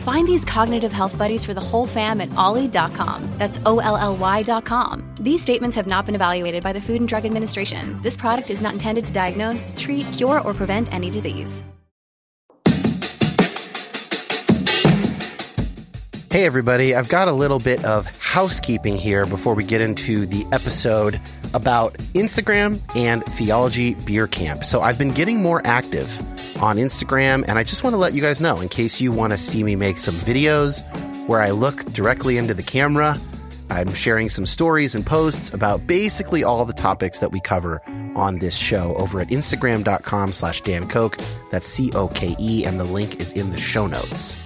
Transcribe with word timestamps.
Find 0.00 0.26
these 0.26 0.44
cognitive 0.44 0.92
health 0.92 1.16
buddies 1.16 1.44
for 1.44 1.54
the 1.54 1.60
whole 1.60 1.86
fam 1.86 2.20
at 2.20 2.34
olly.com. 2.34 3.28
That's 3.38 3.60
O 3.66 3.78
L 3.78 3.96
L 3.96 4.16
Y.com. 4.16 5.14
These 5.20 5.42
statements 5.42 5.76
have 5.76 5.86
not 5.86 6.06
been 6.06 6.14
evaluated 6.14 6.64
by 6.64 6.72
the 6.72 6.80
Food 6.80 6.96
and 6.96 7.08
Drug 7.08 7.24
Administration. 7.24 8.00
This 8.02 8.16
product 8.16 8.50
is 8.50 8.60
not 8.60 8.72
intended 8.72 9.06
to 9.06 9.12
diagnose, 9.12 9.74
treat, 9.78 10.10
cure, 10.12 10.40
or 10.40 10.54
prevent 10.54 10.92
any 10.92 11.10
disease. 11.10 11.64
Hey, 16.36 16.44
everybody, 16.44 16.94
I've 16.94 17.08
got 17.08 17.28
a 17.28 17.32
little 17.32 17.58
bit 17.58 17.82
of 17.86 18.04
housekeeping 18.18 18.98
here 18.98 19.24
before 19.24 19.54
we 19.54 19.64
get 19.64 19.80
into 19.80 20.26
the 20.26 20.44
episode 20.52 21.18
about 21.54 21.94
Instagram 22.14 22.80
and 22.96 23.24
Theology 23.24 23.94
Beer 23.94 24.26
Camp. 24.26 24.64
So, 24.64 24.80
I've 24.80 24.98
been 24.98 25.12
getting 25.12 25.42
more 25.42 25.60
active 25.64 26.18
on 26.62 26.76
Instagram, 26.76 27.44
and 27.46 27.58
I 27.58 27.64
just 27.64 27.84
want 27.84 27.94
to 27.94 27.98
let 27.98 28.14
you 28.14 28.22
guys 28.22 28.40
know 28.40 28.60
in 28.60 28.68
case 28.68 29.00
you 29.00 29.12
want 29.12 29.32
to 29.32 29.38
see 29.38 29.62
me 29.62 29.76
make 29.76 29.98
some 29.98 30.14
videos 30.14 30.82
where 31.28 31.40
I 31.40 31.50
look 31.50 31.84
directly 31.92 32.38
into 32.38 32.54
the 32.54 32.62
camera. 32.62 33.18
I'm 33.68 33.94
sharing 33.94 34.28
some 34.28 34.46
stories 34.46 34.94
and 34.94 35.04
posts 35.04 35.52
about 35.52 35.86
basically 35.86 36.44
all 36.44 36.64
the 36.64 36.72
topics 36.72 37.18
that 37.18 37.32
we 37.32 37.40
cover 37.40 37.82
on 38.14 38.38
this 38.38 38.56
show 38.56 38.94
over 38.94 39.20
at 39.20 39.28
instagram.com 39.28 40.32
slash 40.32 40.60
Dan 40.60 40.88
Koch. 40.88 41.18
That's 41.50 41.66
C 41.66 41.90
O 41.94 42.08
K 42.08 42.36
E, 42.38 42.64
and 42.64 42.78
the 42.78 42.84
link 42.84 43.20
is 43.20 43.32
in 43.32 43.50
the 43.50 43.58
show 43.58 43.86
notes. 43.86 44.45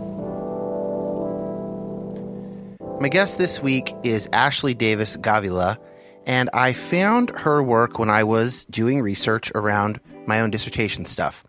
My 3.01 3.09
guest 3.09 3.39
this 3.39 3.59
week 3.59 3.95
is 4.03 4.29
Ashley 4.31 4.75
Davis 4.75 5.17
Gavila, 5.17 5.79
and 6.27 6.51
I 6.53 6.71
found 6.73 7.31
her 7.31 7.63
work 7.63 7.97
when 7.97 8.11
I 8.11 8.23
was 8.23 8.65
doing 8.65 9.01
research 9.01 9.51
around 9.55 9.99
my 10.27 10.39
own 10.39 10.51
dissertation 10.51 11.07
stuff. 11.07 11.43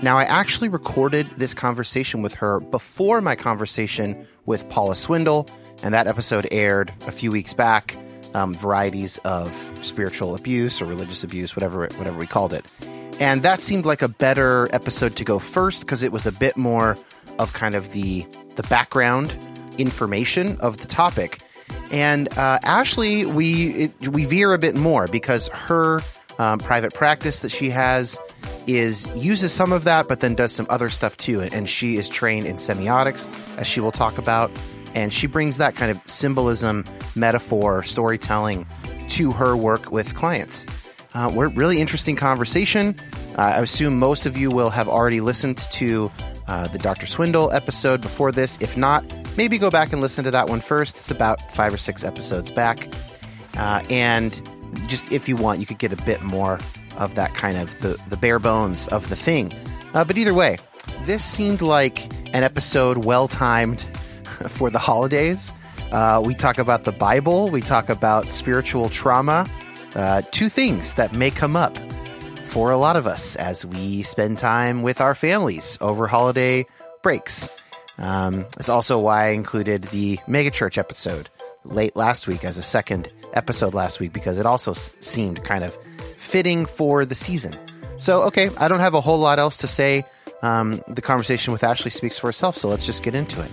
Now, 0.00 0.16
I 0.16 0.24
actually 0.24 0.70
recorded 0.70 1.30
this 1.32 1.52
conversation 1.52 2.22
with 2.22 2.32
her 2.36 2.58
before 2.58 3.20
my 3.20 3.36
conversation 3.36 4.26
with 4.46 4.66
Paula 4.70 4.96
Swindle, 4.96 5.46
and 5.82 5.92
that 5.92 6.06
episode 6.06 6.48
aired 6.50 6.90
a 7.06 7.12
few 7.12 7.30
weeks 7.30 7.52
back. 7.52 7.94
Um, 8.32 8.54
varieties 8.54 9.18
of 9.18 9.52
spiritual 9.82 10.34
abuse 10.34 10.80
or 10.80 10.86
religious 10.86 11.22
abuse, 11.22 11.54
whatever 11.54 11.86
whatever 11.96 12.16
we 12.16 12.26
called 12.26 12.54
it, 12.54 12.64
and 13.20 13.42
that 13.42 13.60
seemed 13.60 13.84
like 13.84 14.00
a 14.00 14.08
better 14.08 14.68
episode 14.72 15.16
to 15.16 15.24
go 15.24 15.38
first 15.38 15.82
because 15.82 16.02
it 16.02 16.12
was 16.12 16.24
a 16.24 16.32
bit 16.32 16.56
more 16.56 16.96
of 17.38 17.52
kind 17.52 17.74
of 17.74 17.92
the 17.92 18.26
the 18.56 18.62
background 18.64 19.36
information 19.78 20.58
of 20.60 20.78
the 20.78 20.86
topic. 20.86 21.40
And 21.90 22.28
uh, 22.36 22.58
Ashley, 22.62 23.26
we 23.26 23.70
it, 23.72 24.08
we 24.08 24.24
veer 24.24 24.52
a 24.52 24.58
bit 24.58 24.74
more 24.74 25.06
because 25.06 25.48
her 25.48 26.00
um, 26.38 26.58
private 26.58 26.94
practice 26.94 27.40
that 27.40 27.50
she 27.50 27.70
has 27.70 28.18
is 28.66 29.08
uses 29.16 29.52
some 29.52 29.72
of 29.72 29.84
that, 29.84 30.08
but 30.08 30.20
then 30.20 30.34
does 30.34 30.52
some 30.52 30.66
other 30.70 30.88
stuff 30.88 31.16
too. 31.16 31.42
And 31.42 31.68
she 31.68 31.96
is 31.96 32.08
trained 32.08 32.46
in 32.46 32.56
semiotics, 32.56 33.28
as 33.58 33.66
she 33.66 33.80
will 33.80 33.92
talk 33.92 34.18
about, 34.18 34.50
and 34.94 35.12
she 35.12 35.26
brings 35.26 35.58
that 35.58 35.74
kind 35.74 35.90
of 35.90 36.00
symbolism, 36.10 36.84
metaphor, 37.14 37.82
storytelling 37.82 38.66
to 39.10 39.32
her 39.32 39.56
work 39.56 39.92
with 39.92 40.14
clients. 40.14 40.66
Uh, 41.14 41.30
we're 41.32 41.48
really 41.48 41.80
interesting 41.80 42.16
conversation. 42.16 42.96
Uh, 43.38 43.42
I 43.42 43.60
assume 43.60 43.98
most 43.98 44.26
of 44.26 44.36
you 44.36 44.50
will 44.50 44.70
have 44.70 44.88
already 44.88 45.20
listened 45.20 45.58
to 45.58 46.10
uh, 46.46 46.68
the 46.68 46.78
Dr. 46.78 47.06
Swindle 47.06 47.50
episode 47.52 48.00
before 48.00 48.32
this. 48.32 48.58
If 48.60 48.76
not, 48.76 49.04
maybe 49.36 49.58
go 49.58 49.70
back 49.70 49.92
and 49.92 50.00
listen 50.00 50.24
to 50.24 50.30
that 50.30 50.48
one 50.48 50.60
first. 50.60 50.96
It's 50.96 51.10
about 51.10 51.40
five 51.52 51.72
or 51.72 51.78
six 51.78 52.04
episodes 52.04 52.50
back. 52.50 52.88
Uh, 53.56 53.82
and 53.90 54.32
just 54.88 55.10
if 55.12 55.28
you 55.28 55.36
want, 55.36 55.60
you 55.60 55.66
could 55.66 55.78
get 55.78 55.92
a 55.92 56.04
bit 56.04 56.22
more 56.22 56.58
of 56.98 57.14
that 57.14 57.34
kind 57.34 57.56
of 57.56 57.80
the, 57.80 58.00
the 58.08 58.16
bare 58.16 58.38
bones 58.38 58.88
of 58.88 59.08
the 59.08 59.16
thing. 59.16 59.52
Uh, 59.94 60.04
but 60.04 60.16
either 60.18 60.34
way, 60.34 60.56
this 61.02 61.24
seemed 61.24 61.62
like 61.62 62.04
an 62.34 62.42
episode 62.42 63.04
well 63.04 63.28
timed 63.28 63.80
for 64.48 64.70
the 64.70 64.78
holidays. 64.78 65.52
Uh, 65.92 66.20
we 66.24 66.34
talk 66.34 66.58
about 66.58 66.84
the 66.84 66.92
Bible, 66.92 67.50
we 67.50 67.60
talk 67.60 67.88
about 67.88 68.32
spiritual 68.32 68.88
trauma, 68.88 69.46
uh, 69.94 70.22
two 70.32 70.48
things 70.48 70.94
that 70.94 71.12
may 71.12 71.30
come 71.30 71.54
up 71.54 71.78
for 72.54 72.70
a 72.70 72.76
lot 72.76 72.94
of 72.94 73.04
us 73.08 73.34
as 73.34 73.66
we 73.66 74.02
spend 74.02 74.38
time 74.38 74.84
with 74.84 75.00
our 75.00 75.12
families 75.16 75.76
over 75.80 76.06
holiday 76.06 76.64
breaks. 77.02 77.50
Um, 77.98 78.46
it's 78.56 78.68
also 78.68 79.00
why 79.00 79.24
I 79.24 79.28
included 79.30 79.82
the 79.82 80.18
megachurch 80.28 80.78
episode 80.78 81.28
late 81.64 81.96
last 81.96 82.28
week 82.28 82.44
as 82.44 82.56
a 82.56 82.62
second 82.62 83.08
episode 83.32 83.74
last 83.74 83.98
week 83.98 84.12
because 84.12 84.38
it 84.38 84.46
also 84.46 84.70
s- 84.70 84.94
seemed 85.00 85.42
kind 85.42 85.64
of 85.64 85.74
fitting 86.16 86.64
for 86.64 87.04
the 87.04 87.16
season. 87.16 87.54
So, 87.98 88.22
okay, 88.22 88.50
I 88.56 88.68
don't 88.68 88.78
have 88.78 88.94
a 88.94 89.00
whole 89.00 89.18
lot 89.18 89.40
else 89.40 89.56
to 89.58 89.66
say. 89.66 90.04
Um, 90.42 90.80
the 90.86 91.02
conversation 91.02 91.52
with 91.52 91.64
Ashley 91.64 91.90
speaks 91.90 92.20
for 92.20 92.30
itself, 92.30 92.56
so 92.56 92.68
let's 92.68 92.86
just 92.86 93.02
get 93.02 93.16
into 93.16 93.42
it. 93.42 93.50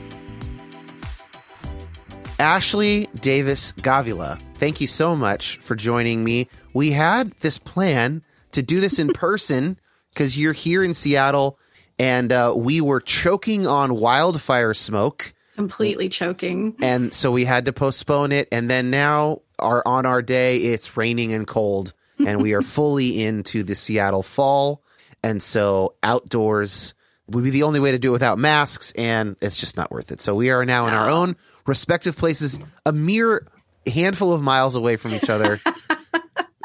Ashley 2.38 3.08
Davis 3.16 3.72
Gavila, 3.72 4.40
thank 4.58 4.80
you 4.80 4.86
so 4.86 5.16
much 5.16 5.58
for 5.58 5.76
joining 5.76 6.24
me. 6.24 6.50
We 6.76 6.92
had 6.92 7.32
this 7.40 7.58
plan 7.58 8.22
to 8.54 8.64
do 8.64 8.80
this 8.80 9.00
in 9.00 9.14
person 9.14 9.80
because 10.14 10.38
you're 10.38 10.54
here 10.54 10.84
in 10.84 10.94
Seattle 10.94 11.60
and 12.02 12.34
uh, 12.34 12.54
we 12.56 12.82
were 12.82 13.00
choking 13.00 13.68
on 13.68 13.96
wildfire 13.96 14.74
smoke. 14.74 15.34
Completely 15.56 16.10
choking. 16.10 16.76
And 16.82 17.14
so 17.14 17.32
we 17.32 17.46
had 17.46 17.66
to 17.66 17.74
postpone 17.74 18.32
it. 18.32 18.48
And 18.52 18.70
then 18.70 18.90
now, 18.90 19.42
our, 19.60 19.84
on 19.86 20.08
our 20.08 20.24
day, 20.24 20.58
it's 20.58 20.98
raining 20.98 21.34
and 21.34 21.46
cold, 21.46 21.94
and 22.18 22.42
we 22.42 22.54
are 22.54 22.64
fully 22.64 23.24
into 23.26 23.62
the 23.62 23.76
Seattle 23.76 24.24
fall. 24.24 24.82
And 25.24 25.44
so 25.44 25.94
outdoors 26.02 26.96
would 27.28 27.44
be 27.44 27.52
the 27.52 27.64
only 27.64 27.80
way 27.80 27.92
to 27.92 28.00
do 28.00 28.10
it 28.10 28.14
without 28.14 28.40
masks, 28.40 28.92
and 28.94 29.36
it's 29.40 29.60
just 29.60 29.78
not 29.78 29.92
worth 29.92 30.12
it. 30.12 30.22
So 30.22 30.34
we 30.34 30.50
are 30.50 30.66
now 30.66 30.88
in 30.88 30.94
our 30.94 31.10
own 31.10 31.36
respective 31.68 32.18
places, 32.18 32.60
a 32.84 32.92
mere 32.92 33.46
handful 33.86 34.34
of 34.34 34.42
miles 34.42 34.76
away 34.76 34.96
from 34.98 35.14
each 35.14 35.30
other. 35.30 35.60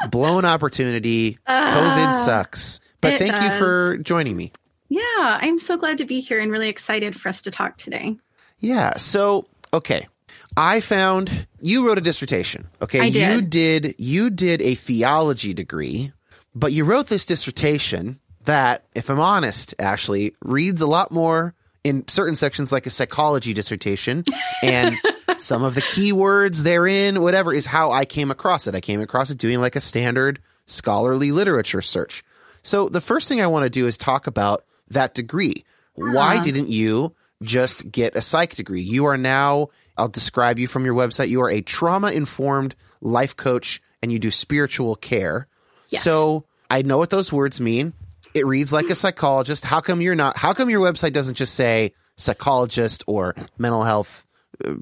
Blown 0.09 0.45
opportunity. 0.45 1.33
COVID 1.33 1.37
ah, 1.47 2.23
sucks. 2.25 2.79
But 3.01 3.19
thank 3.19 3.41
you 3.41 3.51
for 3.51 3.97
joining 3.97 4.35
me. 4.35 4.51
Yeah, 4.89 5.01
I'm 5.41 5.59
so 5.59 5.77
glad 5.77 5.99
to 5.99 6.05
be 6.05 6.19
here 6.19 6.39
and 6.39 6.51
really 6.51 6.69
excited 6.69 7.19
for 7.19 7.29
us 7.29 7.41
to 7.43 7.51
talk 7.51 7.77
today. 7.77 8.15
Yeah. 8.59 8.97
So, 8.97 9.47
okay. 9.73 10.07
I 10.55 10.79
found 10.79 11.47
you 11.61 11.87
wrote 11.87 11.97
a 11.97 12.01
dissertation. 12.01 12.67
Okay. 12.81 12.99
I 12.99 13.09
did. 13.09 13.35
You 13.35 13.41
did. 13.41 13.83
did 13.83 13.95
you 13.99 14.29
did 14.29 14.61
a 14.61 14.75
theology 14.75 15.53
degree, 15.53 16.13
but 16.55 16.71
you 16.71 16.83
wrote 16.83 17.07
this 17.07 17.25
dissertation 17.25 18.19
that, 18.45 18.85
if 18.95 19.09
I'm 19.09 19.19
honest, 19.19 19.75
Ashley, 19.77 20.35
reads 20.41 20.81
a 20.81 20.87
lot 20.87 21.11
more 21.11 21.53
in 21.83 22.07
certain 22.07 22.35
sections 22.35 22.71
like 22.71 22.85
a 22.85 22.89
psychology 22.89 23.53
dissertation 23.53 24.23
and 24.63 24.97
some 25.37 25.63
of 25.63 25.75
the 25.75 25.81
keywords 25.81 26.63
therein, 26.63 27.21
whatever, 27.21 27.53
is 27.53 27.65
how 27.65 27.91
I 27.91 28.05
came 28.05 28.31
across 28.31 28.67
it. 28.67 28.75
I 28.75 28.81
came 28.81 29.01
across 29.01 29.29
it 29.29 29.37
doing 29.37 29.61
like 29.61 29.75
a 29.75 29.81
standard 29.81 30.39
scholarly 30.65 31.31
literature 31.31 31.81
search. 31.81 32.23
So 32.61 32.89
the 32.89 33.01
first 33.01 33.29
thing 33.29 33.41
I 33.41 33.47
want 33.47 33.63
to 33.63 33.69
do 33.69 33.87
is 33.87 33.97
talk 33.97 34.27
about 34.27 34.63
that 34.89 35.13
degree. 35.13 35.63
Why 35.95 36.35
uh-huh. 36.35 36.43
didn't 36.43 36.69
you 36.69 37.15
just 37.41 37.91
get 37.91 38.15
a 38.15 38.21
psych 38.21 38.55
degree? 38.55 38.81
You 38.81 39.05
are 39.05 39.17
now, 39.17 39.69
I'll 39.97 40.09
describe 40.09 40.59
you 40.59 40.67
from 40.67 40.85
your 40.85 40.95
website, 40.95 41.29
you 41.29 41.41
are 41.41 41.49
a 41.49 41.61
trauma 41.61 42.11
informed 42.11 42.75
life 43.01 43.35
coach 43.35 43.81
and 44.01 44.11
you 44.11 44.19
do 44.19 44.31
spiritual 44.31 44.95
care. 44.95 45.47
Yes. 45.89 46.03
So 46.03 46.45
I 46.69 46.81
know 46.81 46.97
what 46.97 47.09
those 47.09 47.31
words 47.31 47.61
mean. 47.61 47.93
It 48.33 48.45
reads 48.45 48.73
like 48.73 48.89
a 48.89 48.95
psychologist. 49.03 49.65
How 49.65 49.79
come 49.79 50.01
you're 50.01 50.15
not, 50.15 50.37
how 50.37 50.53
come 50.53 50.69
your 50.69 50.81
website 50.81 51.13
doesn't 51.13 51.35
just 51.35 51.55
say 51.55 51.93
psychologist 52.17 53.03
or 53.07 53.35
mental 53.57 53.83
health 53.83 54.26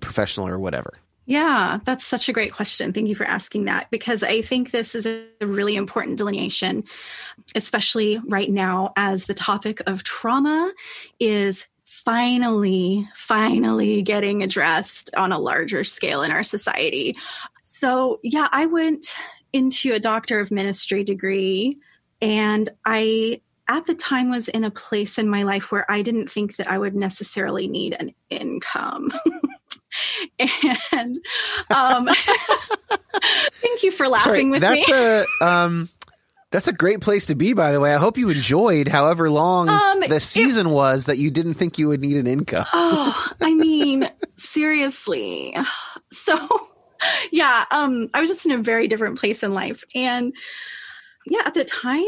professional 0.01 0.47
or 0.47 0.59
whatever? 0.59 0.93
Yeah, 1.27 1.79
that's 1.85 2.05
such 2.05 2.29
a 2.29 2.33
great 2.33 2.53
question. 2.53 2.93
Thank 2.93 3.07
you 3.07 3.15
for 3.15 3.25
asking 3.25 3.65
that 3.65 3.89
because 3.89 4.21
I 4.21 4.41
think 4.41 4.69
this 4.71 4.93
is 4.93 5.07
a 5.07 5.25
really 5.41 5.75
important 5.75 6.17
delineation, 6.17 6.83
especially 7.55 8.21
right 8.27 8.49
now 8.49 8.93
as 8.95 9.25
the 9.25 9.33
topic 9.33 9.81
of 9.87 10.03
trauma 10.03 10.71
is 11.19 11.65
finally, 11.83 13.09
finally 13.15 14.03
getting 14.03 14.43
addressed 14.43 15.09
on 15.17 15.31
a 15.31 15.39
larger 15.39 15.83
scale 15.83 16.21
in 16.21 16.31
our 16.31 16.43
society. 16.43 17.15
So, 17.63 18.19
yeah, 18.21 18.47
I 18.51 18.67
went 18.67 19.07
into 19.51 19.93
a 19.93 19.99
doctor 19.99 20.39
of 20.39 20.51
ministry 20.51 21.03
degree 21.03 21.79
and 22.21 22.69
I 22.85 23.41
at 23.67 23.87
the 23.87 23.95
time 23.95 24.29
was 24.29 24.47
in 24.47 24.63
a 24.63 24.69
place 24.69 25.17
in 25.17 25.27
my 25.27 25.41
life 25.41 25.71
where 25.71 25.89
I 25.89 26.03
didn't 26.03 26.29
think 26.29 26.57
that 26.57 26.67
I 26.67 26.77
would 26.77 26.95
necessarily 26.95 27.67
need 27.67 27.95
an 27.99 28.13
income. 28.29 29.11
and 30.91 31.19
um, 31.73 32.09
thank 33.51 33.83
you 33.83 33.91
for 33.91 34.07
laughing 34.07 34.49
with 34.49 34.61
that's 34.61 34.87
me. 34.89 34.93
a 34.93 35.25
um 35.45 35.89
that's 36.51 36.67
a 36.67 36.73
great 36.73 37.01
place 37.01 37.25
to 37.27 37.35
be 37.35 37.53
by 37.53 37.71
the 37.71 37.79
way 37.79 37.93
i 37.93 37.97
hope 37.97 38.17
you 38.17 38.29
enjoyed 38.29 38.87
however 38.87 39.29
long 39.29 39.67
Um, 39.69 39.99
the 40.01 40.15
it- 40.15 40.21
season 40.21 40.69
was 40.69 41.05
that 41.07 41.17
you 41.17 41.31
didn't 41.31 41.55
think 41.55 41.77
you 41.77 41.87
would 41.89 42.01
need 42.01 42.17
an 42.17 42.27
income 42.27 42.65
oh, 42.73 43.31
I 43.41 43.53
mean, 43.55 44.09
seriously. 44.37 45.55
So, 46.11 46.47
yeah, 47.31 47.65
um, 47.71 48.09
I 48.13 48.21
was 48.21 48.29
just 48.29 48.45
in 48.45 48.53
a 48.53 48.57
very 48.57 48.87
different 48.87 49.19
place 49.19 49.43
in 49.43 49.53
life. 49.53 49.83
And 49.93 50.33
yeah, 51.25 51.41
at 51.45 51.53
the 51.53 51.65
time, 51.65 52.03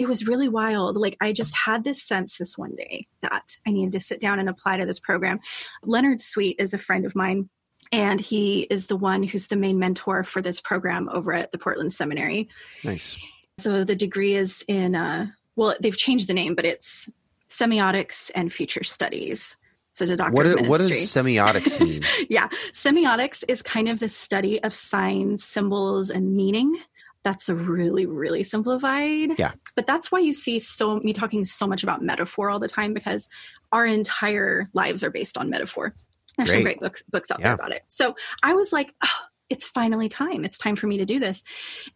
it 0.00 0.08
was 0.08 0.26
really 0.26 0.48
wild. 0.48 0.96
Like, 0.96 1.18
I 1.20 1.32
just 1.32 1.54
had 1.54 1.84
this 1.84 2.02
sense 2.02 2.38
this 2.38 2.56
one 2.56 2.74
day 2.74 3.06
that 3.20 3.58
I 3.66 3.70
needed 3.70 3.92
to 3.92 4.00
sit 4.00 4.18
down 4.18 4.38
and 4.38 4.48
apply 4.48 4.78
to 4.78 4.86
this 4.86 4.98
program. 4.98 5.40
Leonard 5.82 6.22
Sweet 6.22 6.56
is 6.58 6.72
a 6.72 6.78
friend 6.78 7.04
of 7.04 7.14
mine, 7.14 7.50
and 7.92 8.18
he 8.18 8.62
is 8.62 8.86
the 8.86 8.96
one 8.96 9.22
who's 9.22 9.48
the 9.48 9.56
main 9.56 9.78
mentor 9.78 10.24
for 10.24 10.40
this 10.40 10.58
program 10.58 11.10
over 11.12 11.34
at 11.34 11.52
the 11.52 11.58
Portland 11.58 11.92
Seminary. 11.92 12.48
nice 12.82 13.18
So 13.58 13.84
the 13.84 13.94
degree 13.94 14.36
is 14.36 14.64
in, 14.66 14.94
uh, 14.94 15.26
well, 15.54 15.76
they've 15.82 15.96
changed 15.96 16.28
the 16.28 16.34
name, 16.34 16.54
but 16.54 16.64
it's 16.64 17.10
semiotics 17.50 18.30
and 18.34 18.50
future 18.50 18.84
studies. 18.84 19.58
So 19.92 20.04
it's 20.04 20.12
a 20.12 20.16
doctor 20.16 20.32
what, 20.32 20.44
do- 20.44 20.66
what 20.66 20.78
does 20.78 20.92
semiotics 20.92 21.78
mean 21.78 22.00
yeah, 22.30 22.48
semiotics 22.72 23.44
is 23.48 23.60
kind 23.60 23.86
of 23.86 24.00
the 24.00 24.08
study 24.08 24.62
of 24.62 24.72
signs, 24.72 25.44
symbols, 25.44 26.08
and 26.08 26.34
meaning. 26.34 26.74
That's 27.22 27.48
a 27.48 27.54
really, 27.54 28.06
really 28.06 28.42
simplified. 28.42 29.38
Yeah. 29.38 29.52
But 29.76 29.86
that's 29.86 30.10
why 30.10 30.20
you 30.20 30.32
see 30.32 30.58
so 30.58 30.96
me 31.00 31.12
talking 31.12 31.44
so 31.44 31.66
much 31.66 31.82
about 31.82 32.02
metaphor 32.02 32.50
all 32.50 32.58
the 32.58 32.68
time 32.68 32.94
because 32.94 33.28
our 33.72 33.84
entire 33.86 34.70
lives 34.72 35.04
are 35.04 35.10
based 35.10 35.36
on 35.36 35.50
metaphor. 35.50 35.94
There's 36.36 36.50
some 36.52 36.62
Great. 36.62 36.78
great 36.78 36.80
books 36.80 37.02
books 37.10 37.30
out 37.30 37.40
Yeah. 37.40 37.48
there 37.48 37.54
about 37.54 37.72
it. 37.72 37.82
So 37.88 38.14
I 38.42 38.54
was 38.54 38.72
like, 38.72 38.94
oh, 39.04 39.18
it's 39.50 39.66
finally 39.66 40.08
time. 40.08 40.44
It's 40.44 40.58
time 40.58 40.76
for 40.76 40.86
me 40.86 40.96
to 40.98 41.04
do 41.04 41.18
this. 41.18 41.42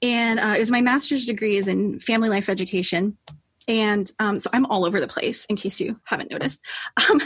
And 0.02 0.38
uh, 0.40 0.54
it 0.56 0.58
was 0.58 0.70
my 0.70 0.82
master's 0.82 1.24
degree 1.24 1.56
is 1.56 1.68
in 1.68 2.00
family 2.00 2.28
life 2.28 2.48
education. 2.48 3.16
And 3.66 4.10
um, 4.18 4.38
so 4.38 4.50
I'm 4.52 4.66
all 4.66 4.84
over 4.84 5.00
the 5.00 5.08
place 5.08 5.46
in 5.46 5.56
case 5.56 5.80
you 5.80 5.98
haven't 6.04 6.30
noticed. 6.30 6.60
Um, 7.10 7.20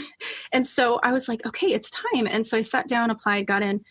and 0.53 0.65
so 0.65 0.99
I 1.03 1.11
was 1.11 1.27
like, 1.27 1.45
okay, 1.45 1.67
it's 1.73 1.91
time. 1.91 2.27
And 2.27 2.45
so 2.45 2.57
I 2.57 2.61
sat 2.61 2.87
down, 2.87 3.09
applied, 3.09 3.45
got 3.45 3.61
in. 3.61 3.83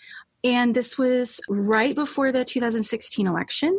And 0.45 0.75
this 0.75 0.97
was 0.97 1.41
right 1.49 1.95
before 1.95 2.31
the 2.33 2.45
2016 2.45 3.27
election. 3.27 3.79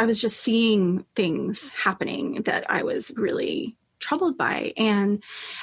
I 0.00 0.06
was 0.06 0.18
just 0.18 0.40
seeing 0.40 1.04
things 1.14 1.72
happening 1.72 2.40
that 2.44 2.64
I 2.70 2.84
was 2.84 3.12
really 3.16 3.76
troubled 3.98 4.38
by. 4.38 4.72
And 4.78 5.22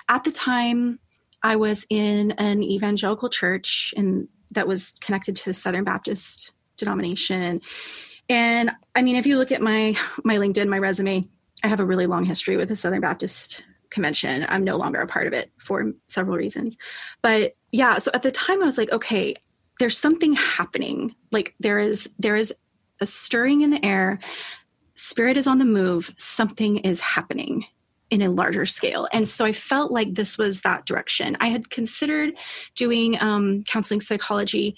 at 0.10 0.25
the 0.25 0.32
time, 0.32 1.00
I 1.41 1.56
was 1.56 1.88
in 1.89 2.32
an 2.34 2.62
evangelical 2.62 3.29
church 3.29 3.96
and 3.98 4.27
that 4.51 4.67
was 4.67 4.94
connected 5.01 5.36
to 5.38 5.46
the 5.46 5.56
Southern 5.56 5.84
Baptist 5.84 6.51
denomination. 6.77 7.62
And 8.29 8.70
I 8.96 9.01
mean, 9.01 9.15
if 9.15 9.25
you 9.25 9.39
look 9.39 9.51
at 9.51 9.60
my 9.60 9.98
my 10.24 10.36
LinkedIn, 10.36 10.67
my 10.67 10.77
resume, 10.77 11.27
I 11.63 11.67
have 11.67 11.79
a 11.79 11.86
really 11.86 12.06
long 12.06 12.24
history 12.24 12.58
with 12.58 12.70
the 12.70 12.75
Southern 12.75 13.01
Baptist 13.01 13.63
Convention. 13.89 14.46
I'm 14.50 14.63
no 14.63 14.77
longer 14.77 15.00
a 15.00 15.08
part 15.08 15.25
of 15.25 15.34
it 15.34 15.51
for 15.58 15.94
several 16.08 16.38
reasons. 16.38 16.77
But 17.24 17.53
yeah, 17.72 17.98
so 17.98 18.12
at 18.13 18.22
the 18.22 18.32
time 18.32 18.62
I 18.62 18.67
was 18.67 18.77
like, 18.77 18.91
okay, 18.91 19.36
there's 19.79 19.98
something 19.98 20.34
happening. 20.34 21.15
Like 21.32 21.56
there 21.60 21.79
is 21.79 22.13
there 22.20 22.36
is 22.36 22.53
a 23.01 23.05
stirring 23.05 23.61
in 23.61 23.69
the 23.69 23.83
air. 23.85 24.19
Spirit 24.95 25.37
is 25.37 25.47
on 25.47 25.59
the 25.59 25.65
move. 25.65 26.11
Something 26.17 26.77
is 26.77 27.01
happening 27.01 27.65
in 28.09 28.21
a 28.21 28.29
larger 28.29 28.65
scale. 28.65 29.07
And 29.11 29.27
so 29.27 29.45
I 29.45 29.51
felt 29.51 29.91
like 29.91 30.13
this 30.13 30.37
was 30.37 30.61
that 30.61 30.85
direction. 30.85 31.35
I 31.39 31.47
had 31.47 31.69
considered 31.69 32.33
doing 32.75 33.19
um, 33.19 33.63
counseling 33.67 34.01
psychology, 34.01 34.75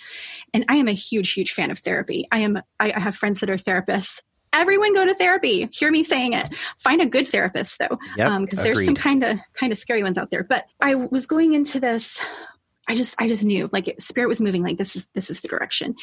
and 0.53 0.65
I 0.67 0.75
am 0.75 0.87
a 0.87 0.93
huge, 0.93 1.33
huge 1.33 1.51
fan 1.51 1.71
of 1.71 1.79
therapy. 1.79 2.27
I 2.31 2.39
am. 2.39 2.57
I, 2.79 2.91
I 2.91 2.99
have 2.99 3.15
friends 3.15 3.39
that 3.41 3.49
are 3.49 3.55
therapists. 3.55 4.21
Everyone 4.51 4.95
go 4.95 5.05
to 5.05 5.13
therapy. 5.13 5.69
Hear 5.71 5.91
me 5.91 6.01
saying 6.01 6.33
it. 6.33 6.49
Find 6.79 7.01
a 7.01 7.05
good 7.05 7.27
therapist 7.27 7.77
though, 7.77 7.99
because 7.99 8.17
Yep, 8.17 8.29
um, 8.29 8.45
there's 8.45 8.83
some 8.83 8.95
kind 8.95 9.23
of 9.23 9.37
kind 9.53 9.71
of 9.71 9.77
scary 9.77 10.01
ones 10.01 10.17
out 10.17 10.31
there. 10.31 10.43
But 10.43 10.65
I 10.81 10.95
was 10.95 11.27
going 11.27 11.53
into 11.53 11.79
this. 11.79 12.19
I 12.89 12.95
just 12.95 13.15
I 13.19 13.27
just 13.27 13.45
knew 13.45 13.69
like 13.71 13.95
spirit 13.99 14.27
was 14.27 14.41
moving. 14.41 14.63
Like 14.63 14.77
this 14.77 14.95
is 14.95 15.09
this 15.13 15.29
is 15.29 15.41
the 15.41 15.47
direction. 15.47 15.95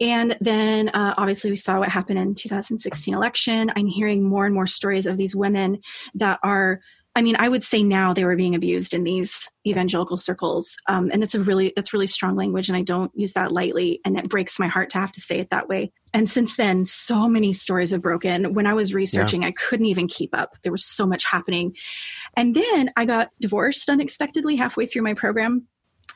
And 0.00 0.36
then 0.40 0.88
uh, 0.90 1.14
obviously 1.18 1.50
we 1.50 1.56
saw 1.56 1.80
what 1.80 1.88
happened 1.88 2.18
in 2.18 2.34
2016 2.34 3.12
election. 3.12 3.72
I'm 3.76 3.86
hearing 3.86 4.22
more 4.26 4.46
and 4.46 4.54
more 4.54 4.66
stories 4.66 5.06
of 5.06 5.16
these 5.16 5.34
women 5.34 5.80
that 6.14 6.38
are 6.42 6.80
I 7.18 7.22
mean, 7.22 7.34
I 7.36 7.48
would 7.48 7.64
say 7.64 7.82
now 7.82 8.12
they 8.14 8.24
were 8.24 8.36
being 8.36 8.54
abused 8.54 8.94
in 8.94 9.02
these 9.02 9.50
evangelical 9.66 10.18
circles, 10.18 10.76
um, 10.86 11.10
and 11.12 11.20
that's 11.20 11.34
a 11.34 11.40
really 11.40 11.72
that's 11.74 11.92
really 11.92 12.06
strong 12.06 12.36
language, 12.36 12.68
and 12.68 12.76
I 12.76 12.82
don't 12.82 13.10
use 13.12 13.32
that 13.32 13.50
lightly, 13.50 14.00
and 14.04 14.16
it 14.16 14.28
breaks 14.28 14.60
my 14.60 14.68
heart 14.68 14.90
to 14.90 14.98
have 14.98 15.10
to 15.12 15.20
say 15.20 15.40
it 15.40 15.50
that 15.50 15.68
way. 15.68 15.90
And 16.14 16.28
since 16.28 16.54
then, 16.54 16.84
so 16.84 17.28
many 17.28 17.52
stories 17.52 17.90
have 17.90 18.02
broken. 18.02 18.54
When 18.54 18.68
I 18.68 18.74
was 18.74 18.94
researching, 18.94 19.44
I 19.44 19.50
couldn't 19.50 19.86
even 19.86 20.06
keep 20.06 20.30
up. 20.32 20.54
There 20.62 20.70
was 20.70 20.84
so 20.84 21.06
much 21.06 21.24
happening, 21.24 21.74
and 22.36 22.54
then 22.54 22.92
I 22.96 23.04
got 23.04 23.30
divorced 23.40 23.88
unexpectedly 23.88 24.54
halfway 24.54 24.86
through 24.86 25.02
my 25.02 25.14
program, 25.14 25.66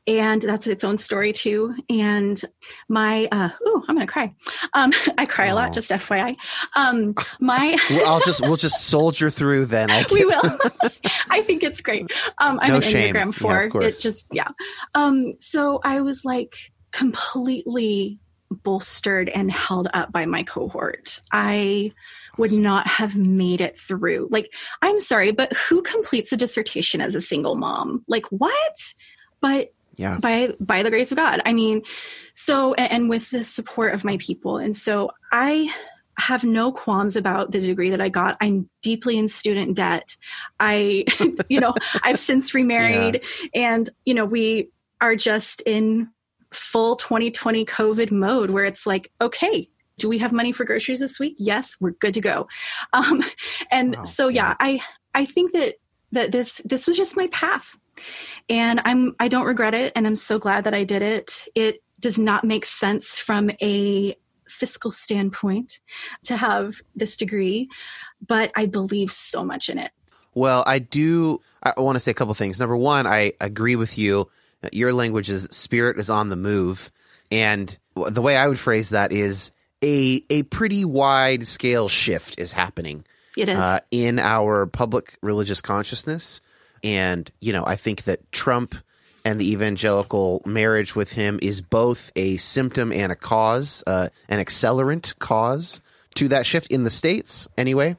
and 0.07 0.43
that's 0.43 0.67
its 0.67 0.85
own 0.85 0.99
story 0.99 1.33
too. 1.33 1.75
And 1.89 2.41
my 2.89 3.29
uh, 3.31 3.51
oh, 3.65 3.85
I'm 3.89 3.97
gonna 3.97 4.07
cry. 4.07 4.35
Um, 4.75 4.93
I 5.19 5.27
cry 5.27 5.47
a 5.47 5.55
lot, 5.55 5.73
just 5.73 5.91
FYI. 5.91 6.37
Um, 6.75 7.15
my 7.41 7.77
Well, 7.91 8.13
I'll 8.13 8.21
just 8.21 8.41
we'll 8.41 8.57
just 8.57 8.87
soldier 8.87 9.31
through 9.31 9.67
then. 9.67 9.91
I 9.91 10.05
we 10.13 10.25
will. 10.25 10.43
I 11.31 11.43
think 11.43 11.63
it's 11.63 11.81
great. 11.81 12.11
Um, 12.39 12.59
I'm 12.61 12.71
No 12.71 12.77
an 12.77 12.83
shame. 12.83 13.15
Yeah, 13.15 13.25
Enneagram 13.25 13.35
four. 13.35 13.63
it 13.63 13.71
course. 13.71 14.01
just 14.01 14.27
yeah. 14.33 14.49
Um, 14.95 15.35
so 15.39 15.81
I 15.85 16.01
was 16.01 16.25
like 16.25 16.55
completely 16.91 18.19
bolstered 18.51 19.29
and 19.31 19.51
held 19.51 19.89
up 19.95 20.13
by 20.13 20.27
my 20.27 20.43
cohort. 20.43 21.21
I 21.33 21.93
would 22.39 22.53
not 22.53 22.87
have 22.87 23.17
made 23.17 23.61
it 23.61 23.77
through. 23.77 24.29
Like, 24.31 24.53
I'm 24.83 25.01
sorry, 25.01 25.33
but 25.33 25.53
who 25.55 25.83
completes 25.83 26.33
a 26.33 26.37
dissertation 26.37 27.01
as 27.01 27.15
a 27.15 27.21
single 27.21 27.57
mom? 27.57 28.05
Like, 28.09 28.27
what? 28.27 28.95
But 29.41 29.73
yeah. 29.97 30.19
by 30.19 30.55
by 30.61 30.83
the 30.83 30.91
grace 30.91 31.13
of 31.13 31.17
God. 31.17 31.41
I 31.45 31.53
mean, 31.53 31.83
so 32.35 32.75
and, 32.75 33.09
with 33.09 33.31
the 33.31 33.45
support 33.45 33.95
of 33.95 34.05
my 34.05 34.17
people, 34.19 34.59
and 34.59 34.77
so 34.77 35.11
I 35.33 35.73
have 36.19 36.45
no 36.45 36.73
qualms 36.73 37.17
about 37.17 37.51
the 37.51 37.61
degree 37.61 37.91
that 37.91 38.01
I 38.01 38.09
got. 38.09 38.37
I'm 38.41 38.69
deeply 38.83 39.19
in 39.19 39.29
student 39.29 39.77
debt. 39.77 40.17
I, 40.61 41.05
you 41.49 41.61
know, 41.61 41.75
I've 42.03 42.19
since 42.19 42.55
remarried, 42.55 43.25
and 43.55 43.89
you 44.05 44.15
know, 44.15 44.25
we 44.25 44.71
are 45.01 45.17
just 45.17 45.63
in 45.63 46.11
full 46.53 46.97
2020 46.97 47.65
COVID 47.65 48.11
mode 48.11 48.51
where 48.51 48.65
it's 48.65 48.87
like, 48.87 49.11
okay. 49.21 49.69
Do 49.99 50.09
we 50.09 50.19
have 50.19 50.33
money 50.33 50.53
for 50.53 50.65
groceries 50.65 50.99
this 50.99 51.21
week? 51.21 51.37
Yes, 51.39 51.77
we're 51.79 51.93
good 51.93 52.15
to 52.15 52.21
go. 52.21 52.49
Um, 52.93 53.23
and 53.71 53.95
Wow. 53.97 54.03
so, 54.03 54.29
yeah, 54.29 54.57
I 54.59 54.81
I 55.15 55.27
think 55.27 55.53
that 55.53 55.77
that 56.13 56.33
this 56.33 56.61
this 56.65 56.87
was 56.87 56.97
just 56.97 57.17
my 57.17 57.29
path 57.29 57.77
and 58.49 58.81
i'm 58.85 59.15
i 59.21 59.29
don't 59.29 59.47
regret 59.47 59.75
it 59.75 59.93
and 59.95 60.07
i'm 60.07 60.17
so 60.17 60.39
glad 60.39 60.65
that 60.65 60.75
i 60.75 60.85
did 60.85 61.03
it 61.03 61.47
it 61.55 61.83
does 62.01 62.19
not 62.19 62.45
make 62.45 62.65
sense 62.65 63.17
from 63.17 63.51
a 63.63 64.17
fiscal 64.49 64.91
standpoint 64.91 65.81
to 66.25 66.37
have 66.37 66.81
this 66.95 67.17
degree 67.17 67.69
but 68.27 68.51
i 68.57 68.67
believe 68.67 69.11
so 69.11 69.45
much 69.45 69.69
in 69.69 69.79
it 69.79 69.93
Well, 70.35 70.65
I 70.67 70.79
do. 70.79 71.41
I 71.63 71.79
want 71.79 71.97
to 71.97 72.01
say 72.01 72.11
a 72.11 72.15
couple 72.15 72.33
things. 72.35 72.59
Number 72.59 72.77
one, 72.77 73.07
I 73.07 73.35
agree 73.41 73.77
with 73.77 73.99
you. 73.99 74.31
Your 74.73 74.93
language 74.93 75.29
is 75.29 75.45
spirit 75.51 75.99
is 75.99 76.09
on 76.09 76.31
the 76.31 76.37
move, 76.37 76.91
and 77.31 77.77
the 77.95 78.23
way 78.23 78.37
I 78.37 78.49
would 78.49 78.59
phrase 78.59 78.91
that 78.91 79.13
is 79.13 79.53
a 79.83 80.23
a 80.31 80.45
pretty 80.45 80.85
wide 80.85 81.47
scale 81.47 81.89
shift 81.89 82.41
is 82.41 82.53
happening 82.53 83.05
it 83.37 83.49
is 83.49 83.59
uh, 83.59 83.81
in 83.91 84.19
our 84.19 84.67
public 84.67 85.19
religious 85.21 85.61
consciousness. 85.61 86.41
And, 86.83 87.31
you 87.41 87.53
know, 87.53 87.65
I 87.67 87.77
think 87.77 88.05
that 88.05 88.31
Trump 88.33 88.75
and 89.25 89.41
the 89.41 89.53
evangelical 89.53 90.43
marriage 90.45 90.97
with 90.97 91.13
him 91.13 91.39
is 91.43 91.61
both 91.63 92.11
a 92.17 92.37
symptom 92.39 92.91
and 92.93 93.13
a 93.13 93.17
cause, 93.17 93.85
uh, 93.87 94.09
an 94.29 94.41
accelerant 94.45 95.17
cause 95.21 95.81
to 96.17 96.29
that 96.29 96.45
shift 96.45 96.73
in 96.73 96.83
the 96.85 96.91
States, 96.91 97.47
anyway. 97.57 97.97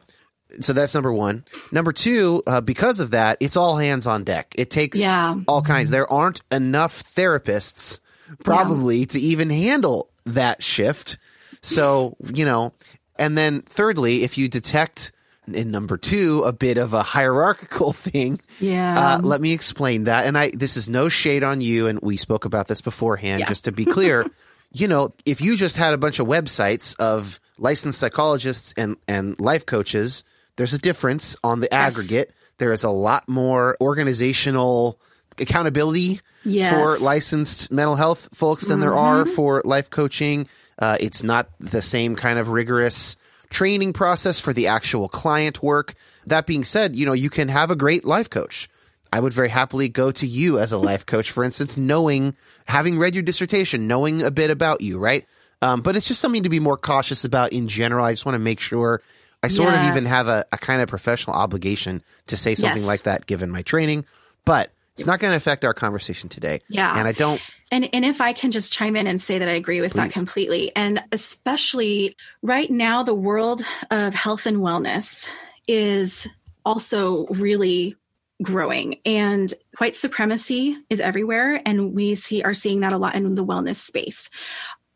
So 0.60 0.74
that's 0.74 0.94
number 0.94 1.12
one. 1.14 1.46
Number 1.72 1.94
two, 1.94 2.44
uh, 2.46 2.62
because 2.62 3.00
of 3.00 3.12
that, 3.12 3.38
it's 3.40 3.56
all 3.56 3.78
hands 3.78 4.06
on 4.06 4.24
deck. 4.26 4.54
It 4.58 4.70
takes 4.70 5.00
Yeah. 5.00 5.36
all 5.48 5.62
kinds. 5.62 5.90
There 5.90 6.12
aren't 6.12 6.42
enough 6.52 7.04
therapists 7.16 8.00
probably 8.44 9.06
to 9.08 9.20
even 9.20 9.50
handle 9.50 10.10
that 10.26 10.62
shift. 10.62 11.18
So, 11.62 12.18
you 12.34 12.44
know, 12.44 12.74
and 13.18 13.38
then 13.38 13.62
thirdly, 13.62 14.24
if 14.24 14.38
you 14.38 14.50
detect 14.50 15.13
in 15.48 15.72
number 15.72 15.98
two 15.98 16.44
a 16.44 16.54
bit 16.54 16.78
of 16.78 16.94
a 16.94 17.04
hierarchical 17.04 17.92
thing, 18.08 18.40
yeah 18.60 19.16
uh, 19.16 19.20
let 19.24 19.42
me 19.42 19.52
explain 19.52 20.06
that. 20.06 20.26
And 20.26 20.38
I, 20.38 20.52
this 20.52 20.78
is 20.78 20.88
no 20.90 21.10
shade 21.10 21.44
on 21.44 21.62
you, 21.62 21.88
and 21.88 22.00
we 22.02 22.18
spoke 22.18 22.46
about 22.46 22.68
this 22.68 22.82
beforehand. 22.82 23.42
Yeah. 23.42 23.48
Just 23.48 23.66
to 23.66 23.72
be 23.72 23.86
clear, 23.86 24.26
you 24.72 24.88
know, 24.88 25.10
if 25.26 25.42
you 25.42 25.56
just 25.58 25.78
had 25.78 25.94
a 25.94 25.98
bunch 25.98 26.20
of 26.20 26.28
websites 26.28 26.96
of 27.00 27.40
licensed 27.58 28.00
psychologists 28.00 28.74
and 28.78 28.98
and 29.08 29.40
life 29.40 29.66
coaches, 29.66 30.24
there's 30.56 30.74
a 30.74 30.80
difference 30.80 31.36
on 31.44 31.60
the 31.60 31.68
Yes. 31.72 31.94
aggregate. 31.98 32.34
There 32.58 32.72
is 32.74 32.84
a 32.84 32.90
lot 32.90 33.28
more 33.28 33.76
organizational 33.82 35.00
accountability 35.40 36.22
Yes. 36.46 36.74
for 36.74 37.04
licensed 37.04 37.72
mental 37.72 37.96
health 37.96 38.30
folks 38.34 38.68
than 38.68 38.80
there 38.82 38.94
are 38.94 39.26
for 39.26 39.62
life 39.66 39.90
coaching. 39.90 40.48
Uh, 40.78 40.98
it's 41.00 41.24
not 41.24 41.48
the 41.60 41.82
same 41.82 42.16
kind 42.16 42.38
of 42.38 42.50
rigorous 42.50 43.16
training 43.54 43.94
process 43.94 44.40
for 44.40 44.52
the 44.52 44.68
actual 44.68 45.08
client 45.08 45.64
work. 45.64 45.94
That 46.28 46.46
being 46.46 46.64
said, 46.66 46.96
you 46.96 47.06
know, 47.06 47.14
you 47.14 47.30
can 47.30 47.48
have 47.50 47.72
a 47.72 47.76
great 47.76 48.04
life 48.04 48.30
coach. 48.30 48.68
I 49.14 49.20
would 49.20 49.32
very 49.32 49.50
happily 49.50 49.90
go 49.90 50.12
to 50.12 50.26
you 50.28 50.58
as 50.60 50.72
a 50.74 50.78
life 50.78 51.06
coach, 51.06 51.30
for 51.32 51.44
instance, 51.44 51.78
knowing, 51.78 52.36
having 52.66 52.98
read 52.98 53.14
your 53.14 53.22
dissertation, 53.24 53.88
knowing 53.88 54.24
a 54.24 54.32
bit 54.32 54.50
about 54.50 54.82
you, 54.82 54.98
right? 54.98 55.26
Um, 55.62 55.82
but 55.82 55.96
it's 55.96 56.08
just 56.08 56.20
something 56.20 56.44
to 56.44 56.50
be 56.50 56.60
more 56.60 56.78
cautious 56.78 57.24
about 57.24 57.54
in 57.54 57.68
general. 57.68 58.04
I 58.04 58.12
just 58.12 58.26
want 58.26 58.34
to 58.36 58.40
make 58.40 58.60
sure 58.60 59.02
I 59.44 59.50
sort 59.50 59.74
of 59.74 59.84
even 59.84 60.06
have 60.06 60.28
a, 60.28 60.46
a 60.52 60.58
kind 60.58 60.82
of 60.82 60.90
professional 60.90 61.36
obligation 61.36 62.02
to 62.28 62.36
say 62.36 62.56
something 62.56 62.82
Yes. 62.82 62.88
like 62.88 63.04
that 63.04 63.28
given 63.28 63.52
my 63.52 63.62
training. 63.62 64.04
But 64.46 64.72
it's 64.96 65.06
not 65.06 65.20
going 65.20 65.32
to 65.32 65.38
affect 65.38 65.66
our 65.66 65.74
conversation 65.74 66.30
today. 66.30 66.62
Yeah. 66.70 66.98
And 66.98 67.08
I 67.08 67.12
don't, 67.12 67.42
And 67.74 67.90
and 67.92 68.06
if 68.06 68.22
I 68.22 68.34
can 68.34 68.52
just 68.52 68.72
chime 68.72 68.96
in 68.96 69.08
and 69.08 69.20
say 69.20 69.40
that 69.40 69.50
I 69.50 69.54
agree 69.54 69.82
with 69.82 69.94
that 69.94 70.12
completely, 70.12 70.72
and 70.76 71.02
especially 71.12 72.16
right 72.44 72.70
now, 72.70 73.02
the 73.02 73.16
world 73.16 73.64
of 73.90 74.14
health 74.14 74.46
and 74.46 74.58
wellness 74.58 75.28
is 75.68 76.28
also 76.64 77.26
really 77.28 77.96
growing, 78.44 79.00
and 79.06 79.52
white 79.80 79.96
supremacy 79.96 80.78
is 80.92 81.00
everywhere, 81.00 81.60
and 81.66 81.96
we 81.96 82.14
see 82.14 82.44
are 82.44 82.54
seeing 82.54 82.82
that 82.82 82.94
a 82.94 82.98
lot 83.00 83.16
in 83.16 83.34
the 83.34 83.44
wellness 83.44 83.78
space. 83.78 84.30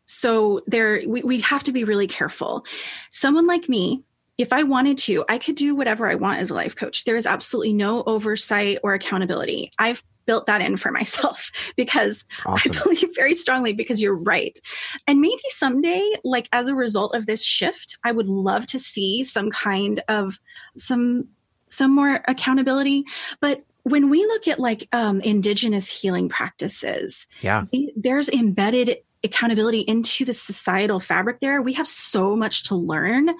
So 0.06 0.62
there, 0.66 1.02
we, 1.06 1.22
we 1.22 1.40
have 1.40 1.64
to 1.64 1.72
be 1.72 1.82
really 1.82 2.06
careful. 2.06 2.64
Someone 3.10 3.46
like 3.46 3.68
me, 3.68 4.04
if 4.38 4.52
I 4.52 4.62
wanted 4.62 4.96
to, 4.98 5.24
I 5.28 5.38
could 5.38 5.56
do 5.56 5.74
whatever 5.74 6.08
I 6.08 6.14
want 6.14 6.38
as 6.38 6.50
a 6.50 6.54
life 6.54 6.76
coach. 6.76 7.04
There 7.04 7.16
is 7.16 7.26
absolutely 7.26 7.72
no 7.72 8.04
oversight 8.04 8.78
or 8.84 8.94
accountability. 8.94 9.72
I've 9.78 10.04
built 10.26 10.46
that 10.46 10.60
in 10.60 10.76
for 10.76 10.92
myself 10.92 11.50
because 11.76 12.24
Awesome. 12.46 12.72
I 12.76 12.82
believe 12.82 13.08
very 13.16 13.34
strongly 13.34 13.72
because 13.72 14.00
you're 14.00 14.16
right. 14.16 14.56
And 15.08 15.20
maybe 15.20 15.42
someday, 15.48 16.12
like 16.22 16.48
as 16.52 16.68
a 16.68 16.74
result 16.74 17.16
of 17.16 17.26
this 17.26 17.44
shift, 17.44 17.96
I 18.04 18.12
would 18.12 18.28
love 18.28 18.66
to 18.68 18.78
see 18.78 19.24
some 19.24 19.50
kind 19.50 20.00
of 20.08 20.38
some 20.76 21.28
some 21.70 21.94
more 21.94 22.22
accountability. 22.26 23.04
But 23.40 23.64
when 23.82 24.08
we 24.08 24.24
look 24.24 24.48
at 24.48 24.58
like 24.60 24.88
um, 24.92 25.20
indigenous 25.20 25.90
healing 25.90 26.28
practices, 26.28 27.26
yeah. 27.40 27.64
the- 27.72 27.92
there's 27.96 28.28
embedded 28.28 28.98
accountability 29.24 29.80
into 29.80 30.24
the 30.24 30.32
societal 30.32 31.00
fabric 31.00 31.40
there 31.40 31.60
we 31.60 31.72
have 31.72 31.88
so 31.88 32.36
much 32.36 32.62
to 32.64 32.74
learn 32.74 33.30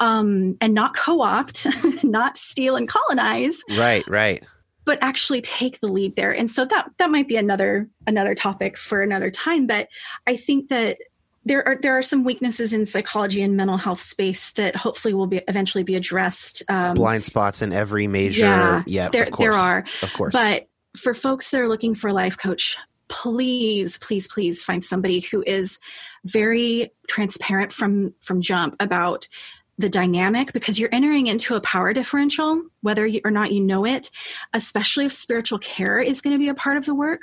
um, 0.00 0.56
and 0.60 0.74
not 0.74 0.94
co-opt 0.96 1.66
not 2.04 2.36
steal 2.36 2.76
and 2.76 2.88
colonize 2.88 3.62
Right, 3.70 4.04
right. 4.08 4.44
but 4.84 4.98
actually 5.00 5.40
take 5.40 5.80
the 5.80 5.88
lead 5.88 6.16
there 6.16 6.32
and 6.34 6.50
so 6.50 6.64
that 6.66 6.90
that 6.98 7.10
might 7.10 7.28
be 7.28 7.36
another 7.36 7.88
another 8.06 8.34
topic 8.34 8.76
for 8.76 9.02
another 9.02 9.30
time 9.30 9.66
but 9.66 9.88
i 10.26 10.36
think 10.36 10.68
that 10.68 10.98
there 11.44 11.66
are 11.66 11.76
there 11.80 11.96
are 11.98 12.02
some 12.02 12.22
weaknesses 12.24 12.72
in 12.72 12.86
psychology 12.86 13.42
and 13.42 13.56
mental 13.56 13.76
health 13.76 14.00
space 14.00 14.52
that 14.52 14.76
hopefully 14.76 15.12
will 15.14 15.26
be 15.26 15.40
eventually 15.48 15.82
be 15.82 15.96
addressed 15.96 16.62
um, 16.68 16.94
Blind 16.94 17.24
spots 17.24 17.62
in 17.62 17.72
every 17.72 18.06
major. 18.06 18.42
yeah, 18.44 18.82
Yeah, 18.86 19.08
there, 19.08 19.22
of 19.24 19.30
course. 19.32 19.42
there 19.44 19.52
are 19.60 19.84
Of 20.02 20.12
course. 20.12 20.32
but 20.32 20.68
for 20.96 21.14
folks 21.14 21.50
that 21.50 21.60
are 21.60 21.66
looking 21.68 21.94
for 21.96 22.06
a 22.08 22.12
life 22.12 22.36
coach 22.38 22.76
please, 23.12 23.98
please, 23.98 24.26
please 24.26 24.62
find 24.62 24.82
somebody 24.82 25.20
who 25.20 25.44
is 25.46 25.78
very 26.24 26.90
transparent 27.08 27.70
from 27.72 28.14
from 28.20 28.40
jump 28.40 28.74
about 28.80 29.28
the 29.76 29.90
dynamic 29.90 30.52
because 30.52 30.78
you're 30.78 30.88
entering 30.92 31.26
into 31.26 31.54
a 31.54 31.60
power 31.60 31.92
differential 31.92 32.62
whether 32.80 33.06
you, 33.06 33.20
or 33.24 33.30
not 33.30 33.52
you 33.52 33.60
know 33.60 33.84
it 33.84 34.10
especially 34.52 35.04
if 35.04 35.12
spiritual 35.12 35.58
care 35.58 35.98
is 35.98 36.20
going 36.20 36.32
to 36.32 36.38
be 36.38 36.48
a 36.48 36.54
part 36.54 36.76
of 36.76 36.86
the 36.86 36.94
work. 36.94 37.22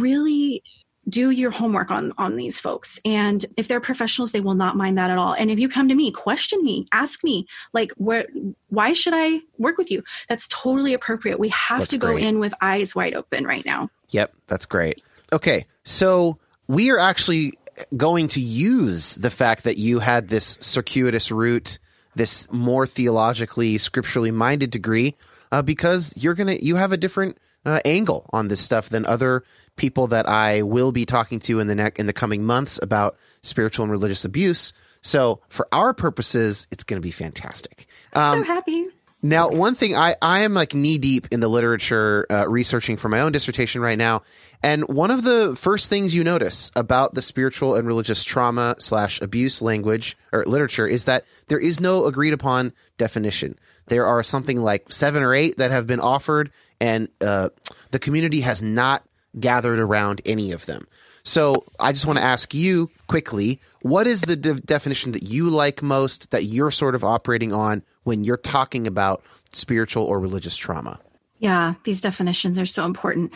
Really 0.00 0.62
do 1.08 1.30
your 1.30 1.50
homework 1.50 1.90
on 1.90 2.12
on 2.18 2.36
these 2.36 2.58
folks. 2.58 3.00
And 3.04 3.44
if 3.56 3.68
they're 3.68 3.80
professionals 3.80 4.32
they 4.32 4.40
will 4.40 4.54
not 4.54 4.76
mind 4.76 4.98
that 4.98 5.10
at 5.10 5.18
all. 5.18 5.34
And 5.34 5.50
if 5.50 5.58
you 5.58 5.68
come 5.68 5.88
to 5.88 5.94
me 5.94 6.10
question 6.10 6.62
me 6.62 6.86
ask 6.92 7.22
me 7.22 7.46
like 7.72 7.92
where 7.92 8.26
why 8.68 8.92
should 8.92 9.14
i 9.14 9.40
work 9.58 9.78
with 9.78 9.90
you? 9.90 10.02
That's 10.28 10.46
totally 10.48 10.94
appropriate. 10.94 11.38
We 11.38 11.48
have 11.50 11.80
That's 11.80 11.90
to 11.92 11.98
go 11.98 12.12
great. 12.12 12.24
in 12.24 12.38
with 12.38 12.54
eyes 12.60 12.94
wide 12.94 13.14
open 13.14 13.44
right 13.46 13.64
now. 13.64 13.90
Yep, 14.10 14.34
that's 14.46 14.66
great. 14.66 15.02
Okay, 15.32 15.66
so 15.84 16.38
we 16.68 16.90
are 16.90 16.98
actually 16.98 17.54
going 17.96 18.28
to 18.28 18.40
use 18.40 19.14
the 19.16 19.30
fact 19.30 19.64
that 19.64 19.76
you 19.76 19.98
had 19.98 20.28
this 20.28 20.58
circuitous 20.60 21.30
route, 21.30 21.78
this 22.14 22.50
more 22.50 22.86
theologically, 22.86 23.78
scripturally 23.78 24.30
minded 24.30 24.70
degree, 24.70 25.14
uh, 25.52 25.62
because 25.62 26.12
you're 26.16 26.34
gonna 26.34 26.56
you 26.60 26.76
have 26.76 26.92
a 26.92 26.96
different 26.96 27.38
uh, 27.64 27.80
angle 27.84 28.28
on 28.32 28.48
this 28.48 28.60
stuff 28.60 28.88
than 28.88 29.04
other 29.06 29.42
people 29.76 30.08
that 30.08 30.28
I 30.28 30.62
will 30.62 30.92
be 30.92 31.04
talking 31.04 31.38
to 31.40 31.60
in 31.60 31.66
the 31.66 31.74
ne- 31.74 31.92
in 31.96 32.06
the 32.06 32.12
coming 32.12 32.44
months 32.44 32.78
about 32.82 33.16
spiritual 33.42 33.84
and 33.84 33.92
religious 33.92 34.24
abuse. 34.24 34.72
So 35.02 35.40
for 35.48 35.68
our 35.72 35.94
purposes, 35.94 36.66
it's 36.70 36.84
going 36.84 37.00
to 37.00 37.06
be 37.06 37.12
fantastic. 37.12 37.86
Um, 38.12 38.40
so 38.40 38.44
happy 38.44 38.86
now, 39.22 39.48
one 39.48 39.74
thing 39.74 39.96
I, 39.96 40.14
I 40.20 40.40
am 40.40 40.54
like 40.54 40.74
knee 40.74 40.98
deep 40.98 41.28
in 41.32 41.40
the 41.40 41.48
literature 41.48 42.26
uh, 42.30 42.46
researching 42.48 42.96
for 42.96 43.08
my 43.08 43.20
own 43.20 43.32
dissertation 43.32 43.80
right 43.80 43.96
now. 43.96 44.22
And 44.62 44.86
one 44.88 45.10
of 45.10 45.24
the 45.24 45.56
first 45.56 45.88
things 45.88 46.14
you 46.14 46.22
notice 46.22 46.70
about 46.76 47.14
the 47.14 47.22
spiritual 47.22 47.74
and 47.74 47.86
religious 47.86 48.22
trauma 48.24 48.76
slash 48.78 49.20
abuse 49.20 49.62
language 49.62 50.16
or 50.32 50.44
literature 50.44 50.86
is 50.86 51.06
that 51.06 51.24
there 51.48 51.58
is 51.58 51.80
no 51.80 52.04
agreed 52.04 52.34
upon 52.34 52.72
definition. 52.98 53.58
There 53.86 54.06
are 54.06 54.22
something 54.22 54.62
like 54.62 54.92
seven 54.92 55.22
or 55.22 55.34
eight 55.34 55.58
that 55.58 55.70
have 55.70 55.86
been 55.86 56.00
offered, 56.00 56.50
and 56.80 57.08
uh, 57.20 57.48
the 57.90 57.98
community 57.98 58.42
has 58.42 58.62
not 58.62 59.02
gathered 59.38 59.78
around 59.78 60.20
any 60.24 60.52
of 60.52 60.66
them. 60.66 60.86
So 61.24 61.64
I 61.80 61.92
just 61.92 62.06
want 62.06 62.18
to 62.18 62.24
ask 62.24 62.54
you 62.54 62.88
quickly, 63.08 63.60
what 63.82 64.06
is 64.06 64.22
the 64.22 64.36
de- 64.36 64.60
definition 64.60 65.12
that 65.12 65.24
you 65.24 65.50
like 65.50 65.82
most 65.82 66.30
that 66.30 66.44
you're 66.44 66.70
sort 66.70 66.94
of 66.94 67.02
operating 67.02 67.52
on 67.52 67.82
when 68.04 68.22
you're 68.22 68.36
talking 68.36 68.86
about 68.86 69.24
spiritual 69.52 70.04
or 70.04 70.20
religious 70.20 70.56
trauma? 70.56 71.00
Yeah, 71.40 71.74
these 71.84 72.00
definitions 72.00 72.58
are 72.60 72.66
so 72.66 72.84
important. 72.84 73.32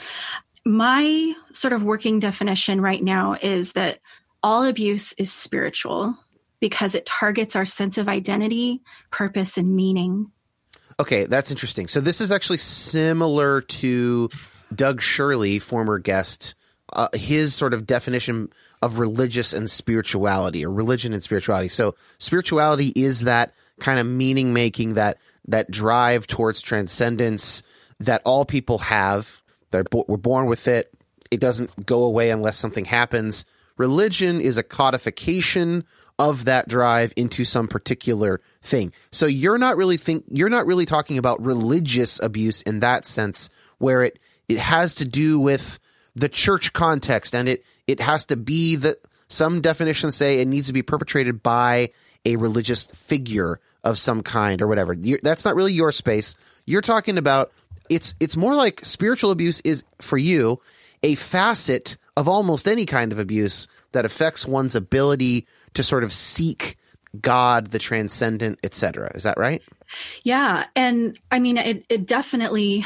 My 0.64 1.35
sort 1.52 1.73
of 1.73 1.83
working 1.83 2.21
definition 2.21 2.80
right 2.80 3.02
now 3.02 3.37
is 3.42 3.73
that 3.73 3.99
all 4.42 4.64
abuse 4.64 5.12
is 5.14 5.33
spiritual 5.33 6.16
because 6.61 6.95
it 6.95 7.07
targets 7.07 7.57
our 7.57 7.64
sense 7.64 7.99
of 7.99 8.09
identity, 8.09 8.83
purpose, 9.11 9.59
and 9.59 9.75
meaning. 9.75 10.30
Okay, 11.00 11.25
that's 11.25 11.50
interesting. 11.50 11.88
So 11.88 12.00
this 12.00 12.21
is 12.21 12.30
actually 12.30 12.59
similar 12.59 13.62
to 13.62 14.28
Doug 14.74 15.00
Shirley, 15.00 15.58
former 15.58 15.98
guest, 15.98 16.54
uh, 16.92 17.08
his 17.12 17.54
sort 17.54 17.74
of 17.74 17.86
definition 17.86 18.50
of 18.82 18.98
religious 18.98 19.52
and 19.52 19.70
spirituality 19.70 20.64
or 20.64 20.70
religion 20.70 21.12
and 21.12 21.22
spirituality. 21.22 21.68
So 21.68 21.94
spirituality 22.18 22.92
is 22.96 23.22
that 23.22 23.54
kind 23.78 23.98
of 23.98 24.06
meaning 24.06 24.52
making 24.52 24.94
that 24.94 25.18
that 25.48 25.70
drive 25.70 26.26
towards 26.26 26.60
transcendence 26.60 27.62
that 28.00 28.22
all 28.24 28.44
people 28.44 28.78
have. 28.78 29.42
They're 29.70 29.84
bo- 29.84 30.04
we're 30.08 30.16
born 30.16 30.46
with 30.46 30.68
it. 30.68 30.92
It 31.30 31.40
doesn't 31.40 31.86
go 31.86 32.04
away 32.04 32.30
unless 32.30 32.58
something 32.58 32.84
happens. 32.84 33.44
Religion 33.76 34.40
is 34.40 34.58
a 34.58 34.62
codification 34.62 35.84
of 36.18 36.44
that 36.44 36.68
drive 36.68 37.14
into 37.16 37.46
some 37.46 37.66
particular 37.66 38.40
thing. 38.60 38.92
So 39.10 39.26
you're 39.26 39.58
not 39.58 39.76
really 39.76 39.96
think 39.96 40.24
you're 40.28 40.50
not 40.50 40.66
really 40.66 40.86
talking 40.86 41.16
about 41.18 41.42
religious 41.42 42.20
abuse 42.22 42.61
in 42.62 42.80
that 42.80 43.06
sense 43.06 43.48
where 43.78 44.02
it 44.02 44.18
it 44.50 44.58
has 44.58 44.96
to 44.96 45.08
do 45.08 45.38
with 45.38 45.78
the 46.14 46.28
church 46.28 46.72
context 46.72 47.34
and 47.34 47.48
it 47.48 47.64
it 47.86 48.00
has 48.00 48.26
to 48.26 48.36
be 48.36 48.76
that 48.76 48.96
some 49.28 49.60
definitions 49.60 50.16
say 50.16 50.40
it 50.40 50.48
needs 50.48 50.66
to 50.66 50.72
be 50.72 50.82
perpetrated 50.82 51.42
by 51.42 51.90
a 52.24 52.36
religious 52.36 52.86
figure 52.86 53.60
of 53.84 53.96
some 53.96 54.22
kind 54.22 54.60
or 54.60 54.66
whatever. 54.66 54.92
you 54.92 55.18
that's 55.22 55.44
not 55.44 55.54
really 55.54 55.72
your 55.72 55.92
space. 55.92 56.36
You're 56.66 56.82
talking 56.82 57.16
about 57.16 57.52
it's 57.88 58.14
it's 58.20 58.36
more 58.36 58.54
like 58.54 58.84
spiritual 58.84 59.30
abuse 59.30 59.60
is 59.60 59.84
for 60.00 60.18
you 60.18 60.60
a 61.02 61.14
facet 61.14 61.96
of 62.16 62.28
almost 62.28 62.68
any 62.68 62.84
kind 62.84 63.12
of 63.12 63.18
abuse 63.18 63.68
that 63.92 64.04
affects 64.04 64.46
one's 64.46 64.74
ability 64.74 65.46
to 65.74 65.82
sort 65.82 66.04
of 66.04 66.12
seek 66.12 66.76
God, 67.20 67.68
the 67.68 67.78
transcendent, 67.78 68.58
etc. 68.62 69.12
Is 69.14 69.22
that 69.22 69.38
right? 69.38 69.62
Yeah. 70.22 70.66
And 70.76 71.18
I 71.30 71.40
mean, 71.40 71.56
it, 71.56 71.84
it 71.88 72.06
definitely, 72.06 72.84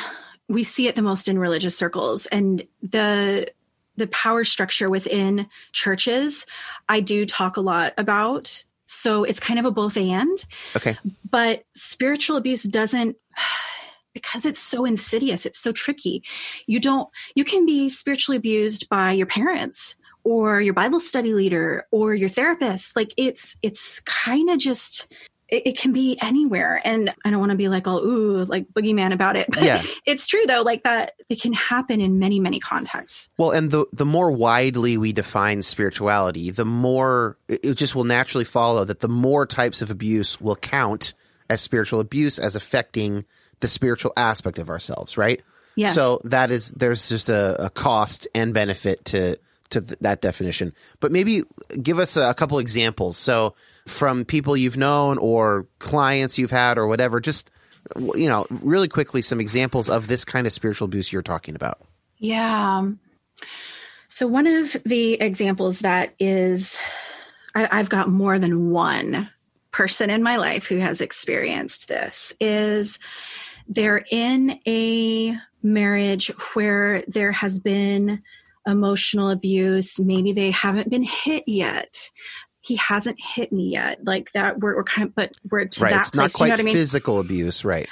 we 0.48 0.62
see 0.62 0.88
it 0.88 0.96
the 0.96 1.02
most 1.02 1.28
in 1.28 1.38
religious 1.38 1.76
circles 1.76 2.26
and 2.26 2.66
the, 2.82 3.48
the 3.96 4.06
power 4.08 4.44
structure 4.44 4.90
within 4.90 5.48
churches, 5.72 6.46
I 6.88 7.00
do 7.00 7.26
talk 7.26 7.56
a 7.56 7.60
lot 7.62 7.94
about. 7.96 8.64
So 8.86 9.24
it's 9.24 9.40
kind 9.40 9.58
of 9.58 9.64
a 9.64 9.70
both 9.70 9.96
and. 9.96 10.44
Okay. 10.76 10.96
But 11.30 11.64
spiritual 11.74 12.36
abuse 12.36 12.64
doesn't, 12.64 13.16
because 14.12 14.46
it's 14.46 14.60
so 14.60 14.84
insidious, 14.84 15.44
it's 15.44 15.58
so 15.58 15.72
tricky. 15.72 16.22
You 16.66 16.78
don't, 16.78 17.08
you 17.34 17.44
can 17.44 17.66
be 17.66 17.88
spiritually 17.88 18.36
abused 18.36 18.88
by 18.88 19.12
your 19.12 19.26
parents 19.26 19.96
or 20.22 20.60
your 20.60 20.74
Bible 20.74 21.00
study 21.00 21.34
leader 21.34 21.86
or 21.90 22.14
your 22.14 22.28
therapist. 22.28 22.94
Like 22.94 23.12
it's, 23.16 23.56
it's 23.62 24.00
kind 24.00 24.50
of 24.50 24.58
just, 24.58 25.12
it, 25.54 25.62
it 25.66 25.78
can 25.78 25.92
be 25.92 26.18
anywhere. 26.20 26.80
And 26.84 27.14
I 27.24 27.30
don't 27.30 27.38
want 27.40 27.50
to 27.50 27.56
be 27.56 27.68
like 27.68 27.86
all, 27.86 28.04
ooh, 28.04 28.44
like 28.44 28.68
boogeyman 28.72 29.12
about 29.12 29.36
it. 29.36 29.46
But 29.50 29.62
Yeah. 29.62 29.82
it's 30.06 30.26
true 30.26 30.44
though, 30.46 30.62
like 30.62 30.82
that 30.82 31.14
it 31.28 31.40
can 31.40 31.52
happen 31.52 32.00
in 32.00 32.18
many, 32.18 32.40
many 32.40 32.60
contexts. 32.60 33.30
Well, 33.38 33.52
and 33.52 33.70
the 33.70 33.86
the 33.92 34.04
more 34.04 34.30
widely 34.30 34.96
we 34.96 35.12
define 35.12 35.62
spirituality, 35.62 36.50
the 36.50 36.64
more 36.64 37.38
it 37.48 37.74
just 37.74 37.94
will 37.94 38.04
naturally 38.04 38.44
follow 38.44 38.84
that 38.84 39.00
the 39.00 39.08
more 39.08 39.46
types 39.46 39.80
of 39.80 39.90
abuse 39.90 40.40
will 40.40 40.56
count 40.56 41.14
as 41.48 41.60
spiritual 41.60 42.00
abuse 42.00 42.38
as 42.38 42.56
affecting 42.56 43.24
the 43.60 43.68
spiritual 43.68 44.12
aspect 44.16 44.58
of 44.58 44.68
ourselves, 44.68 45.16
right? 45.16 45.40
Yes. 45.76 45.94
So 45.94 46.20
that 46.24 46.50
is 46.50 46.70
there's 46.72 47.08
just 47.08 47.28
a, 47.28 47.66
a 47.66 47.70
cost 47.70 48.28
and 48.34 48.54
benefit 48.54 49.04
to 49.06 49.36
to 49.70 49.80
th- 49.80 49.98
that 50.00 50.20
definition. 50.20 50.72
But 51.00 51.12
maybe 51.12 51.42
give 51.82 51.98
us 51.98 52.16
a, 52.16 52.34
couple 52.34 52.58
examples. 52.58 53.16
So 53.16 53.54
from 53.86 54.24
people 54.24 54.56
you've 54.56 54.76
known 54.76 55.18
or 55.18 55.66
clients 55.78 56.38
you've 56.38 56.50
had 56.50 56.78
or 56.78 56.86
whatever, 56.86 57.20
just 57.20 57.50
you 57.96 58.28
know, 58.28 58.46
really 58.50 58.88
quickly 58.88 59.22
some 59.22 59.40
examples 59.40 59.88
of 59.88 60.06
this 60.06 60.24
kind 60.24 60.46
of 60.46 60.52
spiritual 60.52 60.86
abuse 60.86 61.12
you're 61.12 61.22
talking 61.22 61.54
about. 61.54 61.80
Yeah. 62.18 62.78
Um, 62.78 62.98
so 64.08 64.26
one 64.26 64.46
of 64.46 64.76
the 64.84 65.14
examples 65.14 65.80
that 65.80 66.14
is, 66.18 66.78
I, 67.54 67.68
I've 67.70 67.88
got 67.88 68.08
more 68.08 68.38
than 68.38 68.70
one 68.70 69.28
person 69.70 70.08
in 70.08 70.22
my 70.22 70.36
life 70.36 70.66
who 70.66 70.78
has 70.78 71.00
experienced 71.00 71.88
this 71.88 72.32
is 72.40 72.98
they're 73.68 74.04
in 74.10 74.60
a 74.66 75.36
marriage 75.62 76.28
where 76.54 77.02
there 77.08 77.32
has 77.32 77.58
been 77.58 78.22
emotional 78.66 79.30
abuse. 79.30 79.98
Maybe 80.00 80.32
they 80.32 80.50
haven't 80.50 80.90
been 80.90 81.02
hit 81.02 81.44
yet. 81.46 82.10
He 82.62 82.76
hasn't 82.76 83.20
hit 83.20 83.52
me 83.52 83.68
yet. 83.68 84.04
Like 84.04 84.32
that, 84.32 84.60
we're, 84.60 84.76
we're 84.76 84.84
kind 84.84 85.08
of, 85.08 85.14
but 85.14 85.32
we're 85.50 85.66
to 85.66 85.80
right. 85.82 85.90
that 85.92 86.00
It's 86.00 86.10
place. 86.10 86.32
not 86.34 86.38
quite 86.38 86.46
you 86.46 86.50
know 86.50 86.54
what 86.54 86.60
I 86.60 86.64
mean? 86.64 86.74
physical 86.74 87.20
abuse, 87.20 87.64
right? 87.64 87.88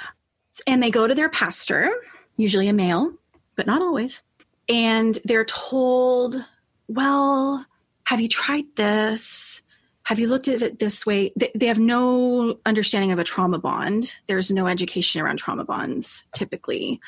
and 0.67 0.81
they 0.83 0.91
go 0.91 1.07
to 1.07 1.15
their 1.15 1.29
pastor, 1.29 1.91
usually 2.37 2.67
a 2.67 2.73
male, 2.73 3.13
but 3.55 3.65
not 3.65 3.81
always. 3.81 4.23
And 4.69 5.17
they're 5.25 5.45
told, 5.45 6.43
well, 6.87 7.65
have 8.05 8.21
you 8.21 8.27
tried 8.27 8.65
this? 8.75 9.61
Have 10.03 10.19
you 10.19 10.27
looked 10.27 10.47
at 10.47 10.61
it 10.61 10.79
this 10.79 11.05
way? 11.05 11.31
They, 11.37 11.51
they 11.55 11.65
have 11.67 11.79
no 11.79 12.59
understanding 12.65 13.11
of 13.11 13.19
a 13.19 13.23
trauma 13.23 13.57
bond. 13.57 14.15
There's 14.27 14.51
no 14.51 14.67
education 14.67 15.21
around 15.21 15.37
trauma 15.37 15.63
bonds 15.63 16.23
typically. 16.35 16.99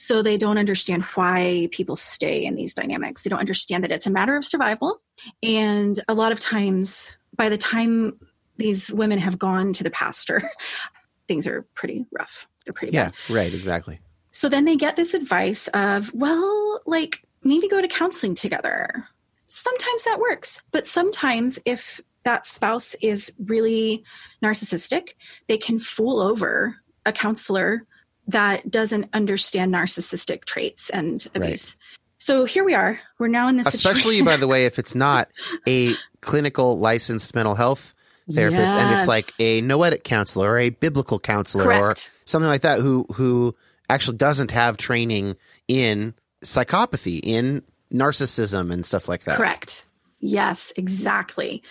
So 0.00 0.22
they 0.22 0.38
don't 0.38 0.56
understand 0.56 1.04
why 1.14 1.68
people 1.72 1.94
stay 1.94 2.42
in 2.42 2.54
these 2.54 2.72
dynamics. 2.72 3.22
They 3.22 3.28
don't 3.28 3.38
understand 3.38 3.84
that 3.84 3.92
it's 3.92 4.06
a 4.06 4.10
matter 4.10 4.34
of 4.34 4.46
survival. 4.46 5.02
And 5.42 6.00
a 6.08 6.14
lot 6.14 6.32
of 6.32 6.40
times, 6.40 7.14
by 7.36 7.50
the 7.50 7.58
time 7.58 8.18
these 8.56 8.90
women 8.90 9.18
have 9.18 9.38
gone 9.38 9.74
to 9.74 9.84
the 9.84 9.90
pastor, 9.90 10.50
things 11.28 11.46
are 11.46 11.66
pretty 11.74 12.06
rough. 12.18 12.48
They're 12.64 12.72
pretty 12.72 12.94
Yeah, 12.94 13.10
bad. 13.28 13.34
right, 13.34 13.52
exactly. 13.52 14.00
So 14.32 14.48
then 14.48 14.64
they 14.64 14.74
get 14.74 14.96
this 14.96 15.12
advice 15.12 15.68
of, 15.74 16.14
well, 16.14 16.80
like 16.86 17.22
maybe 17.44 17.68
go 17.68 17.82
to 17.82 17.88
counseling 17.88 18.34
together. 18.34 19.06
Sometimes 19.48 20.04
that 20.04 20.18
works, 20.18 20.62
but 20.70 20.86
sometimes 20.86 21.58
if 21.66 22.00
that 22.22 22.46
spouse 22.46 22.96
is 23.02 23.30
really 23.38 24.02
narcissistic, 24.42 25.10
they 25.46 25.58
can 25.58 25.78
fool 25.78 26.20
over 26.20 26.76
a 27.04 27.12
counselor 27.12 27.86
that 28.30 28.70
doesn't 28.70 29.08
understand 29.12 29.72
narcissistic 29.72 30.44
traits 30.44 30.90
and 30.90 31.26
abuse. 31.34 31.76
So 32.18 32.44
here 32.44 32.64
we 32.64 32.74
are. 32.74 33.00
We're 33.18 33.28
now 33.28 33.48
in 33.48 33.56
this 33.56 33.66
Especially, 33.66 34.16
situation. 34.16 34.24
by 34.26 34.36
the 34.36 34.46
way, 34.46 34.66
if 34.66 34.78
it's 34.78 34.94
not 34.94 35.28
a 35.66 35.94
clinical 36.20 36.78
licensed 36.78 37.34
mental 37.34 37.54
health 37.54 37.94
therapist 38.30 38.76
and 38.76 38.94
it's 38.94 39.08
like 39.08 39.26
a 39.38 39.62
nouthetic 39.62 40.04
counselor 40.04 40.50
or 40.50 40.58
a 40.58 40.70
biblical 40.70 41.18
counselor 41.18 41.72
or 41.72 41.94
something 42.26 42.48
like 42.48 42.60
that 42.60 42.80
who 42.80 43.04
who 43.14 43.56
actually 43.88 44.16
doesn't 44.16 44.52
have 44.52 44.76
training 44.76 45.36
in 45.66 46.14
psychopathy, 46.44 47.20
in 47.22 47.62
narcissism 47.92 48.72
and 48.72 48.86
stuff 48.86 49.08
like 49.08 49.24
that. 49.24 49.36
Correct. 49.36 49.84
Yes, 50.20 50.72
exactly. 50.76 51.62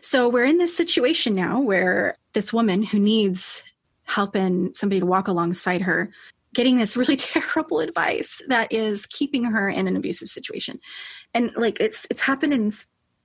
So 0.00 0.28
we're 0.28 0.44
in 0.44 0.58
this 0.58 0.74
situation 0.74 1.34
now 1.34 1.60
where 1.60 2.16
this 2.32 2.52
woman 2.52 2.84
who 2.84 2.98
needs 2.98 3.64
help 4.10 4.34
and 4.34 4.76
somebody 4.76 5.00
to 5.00 5.06
walk 5.06 5.28
alongside 5.28 5.82
her 5.82 6.10
getting 6.54 6.78
this 6.78 6.96
really 6.96 7.16
terrible 7.32 7.80
advice 7.80 8.42
that 8.48 8.72
is 8.72 9.06
keeping 9.06 9.44
her 9.44 9.68
in 9.68 9.86
an 9.86 9.96
abusive 9.96 10.28
situation. 10.28 10.80
And 11.34 11.50
like 11.56 11.78
it's 11.80 12.06
it's 12.10 12.22
happened 12.22 12.52
in 12.52 12.72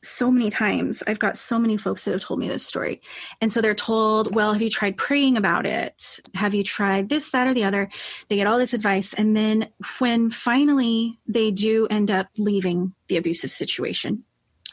so 0.04 0.30
many 0.30 0.52
times. 0.52 1.02
I've 1.08 1.20
got 1.20 1.38
so 1.38 1.58
many 1.58 1.78
folks 1.78 2.06
that 2.06 2.12
have 2.12 2.22
told 2.22 2.40
me 2.40 2.48
this 2.48 2.66
story. 2.66 3.02
And 3.42 3.52
so 3.52 3.60
they're 3.60 3.74
told, 3.74 4.36
well, 4.36 4.54
have 4.54 4.62
you 4.62 4.70
tried 4.70 4.98
praying 4.98 5.36
about 5.36 5.66
it? 5.66 6.20
Have 6.36 6.54
you 6.54 6.64
tried 6.64 7.10
this, 7.10 7.32
that, 7.32 7.48
or 7.48 7.56
the 7.56 7.64
other? 7.64 7.90
They 8.28 8.36
get 8.36 8.46
all 8.46 8.60
this 8.60 8.76
advice. 8.76 9.16
And 9.16 9.36
then 9.36 9.70
when 9.98 10.30
finally 10.30 11.18
they 11.28 11.50
do 11.50 11.88
end 11.90 12.12
up 12.12 12.28
leaving 12.38 12.94
the 13.08 13.18
abusive 13.18 13.50
situation, 13.50 14.24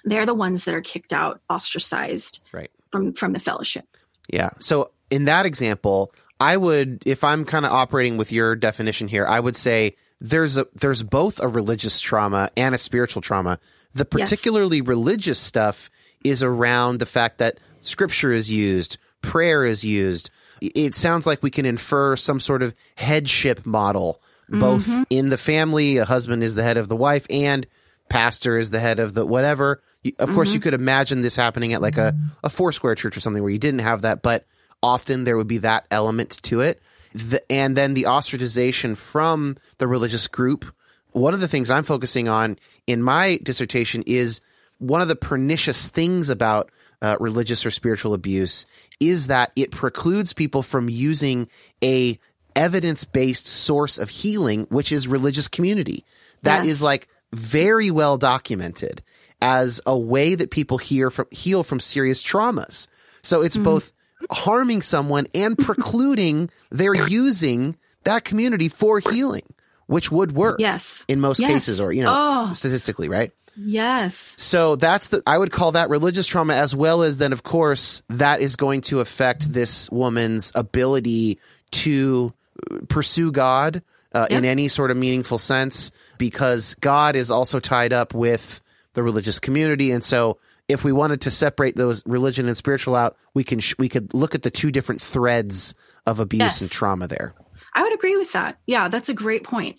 they're 0.04 0.26
the 0.26 0.34
ones 0.34 0.66
that 0.66 0.74
are 0.74 0.82
kicked 0.82 1.14
out, 1.14 1.40
ostracized 1.48 2.42
Right. 2.52 2.70
from 2.90 3.14
from 3.14 3.32
the 3.32 3.40
fellowship. 3.40 3.86
Yeah. 4.28 4.50
So 4.60 4.90
in 5.12 5.24
that 5.26 5.44
example, 5.44 6.12
I 6.40 6.56
would, 6.56 7.02
if 7.06 7.22
I'm 7.22 7.44
kind 7.44 7.66
of 7.66 7.70
operating 7.70 8.16
with 8.16 8.32
your 8.32 8.56
definition 8.56 9.06
here, 9.06 9.26
I 9.26 9.38
would 9.38 9.54
say 9.54 9.94
there's 10.20 10.56
a 10.56 10.66
there's 10.74 11.02
both 11.02 11.38
a 11.38 11.46
religious 11.46 12.00
trauma 12.00 12.48
and 12.56 12.74
a 12.74 12.78
spiritual 12.78 13.20
trauma. 13.20 13.58
The 13.94 14.06
Yes. 14.10 14.30
particularly 14.30 14.80
religious 14.80 15.38
stuff 15.38 15.90
is 16.24 16.42
around 16.42 16.98
the 16.98 17.06
fact 17.06 17.38
that 17.38 17.58
scripture 17.80 18.32
is 18.32 18.50
used, 18.50 18.96
prayer 19.20 19.66
is 19.66 19.84
used. 19.84 20.30
It 20.62 20.94
sounds 20.94 21.26
like 21.26 21.42
we 21.42 21.50
can 21.50 21.66
infer 21.66 22.16
some 22.16 22.40
sort 22.40 22.62
of 22.62 22.74
headship 22.94 23.66
model, 23.66 24.20
both 24.48 24.86
mm-hmm. 24.86 25.02
in 25.10 25.28
the 25.28 25.36
family. 25.36 25.98
A 25.98 26.06
husband 26.06 26.42
is 26.42 26.54
the 26.54 26.62
head 26.62 26.78
of 26.78 26.88
the 26.88 26.96
wife, 26.96 27.26
and 27.28 27.66
pastor 28.08 28.56
is 28.56 28.70
the 28.70 28.80
head 28.80 28.98
of 28.98 29.12
the 29.12 29.26
whatever. 29.26 29.82
Of 30.18 30.30
course, 30.30 30.48
you 30.48 30.58
mm-hmm. 30.58 30.62
could 30.62 30.74
imagine 30.74 31.20
this 31.20 31.36
happening 31.36 31.74
at 31.74 31.82
like 31.82 31.98
a, 31.98 32.12
mm-hmm. 32.12 32.26
a 32.44 32.48
four 32.48 32.72
square 32.72 32.94
church 32.94 33.16
or 33.16 33.20
something 33.20 33.42
where 33.42 33.52
you 33.52 33.58
didn't 33.58 33.80
have 33.80 34.02
that, 34.02 34.22
but 34.22 34.46
often 34.82 35.24
there 35.24 35.36
would 35.36 35.48
be 35.48 35.58
that 35.58 35.86
element 35.90 36.42
to 36.44 36.60
it. 36.60 36.82
The, 37.14 37.42
and 37.52 37.76
then 37.76 37.94
the 37.94 38.04
ostracization 38.04 38.96
from 38.96 39.56
the 39.78 39.86
religious 39.86 40.28
group. 40.28 40.64
One 41.12 41.34
of 41.34 41.40
the 41.40 41.48
things 41.48 41.70
I'm 41.70 41.84
focusing 41.84 42.26
on 42.28 42.58
in 42.86 43.02
my 43.02 43.38
dissertation 43.42 44.02
is 44.06 44.40
one 44.78 45.02
of 45.02 45.08
the 45.08 45.16
pernicious 45.16 45.88
things 45.88 46.30
about 46.30 46.70
uh, 47.02 47.16
religious 47.20 47.66
or 47.66 47.70
spiritual 47.70 48.14
abuse 48.14 48.64
is 48.98 49.26
that 49.26 49.52
it 49.56 49.70
precludes 49.70 50.32
people 50.32 50.62
from 50.62 50.88
using 50.88 51.48
a 51.84 52.18
evidence-based 52.56 53.46
source 53.46 53.98
of 53.98 54.08
healing, 54.08 54.66
which 54.70 54.90
is 54.92 55.06
religious 55.08 55.48
community. 55.48 56.04
That 56.42 56.64
is 56.64 56.78
Yes. 56.78 56.82
like 56.82 57.08
very 57.32 57.90
well 57.90 58.18
documented 58.18 59.02
as 59.40 59.80
a 59.86 59.98
way 59.98 60.34
that 60.34 60.50
people 60.50 60.78
hear 60.78 61.10
from 61.10 61.26
heal 61.30 61.62
from 61.62 61.80
serious 61.80 62.22
traumas. 62.22 62.88
So 63.22 63.42
it's 63.42 63.56
both 63.56 63.92
harming 64.30 64.82
someone 64.82 65.26
and 65.34 65.56
precluding 65.66 66.50
their 66.70 66.94
using 66.94 67.76
that 68.04 68.24
community 68.24 68.68
for 68.68 68.98
healing, 69.00 69.44
which 69.86 70.10
would 70.10 70.32
work. 70.32 70.58
Yes. 70.58 71.04
In 71.08 71.20
most 71.20 71.40
Yes. 71.40 71.50
cases 71.50 71.80
or 71.80 71.92
you 71.92 72.02
know 72.02 72.14
Oh. 72.48 72.52
statistically, 72.52 73.08
right? 73.08 73.30
Yes. 73.56 74.34
So 74.38 74.76
that's 74.76 75.08
the 75.08 75.22
I 75.26 75.36
would 75.36 75.52
call 75.52 75.72
that 75.72 75.90
religious 75.90 76.26
trauma 76.26 76.54
as 76.54 76.74
well 76.74 77.02
as 77.02 77.18
then 77.18 77.32
of 77.32 77.42
course 77.42 78.02
that 78.08 78.40
is 78.40 78.56
going 78.56 78.80
to 78.82 79.00
affect 79.00 79.52
this 79.52 79.90
woman's 79.90 80.52
ability 80.54 81.38
to 81.72 82.32
uh, 82.70 82.78
pursue 82.88 83.30
God 83.30 83.82
uh, 84.14 84.26
in 84.30 84.44
any 84.44 84.68
sort 84.68 84.90
of 84.90 84.96
meaningful 84.96 85.38
sense 85.38 85.90
because 86.18 86.74
God 86.76 87.14
is 87.16 87.30
also 87.30 87.60
tied 87.60 87.92
up 87.92 88.14
with 88.14 88.60
the 88.94 89.02
religious 89.02 89.38
community 89.38 89.90
and 89.90 90.02
so 90.04 90.38
if 90.72 90.82
we 90.84 90.92
wanted 90.92 91.20
to 91.22 91.30
separate 91.30 91.76
those 91.76 92.02
religion 92.06 92.48
and 92.48 92.56
spiritual 92.56 92.96
out 92.96 93.16
we 93.34 93.44
can 93.44 93.60
sh- 93.60 93.74
we 93.78 93.88
could 93.88 94.12
look 94.14 94.34
at 94.34 94.42
the 94.42 94.50
two 94.50 94.70
different 94.70 95.00
threads 95.00 95.74
of 96.06 96.18
abuse 96.18 96.40
Yes. 96.40 96.60
and 96.60 96.70
trauma 96.70 97.06
there. 97.06 97.34
I 97.74 97.82
would 97.82 97.94
agree 97.94 98.16
with 98.16 98.32
that. 98.32 98.58
Yeah, 98.66 98.88
that's 98.88 99.08
a 99.08 99.14
great 99.14 99.44
point. 99.44 99.76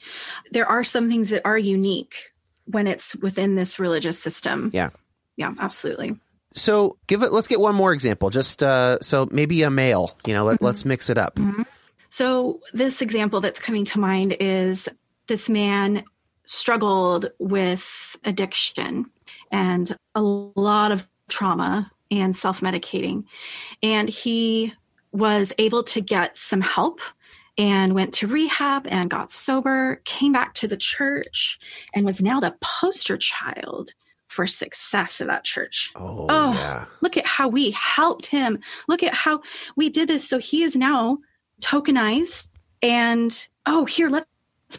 There 0.52 0.66
are 0.66 0.84
some 0.84 1.10
things 1.10 1.30
that 1.30 1.42
are 1.46 1.58
unique 1.58 2.16
when 2.66 2.88
it's 2.88 3.16
within 3.18 3.56
this 3.56 3.78
religious 3.80 4.18
system. 4.18 4.72
Yeah. 4.74 4.90
Yeah, 5.36 5.54
absolutely. 5.60 6.16
So 6.56 6.98
give 7.08 7.24
it 7.24 7.32
let's 7.34 7.48
get 7.48 7.60
one 7.60 7.76
more 7.76 7.92
example 7.94 8.30
just 8.30 8.62
uh 8.64 9.00
so 9.02 9.28
maybe 9.32 9.64
a 9.64 9.70
male, 9.70 10.18
you 10.26 10.34
know, 10.34 10.44
let, 10.46 10.62
let's 10.62 10.86
mix 10.86 11.10
it 11.10 11.18
up. 11.18 11.38
So, 12.10 12.60
this 12.74 13.02
example 13.02 13.42
that's 13.42 13.60
coming 13.60 13.86
to 13.86 14.00
mind 14.00 14.38
is 14.40 14.88
this 15.28 15.50
man 15.50 16.04
struggled 16.46 17.32
with 17.40 18.16
addiction 18.24 19.06
and 19.54 19.96
a 20.16 20.22
lot 20.22 20.92
of 20.92 21.08
trauma 21.30 21.90
and 22.12 22.36
self 22.36 22.60
medicating. 22.60 23.24
And 23.82 24.10
he 24.10 24.74
was 25.14 25.54
able 25.58 25.84
to 25.84 26.02
get 26.02 26.38
some 26.38 26.60
help 26.62 27.00
and 27.58 27.94
went 27.94 28.14
to 28.16 28.28
rehab 28.28 28.88
and 28.88 29.10
got 29.12 29.32
sober, 29.32 30.02
came 30.06 30.32
back 30.34 30.56
to 30.56 30.68
the 30.68 30.76
church, 30.76 31.60
and 31.94 32.04
was 32.04 32.22
now 32.22 32.40
the 32.40 32.56
poster 32.62 33.16
child 33.16 33.92
for 34.28 34.48
success 34.48 35.22
of 35.22 35.28
that 35.28 35.44
church. 35.44 35.92
Oh, 35.96 36.26
Oh, 36.28 36.54
yeah. 36.54 36.86
look 37.02 37.16
at 37.18 37.28
how 37.28 37.48
we 37.48 37.70
helped 37.72 38.26
him. 38.26 38.58
Look 38.88 39.04
at 39.04 39.14
how 39.14 39.42
we 39.76 39.90
did 39.90 40.08
this. 40.10 40.28
So 40.28 40.40
he 40.40 40.64
is 40.64 40.76
now 40.76 41.20
tokenized 41.62 42.50
and 42.82 43.48
oh, 43.68 43.86
here, 43.86 44.10
let's 44.10 44.26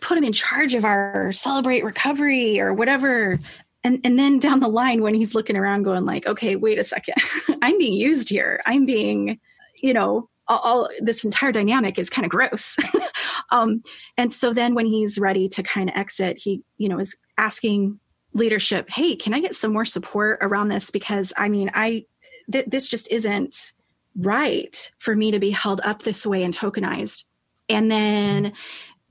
put 0.01 0.19
him 0.19 0.25
in 0.25 0.33
charge 0.33 0.75
of 0.75 0.85
our 0.85 1.31
celebrate 1.33 1.85
recovery 1.85 2.61
or 2.61 2.75
whatever. 2.75 3.39
And 3.85 4.01
and 4.03 4.19
then 4.19 4.39
down 4.39 4.61
the 4.61 4.69
line 4.69 5.03
when 5.03 5.15
he's 5.15 5.35
looking 5.35 5.57
around 5.57 5.83
going 5.83 6.05
like, 6.05 6.27
okay, 6.27 6.57
wait 6.57 6.79
a 6.79 6.85
second. 6.85 7.17
I'm 7.63 7.79
being 7.79 7.93
used 7.93 8.29
here. 8.31 8.61
I'm 8.67 8.87
being, 8.87 9.39
you 9.77 9.93
know, 9.93 10.29
all, 10.49 10.59
all 10.59 10.89
this 11.01 11.25
entire 11.25 11.53
dynamic 11.53 11.99
is 11.99 12.11
kind 12.11 12.25
of 12.25 12.31
gross. 12.31 12.77
um, 13.51 13.83
and 14.17 14.33
so 14.33 14.53
then 14.53 14.75
when 14.75 14.87
he's 14.87 15.19
ready 15.19 15.49
to 15.51 15.63
kind 15.63 15.91
of 15.91 15.97
exit, 15.97 16.39
he, 16.39 16.63
you 16.79 16.89
know, 16.89 16.99
is 16.99 17.17
asking 17.39 18.01
leadership, 18.33 18.91
hey, 18.91 19.15
can 19.15 19.33
I 19.33 19.41
get 19.41 19.55
some 19.55 19.73
more 19.73 19.85
support 19.85 20.39
around 20.43 20.69
this? 20.69 20.91
Because 20.91 21.33
I 21.37 21.49
mean, 21.49 21.71
I 21.75 22.07
th- 22.51 22.67
this 22.67 22.89
just 22.89 23.11
isn't 23.11 23.73
right 24.17 24.91
for 24.99 25.15
me 25.15 25.31
to 25.31 25.39
be 25.39 25.51
held 25.51 25.81
up 25.83 26.03
this 26.03 26.27
way 26.27 26.43
and 26.43 26.57
tokenized. 26.57 27.25
And 27.69 27.91
then 27.91 28.53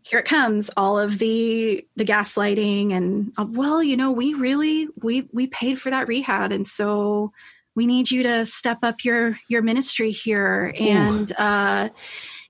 here 0.04 0.20
it 0.20 0.26
comes, 0.26 0.70
all 0.78 1.00
of 1.00 1.18
the 1.18 1.86
the 1.96 2.06
gaslighting 2.06 2.94
and 2.94 3.32
uh, 3.38 3.46
well, 3.50 3.82
you 3.82 3.98
know, 3.98 4.12
we 4.12 4.34
really 4.34 4.88
we 5.02 5.28
we 5.32 5.48
paid 5.48 5.80
for 5.80 5.90
that 5.90 6.08
rehab, 6.08 6.52
and 6.52 6.68
so 6.68 7.32
we 7.76 7.86
need 7.88 8.12
you 8.12 8.24
to 8.24 8.46
step 8.46 8.80
up 8.84 9.04
your 9.04 9.38
your 9.48 9.62
ministry 9.64 10.12
here 10.12 10.72
and 10.80 11.32
uh 11.40 11.90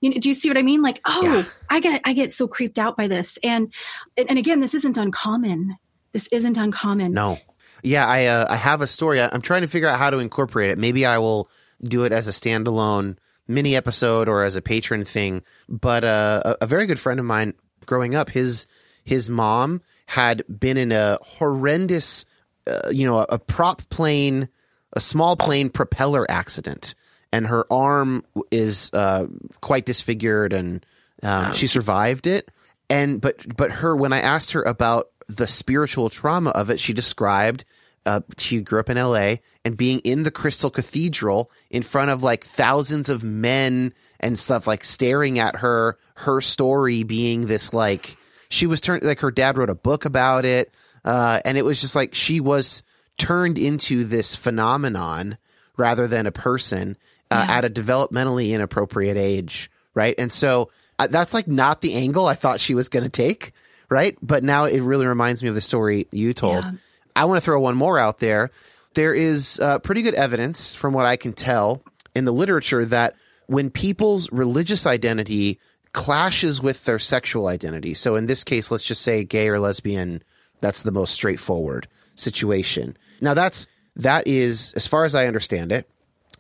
you 0.02 0.10
know 0.10 0.18
do 0.20 0.28
you 0.28 0.34
see 0.36 0.50
what 0.50 0.58
i 0.58 0.62
mean 0.62 0.82
like 0.82 1.00
oh 1.06 1.22
Yeah. 1.24 1.44
i 1.70 1.80
get 1.80 2.02
i 2.04 2.12
get 2.12 2.34
so 2.34 2.46
creeped 2.46 2.78
out 2.78 2.98
by 2.98 3.08
this 3.08 3.40
and 3.42 3.74
and 4.18 4.38
again 4.38 4.60
this 4.60 4.74
isn't 4.76 4.98
uncommon 4.98 5.78
this 6.12 6.28
isn't 6.28 6.58
uncommon 6.58 7.14
No. 7.14 7.40
Yeah, 7.82 8.06
I 8.06 8.26
uh, 8.26 8.48
I 8.50 8.56
have 8.58 8.82
a 8.82 8.88
story. 8.88 9.20
I'm 9.22 9.42
trying 9.42 9.62
to 9.62 9.68
figure 9.68 9.88
out 9.88 9.98
how 9.98 10.10
to 10.10 10.20
incorporate 10.20 10.70
it. 10.72 10.78
Maybe 10.78 11.06
I 11.06 11.18
will 11.18 11.50
do 11.82 12.04
it 12.04 12.12
as 12.14 12.28
a 12.28 12.32
standalone 12.32 13.18
mini 13.54 13.76
episode 13.76 14.28
or 14.28 14.44
as 14.44 14.56
a 14.56 14.62
patron 14.62 15.06
thing. 15.06 15.44
But 15.70 16.04
uh, 16.04 16.42
a, 16.46 16.56
a 16.62 16.68
very 16.68 16.86
good 16.86 17.00
friend 17.00 17.20
of 17.20 17.26
mine 17.26 17.54
growing 17.86 18.16
up, 18.16 18.30
his 18.30 18.68
his 19.04 19.30
mom 19.30 19.82
had 20.06 20.44
been 20.48 20.78
in 20.78 20.92
a 20.92 21.18
horrendous, 21.22 22.26
uh, 22.68 22.90
you 22.92 23.06
know, 23.06 23.20
a, 23.20 23.26
a 23.30 23.40
prop 23.40 23.88
plane, 23.90 24.50
a 24.94 25.02
small 25.02 25.36
plane 25.36 25.70
propeller 25.70 26.26
accident, 26.30 26.96
and 27.32 27.48
her 27.48 27.66
arm 27.72 28.24
is 28.52 28.92
uh, 28.94 29.26
quite 29.62 29.86
disfigured, 29.86 30.54
and 30.54 30.86
um, 31.22 31.54
she 31.54 31.68
survived 31.68 32.28
it. 32.28 32.52
And 32.90 33.22
but 33.22 33.56
but 33.56 33.72
her 33.72 33.96
when 33.96 34.14
I 34.14 34.20
asked 34.20 34.52
her 34.52 34.62
about 34.62 35.10
the 35.28 35.48
spiritual 35.48 36.10
trauma 36.10 36.52
of 36.52 36.70
it, 36.70 36.80
she 36.80 36.94
described 36.94 37.66
uh, 38.06 38.22
she 38.38 38.60
grew 38.60 38.80
up 38.80 38.90
in 38.90 38.98
L.A. 38.98 39.42
and 39.64 39.78
being 39.78 40.00
in 40.00 40.24
the 40.24 40.32
Crystal 40.32 40.70
Cathedral 40.70 41.50
in 41.70 41.84
front 41.84 42.12
of 42.12 42.24
like 42.24 42.44
thousands 42.44 43.10
of 43.10 43.24
men 43.24 43.94
and 44.20 44.38
stuff, 44.38 44.68
like 44.68 44.84
staring 44.84 45.40
at 45.40 45.58
her. 45.58 45.98
Her 46.16 46.42
story 46.42 47.04
being 47.04 47.48
this 47.48 47.74
like 47.74 48.18
she 48.50 48.68
was 48.68 48.82
turned 48.82 49.04
like 49.04 49.22
her 49.22 49.32
dad 49.32 49.58
wrote 49.58 49.70
a 49.70 49.76
book 49.76 50.06
about 50.06 50.46
it, 50.46 50.74
uh, 51.06 51.40
and 51.46 51.58
it 51.58 51.66
was 51.66 51.82
just 51.82 51.96
like 51.96 52.14
she 52.14 52.40
was 52.40 52.84
turned 53.18 53.58
into 53.58 54.04
this 54.04 54.36
phenomenon 54.36 55.38
rather 55.78 56.08
than 56.08 56.26
a 56.28 56.32
person 56.32 56.98
uh, 57.32 57.46
at 57.48 57.66
a 57.66 57.70
developmentally 57.70 58.52
inappropriate 58.52 59.18
age, 59.18 59.72
right? 59.94 60.16
And 60.18 60.32
so 60.32 60.70
uh, 61.00 61.08
that's 61.08 61.34
like 61.34 61.48
not 61.48 61.82
the 61.82 61.96
angle 61.96 62.28
I 62.28 62.36
thought 62.36 62.60
she 62.60 62.76
was 62.76 62.90
going 62.90 63.04
to 63.04 63.10
take, 63.10 63.54
right? 63.90 64.18
But 64.22 64.44
now 64.44 64.66
it 64.66 64.82
really 64.82 65.08
reminds 65.08 65.42
me 65.42 65.50
of 65.50 65.56
the 65.56 65.62
story 65.62 66.08
you 66.12 66.34
told. 66.34 66.64
Yeah. 66.64 66.72
I 67.16 67.26
want 67.26 67.38
to 67.38 67.44
throw 67.44 67.60
one 67.60 67.76
more 67.76 67.98
out 67.98 68.20
there. 68.20 68.50
There 68.94 69.14
is 69.14 69.60
uh, 69.60 69.80
pretty 69.80 70.02
good 70.02 70.14
evidence, 70.14 70.76
from 70.76 70.94
what 70.94 71.06
I 71.06 71.16
can 71.16 71.34
tell, 71.34 71.82
in 72.16 72.26
the 72.26 72.32
literature 72.32 72.86
that 72.86 73.16
when 73.48 73.70
people's 73.70 74.32
religious 74.32 74.86
identity 74.86 75.60
clashes 75.94 76.62
with 76.62 76.86
their 76.86 77.00
sexual 77.00 77.48
identity, 77.48 77.94
so 77.94 78.16
in 78.16 78.26
this 78.26 78.44
case, 78.44 78.72
let's 78.72 78.84
just 78.84 79.02
say 79.02 79.24
gay 79.24 79.50
or 79.50 79.60
lesbian, 79.60 80.24
that's 80.60 80.84
the 80.84 80.92
most 80.92 81.14
straightforward 81.14 81.88
situation. 82.16 82.98
Now, 83.22 83.34
that's 83.34 83.68
that 83.96 84.28
is, 84.28 84.74
as 84.74 84.88
far 84.88 85.06
as 85.06 85.14
I 85.14 85.28
understand 85.28 85.72
it, 85.72 85.88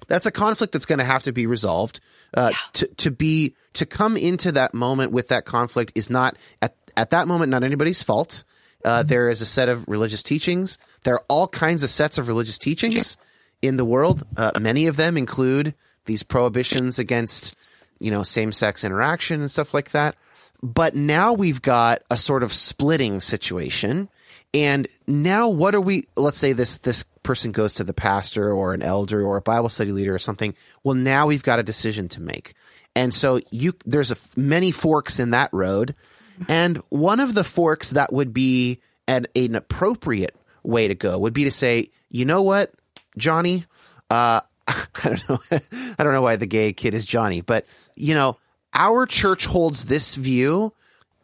that's 0.07 0.25
a 0.25 0.31
conflict 0.31 0.73
that's 0.73 0.85
going 0.85 0.99
to 0.99 1.05
have 1.05 1.23
to 1.23 1.31
be 1.31 1.45
resolved. 1.45 1.99
Uh, 2.33 2.51
To 2.73 2.87
to 2.87 3.11
be 3.11 3.55
to 3.73 3.85
come 3.85 4.17
into 4.17 4.51
that 4.53 4.73
moment 4.73 5.11
with 5.11 5.29
that 5.29 5.45
conflict 5.45 5.91
is 5.95 6.09
not 6.09 6.37
at 6.61 6.75
at 6.95 7.11
that 7.11 7.27
moment 7.27 7.51
not 7.51 7.63
anybody's 7.63 8.03
fault. 8.03 8.43
Uh, 8.85 9.03
there 9.03 9.29
is 9.29 9.41
a 9.41 9.45
set 9.45 9.69
of 9.69 9.87
religious 9.87 10.23
teachings. 10.23 10.77
There 11.03 11.15
are 11.15 11.25
all 11.27 11.47
kinds 11.47 11.83
of 11.83 11.89
sets 11.89 12.17
of 12.17 12.27
religious 12.27 12.57
teachings 12.57 13.17
in 13.61 13.77
the 13.77 13.85
world. 13.85 14.23
Uh, 14.35 14.51
many 14.59 14.87
of 14.87 14.97
them 14.97 15.17
include 15.17 15.73
these 16.05 16.23
prohibitions 16.23 16.99
against, 16.99 17.57
you 17.99 18.11
know, 18.11 18.23
same 18.23 18.51
sex 18.51 18.83
interaction 18.83 19.41
and 19.41 19.49
stuff 19.49 19.73
like 19.73 19.91
that. 19.91 20.15
But 20.61 20.95
now 20.95 21.33
we've 21.33 21.61
got 21.61 22.03
a 22.11 22.17
sort 22.17 22.43
of 22.43 22.53
splitting 22.53 23.19
situation. 23.19 24.09
And 24.53 24.87
now 25.07 25.49
what 25.49 25.75
are 25.75 25.81
we 25.81 26.03
let's 26.15 26.37
say 26.37 26.53
this 26.53 26.77
this 26.77 27.03
person 27.23 27.51
goes 27.51 27.73
to 27.75 27.83
the 27.83 27.93
pastor 27.93 28.51
or 28.51 28.73
an 28.73 28.83
elder 28.83 29.25
or 29.25 29.37
a 29.37 29.41
Bible 29.41 29.69
study 29.69 29.91
leader 29.91 30.13
or 30.13 30.19
something. 30.19 30.53
Well, 30.83 30.95
now 30.95 31.27
we've 31.27 31.43
got 31.43 31.59
a 31.59 31.63
decision 31.63 32.09
to 32.09 32.21
make. 32.21 32.53
And 32.95 33.13
so 33.13 33.39
you 33.49 33.73
there's 33.85 34.11
a, 34.11 34.17
many 34.35 34.71
forks 34.71 35.19
in 35.19 35.31
that 35.31 35.49
road. 35.51 35.95
And 36.47 36.77
one 36.89 37.19
of 37.19 37.33
the 37.33 37.43
forks 37.43 37.91
that 37.91 38.11
would 38.11 38.33
be 38.33 38.79
an, 39.07 39.27
an 39.35 39.55
appropriate 39.55 40.35
way 40.63 40.87
to 40.87 40.95
go 40.95 41.17
would 41.19 41.33
be 41.33 41.43
to 41.43 41.51
say, 41.51 41.89
you 42.09 42.25
know 42.25 42.41
what, 42.41 42.73
Johnny, 43.17 43.65
uh, 44.09 44.41
I 44.67 44.87
don't 45.03 45.29
know. 45.29 45.39
I 45.97 46.03
don't 46.03 46.13
know 46.13 46.21
why 46.21 46.35
the 46.37 46.45
gay 46.45 46.73
kid 46.73 46.93
is 46.93 47.05
Johnny, 47.05 47.41
but 47.41 47.65
you 47.95 48.13
know, 48.13 48.37
our 48.73 49.05
church 49.05 49.45
holds 49.45 49.85
this 49.85 50.15
view 50.15 50.73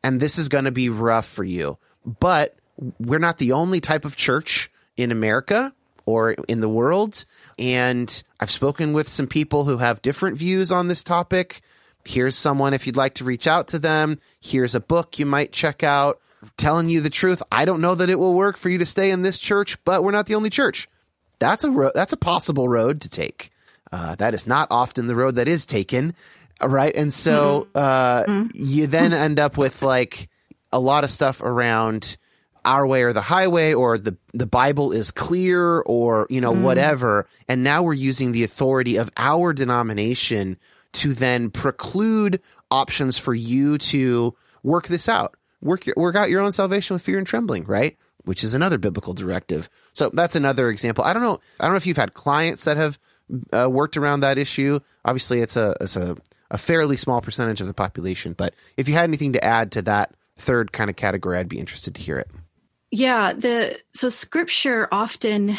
and 0.04 0.20
this 0.20 0.38
is 0.38 0.50
going 0.50 0.66
to 0.66 0.72
be 0.72 0.90
rough 0.90 1.26
for 1.26 1.44
you. 1.44 1.78
But 2.06 2.56
we're 3.00 3.20
not 3.20 3.38
the 3.38 3.54
only 3.54 3.80
type 3.80 4.06
of 4.06 4.16
church 4.16 4.72
in 4.98 5.12
America 5.12 5.74
or 6.06 6.32
in 6.48 6.60
the 6.60 6.70
world. 6.70 7.26
And 7.58 8.24
I've 8.40 8.52
spoken 8.52 8.94
with 8.94 9.08
some 9.08 9.28
people 9.28 9.66
who 9.66 9.78
have 9.78 10.02
different 10.02 10.38
views 10.38 10.72
on 10.72 10.88
this 10.88 11.04
topic. 11.04 11.62
Here's 12.06 12.36
someone 12.36 12.74
if 12.74 12.88
you'd 12.88 12.98
like 12.98 13.16
to 13.16 13.24
reach 13.24 13.48
out 13.48 13.70
to 13.70 13.80
them. 13.80 14.20
Here's 14.42 14.76
a 14.76 14.80
book 14.80 15.20
you 15.20 15.26
might 15.26 15.52
check 15.52 15.84
out. 15.84 16.20
Telling 16.56 16.88
you 16.88 17.02
the 17.02 17.10
truth, 17.10 17.44
I 17.52 17.66
don't 17.66 17.82
know 17.82 17.96
that 17.96 18.10
it 18.10 18.18
will 18.18 18.34
work 18.34 18.56
for 18.56 18.70
you 18.70 18.78
to 18.78 18.86
stay 18.86 19.12
in 19.12 19.24
this 19.24 19.40
church, 19.40 19.78
but 19.84 20.04
we're 20.04 20.12
not 20.12 20.26
the 20.26 20.36
only 20.36 20.50
church. 20.50 20.88
That's 21.40 21.66
a 21.66 21.72
ro- 21.72 21.92
that's 21.94 22.14
a 22.14 22.18
possible 22.18 22.70
road 22.70 23.02
to 23.02 23.10
take. 23.10 23.50
Uh, 23.92 24.16
that 24.16 24.34
is 24.34 24.48
not 24.48 24.68
often 24.72 25.08
the 25.08 25.16
road 25.16 25.36
that 25.36 25.50
is 25.50 25.66
taken, 25.66 26.14
uh, 26.62 26.70
right? 26.70 26.96
And 26.96 27.14
so 27.14 27.68
uh, 27.76 28.46
you 28.54 28.88
then 28.88 29.14
end 29.14 29.40
up 29.40 29.58
with 29.58 29.82
like 29.82 30.30
a 30.72 30.80
lot 30.80 31.04
of 31.04 31.10
stuff 31.10 31.42
around 31.42 32.16
our 32.64 32.86
way 32.86 33.04
or 33.04 33.14
the 33.14 33.22
highway, 33.22 33.74
or 33.74 33.98
the 33.98 34.16
the 34.34 34.46
Bible 34.46 34.92
is 34.92 35.12
clear, 35.12 35.80
or 35.82 36.28
you 36.30 36.40
know 36.40 36.52
whatever. 36.54 37.28
And 37.48 37.64
now 37.64 37.84
we're 37.84 37.94
using 37.94 38.32
the 38.32 38.44
authority 38.44 38.96
of 38.98 39.10
our 39.18 39.54
denomination 39.54 40.58
to 40.94 41.14
then 41.14 41.50
preclude 41.50 42.42
options 42.72 43.18
for 43.18 43.34
you 43.34 43.78
to 43.78 44.36
work 44.64 44.88
this 44.88 45.08
out, 45.08 45.36
work 45.62 45.86
your, 45.86 45.96
work 45.98 46.16
out 46.16 46.30
your 46.30 46.42
own 46.42 46.52
salvation 46.52 46.96
with 46.96 47.02
fear 47.02 47.18
and 47.18 47.28
trembling, 47.28 47.64
right? 47.66 47.98
Which 48.26 48.44
is 48.44 48.54
another 48.54 48.78
biblical 48.78 49.14
directive. 49.14 49.70
So 49.94 50.10
that's 50.14 50.36
another 50.36 50.70
example. 50.70 51.04
I 51.04 51.14
don't 51.14 51.24
know. 51.24 51.40
I 51.60 51.66
don't 51.66 51.74
know 51.74 51.78
if 51.78 51.88
you've 51.88 51.98
had 51.98 52.14
clients 52.14 52.66
that 52.66 52.78
have 52.78 53.00
uh, 53.54 53.70
worked 53.70 53.98
around 53.98 54.22
that 54.22 54.38
issue. 54.38 54.80
Obviously, 55.06 55.42
it's 55.42 55.56
a 55.56 55.76
it's 55.80 55.96
a, 55.96 56.18
a 56.52 56.58
fairly 56.58 56.98
small 56.98 57.22
percentage 57.22 57.62
of 57.62 57.68
the 57.68 57.74
population. 57.74 58.34
But 58.34 58.54
if 58.78 58.88
you 58.88 58.96
had 58.96 59.06
anything 59.06 59.34
to 59.34 59.44
add 59.44 59.72
to 59.74 59.82
that 59.84 60.14
third 60.38 60.72
kind 60.72 60.90
of 60.90 60.96
category, 60.96 61.38
I'd 61.38 61.50
be 61.50 61.60
interested 61.60 61.96
to 61.96 62.02
hear 62.02 62.18
it. 62.20 62.30
Yeah, 62.92 63.34
the 63.34 63.80
so 63.94 64.10
scripture 64.10 64.88
often 64.92 65.58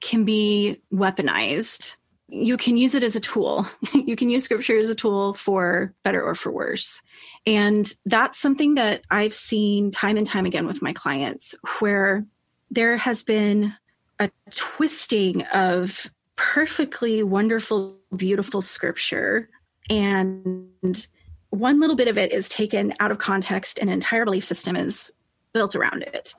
can 0.00 0.24
be 0.24 0.80
weaponized. 0.92 1.96
You 2.28 2.56
can 2.56 2.76
use 2.76 2.94
it 2.94 3.02
as 3.02 3.16
a 3.16 3.20
tool. 3.20 3.66
you 3.94 4.16
can 4.16 4.30
use 4.30 4.44
scripture 4.44 4.78
as 4.78 4.90
a 4.90 4.94
tool 4.94 5.34
for 5.34 5.94
better 6.02 6.22
or 6.22 6.34
for 6.34 6.50
worse. 6.52 7.02
And 7.46 7.90
that's 8.04 8.38
something 8.38 8.74
that 8.74 9.02
I've 9.10 9.34
seen 9.34 9.90
time 9.90 10.16
and 10.16 10.26
time 10.26 10.46
again 10.46 10.66
with 10.66 10.82
my 10.82 10.92
clients 10.92 11.54
where 11.80 12.24
there 12.70 12.96
has 12.98 13.22
been 13.22 13.74
a 14.18 14.30
twisting 14.50 15.42
of 15.44 16.10
perfectly 16.36 17.22
wonderful, 17.22 17.96
beautiful 18.14 18.62
scripture. 18.62 19.48
And 19.88 21.06
one 21.50 21.80
little 21.80 21.96
bit 21.96 22.08
of 22.08 22.18
it 22.18 22.32
is 22.32 22.48
taken 22.48 22.94
out 23.00 23.10
of 23.10 23.18
context, 23.18 23.78
and 23.78 23.88
an 23.88 23.94
entire 23.94 24.24
belief 24.24 24.44
system 24.44 24.76
is 24.76 25.10
built 25.52 25.74
around 25.74 26.02
it. 26.02 26.34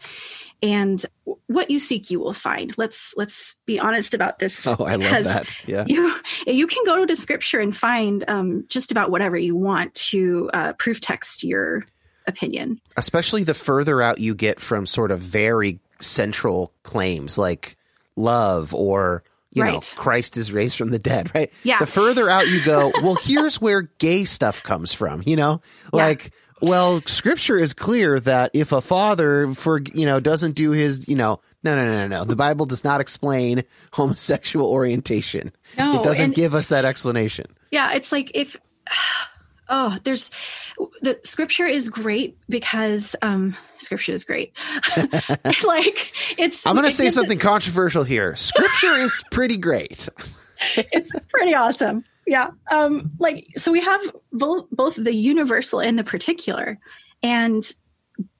And 0.61 1.03
what 1.47 1.71
you 1.71 1.79
seek, 1.79 2.11
you 2.11 2.19
will 2.19 2.33
find. 2.33 2.77
Let's 2.77 3.13
let's 3.15 3.55
be 3.65 3.79
honest 3.79 4.13
about 4.13 4.39
this. 4.39 4.67
Oh, 4.69 4.85
I 4.85 4.95
love 4.95 5.23
that. 5.23 5.47
Yeah. 5.65 5.85
You 5.87 6.15
you 6.45 6.67
can 6.67 6.83
go 6.85 7.05
to 7.05 7.15
scripture 7.15 7.59
and 7.59 7.75
find 7.75 8.23
um, 8.27 8.65
just 8.67 8.91
about 8.91 9.09
whatever 9.09 9.37
you 9.37 9.55
want 9.55 9.93
to 9.95 10.49
uh, 10.53 10.73
proof 10.73 11.01
text 11.01 11.43
your 11.43 11.85
opinion. 12.27 12.79
Especially 12.97 13.43
the 13.43 13.53
further 13.53 14.01
out 14.01 14.19
you 14.19 14.35
get 14.35 14.59
from 14.59 14.85
sort 14.85 15.11
of 15.11 15.19
very 15.19 15.79
central 15.99 16.73
claims 16.83 17.37
like 17.37 17.77
love 18.15 18.73
or 18.73 19.23
you 19.51 19.63
know 19.63 19.79
Christ 19.95 20.37
is 20.37 20.51
raised 20.51 20.77
from 20.77 20.91
the 20.91 20.99
dead, 20.99 21.31
right? 21.35 21.51
Yeah. 21.63 21.79
The 21.79 21.87
further 21.87 22.29
out 22.29 22.47
you 22.47 22.63
go, 22.63 22.91
well, 23.01 23.15
here's 23.15 23.59
where 23.59 23.83
gay 23.97 24.25
stuff 24.25 24.61
comes 24.61 24.93
from. 24.93 25.23
You 25.25 25.35
know, 25.35 25.61
like. 25.91 26.31
Well, 26.61 27.01
scripture 27.05 27.57
is 27.57 27.73
clear 27.73 28.19
that 28.21 28.51
if 28.53 28.71
a 28.71 28.81
father 28.81 29.53
for 29.53 29.81
you 29.93 30.05
know 30.05 30.19
doesn't 30.19 30.53
do 30.55 30.71
his 30.71 31.07
you 31.07 31.15
know 31.15 31.39
no 31.63 31.75
no 31.75 31.85
no 31.85 31.91
no 31.93 32.07
no 32.07 32.23
the 32.25 32.35
Bible 32.35 32.65
does 32.65 32.83
not 32.83 33.01
explain 33.01 33.63
homosexual 33.93 34.69
orientation. 34.69 35.51
No, 35.77 35.99
it 35.99 36.03
doesn't 36.03 36.35
give 36.35 36.53
us 36.55 36.69
that 36.69 36.85
explanation. 36.85 37.45
Yeah, 37.71 37.93
it's 37.93 38.11
like 38.11 38.31
if 38.33 38.57
oh, 39.69 39.97
there's 40.03 40.31
the 41.01 41.19
scripture 41.23 41.65
is 41.65 41.89
great 41.89 42.37
because 42.49 43.15
um 43.21 43.55
scripture 43.77 44.13
is 44.13 44.23
great. 44.25 44.53
like 45.65 46.11
it's 46.37 46.65
I'm 46.65 46.75
going 46.75 46.83
to 46.83 46.89
it 46.89 46.93
say 46.93 47.07
it- 47.07 47.13
something 47.13 47.39
controversial 47.39 48.03
here. 48.03 48.35
Scripture 48.35 48.95
is 48.95 49.23
pretty 49.31 49.57
great. 49.57 50.09
it's 50.75 51.11
pretty 51.29 51.53
awesome. 51.53 52.03
Yeah. 52.29 52.51
Um 52.71 53.11
like 53.17 53.47
so 53.57 53.71
we 53.71 53.81
have 53.81 54.01
both 54.31 54.67
both 54.71 54.95
the 54.95 55.15
universal 55.15 55.79
and 55.81 55.97
the 55.97 56.03
particular 56.03 56.77
and 57.23 57.63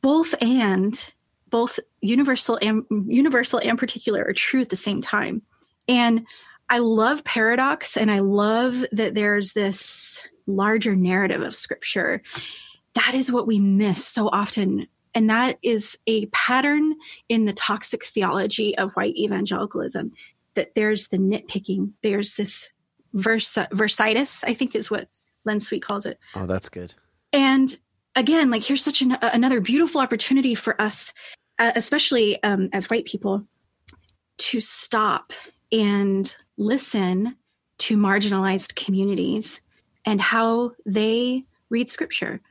both 0.02 0.36
and 0.42 1.12
both 1.50 1.80
universal 2.00 2.60
and 2.62 2.86
universal 3.08 3.60
and 3.64 3.80
particular 3.80 4.24
are 4.24 4.34
true 4.34 4.62
at 4.62 4.70
the 4.70 4.76
same 4.76 5.02
time. 5.02 5.42
And 5.88 6.28
I 6.70 6.78
love 6.78 7.24
paradox 7.24 7.98
and 7.98 8.12
I 8.12 8.20
love 8.20 8.86
that 8.92 9.16
there's 9.16 9.54
this 9.54 10.28
larger 10.46 10.96
narrative 10.96 11.42
of 11.42 11.56
scripture. 11.56 12.22
That 12.94 13.16
is 13.16 13.32
what 13.32 13.48
we 13.48 13.60
miss 13.60 14.06
so 14.06 14.30
often. 14.32 14.86
And 15.16 15.32
that 15.32 15.58
is 15.64 15.98
a 16.06 16.28
pattern 16.28 16.94
in 17.28 17.46
the 17.46 17.54
toxic 17.54 18.06
theology 18.06 18.78
of 18.78 18.92
white 18.92 19.18
evangelicalism 19.18 20.12
that 20.54 20.76
there's 20.76 21.08
the 21.08 21.18
nitpicking, 21.18 21.94
there's 22.04 22.36
this 22.36 22.70
verse, 23.14 23.54
versitis, 23.56 24.44
I 24.46 24.54
think 24.54 24.76
is 24.76 24.92
what 24.92 25.08
Len 25.46 25.60
Sweet 25.60 25.84
calls 25.84 26.06
it. 26.06 26.20
Oh, 26.36 26.46
that's 26.46 26.70
good. 26.70 26.94
And 27.32 27.76
again, 28.16 28.50
like 28.50 28.64
here's 28.64 28.84
such 28.84 29.02
an, 29.02 29.18
another 29.22 29.62
beautiful 29.62 30.02
opportunity 30.02 30.56
for 30.56 30.80
us, 30.82 31.14
uh, 31.58 31.72
especially 31.76 32.42
um, 32.44 32.70
as 32.74 32.90
white 32.90 33.06
people, 33.06 33.46
to 34.38 34.62
stop 34.62 35.34
and 35.72 36.36
listen 36.58 37.36
to 37.78 37.98
marginalized 37.98 38.76
communities 38.76 39.62
and 40.06 40.20
how 40.20 40.72
they 40.86 41.46
read 41.70 41.90
scripture. 41.90 42.42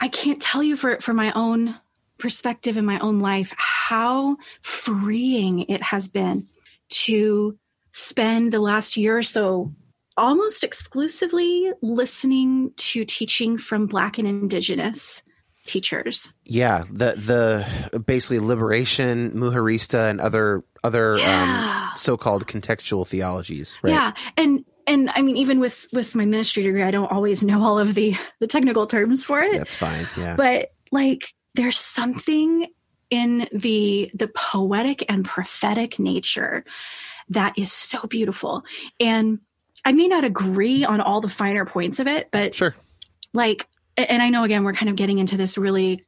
I 0.00 0.08
can't 0.08 0.40
tell 0.40 0.62
you 0.62 0.76
for, 0.76 1.00
for 1.00 1.14
my 1.14 1.32
own 1.32 1.74
perspective 2.18 2.76
in 2.76 2.84
my 2.84 2.98
own 2.98 3.20
life 3.20 3.54
how 3.56 4.36
freeing 4.62 5.60
it 5.60 5.82
has 5.82 6.08
been 6.08 6.44
to 6.88 7.56
spend 7.92 8.52
the 8.52 8.60
last 8.60 8.96
year 8.96 9.16
or 9.16 9.22
so 9.22 9.72
almost 10.18 10.62
exclusively 10.64 11.72
listening 11.80 12.72
to 12.76 13.04
teaching 13.04 13.56
from 13.56 13.86
Black 13.86 14.18
and 14.18 14.28
Indigenous 14.28 15.22
teachers. 15.66 16.32
Yeah, 16.44 16.84
the 16.90 17.12
the 17.92 18.00
basically 18.00 18.40
liberation, 18.40 19.30
mujerista, 19.32 20.10
and 20.10 20.20
other 20.20 20.64
other 20.84 21.18
Yeah. 21.18 21.88
um, 21.90 21.96
so-called 21.96 22.46
contextual 22.46 23.06
theologies. 23.06 23.78
Right? 23.82 23.92
Yeah, 23.92 24.12
and 24.36 24.64
and 24.86 25.10
I 25.14 25.22
mean, 25.22 25.36
even 25.36 25.60
with 25.60 25.86
with 25.92 26.14
my 26.14 26.24
ministry 26.24 26.62
degree, 26.62 26.82
I 26.82 26.90
don't 26.90 27.10
always 27.10 27.42
know 27.44 27.62
all 27.62 27.78
of 27.78 27.94
the 27.94 28.16
the 28.40 28.46
technical 28.46 28.86
terms 28.86 29.24
for 29.24 29.40
it. 29.42 29.56
that's 29.56 29.74
fine. 29.76 30.06
Yeah, 30.16 30.36
but 30.36 30.72
like 30.90 31.34
there's 31.54 31.78
something 31.78 32.66
in 33.10 33.48
the 33.52 34.10
the 34.14 34.28
poetic 34.28 35.04
and 35.08 35.24
prophetic 35.24 35.98
nature 35.98 36.64
that 37.30 37.58
is 37.58 37.70
so 37.72 38.06
beautiful 38.06 38.64
and 39.00 39.38
i 39.84 39.92
may 39.92 40.08
not 40.08 40.24
agree 40.24 40.84
on 40.84 41.00
all 41.00 41.20
the 41.20 41.28
finer 41.28 41.64
points 41.64 41.98
of 41.98 42.06
it 42.06 42.28
but 42.30 42.54
sure 42.54 42.74
like 43.32 43.68
and 43.96 44.22
i 44.22 44.28
know 44.28 44.44
again 44.44 44.64
we're 44.64 44.72
kind 44.72 44.88
of 44.88 44.96
getting 44.96 45.18
into 45.18 45.36
this 45.36 45.58
really 45.58 46.04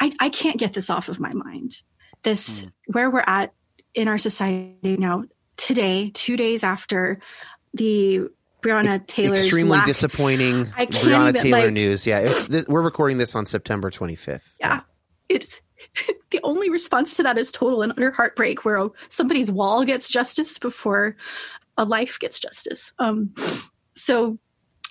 i 0.00 0.12
i 0.20 0.28
can't 0.28 0.58
get 0.58 0.72
this 0.72 0.90
off 0.90 1.08
of 1.08 1.20
my 1.20 1.32
mind 1.32 1.82
this 2.22 2.64
mm. 2.64 2.72
where 2.88 3.10
we're 3.10 3.24
at 3.26 3.52
in 3.94 4.08
our 4.08 4.18
society 4.18 4.96
now 4.96 5.24
today 5.56 6.10
two 6.14 6.36
days 6.36 6.64
after 6.64 7.20
the 7.74 8.20
Breonna 8.62 9.06
Taylor 9.06 9.34
extremely 9.34 9.78
lack. 9.78 9.86
disappointing 9.86 10.66
Breonna 10.66 11.30
even, 11.30 11.42
Taylor 11.42 11.64
like, 11.64 11.72
news. 11.72 12.06
Yeah, 12.06 12.22
this, 12.22 12.66
we're 12.68 12.82
recording 12.82 13.18
this 13.18 13.34
on 13.34 13.46
September 13.46 13.90
25th. 13.90 14.40
Yeah, 14.58 14.80
it's 15.28 15.60
the 16.30 16.40
only 16.42 16.68
response 16.68 17.16
to 17.16 17.22
that 17.22 17.38
is 17.38 17.52
total 17.52 17.82
and 17.82 17.92
utter 17.92 18.10
heartbreak, 18.10 18.64
where 18.64 18.88
somebody's 19.08 19.50
wall 19.50 19.84
gets 19.84 20.08
justice 20.08 20.58
before 20.58 21.16
a 21.80 21.84
life 21.84 22.18
gets 22.20 22.38
justice. 22.38 22.92
Um, 22.98 23.34
so 23.96 24.38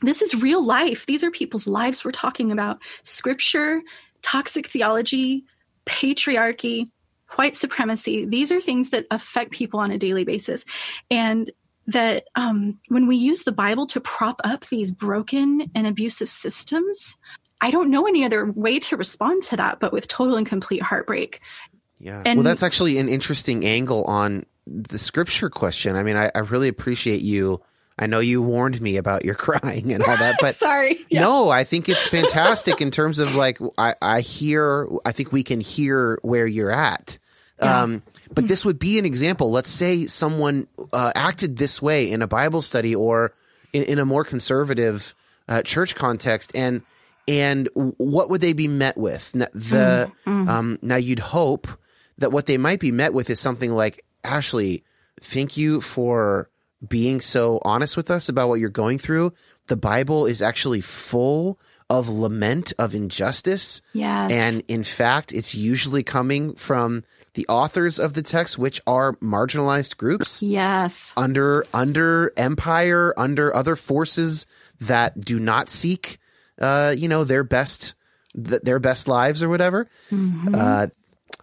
this 0.02 0.21
is 0.21 0.34
real 0.34 0.65
life. 0.65 1.06
These 1.06 1.23
are 1.23 1.32
people's 1.32 1.67
lives 1.67 2.04
we're 2.04 2.12
talking 2.12 2.52
about. 2.52 2.80
Scripture, 3.04 3.82
toxic 4.23 4.67
theology, 4.67 5.45
patriarchy, 5.86 6.89
white 7.36 7.56
supremacy. 7.56 8.25
These 8.25 8.52
are 8.52 8.60
things 8.60 8.89
that 8.89 9.06
affect 9.12 9.52
people 9.52 9.80
on 9.80 9.91
a 9.91 9.99
daily 9.99 10.23
basis. 10.23 10.65
And 11.12 11.52
that 11.86 12.25
um, 12.36 12.80
when 12.88 13.06
we 13.08 13.17
use 13.17 13.43
the 13.43 13.52
Bible 13.52 13.86
to 13.88 14.02
prop 14.02 14.41
up 14.43 14.65
these 14.65 14.91
broken 14.91 15.69
and 15.75 15.86
abusive 15.86 16.30
systems, 16.30 17.17
I 17.62 17.71
don't 17.71 17.91
know 17.91 18.08
any 18.08 18.23
other 18.23 18.52
way 18.52 18.80
to 18.80 18.97
respond 18.97 19.43
to 19.43 19.58
that 19.58 19.80
but 19.80 19.91
with 19.91 20.08
total 20.08 20.38
and 20.38 20.45
complete 20.45 20.82
heartbreak. 20.82 21.39
Yeah. 22.00 22.22
And, 22.26 22.38
well, 22.38 22.44
that's 22.44 22.64
actually 22.64 22.98
an 22.98 23.10
interesting 23.10 23.66
angle 23.66 24.04
on 24.06 24.46
the 24.66 24.98
scripture 24.98 25.50
question. 25.50 25.96
I 25.96 26.04
mean, 26.04 26.16
I, 26.16 26.32
I 26.34 26.40
really 26.40 26.68
appreciate 26.68 27.22
you. 27.22 27.62
I 27.98 28.08
know 28.08 28.20
you 28.20 28.42
warned 28.42 28.82
me 28.82 28.98
about 28.98 29.26
your 29.26 29.36
crying 29.36 29.92
and 29.92 30.04
all 30.04 30.18
that, 30.18 30.38
but 30.42 30.56
sorry. 30.56 31.00
Yeah. 31.10 31.22
No, 31.22 31.50
I 31.50 31.64
think 31.64 31.90
it's 31.90 32.08
fantastic 32.08 32.82
in 32.82 32.92
terms 32.92 33.20
of 33.20 33.36
like, 33.36 33.60
I, 33.78 33.96
I 34.02 34.22
hear, 34.22 34.88
I 35.06 35.12
think 35.12 35.32
we 35.32 35.44
can 35.44 35.60
hear 35.60 36.20
where 36.22 36.48
you're 36.48 36.72
at. 36.72 37.20
Yeah. 37.62 37.82
Um, 37.84 38.04
but 38.34 38.48
this 38.48 38.64
would 38.64 38.80
be 38.80 39.00
an 39.00 39.06
example. 39.06 39.52
Let's 39.52 39.70
say 39.70 40.06
someone 40.06 40.68
uh, 40.94 41.12
acted 41.16 41.58
this 41.58 41.82
way 41.82 42.10
in 42.10 42.22
a 42.22 42.28
Bible 42.28 42.62
study 42.62 42.96
or 42.96 43.34
in, 43.74 43.84
in 43.84 44.00
a 44.00 44.06
more 44.06 44.24
conservative 44.24 45.14
uh, 45.50 45.62
church 45.64 45.96
context, 45.96 46.52
and 46.56 46.82
and 47.28 47.68
what 47.76 48.30
would 48.30 48.42
they 48.42 48.54
be 48.54 48.68
met 48.68 48.98
with? 48.98 49.32
The 49.34 50.10
mm, 50.26 50.46
mm. 50.46 50.48
Um, 50.48 50.80
now 50.82 50.96
you'd 50.96 51.20
hope 51.20 51.68
that 52.20 52.32
what 52.32 52.46
they 52.46 52.58
might 52.58 52.80
be 52.80 52.92
met 52.92 53.14
with 53.14 53.30
is 53.30 53.40
something 53.40 53.74
like 53.74 54.04
Ashley, 54.24 54.84
thank 55.22 55.58
you 55.58 55.82
for 55.82 56.50
being 56.88 57.20
so 57.20 57.60
honest 57.64 57.98
with 57.98 58.10
us 58.10 58.30
about 58.30 58.48
what 58.48 58.60
you're 58.60 58.70
going 58.70 59.00
through. 59.00 59.34
The 59.68 59.76
Bible 59.76 60.26
is 60.26 60.42
actually 60.42 60.82
full 60.82 61.60
of 61.90 62.08
lament 62.08 62.72
of 62.80 62.96
injustice. 62.96 63.82
Yes. 63.94 64.32
And 64.32 64.64
in 64.68 64.84
fact, 64.84 65.34
it's 65.34 65.54
usually 65.54 66.04
coming 66.04 66.56
from 66.56 67.04
the 67.34 67.46
authors 67.48 68.00
of 68.00 68.14
the 68.14 68.22
text, 68.22 68.58
which 68.58 68.82
are 68.88 69.14
marginalized 69.16 69.98
groups. 69.98 70.42
Yes. 70.42 71.14
Under 71.18 71.66
under 71.74 72.32
empire, 72.38 73.14
under 73.18 73.54
other 73.54 73.76
forces 73.76 74.48
that 74.80 75.20
do 75.20 75.40
not 75.40 75.70
seek 75.70 76.20
uh, 76.60 76.94
you 76.98 77.08
know, 77.08 77.24
their 77.24 77.44
best 77.44 77.96
th- 78.36 78.62
their 78.62 78.80
best 78.80 79.08
lives 79.08 79.42
or 79.42 79.50
whatever. 79.50 79.88
Mm-hmm. 80.12 80.56
Uh, 80.56 80.88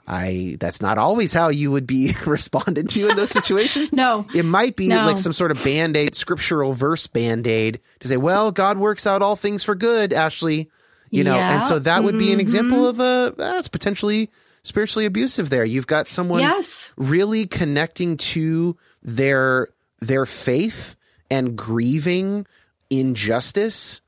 I 0.06 0.56
that's 0.60 0.80
not 0.80 0.98
always 0.98 1.32
how 1.32 1.48
you 1.48 1.70
would 1.72 1.86
be 1.86 2.14
responded 2.26 2.88
to 2.90 3.08
in 3.08 3.16
those 3.16 3.30
situations. 3.30 3.92
no. 3.92 4.26
It 4.34 4.44
might 4.44 4.76
be 4.76 4.88
no. 4.88 5.04
like 5.04 5.18
some 5.18 5.32
sort 5.32 5.50
of 5.50 5.62
band-aid, 5.64 6.14
scriptural 6.14 6.72
verse 6.72 7.06
band-aid 7.06 7.80
to 8.00 8.08
say, 8.08 8.16
well, 8.16 8.52
God 8.52 8.78
works 8.78 9.06
out 9.06 9.22
all 9.22 9.36
things 9.36 9.64
for 9.64 9.74
good, 9.74 10.12
Ashley. 10.12 10.70
You 11.10 11.22
know, 11.24 11.36
yeah. 11.36 11.54
and 11.54 11.64
so 11.64 11.78
that 11.78 12.02
would 12.02 12.18
be 12.18 12.32
an 12.32 12.40
example 12.40 12.78
mm-hmm. 12.78 13.00
of 13.00 13.32
a 13.32 13.34
that's 13.36 13.68
potentially 13.68 14.30
spiritually 14.62 15.06
abusive 15.06 15.50
there. 15.50 15.64
You've 15.64 15.86
got 15.86 16.08
someone 16.08 16.40
yes. 16.40 16.90
really 16.96 17.46
connecting 17.46 18.16
to 18.16 18.76
their 19.02 19.68
their 20.00 20.26
faith 20.26 20.96
and 21.30 21.56
grieving 21.56 22.46
injustice 22.90 24.02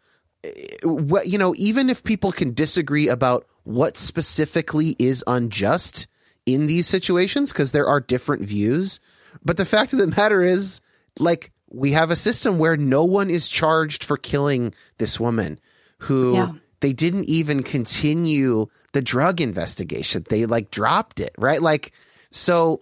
what 0.82 1.26
you 1.26 1.38
know, 1.38 1.54
even 1.56 1.90
if 1.90 2.04
people 2.04 2.32
can 2.32 2.54
disagree 2.54 3.08
about 3.08 3.46
what 3.68 3.98
specifically 3.98 4.96
is 4.98 5.22
unjust 5.26 6.06
in 6.46 6.64
these 6.64 6.86
situations, 6.86 7.52
because 7.52 7.72
there 7.72 7.86
are 7.86 8.00
different 8.00 8.42
views, 8.42 8.98
but 9.44 9.58
the 9.58 9.66
fact 9.66 9.92
of 9.92 9.98
the 9.98 10.06
matter 10.06 10.42
is, 10.42 10.80
like, 11.18 11.52
we 11.70 11.92
have 11.92 12.10
a 12.10 12.16
system 12.16 12.56
where 12.56 12.78
no 12.78 13.04
one 13.04 13.28
is 13.28 13.46
charged 13.46 14.02
for 14.02 14.16
killing 14.16 14.72
this 14.96 15.20
woman 15.20 15.60
who 15.98 16.32
yeah. 16.32 16.52
they 16.80 16.94
didn't 16.94 17.28
even 17.28 17.62
continue 17.62 18.68
the 18.92 19.02
drug 19.02 19.38
investigation. 19.38 20.24
They 20.30 20.46
like 20.46 20.70
dropped 20.70 21.20
it, 21.20 21.34
right? 21.36 21.60
Like, 21.60 21.92
so 22.30 22.80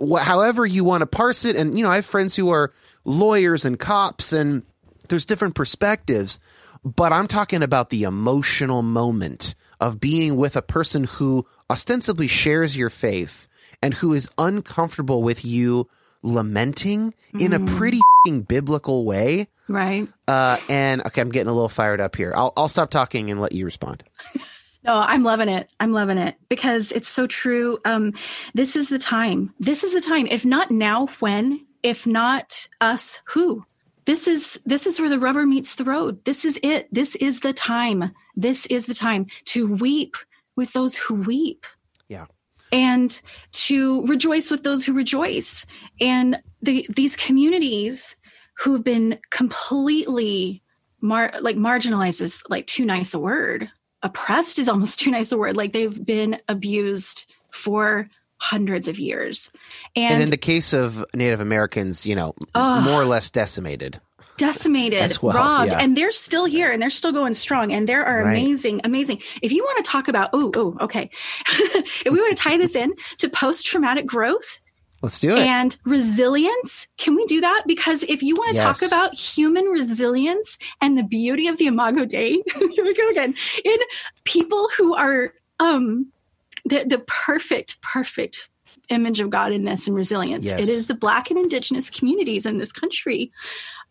however 0.00 0.64
you 0.64 0.84
want 0.84 1.02
to 1.02 1.06
parse 1.06 1.44
it. 1.44 1.54
And, 1.54 1.76
you 1.76 1.84
know, 1.84 1.90
I 1.90 1.96
have 1.96 2.06
friends 2.06 2.34
who 2.34 2.48
are 2.48 2.72
lawyers 3.04 3.66
and 3.66 3.78
cops 3.78 4.32
and 4.32 4.62
there's 5.08 5.26
different 5.26 5.54
perspectives, 5.54 6.40
but 6.84 7.12
I'm 7.12 7.26
talking 7.26 7.62
about 7.62 7.90
the 7.90 8.04
emotional 8.04 8.82
moment 8.82 9.54
of 9.80 10.00
being 10.00 10.36
with 10.36 10.56
a 10.56 10.62
person 10.62 11.04
who 11.04 11.46
ostensibly 11.70 12.26
shares 12.26 12.76
your 12.76 12.90
faith 12.90 13.48
and 13.82 13.94
who 13.94 14.12
is 14.12 14.28
uncomfortable 14.38 15.22
with 15.22 15.44
you 15.44 15.88
lamenting 16.22 17.14
mm. 17.32 17.40
in 17.40 17.52
a 17.52 17.60
mm. 17.60 17.76
pretty 17.76 18.00
biblical 18.46 19.04
way. 19.04 19.48
Right. 19.68 20.06
Uh, 20.28 20.56
and 20.68 21.00
okay, 21.06 21.20
I'm 21.20 21.30
getting 21.30 21.48
a 21.48 21.54
little 21.54 21.68
fired 21.68 22.00
up 22.00 22.16
here. 22.16 22.32
I'll, 22.36 22.52
I'll 22.56 22.68
stop 22.68 22.90
talking 22.90 23.30
and 23.30 23.40
let 23.40 23.52
you 23.52 23.64
respond. 23.64 24.04
No, 24.82 24.96
I'm 24.96 25.22
loving 25.22 25.48
it. 25.48 25.68
I'm 25.78 25.92
loving 25.92 26.16
it 26.16 26.36
because 26.48 26.90
it's 26.92 27.08
so 27.08 27.26
true. 27.26 27.78
Um, 27.84 28.14
this 28.54 28.76
is 28.76 28.88
the 28.88 28.98
time. 28.98 29.52
This 29.60 29.84
is 29.84 29.92
the 29.92 30.00
time. 30.00 30.26
If 30.26 30.44
not 30.44 30.70
now, 30.70 31.08
when? 31.18 31.66
If 31.82 32.06
not 32.06 32.66
us, 32.80 33.20
who? 33.26 33.66
This 34.10 34.26
is 34.26 34.60
this 34.66 34.88
is 34.88 34.98
where 34.98 35.08
the 35.08 35.20
rubber 35.20 35.46
meets 35.46 35.76
the 35.76 35.84
road. 35.84 36.24
This 36.24 36.44
is 36.44 36.58
it. 36.64 36.88
This 36.90 37.14
is 37.16 37.40
the 37.40 37.52
time. 37.52 38.10
This 38.34 38.66
is 38.66 38.86
the 38.86 38.94
time 38.94 39.26
to 39.44 39.72
weep 39.72 40.16
with 40.56 40.72
those 40.72 40.96
who 40.96 41.14
weep. 41.14 41.64
Yeah. 42.08 42.26
And 42.72 43.20
to 43.52 44.04
rejoice 44.06 44.50
with 44.50 44.64
those 44.64 44.84
who 44.84 44.94
rejoice. 44.94 45.64
And 46.00 46.42
the, 46.60 46.88
these 46.96 47.14
communities 47.14 48.16
who've 48.54 48.82
been 48.82 49.16
completely 49.30 50.60
mar- 51.00 51.34
like 51.40 51.56
marginalized 51.56 52.20
is 52.20 52.42
like 52.48 52.66
too 52.66 52.84
nice 52.84 53.14
a 53.14 53.18
word. 53.20 53.70
Oppressed 54.02 54.58
is 54.58 54.68
almost 54.68 54.98
too 54.98 55.12
nice 55.12 55.30
a 55.30 55.38
word. 55.38 55.56
Like 55.56 55.72
they've 55.72 56.04
been 56.04 56.40
abused 56.48 57.32
for 57.52 58.10
hundreds 58.40 58.88
of 58.88 58.98
years. 58.98 59.52
And, 59.94 60.14
and 60.14 60.22
in 60.22 60.30
the 60.30 60.36
case 60.36 60.72
of 60.72 61.04
Native 61.14 61.40
Americans, 61.40 62.06
you 62.06 62.14
know, 62.14 62.34
uh, 62.54 62.80
more 62.84 63.00
or 63.00 63.04
less 63.04 63.30
decimated. 63.30 64.00
Decimated, 64.36 65.18
well, 65.20 65.36
robbed, 65.36 65.72
yeah. 65.72 65.78
and 65.80 65.94
they're 65.94 66.10
still 66.10 66.46
here 66.46 66.72
and 66.72 66.80
they're 66.80 66.88
still 66.88 67.12
going 67.12 67.34
strong 67.34 67.72
and 67.72 67.86
there 67.86 68.02
are 68.06 68.24
right. 68.24 68.32
amazing, 68.32 68.80
amazing. 68.84 69.20
If 69.42 69.52
you 69.52 69.62
want 69.62 69.84
to 69.84 69.90
talk 69.90 70.08
about, 70.08 70.30
oh, 70.32 70.50
oh, 70.56 70.78
okay. 70.80 71.10
if 71.46 72.04
we 72.06 72.18
want 72.18 72.34
to 72.34 72.42
tie 72.42 72.56
this 72.56 72.74
in 72.74 72.94
to 73.18 73.28
post 73.28 73.66
traumatic 73.66 74.06
growth, 74.06 74.60
Let's 75.02 75.18
do 75.18 75.34
it. 75.34 75.38
And 75.38 75.76
resilience. 75.84 76.86
Can 76.98 77.16
we 77.16 77.24
do 77.24 77.40
that? 77.40 77.64
Because 77.66 78.02
if 78.02 78.22
you 78.22 78.34
want 78.36 78.56
to 78.56 78.62
yes. 78.62 78.80
talk 78.80 78.86
about 78.86 79.14
human 79.14 79.64
resilience 79.64 80.58
and 80.82 80.96
the 80.96 81.02
beauty 81.02 81.46
of 81.46 81.56
the 81.56 81.66
Imago 81.66 82.04
Dei, 82.04 82.42
here 82.54 82.84
we 82.84 82.94
go 82.94 83.08
again, 83.08 83.34
in 83.64 83.76
people 84.24 84.68
who 84.76 84.94
are 84.94 85.32
um 85.58 86.12
the, 86.64 86.84
the 86.84 86.98
perfect, 87.06 87.80
perfect 87.82 88.48
image 88.88 89.20
of 89.20 89.30
God 89.30 89.52
in 89.52 89.64
this 89.64 89.86
and 89.86 89.96
resilience. 89.96 90.44
Yes. 90.44 90.60
It 90.60 90.68
is 90.68 90.86
the 90.86 90.94
Black 90.94 91.30
and 91.30 91.38
Indigenous 91.38 91.90
communities 91.90 92.46
in 92.46 92.58
this 92.58 92.72
country. 92.72 93.32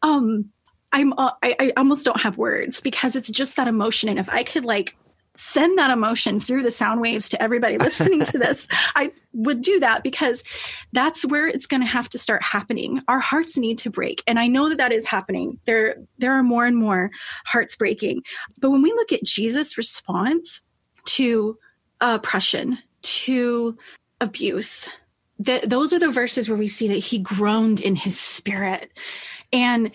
Um, 0.02 0.52
I'm 0.92 1.14
uh, 1.14 1.32
I, 1.44 1.56
I 1.60 1.74
almost 1.78 2.06
don't 2.06 2.22
have 2.22 2.38
words 2.38 2.82
because 2.82 3.16
it's 3.16 3.30
just 3.30 3.56
that 3.58 3.68
emotion, 3.68 4.10
and 4.10 4.20
if 4.20 4.30
I 4.30 4.44
could 4.44 4.66
like 4.66 4.98
send 5.36 5.78
that 5.78 5.90
emotion 5.92 6.40
through 6.40 6.64
the 6.64 6.72
sound 6.72 7.00
waves 7.00 7.30
to 7.30 7.42
everybody 7.42 7.78
listening 7.80 8.22
to 8.22 8.38
this, 8.38 8.68
I 8.96 9.12
would 9.34 9.62
do 9.62 9.80
that 9.80 10.04
because 10.04 10.44
that's 10.92 11.24
where 11.26 11.48
it's 11.48 11.68
going 11.68 11.82
to 11.82 11.88
have 11.88 12.10
to 12.10 12.18
start 12.18 12.44
happening. 12.44 13.02
Our 13.08 13.20
hearts 13.20 13.58
need 13.58 13.78
to 13.80 13.90
break, 13.90 14.24
and 14.26 14.40
I 14.40 14.48
know 14.48 14.70
that 14.70 14.80
that 14.80 14.92
is 14.92 15.06
happening. 15.06 15.60
There 15.66 15.98
there 16.18 16.34
are 16.34 16.44
more 16.44 16.66
and 16.66 16.78
more 16.78 17.12
hearts 17.46 17.76
breaking, 17.76 18.24
but 18.60 18.72
when 18.72 18.82
we 18.82 18.92
look 18.94 19.12
at 19.12 19.24
Jesus' 19.24 19.78
response 19.78 20.62
to 21.06 21.58
oppression 22.02 22.80
to 23.02 23.78
abuse. 24.22 24.90
That 25.40 25.70
those 25.70 25.94
are 25.94 26.00
the 26.00 26.12
verses 26.12 26.50
where 26.50 26.58
we 26.58 26.68
see 26.68 26.88
that 26.90 26.98
he 26.98 27.20
groaned 27.20 27.82
in 27.82 27.96
his 27.96 28.20
spirit. 28.20 28.92
And 29.54 29.92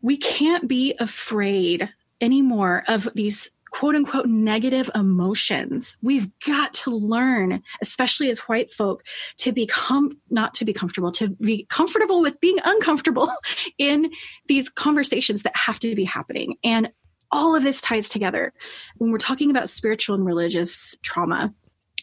we 0.00 0.16
can't 0.16 0.68
be 0.68 0.94
afraid 0.98 1.88
anymore 2.20 2.84
of 2.88 3.08
these 3.14 3.50
quote 3.72 3.94
unquote 3.94 4.26
negative 4.26 4.90
emotions. 4.94 5.96
We've 6.02 6.28
got 6.46 6.72
to 6.74 6.90
learn, 6.90 7.62
especially 7.80 8.30
as 8.30 8.40
white 8.40 8.70
folk, 8.70 9.02
to 9.38 9.50
become 9.50 10.10
not 10.30 10.54
to 10.54 10.64
be 10.64 10.72
comfortable, 10.72 11.10
to 11.12 11.28
be 11.28 11.66
comfortable 11.70 12.20
with 12.20 12.40
being 12.40 12.58
uncomfortable 12.64 13.32
in 13.78 14.10
these 14.46 14.68
conversations 14.68 15.42
that 15.42 15.56
have 15.56 15.80
to 15.80 15.94
be 15.94 16.04
happening. 16.04 16.56
And 16.62 16.90
all 17.32 17.56
of 17.56 17.62
this 17.62 17.80
ties 17.80 18.08
together. 18.08 18.52
When 18.98 19.10
we're 19.10 19.18
talking 19.18 19.50
about 19.50 19.68
spiritual 19.68 20.14
and 20.14 20.24
religious 20.24 20.96
trauma, 21.02 21.52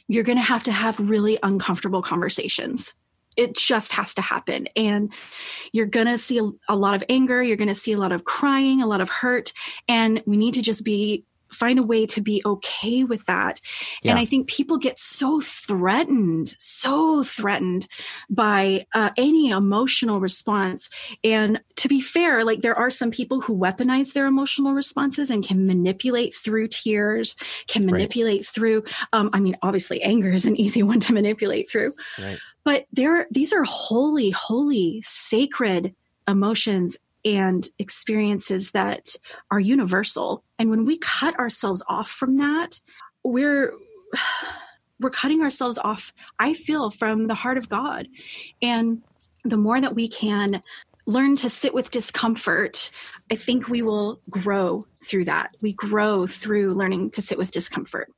you're 0.08 0.24
going 0.24 0.38
to 0.38 0.44
have 0.44 0.64
to 0.64 0.72
have 0.72 1.00
really 1.00 1.38
uncomfortable 1.44 2.02
conversations 2.02 2.94
it 3.38 3.56
just 3.56 3.94
has 3.94 4.14
to 4.16 4.22
happen 4.22 4.68
and 4.76 5.14
you're 5.72 5.86
going 5.86 6.08
to 6.08 6.18
see 6.18 6.40
a, 6.40 6.50
a, 6.68 6.76
lot 6.76 6.94
of 6.94 7.04
anger 7.08 7.42
you're 7.42 7.56
going 7.56 7.70
to 7.70 7.76
see 7.76 7.94
a 7.94 7.98
lot 7.98 8.12
of 8.12 8.26
crying 8.26 8.82
a 8.82 8.88
lot 8.88 9.00
of 9.00 9.10
hurt 9.10 9.54
and 9.88 10.22
we 10.26 10.36
need 10.36 10.54
to 10.54 10.62
just 10.62 10.84
be 10.84 11.24
find 11.52 11.80
a 11.80 11.84
way 11.84 12.06
to 12.08 12.22
be 12.22 12.42
okay 12.46 13.04
with 13.04 13.26
that. 13.26 13.62
Yeah. 14.02 14.12
And 14.12 14.20
I 14.20 14.26
think 14.26 14.48
people 14.48 14.78
get 14.78 14.98
so 14.98 15.42
threatened, 15.42 16.56
so 16.58 17.24
threatened 17.24 17.88
by 18.30 18.86
uh, 18.94 19.12
any 19.18 19.50
emotional 19.50 20.20
response. 20.20 20.90
And 21.24 21.62
to 21.78 21.88
be 21.88 22.02
fair, 22.02 22.44
like 22.44 22.62
there 22.62 22.76
are 22.76 22.92
some 22.92 23.12
people 23.12 23.42
who 23.42 23.58
weaponize 23.58 24.14
their 24.14 24.26
emotional 24.26 24.74
responses 24.74 25.30
and 25.30 25.46
can 25.46 25.66
manipulate 25.66 26.34
through 26.34 26.68
tears, 26.70 27.36
can 27.68 27.86
manipulate 27.86 28.42
right. 28.42 28.48
through, 28.48 28.84
um, 29.14 29.30
I 29.34 29.40
mean, 29.40 29.58
obviously 29.62 30.02
anger 30.02 30.32
is 30.32 30.46
an 30.46 30.56
easy 30.56 30.84
one 30.84 31.00
to 31.02 31.14
manipulate 31.14 31.70
through. 31.70 31.94
Right. 32.18 32.38
But 32.64 32.86
there, 32.92 33.28
these 33.32 33.54
are 33.54 33.64
holy, 33.64 34.30
holy, 34.32 35.02
sacred 35.04 35.96
emotions 36.28 36.98
and 37.36 37.68
experiences 37.78 38.72
that 38.72 39.16
are 39.52 39.60
universal. 39.60 40.44
And 40.58 40.70
when 40.70 40.86
we 40.86 40.98
cut 40.98 41.38
ourselves 41.38 41.84
off 41.88 42.10
from 42.10 42.38
that, 42.38 42.80
we're 43.24 43.74
we're 45.00 45.10
cutting 45.10 45.42
ourselves 45.42 45.78
off, 45.78 46.14
I 46.40 46.54
feel, 46.54 46.90
from 46.90 47.28
the 47.28 47.36
heart 47.36 47.58
of 47.58 47.70
God. 47.70 48.08
And 48.62 49.02
the 49.46 49.56
more 49.56 49.80
that 49.80 49.96
we 49.96 50.10
can 50.10 50.62
learn 51.06 51.38
to 51.38 51.50
sit 51.50 51.74
with 51.74 51.90
discomfort, 51.90 52.92
I 53.32 53.36
think 53.36 53.70
we 53.70 53.82
will 53.82 54.20
grow 54.30 54.86
through 55.02 55.26
that. 55.26 55.52
We 55.62 55.72
grow 55.72 56.28
through 56.28 56.74
learning 56.74 57.12
to 57.12 57.22
sit 57.22 57.38
with 57.38 57.52
discomfort. 57.52 58.12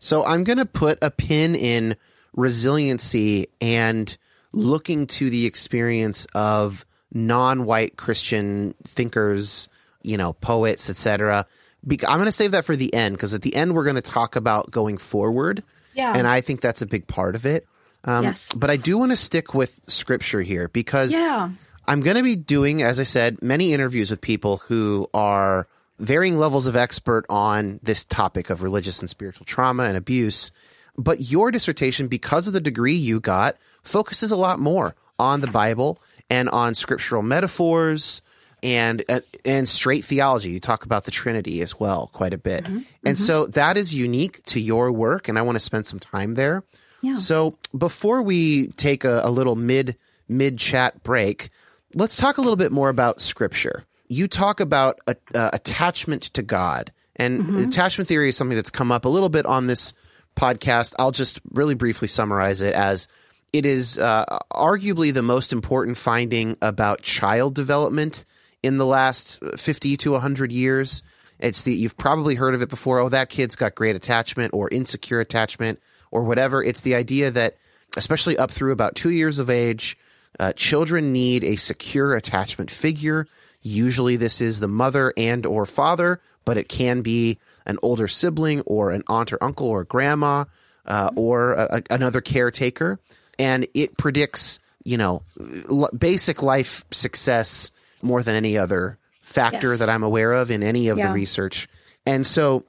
So 0.00 0.24
I'm 0.24 0.42
going 0.42 0.58
to 0.58 0.66
put 0.66 0.98
a 1.00 1.12
pin 1.12 1.54
in 1.54 1.94
resiliency 2.34 3.46
and 3.60 4.16
looking 4.52 5.06
to 5.06 5.30
the 5.30 5.46
experience 5.46 6.26
of 6.34 6.84
non-white 7.14 7.96
Christian 7.96 8.74
thinkers, 8.84 9.68
you 10.02 10.16
know, 10.16 10.34
poets, 10.34 10.90
etc. 10.90 11.46
I'm 11.88 12.18
going 12.18 12.24
to 12.24 12.32
save 12.32 12.50
that 12.52 12.64
for 12.64 12.76
the 12.76 12.92
end 12.92 13.16
because 13.16 13.32
at 13.34 13.42
the 13.42 13.54
end 13.54 13.74
we're 13.74 13.84
going 13.84 13.96
to 13.96 14.02
talk 14.02 14.36
about 14.36 14.70
going 14.70 14.98
forward. 14.98 15.62
Yeah. 15.94 16.12
And 16.14 16.26
I 16.26 16.40
think 16.40 16.60
that's 16.60 16.82
a 16.82 16.86
big 16.86 17.06
part 17.06 17.36
of 17.36 17.46
it. 17.46 17.66
Um, 18.04 18.24
yes. 18.24 18.50
But 18.54 18.70
I 18.70 18.76
do 18.76 18.98
want 18.98 19.12
to 19.12 19.16
stick 19.16 19.54
with 19.54 19.80
scripture 19.88 20.42
here 20.42 20.68
because 20.68 21.12
yeah. 21.12 21.50
I'm 21.86 22.00
going 22.00 22.16
to 22.16 22.22
be 22.22 22.36
doing, 22.36 22.82
as 22.82 23.00
I 23.00 23.04
said, 23.04 23.42
many 23.42 23.72
interviews 23.72 24.10
with 24.10 24.20
people 24.20 24.58
who 24.58 25.08
are 25.14 25.66
varying 25.98 26.38
levels 26.38 26.66
of 26.66 26.76
expert 26.76 27.24
on 27.30 27.80
this 27.82 28.04
topic 28.04 28.50
of 28.50 28.62
religious 28.62 29.00
and 29.00 29.08
spiritual 29.08 29.46
trauma 29.46 29.84
and 29.84 29.96
abuse. 29.96 30.50
But 30.96 31.20
your 31.20 31.50
dissertation, 31.50 32.08
because 32.08 32.46
of 32.46 32.52
the 32.52 32.60
degree 32.60 32.94
you 32.94 33.20
got, 33.20 33.56
focuses 33.82 34.30
a 34.30 34.36
lot 34.36 34.58
more 34.58 34.94
on 35.18 35.40
the 35.40 35.46
Bible 35.46 36.00
and 36.30 36.48
on 36.48 36.74
scriptural 36.74 37.22
metaphors 37.22 38.22
and 38.62 39.04
uh, 39.08 39.20
and 39.44 39.68
straight 39.68 40.04
theology. 40.04 40.50
You 40.50 40.60
talk 40.60 40.84
about 40.84 41.04
the 41.04 41.10
Trinity 41.10 41.60
as 41.60 41.78
well 41.78 42.10
quite 42.12 42.32
a 42.32 42.38
bit. 42.38 42.64
Mm-hmm. 42.64 42.76
And 43.04 43.16
mm-hmm. 43.16 43.24
so 43.24 43.46
that 43.48 43.76
is 43.76 43.94
unique 43.94 44.42
to 44.46 44.60
your 44.60 44.90
work 44.90 45.28
and 45.28 45.38
I 45.38 45.42
want 45.42 45.56
to 45.56 45.60
spend 45.60 45.86
some 45.86 46.00
time 46.00 46.34
there. 46.34 46.64
Yeah. 47.02 47.16
So 47.16 47.58
before 47.76 48.22
we 48.22 48.68
take 48.68 49.04
a, 49.04 49.20
a 49.22 49.30
little 49.30 49.56
mid 49.56 49.96
mid 50.28 50.58
chat 50.58 51.02
break, 51.02 51.50
let's 51.94 52.16
talk 52.16 52.38
a 52.38 52.40
little 52.40 52.56
bit 52.56 52.72
more 52.72 52.88
about 52.88 53.20
scripture. 53.20 53.84
You 54.08 54.26
talk 54.28 54.60
about 54.60 54.98
a, 55.06 55.16
uh, 55.34 55.50
attachment 55.52 56.22
to 56.34 56.42
God. 56.42 56.92
And 57.16 57.42
mm-hmm. 57.42 57.68
attachment 57.68 58.08
theory 58.08 58.30
is 58.30 58.36
something 58.36 58.56
that's 58.56 58.70
come 58.70 58.90
up 58.90 59.04
a 59.04 59.08
little 59.08 59.28
bit 59.28 59.46
on 59.46 59.66
this 59.66 59.92
podcast. 60.34 60.94
I'll 60.98 61.12
just 61.12 61.40
really 61.50 61.74
briefly 61.74 62.08
summarize 62.08 62.60
it 62.60 62.74
as 62.74 63.06
it 63.54 63.64
is 63.64 63.98
uh, 63.98 64.24
arguably 64.52 65.14
the 65.14 65.22
most 65.22 65.52
important 65.52 65.96
finding 65.96 66.56
about 66.60 67.02
child 67.02 67.54
development 67.54 68.24
in 68.64 68.78
the 68.78 68.84
last 68.84 69.40
50 69.56 69.96
to 69.98 70.10
100 70.10 70.50
years. 70.50 71.04
It's 71.38 71.62
the 71.62 71.72
you've 71.72 71.96
probably 71.96 72.34
heard 72.34 72.56
of 72.56 72.62
it 72.62 72.68
before. 72.68 72.98
Oh, 72.98 73.08
that 73.10 73.28
kid's 73.30 73.54
got 73.54 73.76
great 73.76 73.94
attachment 73.94 74.54
or 74.54 74.68
insecure 74.70 75.20
attachment 75.20 75.78
or 76.10 76.24
whatever. 76.24 76.64
It's 76.64 76.80
the 76.80 76.96
idea 76.96 77.30
that, 77.30 77.56
especially 77.96 78.36
up 78.36 78.50
through 78.50 78.72
about 78.72 78.96
two 78.96 79.10
years 79.10 79.38
of 79.38 79.48
age, 79.48 79.96
uh, 80.40 80.52
children 80.54 81.12
need 81.12 81.44
a 81.44 81.54
secure 81.54 82.16
attachment 82.16 82.72
figure. 82.72 83.28
Usually, 83.62 84.16
this 84.16 84.40
is 84.40 84.58
the 84.58 84.66
mother 84.66 85.12
and 85.16 85.46
or 85.46 85.64
father, 85.64 86.20
but 86.44 86.56
it 86.56 86.68
can 86.68 87.02
be 87.02 87.38
an 87.66 87.78
older 87.84 88.08
sibling 88.08 88.62
or 88.62 88.90
an 88.90 89.04
aunt 89.06 89.32
or 89.32 89.38
uncle 89.40 89.68
or 89.68 89.84
grandma 89.84 90.44
uh, 90.86 91.10
or 91.14 91.52
a, 91.52 91.82
another 91.88 92.20
caretaker 92.20 92.98
and 93.38 93.66
it 93.74 93.96
predicts, 93.96 94.58
you 94.84 94.96
know, 94.96 95.22
l- 95.70 95.90
basic 95.96 96.42
life 96.42 96.84
success 96.90 97.70
more 98.02 98.22
than 98.22 98.34
any 98.34 98.58
other 98.58 98.98
factor 99.22 99.70
yes. 99.70 99.80
that 99.80 99.88
I'm 99.88 100.02
aware 100.02 100.32
of 100.32 100.50
in 100.50 100.62
any 100.62 100.88
of 100.88 100.98
yeah. 100.98 101.08
the 101.08 101.12
research. 101.12 101.68
And 102.06 102.26
so 102.26 102.64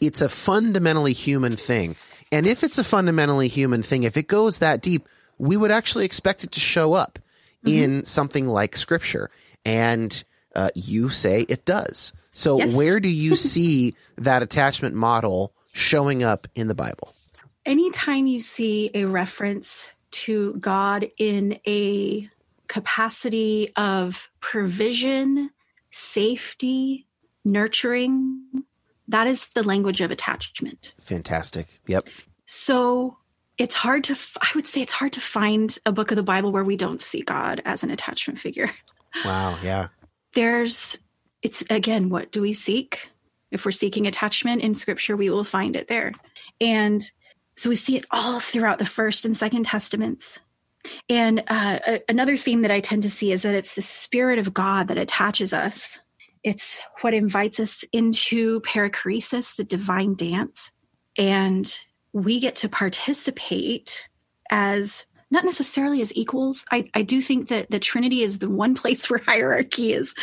it's 0.00 0.20
a 0.20 0.28
fundamentally 0.28 1.12
human 1.12 1.56
thing. 1.56 1.96
And 2.32 2.46
if 2.46 2.62
it's 2.62 2.78
a 2.78 2.84
fundamentally 2.84 3.48
human 3.48 3.82
thing, 3.82 4.02
if 4.02 4.16
it 4.16 4.28
goes 4.28 4.58
that 4.58 4.82
deep, 4.82 5.08
we 5.38 5.56
would 5.56 5.70
actually 5.70 6.04
expect 6.04 6.44
it 6.44 6.52
to 6.52 6.60
show 6.60 6.92
up 6.92 7.18
mm-hmm. 7.64 7.78
in 7.78 8.04
something 8.04 8.46
like 8.46 8.76
scripture. 8.76 9.30
And 9.64 10.22
uh, 10.54 10.70
you 10.74 11.08
say 11.10 11.42
it 11.48 11.64
does. 11.64 12.12
So, 12.32 12.58
yes. 12.58 12.74
where 12.74 13.00
do 13.00 13.08
you 13.08 13.36
see 13.36 13.94
that 14.16 14.42
attachment 14.42 14.94
model 14.94 15.52
showing 15.72 16.22
up 16.22 16.46
in 16.54 16.68
the 16.68 16.74
Bible? 16.74 17.14
Anytime 17.64 18.26
you 18.26 18.38
see 18.38 18.90
a 18.94 19.04
reference 19.04 19.90
to 20.10 20.54
God 20.54 21.08
in 21.18 21.58
a 21.66 22.28
capacity 22.68 23.72
of 23.76 24.28
provision, 24.40 25.50
safety, 25.90 27.06
nurturing. 27.44 28.64
That 29.08 29.26
is 29.26 29.48
the 29.48 29.62
language 29.62 30.00
of 30.00 30.10
attachment. 30.10 30.94
Fantastic. 31.00 31.80
Yep. 31.86 32.08
So 32.46 33.18
it's 33.58 33.74
hard 33.74 34.04
to, 34.04 34.16
I 34.40 34.48
would 34.54 34.66
say 34.66 34.82
it's 34.82 34.92
hard 34.92 35.12
to 35.14 35.20
find 35.20 35.78
a 35.86 35.92
book 35.92 36.10
of 36.10 36.16
the 36.16 36.22
Bible 36.22 36.52
where 36.52 36.64
we 36.64 36.76
don't 36.76 37.00
see 37.00 37.22
God 37.22 37.62
as 37.64 37.82
an 37.82 37.90
attachment 37.90 38.38
figure. 38.38 38.70
Wow. 39.24 39.58
Yeah. 39.62 39.88
There's, 40.34 40.98
it's 41.40 41.64
again, 41.70 42.10
what 42.10 42.32
do 42.32 42.42
we 42.42 42.52
seek? 42.52 43.08
If 43.50 43.64
we're 43.64 43.70
seeking 43.72 44.06
attachment 44.06 44.60
in 44.60 44.74
scripture, 44.74 45.16
we 45.16 45.30
will 45.30 45.42
find 45.42 45.74
it 45.74 45.88
there. 45.88 46.12
And 46.60 47.00
so 47.56 47.70
we 47.70 47.76
see 47.76 47.96
it 47.96 48.04
all 48.10 48.40
throughout 48.40 48.78
the 48.78 48.86
first 48.86 49.24
and 49.24 49.36
second 49.36 49.64
testaments. 49.64 50.40
And 51.08 51.42
uh, 51.48 51.78
another 52.08 52.36
theme 52.36 52.62
that 52.62 52.70
I 52.70 52.80
tend 52.80 53.02
to 53.02 53.10
see 53.10 53.32
is 53.32 53.42
that 53.42 53.54
it's 53.54 53.74
the 53.74 53.82
Spirit 53.82 54.38
of 54.38 54.54
God 54.54 54.88
that 54.88 54.98
attaches 54.98 55.52
us. 55.52 55.98
It's 56.44 56.82
what 57.00 57.14
invites 57.14 57.58
us 57.58 57.84
into 57.92 58.60
perichoresis, 58.60 59.56
the 59.56 59.64
divine 59.64 60.14
dance. 60.14 60.70
And 61.18 61.76
we 62.12 62.38
get 62.40 62.56
to 62.56 62.68
participate 62.68 64.08
as 64.50 65.06
not 65.30 65.44
necessarily 65.44 66.00
as 66.02 66.14
equals. 66.16 66.64
I, 66.70 66.88
I 66.94 67.02
do 67.02 67.20
think 67.20 67.48
that 67.48 67.70
the 67.70 67.80
Trinity 67.80 68.22
is 68.22 68.38
the 68.38 68.48
one 68.48 68.74
place 68.74 69.10
where 69.10 69.20
hierarchy 69.26 69.92
is. 69.92 70.14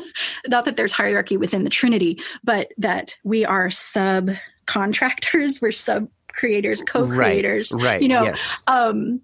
not 0.48 0.64
that 0.64 0.76
there's 0.76 0.92
hierarchy 0.92 1.36
within 1.36 1.64
the 1.64 1.70
Trinity, 1.70 2.20
but 2.42 2.72
that 2.76 3.16
we 3.22 3.44
are 3.44 3.68
subcontractors, 3.68 5.62
we're 5.62 5.72
sub 5.72 6.08
creators, 6.38 6.82
co-creators, 6.82 7.72
right, 7.72 7.84
right 7.84 8.02
you 8.02 8.08
know, 8.08 8.22
yes. 8.22 8.62
um, 8.66 9.20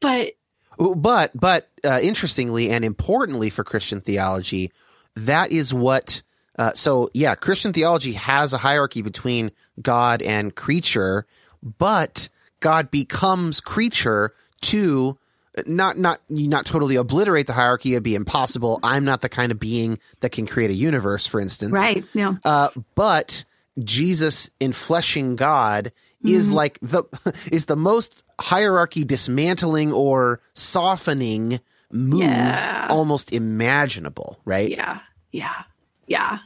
but, 0.00 0.32
but, 0.78 1.30
but, 1.34 1.68
uh, 1.84 2.00
interestingly 2.02 2.70
and 2.70 2.84
importantly 2.84 3.48
for 3.48 3.64
Christian 3.64 4.00
theology, 4.00 4.72
that 5.14 5.52
is 5.52 5.72
what, 5.72 6.22
uh, 6.58 6.72
so 6.74 7.10
yeah, 7.14 7.34
Christian 7.34 7.72
theology 7.72 8.12
has 8.12 8.52
a 8.52 8.58
hierarchy 8.58 9.02
between 9.02 9.52
God 9.80 10.20
and 10.22 10.54
creature, 10.54 11.26
but 11.62 12.28
God 12.60 12.90
becomes 12.90 13.60
creature 13.60 14.32
to 14.62 15.18
not 15.66 15.98
not 15.98 16.20
not 16.28 16.64
totally 16.64 16.96
obliterate 16.96 17.46
the 17.46 17.52
hierarchy 17.52 17.92
it'd 17.92 18.02
be 18.02 18.14
impossible 18.14 18.80
i'm 18.82 19.04
not 19.04 19.20
the 19.20 19.28
kind 19.28 19.52
of 19.52 19.60
being 19.60 19.98
that 20.20 20.32
can 20.32 20.46
create 20.46 20.70
a 20.70 20.74
universe 20.74 21.26
for 21.26 21.40
instance. 21.40 21.72
Right 21.72 22.02
yeah. 22.14 22.34
Uh, 22.42 22.68
but 22.94 23.44
jesus 23.78 24.48
in 24.60 24.72
fleshing 24.72 25.36
god 25.36 25.92
mm-hmm. 26.24 26.36
is 26.36 26.50
like 26.50 26.78
the 26.80 27.04
is 27.52 27.66
the 27.66 27.76
most 27.76 28.22
hierarchy 28.40 29.04
dismantling 29.04 29.92
or 29.92 30.40
softening 30.54 31.60
move 31.90 32.22
yeah. 32.22 32.86
almost 32.90 33.32
imaginable, 33.32 34.40
right? 34.44 34.70
Yeah. 34.70 35.00
Yeah. 35.30 35.62
Yeah. 36.06 36.38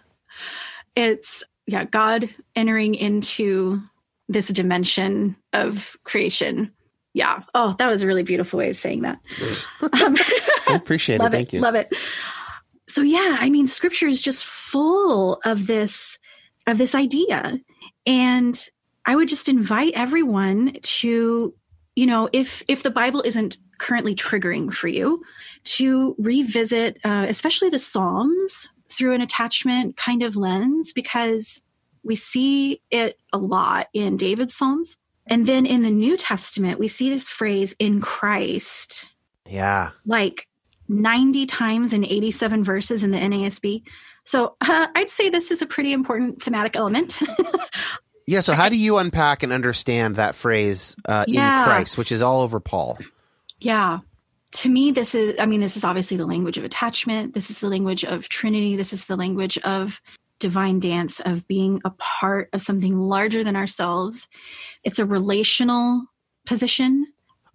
It's 0.95 1.45
yeah, 1.67 1.85
God 1.85 2.29
entering 2.55 2.95
into 2.95 3.81
this 4.29 4.49
dimension 4.49 5.37
of 5.53 5.97
creation. 6.05 6.73
Yeah. 7.13 7.43
Oh, 7.55 7.75
that 7.79 7.89
was 7.89 8.03
a 8.03 8.07
really 8.07 8.23
beautiful 8.23 8.59
way 8.59 8.71
of 8.71 8.77
saying 8.77 9.03
that. 9.03 9.19
um, 9.81 10.17
I 10.69 10.75
appreciate 10.75 11.21
it. 11.21 11.33
Thank 11.33 11.53
you. 11.53 11.61
Love 11.61 11.75
it. 11.75 11.93
So 12.89 13.03
yeah, 13.03 13.39
I 13.41 13.51
mean, 13.51 13.67
scripture 13.67 14.07
is 14.07 14.23
just 14.23 14.45
full 14.45 15.41
of 15.45 15.67
this 15.67 16.19
of 16.69 16.79
this 16.79 16.95
idea, 16.95 17.61
and 18.07 18.69
I 19.07 19.17
would 19.17 19.29
just 19.29 19.49
invite 19.49 19.95
everyone 19.95 20.75
to, 20.83 21.55
you 21.95 22.07
know, 22.07 22.29
if 22.33 22.63
if 22.69 22.83
the 22.83 22.91
Bible 22.91 23.23
isn't 23.25 23.59
currently 23.79 24.15
triggering 24.15 24.73
for 24.73 24.89
you, 24.89 25.23
to 25.65 26.15
revisit, 26.19 26.99
uh, 27.05 27.27
especially 27.29 27.71
the 27.71 27.79
Psalms 27.79 28.69
through 28.91 29.15
an 29.15 29.21
attachment 29.21 29.97
kind 29.97 30.23
of 30.23 30.37
lens, 30.37 30.93
because 30.93 31.61
we 32.03 32.15
see 32.15 32.81
it 32.91 33.19
a 33.33 33.39
lot 33.39 33.89
in 33.93 34.17
David's 34.17 34.57
Psalms. 34.57 34.97
And 35.29 35.47
then 35.47 35.67
in 35.67 35.83
the 35.83 35.91
New 35.91 36.17
Testament, 36.17 36.79
we 36.79 36.87
see 36.87 37.11
this 37.11 37.29
phrase 37.29 37.75
in 37.79 38.01
Christ. 38.01 39.09
Yeah. 39.45 39.91
Like 40.05 40.47
90 40.89 41.47
times 41.47 41.93
in 41.93 42.05
87 42.05 42.63
verses 42.63 43.03
in 43.03 43.11
the 43.11 43.19
NASB. 43.19 43.83
So 44.23 44.57
uh, 44.61 44.87
I'd 44.95 45.11
say 45.11 45.29
this 45.29 45.51
is 45.51 45.63
a 45.63 45.67
pretty 45.67 45.93
important 45.93 46.43
thematic 46.43 46.77
element. 46.77 47.19
yeah. 48.27 48.41
So, 48.41 48.55
how 48.55 48.69
do 48.69 48.77
you 48.77 48.99
unpack 48.99 49.43
and 49.43 49.53
understand 49.53 50.17
that 50.17 50.35
phrase 50.35 50.97
uh, 51.07 51.25
yeah. 51.27 51.61
in 51.61 51.65
Christ, 51.65 51.99
which 51.99 52.13
is 52.13 52.23
all 52.23 52.43
over 52.43 52.61
Paul? 52.61 52.99
Yeah. 53.61 54.01
To 54.53 54.69
me, 54.69 54.91
this 54.91 55.15
is, 55.15 55.35
I 55.39 55.47
mean, 55.47 55.61
this 55.61 55.77
is 55.77 55.85
obviously 55.85 56.17
the 56.17 56.27
language 56.27 56.57
of 56.57 56.65
attachment. 56.65 57.35
This 57.35 57.51
is 57.51 57.61
the 57.61 57.69
language 57.69 58.05
of 58.05 58.29
Trinity. 58.29 58.77
This 58.77 58.93
is 58.93 59.07
the 59.07 59.17
language 59.17 59.59
of 59.59 60.01
divine 60.39 60.79
dance, 60.79 61.21
of 61.21 61.47
being 61.47 61.81
a 61.85 61.91
part 61.91 62.49
of 62.53 62.63
something 62.63 62.97
larger 62.99 63.43
than 63.43 63.57
ourselves. 63.57 64.29
It's 64.85 64.99
a 64.99 65.07
relational 65.07 66.07
position. 66.47 67.07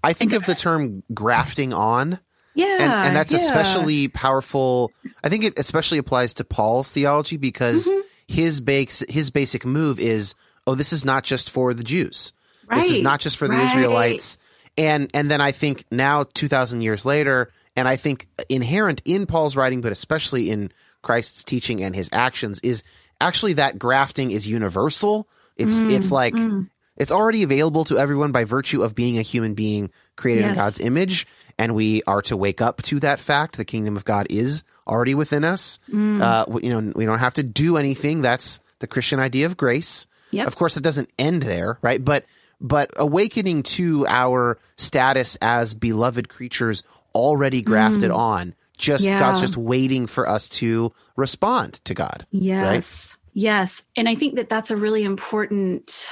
I 0.03 0.13
think 0.13 0.33
of 0.33 0.45
the 0.45 0.55
term 0.55 1.03
grafting 1.13 1.73
on 1.73 2.19
yeah. 2.53 2.77
And, 2.79 3.07
and 3.07 3.15
that's 3.15 3.31
yeah. 3.31 3.39
especially 3.39 4.07
powerful. 4.07 4.91
I 5.23 5.29
think 5.29 5.43
it 5.43 5.57
especially 5.57 5.97
applies 5.97 6.33
to 6.35 6.43
Paul's 6.43 6.91
theology 6.91 7.37
because 7.37 7.89
mm-hmm. 7.89 8.01
his 8.27 8.61
base, 8.61 9.03
his 9.09 9.29
basic 9.29 9.65
move 9.65 9.99
is, 9.99 10.35
oh, 10.67 10.75
this 10.75 10.93
is 10.93 11.05
not 11.05 11.23
just 11.23 11.49
for 11.49 11.73
the 11.73 11.83
Jews. 11.83 12.33
Right. 12.67 12.81
This 12.81 12.91
is 12.91 13.01
not 13.01 13.19
just 13.19 13.37
for 13.37 13.47
the 13.47 13.55
right. 13.55 13.67
Israelites. 13.67 14.37
And, 14.77 15.09
and 15.13 15.29
then 15.29 15.41
I 15.41 15.51
think 15.51 15.85
now 15.91 16.23
2000 16.23 16.81
years 16.81 17.05
later, 17.05 17.51
and 17.75 17.87
I 17.87 17.97
think 17.97 18.27
inherent 18.49 19.01
in 19.05 19.25
Paul's 19.25 19.55
writing, 19.55 19.81
but 19.81 19.91
especially 19.91 20.49
in 20.49 20.71
Christ's 21.01 21.43
teaching 21.43 21.83
and 21.83 21.95
his 21.95 22.09
actions 22.13 22.59
is 22.61 22.83
actually 23.19 23.53
that 23.53 23.77
grafting 23.77 24.31
is 24.31 24.47
universal. 24.47 25.27
It's, 25.57 25.81
mm, 25.81 25.91
it's 25.91 26.11
like, 26.11 26.33
mm. 26.33 26.69
It's 26.97 27.11
already 27.11 27.41
available 27.41 27.83
to 27.85 27.97
everyone 27.97 28.31
by 28.31 28.43
virtue 28.43 28.83
of 28.83 28.93
being 28.93 29.17
a 29.17 29.23
human 29.23 29.55
being 29.55 29.89
created 30.15 30.41
yes. 30.41 30.51
in 30.51 30.55
God's 30.55 30.79
image, 30.81 31.25
and 31.57 31.73
we 31.73 32.03
are 32.05 32.21
to 32.23 32.37
wake 32.37 32.61
up 32.61 32.81
to 32.83 32.99
that 32.99 33.19
fact. 33.19 33.57
The 33.57 33.65
kingdom 33.65 33.97
of 33.97 34.05
God 34.05 34.27
is 34.29 34.63
already 34.85 35.15
within 35.15 35.43
us. 35.43 35.79
Mm. 35.89 36.21
Uh, 36.21 36.59
you 36.59 36.69
know, 36.69 36.91
we 36.95 37.07
don't 37.07 37.17
have 37.17 37.33
to 37.35 37.43
do 37.43 37.77
anything. 37.77 38.21
That's 38.21 38.59
the 38.79 38.85
Christian 38.87 39.19
idea 39.19 39.47
of 39.47 39.57
grace. 39.57 40.05
Yep. 40.31 40.47
Of 40.47 40.55
course, 40.55 40.77
it 40.77 40.83
doesn't 40.83 41.09
end 41.19 41.43
there, 41.43 41.77
right? 41.81 42.03
But 42.03 42.25
but 42.59 42.91
awakening 42.95 43.63
to 43.63 44.05
our 44.07 44.59
status 44.77 45.37
as 45.41 45.73
beloved 45.73 46.29
creatures 46.29 46.83
already 47.15 47.61
grafted 47.61 48.11
mm. 48.11 48.17
on. 48.17 48.55
Just 48.77 49.05
yeah. 49.05 49.19
God's 49.19 49.41
just 49.41 49.57
waiting 49.57 50.07
for 50.07 50.27
us 50.27 50.49
to 50.49 50.91
respond 51.15 51.75
to 51.85 51.93
God. 51.93 52.25
Yes. 52.31 53.15
Right? 53.15 53.17
Yes. 53.33 53.83
And 53.95 54.09
I 54.09 54.15
think 54.15 54.35
that 54.35 54.49
that's 54.49 54.71
a 54.71 54.77
really 54.77 55.03
important 55.03 56.09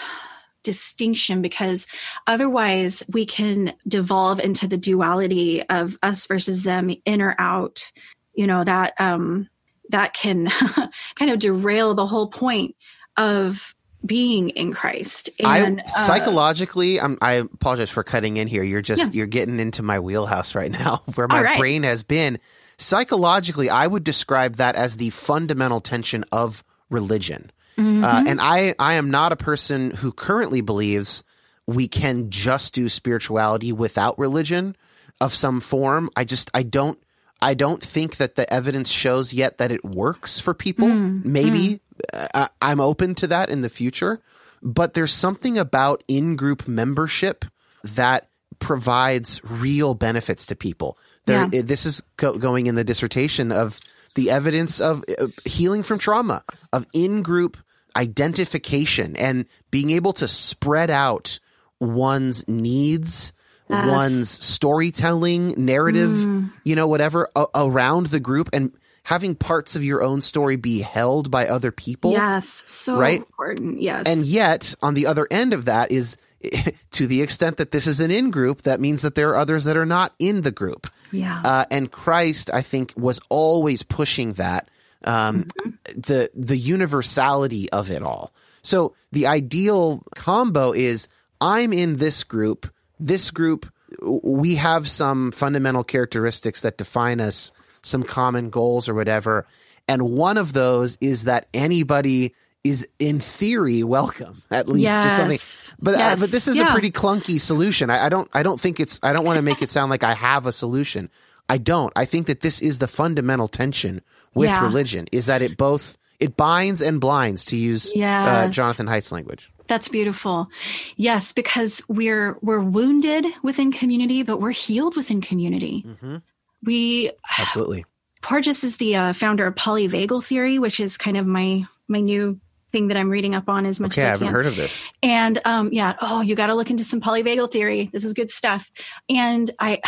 distinction 0.63 1.41
because 1.41 1.87
otherwise 2.27 3.03
we 3.07 3.25
can 3.25 3.73
devolve 3.87 4.39
into 4.39 4.67
the 4.67 4.77
duality 4.77 5.63
of 5.63 5.97
us 6.03 6.25
versus 6.27 6.63
them 6.63 6.91
in 7.05 7.21
or 7.21 7.33
out 7.39 7.91
you 8.33 8.45
know 8.45 8.63
that 8.65 8.93
um 8.99 9.47
that 9.89 10.13
can 10.13 10.47
kind 11.15 11.31
of 11.31 11.39
derail 11.39 11.93
the 11.95 12.05
whole 12.05 12.27
point 12.27 12.75
of 13.15 13.73
being 14.05 14.49
in 14.49 14.73
Christ. 14.73 15.29
And 15.39 15.81
I, 15.81 16.05
psychologically, 16.05 16.99
uh, 16.99 17.15
i 17.21 17.33
apologize 17.33 17.89
for 17.89 18.03
cutting 18.03 18.37
in 18.37 18.47
here. 18.47 18.63
You're 18.63 18.81
just 18.81 19.13
yeah. 19.13 19.17
you're 19.17 19.27
getting 19.27 19.59
into 19.59 19.83
my 19.83 19.99
wheelhouse 19.99 20.55
right 20.55 20.71
now, 20.71 21.01
where 21.15 21.27
my 21.27 21.41
right. 21.41 21.59
brain 21.59 21.83
has 21.83 22.03
been. 22.03 22.39
Psychologically, 22.77 23.69
I 23.69 23.85
would 23.85 24.05
describe 24.05 24.55
that 24.55 24.75
as 24.75 24.97
the 24.97 25.09
fundamental 25.09 25.81
tension 25.81 26.23
of 26.31 26.63
religion. 26.89 27.51
Uh, 27.77 27.81
mm-hmm. 27.81 28.03
Uh, 28.03 28.23
and 28.27 28.41
I, 28.41 28.75
I 28.79 28.95
am 28.95 29.11
not 29.11 29.31
a 29.31 29.37
person 29.37 29.91
who 29.91 30.11
currently 30.11 30.61
believes 30.61 31.23
we 31.65 31.87
can 31.87 32.29
just 32.29 32.73
do 32.73 32.89
spirituality 32.89 33.71
without 33.71 34.17
religion 34.17 34.75
of 35.21 35.33
some 35.33 35.59
form. 35.59 36.09
I 36.15 36.23
just, 36.23 36.49
I 36.53 36.63
don't, 36.63 36.97
I 37.41 37.53
don't 37.53 37.81
think 37.81 38.17
that 38.17 38.35
the 38.35 38.51
evidence 38.51 38.89
shows 38.89 39.33
yet 39.33 39.59
that 39.59 39.71
it 39.71 39.83
works 39.85 40.39
for 40.39 40.53
people. 40.53 40.87
Mm, 40.87 41.23
Maybe 41.23 41.59
mm. 41.67 41.79
Uh, 42.13 42.47
I'm 42.61 42.79
open 42.79 43.15
to 43.15 43.27
that 43.27 43.49
in 43.49 43.61
the 43.61 43.69
future, 43.69 44.21
but 44.61 44.93
there's 44.93 45.13
something 45.13 45.57
about 45.57 46.03
in 46.07 46.35
group 46.35 46.67
membership 46.67 47.45
that 47.83 48.29
provides 48.59 49.41
real 49.43 49.93
benefits 49.93 50.45
to 50.47 50.55
people. 50.55 50.97
There, 51.25 51.47
yeah. 51.51 51.61
this 51.63 51.85
is 51.85 52.01
go- 52.17 52.37
going 52.37 52.67
in 52.67 52.75
the 52.75 52.83
dissertation 52.83 53.51
of 53.51 53.79
the 54.15 54.31
evidence 54.31 54.81
of 54.81 55.03
uh, 55.19 55.27
healing 55.45 55.83
from 55.83 55.99
trauma, 55.99 56.43
of 56.73 56.85
in 56.93 57.21
group 57.21 57.57
identification 57.95 59.15
and 59.15 59.45
being 59.71 59.89
able 59.91 60.13
to 60.13 60.27
spread 60.27 60.89
out 60.89 61.39
one's 61.79 62.47
needs, 62.47 63.33
yes. 63.69 63.87
one's 63.87 64.29
storytelling, 64.29 65.53
narrative, 65.57 66.09
mm. 66.09 66.51
you 66.63 66.75
know, 66.75 66.87
whatever 66.87 67.29
a- 67.35 67.47
around 67.55 68.07
the 68.07 68.19
group 68.19 68.49
and 68.53 68.71
having 69.09 69.33
parts 69.33 69.75
of 69.75 69.83
your 69.83 70.03
own 70.03 70.21
story 70.21 70.55
be 70.55 70.81
held 70.81 71.31
by 71.31 71.47
other 71.47 71.71
people. 71.71 72.11
Yes, 72.11 72.63
so 72.67 72.95
right? 72.95 73.17
important. 73.17 73.81
Yes. 73.81 74.03
And 74.05 74.23
yet, 74.23 74.75
on 74.83 74.93
the 74.93 75.07
other 75.07 75.27
end 75.31 75.51
of 75.51 75.65
that 75.65 75.91
is 75.91 76.15
to 76.91 77.07
the 77.07 77.23
extent 77.23 77.57
that 77.57 77.71
this 77.71 77.87
is 77.87 77.99
an 78.01 78.11
in 78.11 78.29
group, 78.29 78.61
that 78.61 78.79
means 78.79 79.01
that 79.01 79.15
there 79.15 79.29
are 79.29 79.35
others 79.37 79.63
that 79.63 79.75
are 79.75 79.85
not 79.87 80.13
in 80.19 80.41
the 80.41 80.51
group. 80.51 80.85
Yeah. 81.11 81.41
Uh, 81.43 81.65
and 81.71 81.91
Christ, 81.91 82.51
I 82.53 82.61
think, 82.61 82.93
was 82.95 83.19
always 83.29 83.81
pushing 83.81 84.33
that 84.33 84.69
um, 85.05 85.45
mm-hmm. 85.45 85.69
the 85.99 86.29
the 86.35 86.57
universality 86.57 87.67
of 87.71 87.89
it 87.89 88.03
all. 88.03 88.31
So 88.61 88.93
the 89.11 89.25
ideal 89.25 90.03
combo 90.15 90.71
is 90.71 91.09
I'm 91.41 91.73
in 91.73 91.95
this 91.95 92.23
group. 92.23 92.71
This 92.99 93.31
group, 93.31 93.65
we 94.03 94.57
have 94.57 94.87
some 94.87 95.31
fundamental 95.31 95.83
characteristics 95.83 96.61
that 96.61 96.77
define 96.77 97.19
us, 97.19 97.51
some 97.81 98.03
common 98.03 98.49
goals 98.49 98.89
or 98.89 98.93
whatever. 98.93 99.45
And 99.87 100.11
one 100.11 100.37
of 100.37 100.53
those 100.53 100.97
is 101.01 101.23
that 101.23 101.47
anybody 101.53 102.33
is 102.63 102.87
in 102.99 103.19
theory 103.19 103.83
welcome 103.83 104.41
at 104.51 104.67
least 104.67 104.83
yes. 104.83 105.13
or 105.13 105.15
something. 105.15 105.75
But 105.81 105.97
yes. 105.97 106.19
uh, 106.19 106.23
but 106.23 106.31
this 106.31 106.47
is 106.47 106.57
yeah. 106.57 106.69
a 106.69 106.71
pretty 106.71 106.91
clunky 106.91 107.39
solution. 107.39 107.89
I, 107.89 108.05
I, 108.05 108.09
don't 108.09 108.29
I 108.33 108.43
don't 108.43 108.59
think 108.59 108.79
it's 108.79 108.99
I 109.01 109.13
don't 109.13 109.25
want 109.25 109.37
to 109.37 109.41
make 109.41 109.61
it 109.61 109.69
sound 109.69 109.89
like 109.89 110.03
I 110.03 110.13
have 110.13 110.45
a 110.45 110.51
solution. 110.51 111.09
I 111.47 111.57
don't. 111.57 111.91
I 111.95 112.05
think 112.05 112.27
that 112.27 112.41
this 112.41 112.61
is 112.61 112.79
the 112.79 112.87
fundamental 112.87 113.47
tension 113.47 114.01
with 114.35 114.49
yeah. 114.49 114.63
religion 114.63 115.07
is 115.11 115.25
that 115.27 115.41
it 115.41 115.57
both 115.57 115.97
it 116.19 116.35
binds 116.35 116.81
and 116.81 116.99
blinds 116.99 117.45
to 117.45 117.55
use 117.55 117.87
uh, 117.87 117.99
yes. 117.99 118.27
uh, 118.27 118.51
Jonathan 118.51 118.87
Haidt's 118.87 119.11
language. 119.11 119.49
That's 119.67 119.87
beautiful. 119.87 120.49
Yes, 120.97 121.31
because 121.31 121.81
we're 121.87 122.37
we're 122.41 122.59
wounded 122.59 123.25
within 123.43 123.71
community, 123.71 124.23
but 124.23 124.41
we're 124.41 124.51
healed 124.51 124.97
within 124.97 125.21
community. 125.21 125.85
Mm-hmm. 125.87 126.17
We 126.63 127.11
absolutely. 127.37 127.85
Porges 128.21 128.63
is 128.63 128.77
the 128.77 128.95
uh, 128.95 129.13
founder 129.13 129.47
of 129.47 129.55
polyvagal 129.55 130.23
theory, 130.23 130.59
which 130.59 130.79
is 130.79 130.97
kind 130.97 131.17
of 131.17 131.25
my 131.25 131.65
my 131.87 131.99
new 131.99 132.39
thing 132.71 132.89
that 132.89 132.97
I'm 132.97 133.09
reading 133.09 133.33
up 133.33 133.49
on 133.49 133.65
as 133.65 133.79
much 133.79 133.93
okay, 133.93 134.01
as 134.01 134.05
I, 134.05 134.07
I 134.07 134.11
haven't 134.11 134.27
can. 134.27 134.35
heard 134.35 134.45
of 134.45 134.55
this. 134.55 134.85
And 135.01 135.41
um, 135.45 135.69
yeah, 135.71 135.95
oh, 136.01 136.21
you 136.21 136.35
got 136.35 136.47
to 136.47 136.55
look 136.55 136.69
into 136.69 136.83
some 136.83 137.01
polyvagal 137.01 137.51
theory. 137.51 137.89
This 137.91 138.03
is 138.03 138.13
good 138.13 138.29
stuff. 138.29 138.71
And 139.09 139.49
I 139.59 139.81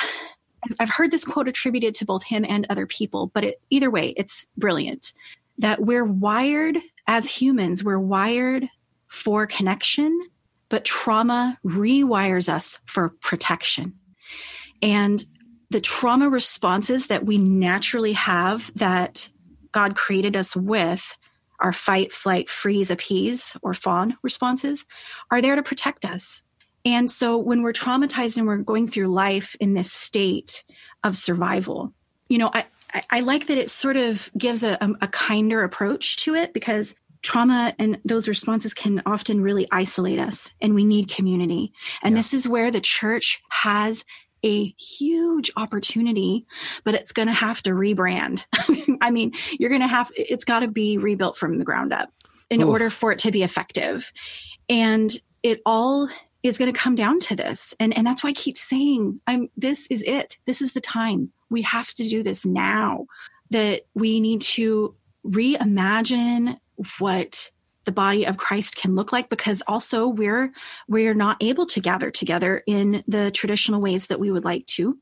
I've 0.79 0.89
heard 0.89 1.11
this 1.11 1.25
quote 1.25 1.47
attributed 1.47 1.95
to 1.95 2.05
both 2.05 2.23
him 2.23 2.45
and 2.47 2.65
other 2.69 2.85
people, 2.85 3.27
but 3.33 3.43
it, 3.43 3.61
either 3.69 3.89
way, 3.89 4.13
it's 4.17 4.47
brilliant 4.57 5.13
that 5.57 5.81
we're 5.81 6.05
wired 6.05 6.77
as 7.07 7.27
humans, 7.27 7.83
we're 7.83 7.99
wired 7.99 8.67
for 9.07 9.45
connection, 9.45 10.19
but 10.69 10.85
trauma 10.85 11.59
rewires 11.65 12.47
us 12.47 12.79
for 12.85 13.09
protection. 13.21 13.93
And 14.81 15.23
the 15.71 15.81
trauma 15.81 16.29
responses 16.29 17.07
that 17.07 17.25
we 17.25 17.37
naturally 17.37 18.11
have 18.11 18.71
that 18.75 19.29
God 19.71 19.95
created 19.95 20.35
us 20.35 20.53
with, 20.53 21.15
our 21.59 21.71
fight, 21.71 22.11
flight, 22.11 22.49
freeze, 22.49 22.91
appease, 22.91 23.55
or 23.61 23.73
fawn 23.73 24.17
responses, 24.21 24.85
are 25.31 25.41
there 25.41 25.55
to 25.55 25.63
protect 25.63 26.03
us. 26.03 26.43
And 26.83 27.09
so 27.09 27.37
when 27.37 27.61
we're 27.61 27.71
traumatized 27.71 28.37
and 28.37 28.47
we're 28.47 28.57
going 28.57 28.85
through 28.85 29.07
life 29.07 29.55
in 29.61 29.73
this 29.73 29.93
state 29.93 30.65
of 31.05 31.15
survival, 31.15 31.93
you 32.27 32.37
know, 32.37 32.51
I, 32.53 32.65
I, 33.09 33.19
like 33.21 33.47
that 33.47 33.57
it 33.57 33.69
sort 33.69 33.95
of 33.95 34.29
gives 34.37 34.63
a, 34.63 34.77
a, 34.81 34.91
a 35.03 35.07
kinder 35.07 35.63
approach 35.63 36.17
to 36.17 36.35
it 36.35 36.53
because 36.53 36.95
trauma 37.21 37.73
and 37.79 37.97
those 38.03 38.27
responses 38.27 38.73
can 38.73 39.01
often 39.05 39.39
really 39.39 39.67
isolate 39.71 40.19
us 40.19 40.51
and 40.59 40.73
we 40.73 40.83
need 40.83 41.07
community 41.07 41.71
and 42.01 42.13
yeah. 42.13 42.19
this 42.19 42.33
is 42.33 42.47
where 42.47 42.71
the 42.71 42.81
church 42.81 43.39
has 43.49 44.03
a 44.43 44.73
huge 44.77 45.51
opportunity 45.55 46.45
but 46.83 46.95
it's 46.95 47.11
going 47.11 47.27
to 47.27 47.33
have 47.33 47.61
to 47.63 47.71
rebrand. 47.71 48.45
I 49.01 49.11
mean 49.11 49.33
you're 49.59 49.69
going 49.69 49.81
to 49.81 49.87
have 49.87 50.11
it's 50.15 50.45
got 50.45 50.59
to 50.59 50.67
be 50.67 50.97
rebuilt 50.97 51.37
from 51.37 51.55
the 51.55 51.65
ground 51.65 51.93
up 51.93 52.09
in 52.49 52.61
order 52.61 52.89
for 52.89 53.11
it 53.11 53.19
to 53.19 53.31
be 53.31 53.43
effective. 53.43 54.11
And 54.67 55.15
it 55.41 55.61
all 55.65 56.09
is 56.43 56.57
going 56.57 56.71
to 56.71 56.77
come 56.77 56.95
down 56.95 57.19
to 57.21 57.35
this. 57.35 57.73
And 57.79 57.95
and 57.95 58.05
that's 58.05 58.23
why 58.23 58.31
i 58.31 58.33
keep 58.33 58.57
saying 58.57 59.21
i'm 59.27 59.49
this 59.55 59.87
is 59.87 60.03
it. 60.03 60.37
This 60.45 60.61
is 60.61 60.73
the 60.73 60.81
time. 60.81 61.31
We 61.49 61.61
have 61.63 61.93
to 61.93 62.03
do 62.03 62.23
this 62.23 62.45
now 62.45 63.05
that 63.51 63.83
we 63.93 64.19
need 64.19 64.41
to 64.41 64.95
reimagine 65.25 66.57
what 66.99 67.51
the 67.85 67.91
body 67.91 68.25
of 68.25 68.37
Christ 68.37 68.77
can 68.77 68.95
look 68.95 69.11
like 69.11 69.29
because 69.29 69.61
also 69.67 70.07
we're 70.07 70.51
we're 70.87 71.13
not 71.13 71.37
able 71.41 71.65
to 71.67 71.79
gather 71.79 72.11
together 72.11 72.63
in 72.67 73.03
the 73.07 73.31
traditional 73.31 73.81
ways 73.81 74.07
that 74.07 74.19
we 74.19 74.31
would 74.31 74.45
like 74.45 74.65
to. 74.67 74.97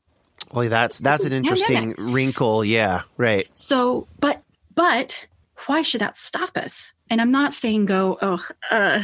Well, 0.52 0.68
that's 0.68 0.98
that's 0.98 1.24
an 1.24 1.32
interesting 1.32 1.94
wrinkle. 1.98 2.64
Yeah, 2.64 3.02
right. 3.16 3.48
So, 3.52 4.06
but 4.18 4.42
but 4.74 5.26
why 5.66 5.82
should 5.82 6.00
that 6.00 6.16
stop 6.16 6.56
us? 6.56 6.92
And 7.10 7.20
I'm 7.20 7.30
not 7.30 7.54
saying 7.54 7.86
go, 7.86 8.18
oh, 8.22 8.44
uh, 8.70 9.02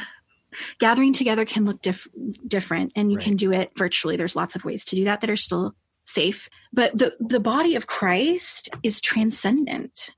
gathering 0.79 1.13
together 1.13 1.45
can 1.45 1.65
look 1.65 1.83
diff- 1.83 2.09
different 2.47 2.93
and 2.97 3.11
you 3.11 3.19
right. 3.19 3.25
can 3.25 3.37
do 3.37 3.53
it 3.53 3.73
virtually. 3.77 4.17
There's 4.17 4.37
lots 4.37 4.57
of 4.57 4.65
ways 4.65 4.85
to 4.87 4.97
do 4.97 5.05
that 5.05 5.21
that 5.21 5.31
are 5.31 5.37
still 5.37 5.75
safe. 6.05 6.49
But 6.73 6.97
the 6.97 7.15
the 7.21 7.41
body 7.41 7.75
of 7.75 7.87
Christ 7.87 8.71
is 8.83 9.01
transcendent 9.01 10.15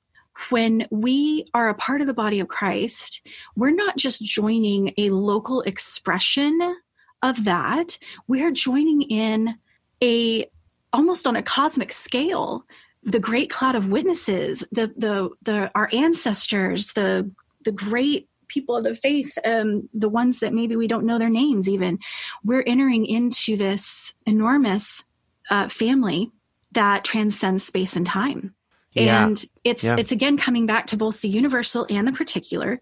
when 0.50 0.86
we 0.90 1.46
are 1.54 1.68
a 1.68 1.74
part 1.74 2.00
of 2.00 2.06
the 2.06 2.14
body 2.14 2.40
of 2.40 2.48
Christ, 2.48 3.26
we're 3.56 3.70
not 3.70 3.96
just 3.96 4.22
joining 4.22 4.94
a 4.96 5.10
local 5.10 5.62
expression 5.62 6.76
of 7.22 7.44
that, 7.44 7.98
we're 8.26 8.52
joining 8.52 9.02
in 9.02 9.56
a 10.02 10.48
almost 10.92 11.26
on 11.26 11.36
a 11.36 11.42
cosmic 11.42 11.92
scale 11.92 12.64
the 13.02 13.20
great 13.20 13.50
cloud 13.50 13.74
of 13.74 13.90
witnesses 13.90 14.64
the 14.72 14.92
the 14.96 15.28
the 15.42 15.70
our 15.74 15.90
ancestors 15.92 16.92
the 16.94 17.30
the 17.64 17.72
great 17.72 18.28
people 18.48 18.76
of 18.76 18.84
the 18.84 18.94
faith 18.94 19.36
um, 19.44 19.88
the 19.92 20.08
ones 20.08 20.40
that 20.40 20.54
maybe 20.54 20.74
we 20.74 20.88
don't 20.88 21.04
know 21.04 21.18
their 21.18 21.28
names 21.28 21.68
even. 21.68 21.98
We're 22.44 22.64
entering 22.66 23.06
into 23.06 23.56
this 23.56 24.14
enormous 24.26 25.04
uh, 25.50 25.68
family 25.68 26.30
that 26.72 27.04
transcends 27.04 27.64
space 27.64 27.94
and 27.94 28.06
time 28.06 28.54
yeah. 28.92 29.26
and 29.26 29.44
it's 29.64 29.84
yeah. 29.84 29.96
it's 29.98 30.12
again 30.12 30.36
coming 30.36 30.66
back 30.66 30.86
to 30.86 30.96
both 30.96 31.20
the 31.20 31.28
universal 31.28 31.86
and 31.90 32.06
the 32.06 32.12
particular 32.12 32.80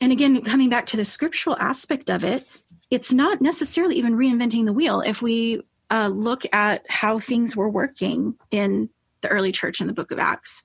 and 0.00 0.12
again 0.12 0.42
coming 0.42 0.68
back 0.68 0.86
to 0.86 0.96
the 0.96 1.04
scriptural 1.04 1.56
aspect 1.58 2.10
of 2.10 2.24
it 2.24 2.46
it's 2.90 3.12
not 3.12 3.40
necessarily 3.40 3.96
even 3.96 4.16
reinventing 4.16 4.64
the 4.64 4.72
wheel 4.72 5.00
if 5.00 5.20
we 5.20 5.60
uh, 5.90 6.08
look 6.08 6.42
at 6.52 6.84
how 6.88 7.18
things 7.18 7.56
were 7.56 7.68
working 7.68 8.34
in 8.50 8.88
the 9.22 9.28
early 9.28 9.52
church 9.52 9.80
in 9.80 9.86
the 9.86 9.92
book 9.92 10.10
of 10.10 10.18
acts 10.18 10.62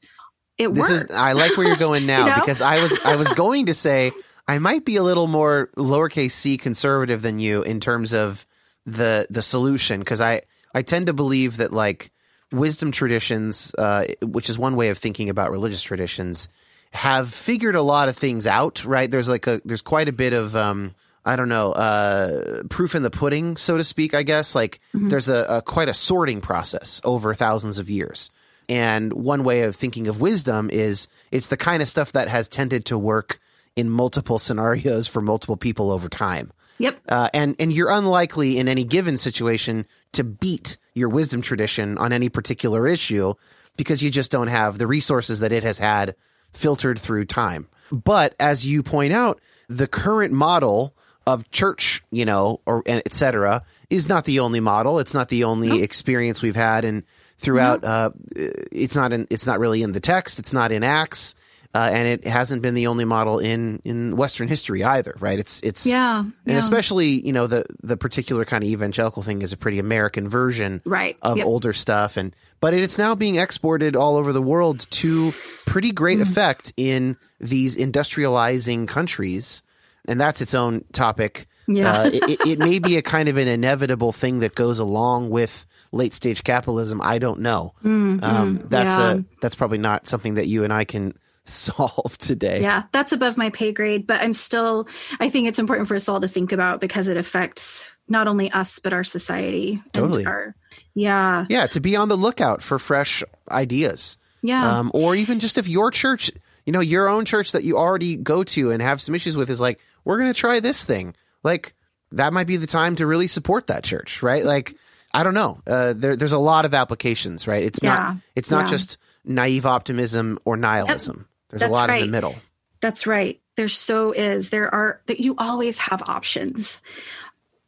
it 0.57 0.71
this 0.73 0.89
worked. 0.89 1.11
is 1.11 1.15
i 1.15 1.33
like 1.33 1.55
where 1.57 1.67
you're 1.67 1.75
going 1.75 2.05
now 2.05 2.25
you 2.25 2.31
know? 2.31 2.39
because 2.39 2.61
i 2.61 2.79
was 2.79 2.97
i 3.05 3.15
was 3.15 3.31
going 3.33 3.65
to 3.65 3.73
say 3.73 4.11
i 4.47 4.59
might 4.59 4.85
be 4.85 4.95
a 4.95 5.03
little 5.03 5.27
more 5.27 5.69
lowercase 5.77 6.31
c 6.31 6.57
conservative 6.57 7.21
than 7.21 7.39
you 7.39 7.63
in 7.63 7.79
terms 7.79 8.13
of 8.13 8.45
the 8.85 9.25
the 9.29 9.41
solution 9.41 9.99
because 9.99 10.21
i 10.21 10.41
i 10.75 10.81
tend 10.81 11.07
to 11.07 11.13
believe 11.13 11.57
that 11.57 11.71
like 11.71 12.12
wisdom 12.53 12.91
traditions, 12.91 13.73
uh, 13.77 14.05
which 14.21 14.49
is 14.49 14.57
one 14.57 14.75
way 14.75 14.89
of 14.89 14.97
thinking 14.97 15.29
about 15.29 15.51
religious 15.51 15.83
traditions, 15.83 16.49
have 16.91 17.33
figured 17.33 17.75
a 17.75 17.81
lot 17.81 18.09
of 18.09 18.15
things 18.15 18.47
out. 18.47 18.85
Right? 18.85 19.09
There's 19.09 19.29
like 19.29 19.47
a 19.47 19.61
there's 19.65 19.81
quite 19.81 20.07
a 20.07 20.13
bit 20.13 20.33
of 20.33 20.55
um, 20.55 20.95
I 21.25 21.35
don't 21.35 21.49
know 21.49 21.71
uh, 21.71 22.63
proof 22.69 22.95
in 22.95 23.03
the 23.03 23.09
pudding, 23.09 23.57
so 23.57 23.77
to 23.77 23.83
speak. 23.83 24.13
I 24.13 24.23
guess 24.23 24.55
like 24.55 24.79
mm-hmm. 24.93 25.09
there's 25.09 25.29
a, 25.29 25.57
a 25.57 25.61
quite 25.61 25.89
a 25.89 25.93
sorting 25.93 26.41
process 26.41 27.01
over 27.03 27.33
thousands 27.33 27.79
of 27.79 27.89
years. 27.89 28.29
And 28.69 29.11
one 29.11 29.43
way 29.43 29.63
of 29.63 29.75
thinking 29.75 30.07
of 30.07 30.21
wisdom 30.21 30.69
is 30.69 31.07
it's 31.31 31.47
the 31.47 31.57
kind 31.57 31.81
of 31.81 31.89
stuff 31.89 32.13
that 32.13 32.29
has 32.29 32.47
tended 32.47 32.85
to 32.85 32.97
work 32.97 33.39
in 33.75 33.89
multiple 33.89 34.39
scenarios 34.39 35.07
for 35.07 35.21
multiple 35.21 35.57
people 35.57 35.91
over 35.91 36.07
time. 36.07 36.51
Yep. 36.79 37.01
Uh, 37.07 37.29
and 37.33 37.55
and 37.59 37.71
you're 37.71 37.91
unlikely 37.91 38.57
in 38.57 38.67
any 38.67 38.83
given 38.83 39.17
situation 39.17 39.85
to 40.13 40.23
beat 40.23 40.77
your 40.93 41.09
wisdom 41.09 41.41
tradition 41.41 41.97
on 41.97 42.13
any 42.13 42.29
particular 42.29 42.87
issue 42.87 43.33
because 43.77 44.03
you 44.03 44.09
just 44.09 44.31
don't 44.31 44.47
have 44.47 44.77
the 44.77 44.87
resources 44.87 45.39
that 45.39 45.51
it 45.51 45.63
has 45.63 45.77
had 45.77 46.15
filtered 46.51 46.99
through 46.99 47.25
time. 47.25 47.67
But 47.91 48.35
as 48.39 48.65
you 48.65 48.83
point 48.83 49.13
out, 49.13 49.39
the 49.67 49.87
current 49.87 50.33
model 50.33 50.95
of 51.25 51.49
church, 51.51 52.03
you 52.11 52.25
know, 52.25 52.59
or 52.65 52.83
etc., 52.85 53.63
is 53.89 54.09
not 54.09 54.25
the 54.25 54.39
only 54.39 54.59
model. 54.59 54.99
It's 54.99 55.13
not 55.13 55.29
the 55.29 55.45
only 55.45 55.69
nope. 55.69 55.81
experience 55.81 56.41
we've 56.41 56.55
had, 56.55 56.85
and 56.85 57.03
throughout, 57.37 57.83
nope. 57.83 58.13
uh, 58.35 58.49
it's 58.71 58.95
not 58.95 59.13
in, 59.13 59.27
it's 59.29 59.47
not 59.47 59.59
really 59.59 59.83
in 59.83 59.93
the 59.93 59.99
text. 59.99 60.39
It's 60.39 60.53
not 60.53 60.71
in 60.71 60.83
Acts 60.83 61.35
uh, 61.75 61.89
and 61.91 62.07
it 62.07 62.27
hasn't 62.27 62.61
been 62.61 62.75
the 62.75 62.85
only 62.87 63.03
model 63.03 63.39
in 63.39 63.81
in 63.83 64.15
Western 64.15 64.47
history 64.47 64.83
either, 64.83 65.15
right? 65.19 65.39
It's 65.39 65.59
it's 65.61 65.87
yeah, 65.87 66.19
and 66.19 66.33
yeah. 66.45 66.57
especially 66.57 67.07
you 67.07 67.33
know 67.33 67.47
the 67.47 67.65
the 67.81 67.97
particular 67.97 68.45
kind 68.45 68.63
of 68.63 68.69
evangelical 68.69 69.23
thing 69.23 69.41
is 69.41 69.53
a 69.53 69.57
pretty 69.57 69.79
American 69.79 70.29
version, 70.29 70.81
right. 70.85 71.17
of 71.23 71.37
yep. 71.37 71.47
older 71.47 71.73
stuff, 71.73 72.15
and 72.15 72.35
but 72.59 72.75
it's 72.75 72.99
now 72.99 73.15
being 73.15 73.37
exported 73.37 73.95
all 73.95 74.17
over 74.17 74.31
the 74.31 74.41
world 74.41 74.85
to 74.91 75.31
pretty 75.65 75.91
great 75.91 76.19
mm. 76.19 76.21
effect 76.21 76.73
in 76.77 77.17
these 77.39 77.75
industrializing 77.75 78.87
countries, 78.87 79.63
and 80.07 80.21
that's 80.21 80.41
its 80.41 80.53
own 80.53 80.83
topic. 80.91 81.47
Yeah, 81.67 82.01
uh, 82.01 82.09
it, 82.13 82.47
it 82.47 82.59
may 82.59 82.77
be 82.77 82.97
a 82.97 83.01
kind 83.01 83.29
of 83.29 83.37
an 83.37 83.47
inevitable 83.47 84.11
thing 84.11 84.39
that 84.39 84.53
goes 84.53 84.77
along 84.77 85.31
with 85.31 85.65
late 85.91 86.13
stage 86.13 86.43
capitalism. 86.43 87.01
I 87.01 87.17
don't 87.17 87.39
know. 87.39 87.73
Mm, 87.83 88.21
um, 88.21 88.63
that's 88.65 88.95
yeah. 88.95 89.13
a 89.13 89.23
that's 89.41 89.55
probably 89.55 89.79
not 89.79 90.05
something 90.05 90.35
that 90.35 90.45
you 90.45 90.65
and 90.65 90.71
I 90.71 90.83
can 90.83 91.13
solve 91.45 92.17
today. 92.17 92.61
Yeah, 92.61 92.83
that's 92.91 93.11
above 93.11 93.37
my 93.37 93.49
pay 93.49 93.71
grade, 93.71 94.07
but 94.07 94.21
I'm 94.21 94.33
still, 94.33 94.87
I 95.19 95.29
think 95.29 95.47
it's 95.47 95.59
important 95.59 95.87
for 95.87 95.95
us 95.95 96.07
all 96.07 96.21
to 96.21 96.27
think 96.27 96.51
about 96.51 96.79
because 96.81 97.07
it 97.07 97.17
affects 97.17 97.87
not 98.07 98.27
only 98.27 98.51
us, 98.51 98.79
but 98.79 98.93
our 98.93 99.03
society. 99.03 99.81
Totally. 99.93 100.25
Our, 100.25 100.55
yeah. 100.93 101.45
Yeah, 101.49 101.67
to 101.67 101.79
be 101.79 101.95
on 101.95 102.09
the 102.09 102.17
lookout 102.17 102.61
for 102.61 102.79
fresh 102.79 103.23
ideas. 103.49 104.17
Yeah. 104.41 104.79
Um, 104.79 104.91
or 104.93 105.15
even 105.15 105.39
just 105.39 105.57
if 105.57 105.67
your 105.67 105.89
church, 105.89 106.29
you 106.65 106.73
know, 106.73 106.81
your 106.81 107.07
own 107.07 107.25
church 107.25 107.53
that 107.53 107.63
you 107.63 107.77
already 107.77 108.17
go 108.17 108.43
to 108.43 108.71
and 108.71 108.81
have 108.81 109.01
some 109.01 109.15
issues 109.15 109.37
with 109.37 109.49
is 109.49 109.61
like, 109.61 109.79
we're 110.03 110.17
going 110.17 110.33
to 110.33 110.39
try 110.39 110.59
this 110.59 110.83
thing. 110.83 111.15
Like, 111.43 111.75
that 112.11 112.33
might 112.33 112.47
be 112.47 112.57
the 112.57 112.67
time 112.67 112.97
to 112.97 113.07
really 113.07 113.27
support 113.27 113.67
that 113.67 113.83
church, 113.83 114.21
right? 114.21 114.43
Like, 114.43 114.75
I 115.13 115.23
don't 115.23 115.33
know. 115.33 115.61
Uh, 115.65 115.93
there, 115.93 116.15
there's 116.15 116.33
a 116.33 116.37
lot 116.37 116.65
of 116.65 116.73
applications, 116.73 117.47
right? 117.47 117.63
It's 117.63 117.79
yeah. 117.81 117.95
not, 117.95 118.15
it's 118.35 118.51
not 118.51 118.65
yeah. 118.65 118.71
just 118.71 118.97
naive 119.23 119.65
optimism 119.65 120.39
or 120.43 120.57
nihilism. 120.57 121.27
There's 121.53 121.61
That's 121.61 121.69
a 121.69 121.79
lot 121.79 121.89
right. 121.89 122.01
in 122.01 122.07
the 122.07 122.11
middle. 122.11 122.35
That's 122.81 123.05
right. 123.05 123.39
There 123.55 123.67
so 123.67 124.11
is. 124.11 124.49
There 124.49 124.73
are 124.73 125.01
that 125.05 125.19
you 125.19 125.35
always 125.37 125.77
have 125.77 126.01
options. 126.09 126.81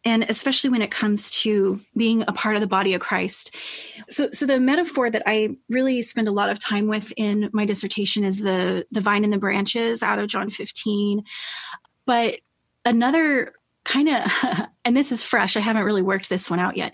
And 0.04 0.26
especially 0.28 0.72
when 0.72 0.82
it 0.82 0.90
comes 0.90 1.30
to 1.42 1.80
being 1.96 2.24
a 2.28 2.34
part 2.34 2.56
of 2.56 2.62
the 2.62 2.68
body 2.68 2.96
of 2.96 3.02
Christ. 3.02 3.56
So 4.10 4.30
so 4.32 4.48
the 4.48 4.60
metaphor 4.60 5.12
that 5.12 5.22
I 5.28 5.58
really 5.70 6.02
spend 6.02 6.28
a 6.28 6.32
lot 6.32 6.50
of 6.50 6.58
time 6.58 6.88
with 6.88 7.14
in 7.16 7.52
my 7.54 7.66
dissertation 7.66 8.24
is 8.24 8.40
the 8.40 8.88
the 8.92 9.02
vine 9.02 9.24
and 9.24 9.32
the 9.32 9.38
branches 9.38 10.02
out 10.02 10.18
of 10.18 10.28
John 10.28 10.50
15. 10.50 11.24
But 12.08 12.40
another 12.84 13.54
kind 13.84 14.10
of 14.10 14.32
and 14.86 14.98
this 14.98 15.12
is 15.12 15.22
fresh. 15.22 15.56
I 15.56 15.60
haven't 15.60 15.84
really 15.84 16.02
worked 16.02 16.30
this 16.30 16.50
one 16.50 16.60
out 16.60 16.76
yet. 16.76 16.94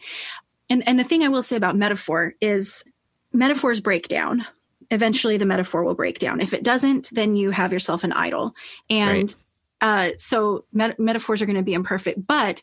And 0.69 0.85
and 0.85 0.99
the 0.99 1.05
thing 1.05 1.23
I 1.23 1.29
will 1.29 1.43
say 1.43 1.55
about 1.55 1.77
metaphor 1.77 2.33
is 2.41 2.83
metaphors 3.31 3.79
break 3.79 4.09
down 4.09 4.45
eventually 4.91 5.37
the 5.37 5.45
metaphor 5.45 5.83
will 5.83 5.95
break 5.95 6.19
down. 6.19 6.41
If 6.41 6.53
it 6.53 6.63
doesn't, 6.63 7.09
then 7.11 7.35
you 7.35 7.51
have 7.51 7.73
yourself 7.73 8.03
an 8.03 8.11
idol. 8.11 8.53
And 8.89 9.33
right. 9.81 10.11
uh, 10.11 10.17
so 10.17 10.65
met- 10.73 10.99
metaphors 10.99 11.41
are 11.41 11.45
going 11.45 11.55
to 11.55 11.63
be 11.63 11.73
imperfect, 11.73 12.27
but 12.27 12.61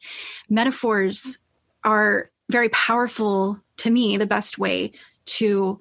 metaphors 0.49 1.39
are 1.85 2.31
very 2.51 2.69
powerful 2.69 3.61
to 3.79 3.91
me, 3.91 4.17
the 4.17 4.27
best 4.27 4.59
way 4.59 4.93
to 5.25 5.81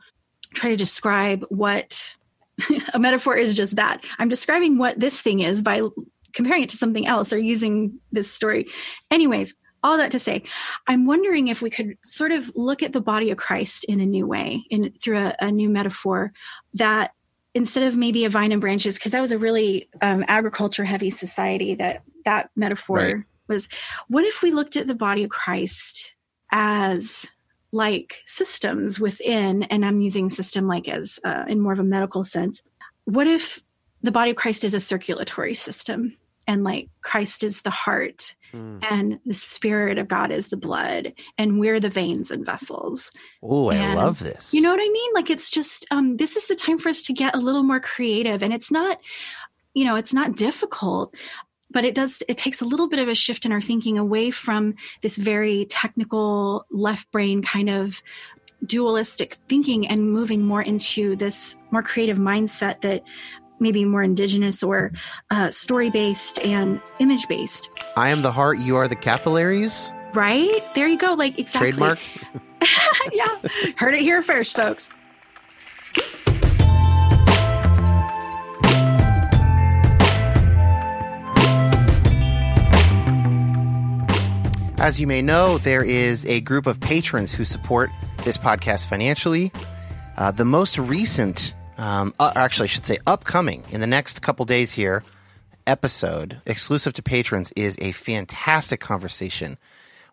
try 0.54 0.70
to 0.70 0.78
describe 0.78 1.46
what 1.50 2.16
a 2.94 3.00
metaphor 3.00 3.36
is 3.36 3.54
just 3.54 3.76
that. 3.76 4.04
I'm 4.18 4.30
describing 4.30 4.78
what 4.78 5.00
this 5.00 5.22
thing 5.22 5.42
is 5.42 5.62
by 5.62 5.82
comparing 6.34 6.64
it 6.64 6.70
to 6.70 6.78
something 6.78 7.06
else 7.06 7.34
or 7.34 7.38
using 7.38 8.00
this 8.12 8.32
story. 8.32 8.68
Anyways, 9.12 9.54
all 9.84 9.98
that 9.98 10.12
to 10.12 10.20
say, 10.20 10.44
I'm 10.88 11.06
wondering 11.06 11.48
if 11.48 11.62
we 11.62 11.70
could 11.70 11.98
sort 12.08 12.32
of 12.32 12.52
look 12.56 12.84
at 12.84 12.94
the 12.94 13.02
body 13.02 13.32
of 13.32 13.38
Christ 13.38 13.84
in 13.86 14.00
a 14.00 14.06
new 14.06 14.26
way, 14.26 14.66
in 14.70 14.94
through 15.02 15.18
a, 15.18 15.36
a 15.40 15.52
new 15.52 15.70
metaphor 15.70 16.34
that 16.74 17.14
instead 17.54 17.84
of 17.84 17.96
maybe 17.96 18.26
a 18.26 18.30
vine 18.30 18.52
and 18.52 18.62
branches, 18.62 18.96
because 18.96 19.12
that 19.12 19.22
was 19.22 19.32
a 19.32 19.38
really 19.38 19.90
um, 20.02 20.24
agriculture 20.28 20.84
heavy 20.84 21.10
society 21.10 21.76
that 21.76 22.04
that 22.26 22.50
metaphor 22.56 22.98
right. 22.98 23.16
was. 23.48 23.70
What 24.08 24.26
if 24.26 24.42
we 24.42 24.52
looked 24.52 24.76
at 24.76 24.88
the 24.88 24.96
body 24.96 25.24
of 25.24 25.30
Christ 25.30 26.12
as 26.52 27.30
like 27.72 28.24
systems 28.26 29.00
within, 29.00 29.64
and 29.64 29.86
I'm 29.86 30.00
using 30.00 30.30
system 30.30 30.68
like 30.68 30.88
as 30.88 31.20
uh, 31.24 31.46
in 31.48 31.60
more 31.60 31.74
of 31.74 31.80
a 31.80 31.84
medical 31.84 32.24
sense. 32.24 32.64
What 33.06 33.28
if 33.28 33.62
the 34.02 34.12
body 34.12 34.32
of 34.32 34.38
Christ 34.38 34.64
is 34.64 34.74
a 34.74 34.80
circulatory 34.80 35.54
system 35.54 36.18
and 36.48 36.64
like 36.64 36.90
Christ 37.02 37.44
is 37.44 37.62
the 37.62 37.70
heart 37.70 38.36
mm. 38.54 38.84
and 38.90 39.20
the 39.26 39.34
spirit 39.34 39.98
of 39.98 40.08
God 40.08 40.32
is 40.32 40.48
the 40.48 40.58
blood 40.58 41.14
and 41.38 41.60
we're 41.60 41.80
the 41.80 41.90
veins 41.90 42.32
and 42.32 42.46
vessels. 42.46 43.12
Oh, 43.44 43.70
I 43.70 43.94
love 43.94 44.20
this. 44.20 44.54
You 44.54 44.62
know 44.62 44.72
what 44.72 44.80
I 44.82 44.90
mean? 44.90 45.12
Like 45.14 45.30
it's 45.30 45.50
just 45.50 45.86
um 45.92 46.18
this 46.18 46.36
is 46.36 46.48
the 46.48 46.56
time 46.56 46.78
for 46.78 46.90
us 46.90 47.04
to 47.04 47.14
get 47.14 47.36
a 47.36 47.40
little 47.40 47.64
more 47.64 47.80
creative 47.80 48.42
and 48.42 48.54
it's 48.54 48.72
not 48.72 49.00
you 49.74 49.86
know, 49.86 49.96
it's 49.96 50.14
not 50.14 50.36
difficult 50.36 51.14
but 51.70 51.84
it 51.84 51.94
does 51.94 52.24
it 52.28 52.38
takes 52.38 52.62
a 52.62 52.66
little 52.66 52.88
bit 52.88 53.00
of 53.00 53.08
a 53.08 53.16
shift 53.16 53.46
in 53.46 53.52
our 53.52 53.62
thinking 53.62 53.98
away 53.98 54.32
from 54.32 54.76
this 55.02 55.18
very 55.18 55.66
technical 55.66 56.66
left 56.72 57.12
brain 57.12 57.42
kind 57.42 57.70
of 57.70 58.02
dualistic 58.66 59.36
thinking 59.48 59.88
and 59.88 60.12
moving 60.12 60.42
more 60.42 60.62
into 60.62 61.16
this 61.16 61.58
more 61.72 61.84
creative 61.84 62.18
mindset 62.18 62.82
that 62.82 63.04
maybe 63.60 63.86
more 63.86 64.04
indigenous 64.04 64.64
or 64.64 64.92
uh, 65.30 65.52
story 65.52 65.90
based 65.90 66.40
and 66.40 66.82
image 67.00 67.28
based. 67.28 67.70
I 67.96 68.10
am 68.10 68.22
the 68.22 68.32
heart, 68.32 68.60
you 68.60 68.76
are 68.76 68.88
the 68.88 68.96
capillaries. 68.96 69.92
Right? 70.14 70.64
There 70.74 70.88
you 70.88 70.98
go. 70.98 71.14
Like, 71.14 71.38
exactly. 71.38 71.72
Trademark? 71.72 72.00
yeah. 73.12 73.38
Heard 73.76 73.94
it 73.94 74.02
here 74.02 74.22
first, 74.22 74.56
folks. 74.56 74.90
As 84.80 85.02
you 85.02 85.08
may 85.08 85.24
know, 85.24 85.58
there 85.58 85.84
is 85.84 86.24
a 86.28 86.40
group 86.42 86.68
of 86.68 86.80
patrons 86.80 87.34
who 87.34 87.44
support 87.44 87.90
this 88.24 88.38
podcast 88.38 88.88
financially. 88.88 89.52
Uh, 90.18 90.32
the 90.32 90.46
most 90.46 90.78
recent 90.78 91.56
um, 91.78 92.14
uh, 92.20 92.32
actually, 92.36 92.66
I 92.66 92.68
should 92.68 92.86
say 92.86 92.98
upcoming 93.06 93.64
in 93.72 93.82
the 93.82 93.88
next 93.88 94.22
couple 94.22 94.46
days 94.46 94.74
here 94.74 95.04
episode 95.68 96.42
exclusive 96.46 96.94
to 96.94 97.04
patrons 97.04 97.52
is 97.56 97.78
a 97.82 97.92
fantastic 97.92 98.80
conversation 98.80 99.58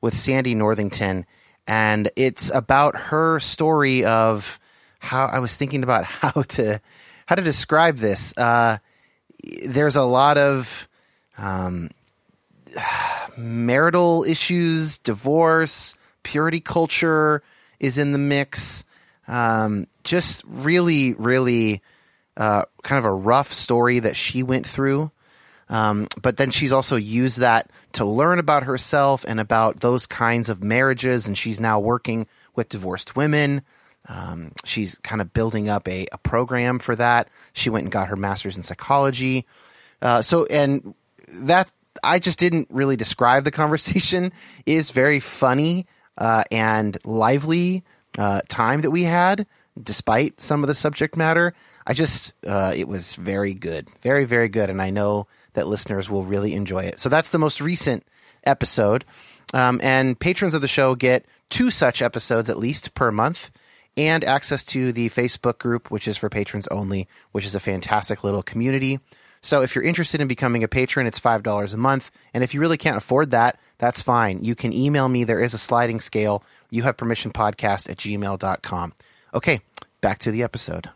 with 0.01 0.15
Sandy 0.15 0.55
Northington, 0.55 1.25
and 1.67 2.11
it's 2.17 2.51
about 2.51 2.97
her 2.97 3.41
story 3.41 4.05
of 4.05 4.59
how 4.99 5.27
I 5.27 5.39
was 5.39 5.57
thinking 5.57 5.83
about 5.83 6.05
how 6.05 6.43
to 6.43 6.81
how 7.27 7.37
to 7.37 7.43
describe 7.43 7.97
this. 7.97 8.37
Uh, 8.37 8.79
there's 9.67 9.97
a 9.97 10.05
lot 10.05 10.37
of 10.37 10.89
um, 11.39 11.91
marital 13.37 14.25
issues, 14.25 14.99
divorce, 14.99 15.95
purity 16.23 16.61
culture 16.61 17.43
is 17.81 17.99
in 17.99 18.13
the 18.13 18.19
mix. 18.19 18.84
Um, 19.27 19.87
just 20.03 20.43
really, 20.47 21.15
really 21.15 21.83
uh, 22.37 22.65
kind 22.83 22.99
of 22.99 23.05
a 23.05 23.13
rough 23.13 23.53
story 23.53 24.01
that 24.01 24.17
she 24.17 24.43
went 24.43 24.67
through. 24.67 25.11
Um, 25.69 26.09
but 26.21 26.37
then 26.37 26.51
she's 26.51 26.73
also 26.73 26.97
used 26.97 27.39
that 27.39 27.71
to 27.93 28.05
learn 28.05 28.39
about 28.39 28.65
herself 28.65 29.25
and 29.27 29.41
about 29.41 29.81
those 29.81 30.07
kinds 30.07 30.49
of 30.49 30.63
marriages. 30.63 31.27
And 31.27 31.37
she's 31.39 31.59
now 31.59 31.81
working 31.81 32.27
with 32.55 32.69
divorced 32.69 33.17
women. 33.17 33.63
Um, 34.07 34.53
she's 34.65 34.97
kind 34.99 35.23
of 35.23 35.33
building 35.33 35.69
up 35.69 35.89
a, 35.89 36.07
a, 36.13 36.19
program 36.19 36.79
for 36.79 36.95
that. 36.97 37.29
She 37.55 37.71
went 37.71 37.85
and 37.85 37.93
got 37.93 38.09
her 38.09 38.17
master's 38.17 38.59
in 38.59 38.63
psychology. 38.63 39.47
Uh, 40.03 40.21
so, 40.21 40.45
and 40.45 40.95
that 41.29 41.73
I 42.03 42.19
just 42.19 42.39
didn't 42.39 42.69
really 42.71 42.97
describe 42.97 43.45
the 43.45 43.51
conversation 43.51 44.33
is 44.67 44.91
very 44.91 45.21
funny 45.21 45.87
uh, 46.19 46.45
and 46.51 46.99
lively 47.05 47.83
uh, 48.19 48.41
time 48.49 48.83
that 48.83 48.91
we 48.91 49.03
had, 49.05 49.47
despite 49.81 50.41
some 50.41 50.63
of 50.63 50.69
the 50.69 50.75
subject 50.75 51.17
matter. 51.17 51.55
I 51.87 51.95
just, 51.95 52.33
uh, 52.47 52.73
it 52.75 52.89
was 52.89 53.15
very 53.15 53.55
good, 53.55 53.89
very, 54.03 54.25
very 54.25 54.49
good. 54.49 54.71
And 54.71 54.81
I 54.81 54.91
know 54.91 55.27
that 55.55 55.69
listeners 55.69 56.09
will 56.09 56.25
really 56.25 56.55
enjoy 56.55 56.85
it. 56.85 57.01
So 57.01 57.09
that's 57.09 57.31
the 57.31 57.39
most 57.39 57.61
recent 57.61 58.07
episode. 58.45 59.05
Um, 59.53 59.81
and 59.83 60.19
patrons 60.19 60.55
of 60.55 60.61
the 60.61 60.69
show 60.69 60.95
get 60.95 61.27
two 61.51 61.71
such 61.71 62.03
episodes 62.03 62.49
at 62.49 62.59
least 62.59 62.95
per 62.95 63.11
month 63.11 63.51
and 63.97 64.25
access 64.25 64.65
to 64.65 64.93
the 64.93 65.09
Facebook 65.11 65.59
group, 65.59 65.91
which 65.91 66.09
is 66.09 66.17
for 66.17 66.29
patrons 66.29 66.67
only, 66.69 67.07
which 67.33 67.45
is 67.45 67.55
a 67.55 67.61
fantastic 67.61 68.25
little 68.25 68.43
community. 68.43 68.99
So 69.45 69.61
if 69.61 69.75
you're 69.75 69.85
interested 69.85 70.23
in 70.23 70.27
becoming 70.27 70.65
a 70.65 70.69
patron, 70.69 71.07
it's 71.07 71.21
$5 71.21 71.75
a 71.75 71.77
month. 71.77 72.11
And 72.33 72.43
if 72.43 72.55
you 72.55 72.61
really 72.61 72.79
can't 72.79 72.97
afford 72.97 73.31
that, 73.33 73.61
that's 73.77 74.01
fine. 74.01 74.43
You 74.43 74.55
can 74.55 74.73
email 74.73 75.07
me. 75.07 75.25
There 75.25 75.39
is 75.39 75.53
a 75.53 75.59
sliding 75.59 76.01
scale. 76.01 76.43
You 76.71 76.83
have 76.85 76.97
permission 76.97 77.31
podcast 77.31 77.91
at 77.91 77.99
gmail.com. 77.99 78.95
Okay, 79.35 79.61
back 80.01 80.19
to 80.21 80.31
the 80.31 80.43
episode. 80.43 80.89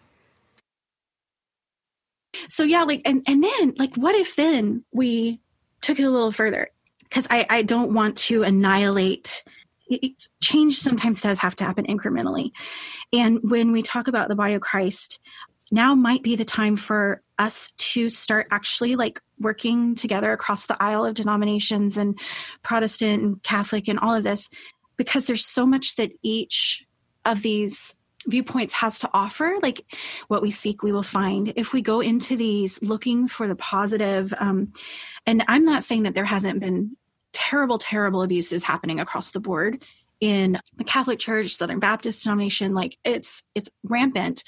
So 2.49 2.63
yeah, 2.63 2.85
like 2.85 3.03
and 3.05 3.23
and 3.27 3.45
then 3.45 3.75
like 3.77 3.95
what 3.97 4.15
if 4.15 4.37
then 4.37 4.85
we 4.93 5.41
took 5.83 5.99
it 5.99 6.05
a 6.05 6.11
little 6.11 6.33
further? 6.33 6.71
Because 7.03 7.27
I, 7.31 7.47
I 7.51 7.63
don't 7.63 7.93
want 7.93 8.17
to 8.19 8.45
annihilate 8.45 9.43
change 10.41 10.77
sometimes 10.77 11.23
does 11.23 11.39
have 11.39 11.57
to 11.57 11.65
happen 11.65 11.87
incrementally. 11.87 12.51
And 13.13 13.41
when 13.43 13.73
we 13.73 13.83
talk 13.83 14.09
about 14.09 14.29
the 14.29 14.35
body 14.35 14.55
of 14.55 14.61
Christ, 14.61 15.19
now 15.71 15.95
might 15.95 16.23
be 16.23 16.37
the 16.37 16.45
time 16.45 16.77
for 16.77 17.23
us 17.39 17.73
to 17.77 18.11
start 18.11 18.49
actually 18.51 18.97
like 18.97 19.21
working 19.39 19.95
together 19.95 20.33
across 20.33 20.67
the 20.67 20.83
aisle 20.83 21.05
of 21.05 21.15
denominations 21.15 21.97
and 21.97 22.19
Protestant 22.63 23.23
and 23.23 23.43
Catholic 23.43 23.89
and 23.89 23.99
all 23.99 24.15
of 24.15 24.25
this 24.25 24.51
because 24.97 25.27
there's 25.27 25.45
so 25.45 25.65
much 25.65 25.97
that 25.97 26.13
each 26.23 26.85
of 27.25 27.43
these 27.43 27.95
viewpoints 28.27 28.75
has 28.75 28.99
to 28.99 29.11
offer. 29.15 29.57
Like 29.63 29.85
what 30.27 30.43
we 30.43 30.51
seek 30.51 30.83
we 30.83 30.91
will 30.91 31.05
find. 31.05 31.53
If 31.55 31.73
we 31.73 31.83
go 31.83 32.01
into 32.01 32.37
these 32.37 32.83
looking 32.83 33.29
for 33.29 33.47
the 33.47 33.55
positive 33.55 34.35
um, 34.39 34.73
and 35.29 35.45
i'm 35.47 35.65
not 35.65 35.85
saying 35.85 36.03
that 36.05 36.15
there 36.15 36.25
hasn't 36.25 36.59
been 36.59 36.97
terrible 37.33 37.79
terrible 37.79 38.23
abuses 38.23 38.65
happening 38.65 38.99
across 38.99 39.31
the 39.31 39.41
board 39.41 39.85
in 40.21 40.61
the 40.77 40.85
Catholic 40.85 41.19
Church, 41.19 41.55
Southern 41.55 41.79
Baptist 41.79 42.25
denomination, 42.25 42.75
like 42.75 42.99
it's 43.05 43.43
it's 43.55 43.71
rampant. 43.85 44.45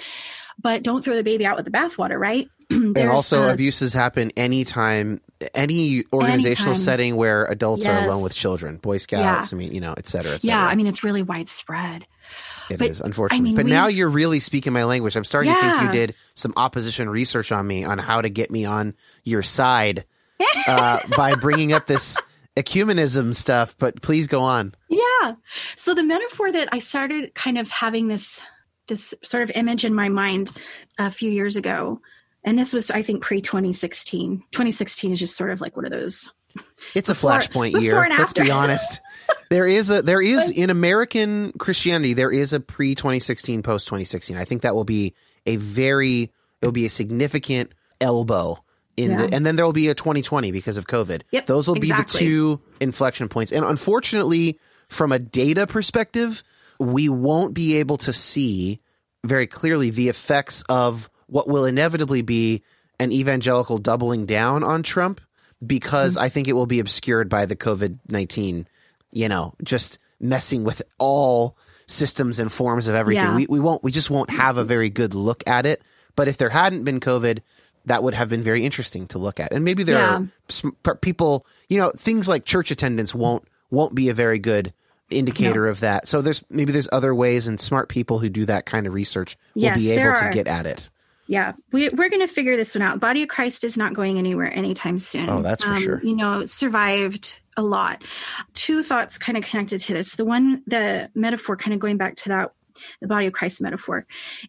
But 0.60 0.82
don't 0.82 1.02
throw 1.02 1.16
the 1.16 1.22
baby 1.22 1.46
out 1.46 1.56
with 1.56 1.64
the 1.64 1.70
bathwater, 1.70 2.18
right? 2.18 2.48
and 2.70 2.98
also 2.98 3.48
uh, 3.48 3.52
abuses 3.52 3.92
happen 3.92 4.30
anytime 4.36 5.20
any 5.54 6.04
organizational 6.12 6.70
anytime. 6.70 6.74
setting 6.74 7.16
where 7.16 7.44
adults 7.46 7.84
yes. 7.84 8.02
are 8.02 8.08
alone 8.08 8.22
with 8.22 8.34
children, 8.34 8.76
Boy 8.76 8.98
Scouts, 8.98 9.52
yeah. 9.52 9.56
I 9.56 9.58
mean, 9.58 9.72
you 9.72 9.80
know, 9.80 9.94
et 9.96 10.06
cetera, 10.06 10.32
et 10.32 10.42
cetera. 10.42 10.56
Yeah, 10.56 10.66
I 10.66 10.74
mean 10.74 10.86
it's 10.86 11.02
really 11.02 11.22
widespread. 11.22 12.06
It 12.70 12.78
but, 12.78 12.88
is, 12.88 13.00
unfortunately. 13.00 13.38
I 13.38 13.42
mean, 13.42 13.56
but 13.56 13.66
now 13.66 13.88
you're 13.88 14.10
really 14.10 14.38
speaking 14.38 14.72
my 14.72 14.84
language. 14.84 15.16
I'm 15.16 15.24
starting 15.24 15.50
yeah. 15.50 15.60
to 15.60 15.60
think 15.60 15.82
you 15.82 15.90
did 15.92 16.14
some 16.34 16.52
opposition 16.56 17.08
research 17.08 17.50
on 17.50 17.66
me 17.66 17.84
on 17.84 17.98
how 17.98 18.22
to 18.22 18.28
get 18.28 18.50
me 18.50 18.64
on 18.64 18.94
your 19.24 19.42
side 19.42 20.04
uh, 20.68 21.00
by 21.16 21.34
bringing 21.34 21.72
up 21.72 21.86
this 21.86 22.20
ecumenism 22.56 23.34
stuff, 23.34 23.76
but 23.78 24.02
please 24.02 24.26
go 24.26 24.42
on. 24.42 24.74
Yeah. 24.88 25.34
So 25.76 25.94
the 25.94 26.02
metaphor 26.02 26.52
that 26.52 26.68
I 26.72 26.78
started 26.78 27.34
kind 27.34 27.58
of 27.58 27.70
having 27.70 28.08
this 28.08 28.42
this 28.86 29.14
sort 29.22 29.44
of 29.44 29.52
image 29.52 29.84
in 29.84 29.94
my 29.94 30.08
mind 30.08 30.50
a 30.98 31.10
few 31.10 31.30
years 31.30 31.56
ago, 31.56 32.00
and 32.44 32.58
this 32.58 32.72
was 32.72 32.90
I 32.90 33.02
think 33.02 33.22
pre 33.22 33.40
2016. 33.40 34.44
2016 34.50 35.12
is 35.12 35.18
just 35.18 35.36
sort 35.36 35.50
of 35.50 35.60
like 35.60 35.76
one 35.76 35.84
of 35.84 35.92
those. 35.92 36.32
It's 36.94 37.08
before, 37.08 37.30
a 37.30 37.34
flashpoint 37.34 37.80
year. 37.80 37.94
Let's 37.94 38.32
be 38.32 38.50
honest. 38.50 39.00
there 39.50 39.68
is 39.68 39.90
a 39.90 40.02
there 40.02 40.20
is 40.20 40.50
in 40.50 40.70
American 40.70 41.52
Christianity 41.52 42.14
there 42.14 42.32
is 42.32 42.52
a 42.52 42.60
pre 42.60 42.94
2016 42.94 43.62
post 43.62 43.86
2016. 43.86 44.36
I 44.36 44.44
think 44.44 44.62
that 44.62 44.74
will 44.74 44.84
be 44.84 45.14
a 45.46 45.56
very 45.56 46.22
it 46.60 46.66
will 46.66 46.72
be 46.72 46.86
a 46.86 46.90
significant 46.90 47.72
elbow 48.00 48.62
in 48.96 49.12
yeah. 49.12 49.26
the, 49.26 49.34
and 49.34 49.46
then 49.46 49.56
there 49.56 49.64
will 49.64 49.72
be 49.72 49.88
a 49.88 49.94
2020 49.94 50.50
because 50.52 50.76
of 50.76 50.86
COVID. 50.86 51.22
Yep, 51.30 51.46
Those 51.46 51.68
will 51.68 51.76
exactly. 51.76 52.18
be 52.20 52.24
the 52.26 52.30
two 52.30 52.60
inflection 52.80 53.28
points. 53.28 53.52
And 53.52 53.64
unfortunately, 53.64 54.58
from 54.88 55.12
a 55.12 55.18
data 55.18 55.66
perspective, 55.66 56.42
we 56.78 57.08
won't 57.08 57.54
be 57.54 57.76
able 57.76 57.98
to 57.98 58.12
see 58.12 58.80
very 59.24 59.46
clearly 59.46 59.90
the 59.90 60.08
effects 60.08 60.62
of 60.68 61.10
what 61.26 61.48
will 61.48 61.64
inevitably 61.64 62.22
be 62.22 62.62
an 62.98 63.12
evangelical 63.12 63.78
doubling 63.78 64.26
down 64.26 64.64
on 64.64 64.82
Trump 64.82 65.20
because 65.64 66.14
mm-hmm. 66.14 66.24
I 66.24 66.28
think 66.28 66.48
it 66.48 66.54
will 66.54 66.66
be 66.66 66.80
obscured 66.80 67.28
by 67.28 67.46
the 67.46 67.56
COVID 67.56 67.98
19, 68.08 68.66
you 69.12 69.28
know, 69.28 69.54
just 69.62 69.98
messing 70.18 70.64
with 70.64 70.82
all 70.98 71.56
systems 71.86 72.38
and 72.38 72.52
forms 72.52 72.88
of 72.88 72.94
everything. 72.94 73.24
Yeah. 73.24 73.34
We, 73.34 73.46
we 73.48 73.60
won't, 73.60 73.82
we 73.82 73.90
just 73.90 74.10
won't 74.10 74.30
have 74.30 74.58
a 74.58 74.64
very 74.64 74.90
good 74.90 75.14
look 75.14 75.42
at 75.46 75.66
it. 75.66 75.82
But 76.16 76.28
if 76.28 76.36
there 76.36 76.50
hadn't 76.50 76.84
been 76.84 77.00
COVID, 77.00 77.40
that 77.86 78.02
would 78.02 78.14
have 78.14 78.28
been 78.28 78.42
very 78.42 78.64
interesting 78.64 79.06
to 79.08 79.18
look 79.18 79.40
at. 79.40 79.52
And 79.52 79.64
maybe 79.64 79.82
there 79.82 79.98
yeah. 79.98 80.24
are 80.84 80.94
people, 80.96 81.46
you 81.68 81.78
know, 81.78 81.92
things 81.96 82.28
like 82.28 82.44
church 82.44 82.70
attendance 82.70 83.14
won't 83.14 83.44
won't 83.70 83.94
be 83.94 84.08
a 84.08 84.14
very 84.14 84.38
good 84.38 84.72
indicator 85.10 85.64
no. 85.64 85.70
of 85.70 85.80
that. 85.80 86.06
So 86.06 86.22
there's 86.22 86.42
maybe 86.50 86.72
there's 86.72 86.88
other 86.92 87.14
ways, 87.14 87.46
and 87.46 87.58
smart 87.58 87.88
people 87.88 88.18
who 88.18 88.28
do 88.28 88.46
that 88.46 88.66
kind 88.66 88.86
of 88.86 88.94
research 88.94 89.36
will 89.54 89.62
yes, 89.62 89.78
be 89.78 89.90
able 89.92 90.16
to 90.16 90.30
get 90.30 90.46
at 90.46 90.66
it. 90.66 90.90
Yeah, 91.26 91.52
we, 91.70 91.88
we're 91.90 92.08
going 92.08 92.26
to 92.26 92.32
figure 92.32 92.56
this 92.56 92.74
one 92.74 92.82
out. 92.82 92.98
Body 92.98 93.22
of 93.22 93.28
Christ 93.28 93.62
is 93.62 93.76
not 93.76 93.94
going 93.94 94.18
anywhere 94.18 94.52
anytime 94.52 94.98
soon. 94.98 95.30
Oh, 95.30 95.42
that's 95.42 95.62
for 95.62 95.74
um, 95.74 95.80
sure. 95.80 96.00
You 96.02 96.16
know, 96.16 96.44
survived 96.44 97.38
a 97.56 97.62
lot. 97.62 98.02
Two 98.54 98.82
thoughts 98.82 99.16
kind 99.16 99.38
of 99.38 99.44
connected 99.44 99.80
to 99.82 99.94
this. 99.94 100.16
The 100.16 100.24
one, 100.24 100.64
the 100.66 101.08
metaphor, 101.14 101.56
kind 101.56 101.72
of 101.72 101.78
going 101.78 101.98
back 101.98 102.16
to 102.16 102.30
that, 102.30 102.52
the 103.00 103.06
body 103.06 103.26
of 103.26 103.32
Christ 103.32 103.62
metaphor, 103.62 104.06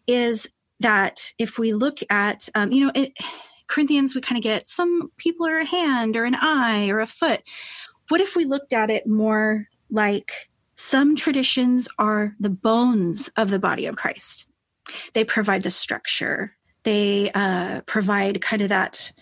is 0.08 0.50
that 0.82 1.32
if 1.38 1.58
we 1.58 1.72
look 1.72 1.98
at, 2.10 2.48
um, 2.54 2.72
you 2.72 2.84
know, 2.84 2.92
it, 2.94 3.12
Corinthians, 3.66 4.14
we 4.14 4.20
kind 4.20 4.38
of 4.38 4.42
get 4.42 4.68
some 4.68 5.10
people 5.16 5.46
are 5.46 5.60
a 5.60 5.66
hand 5.66 6.16
or 6.16 6.24
an 6.24 6.34
eye 6.34 6.88
or 6.88 7.00
a 7.00 7.06
foot. 7.06 7.42
What 8.08 8.20
if 8.20 8.36
we 8.36 8.44
looked 8.44 8.72
at 8.72 8.90
it 8.90 9.06
more 9.06 9.68
like 9.90 10.32
some 10.74 11.16
traditions 11.16 11.88
are 11.98 12.34
the 12.38 12.50
bones 12.50 13.30
of 13.36 13.50
the 13.50 13.58
body 13.58 13.86
of 13.86 13.96
Christ? 13.96 14.46
They 15.14 15.24
provide 15.24 15.62
the 15.62 15.70
structure, 15.70 16.56
they 16.82 17.30
uh, 17.32 17.82
provide 17.82 18.42
kind 18.42 18.62
of 18.62 18.68
that 18.68 19.12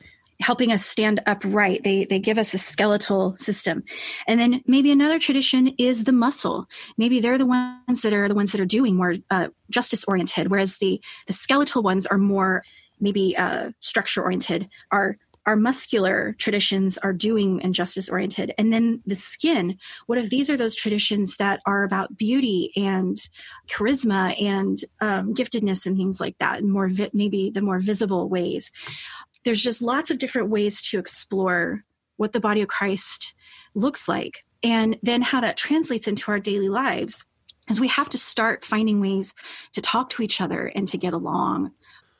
helping 0.40 0.72
us 0.72 0.84
stand 0.84 1.22
upright. 1.26 1.84
They 1.84 2.04
they 2.04 2.18
give 2.18 2.38
us 2.38 2.54
a 2.54 2.58
skeletal 2.58 3.36
system. 3.36 3.84
And 4.26 4.40
then 4.40 4.62
maybe 4.66 4.90
another 4.90 5.18
tradition 5.18 5.68
is 5.78 6.04
the 6.04 6.12
muscle. 6.12 6.66
Maybe 6.96 7.20
they're 7.20 7.38
the 7.38 7.46
ones 7.46 8.02
that 8.02 8.12
are 8.12 8.28
the 8.28 8.34
ones 8.34 8.52
that 8.52 8.60
are 8.60 8.66
doing 8.66 8.96
more 8.96 9.16
uh, 9.30 9.48
justice 9.70 10.04
oriented, 10.04 10.50
whereas 10.50 10.78
the 10.78 11.00
the 11.26 11.32
skeletal 11.32 11.82
ones 11.82 12.06
are 12.06 12.18
more 12.18 12.62
maybe 13.00 13.36
uh, 13.36 13.70
structure 13.80 14.22
oriented. 14.22 14.68
Our 14.90 15.16
our 15.46 15.56
muscular 15.56 16.34
traditions 16.38 16.98
are 16.98 17.12
doing 17.12 17.62
and 17.62 17.74
justice 17.74 18.08
oriented 18.08 18.52
and 18.58 18.72
then 18.72 19.02
the 19.06 19.16
skin 19.16 19.78
what 20.06 20.18
if 20.18 20.28
these 20.28 20.50
are 20.50 20.56
those 20.56 20.74
traditions 20.74 21.36
that 21.36 21.60
are 21.66 21.82
about 21.82 22.16
beauty 22.16 22.70
and 22.76 23.16
charisma 23.68 24.40
and 24.40 24.84
um, 25.00 25.34
giftedness 25.34 25.86
and 25.86 25.96
things 25.96 26.20
like 26.20 26.36
that 26.38 26.58
and 26.58 26.70
more 26.70 26.88
vi- 26.88 27.10
maybe 27.14 27.50
the 27.50 27.62
more 27.62 27.80
visible 27.80 28.28
ways 28.28 28.70
there's 29.44 29.62
just 29.62 29.82
lots 29.82 30.10
of 30.10 30.18
different 30.18 30.48
ways 30.48 30.82
to 30.90 30.98
explore 30.98 31.84
what 32.16 32.32
the 32.32 32.40
body 32.40 32.60
of 32.60 32.68
Christ 32.68 33.34
looks 33.74 34.08
like 34.08 34.44
and 34.62 34.98
then 35.02 35.22
how 35.22 35.40
that 35.40 35.56
translates 35.56 36.06
into 36.06 36.30
our 36.30 36.38
daily 36.38 36.68
lives 36.68 37.24
is 37.68 37.80
we 37.80 37.88
have 37.88 38.10
to 38.10 38.18
start 38.18 38.64
finding 38.64 39.00
ways 39.00 39.34
to 39.72 39.80
talk 39.80 40.10
to 40.10 40.22
each 40.22 40.40
other 40.40 40.66
and 40.66 40.88
to 40.88 40.98
get 40.98 41.12
along 41.12 41.72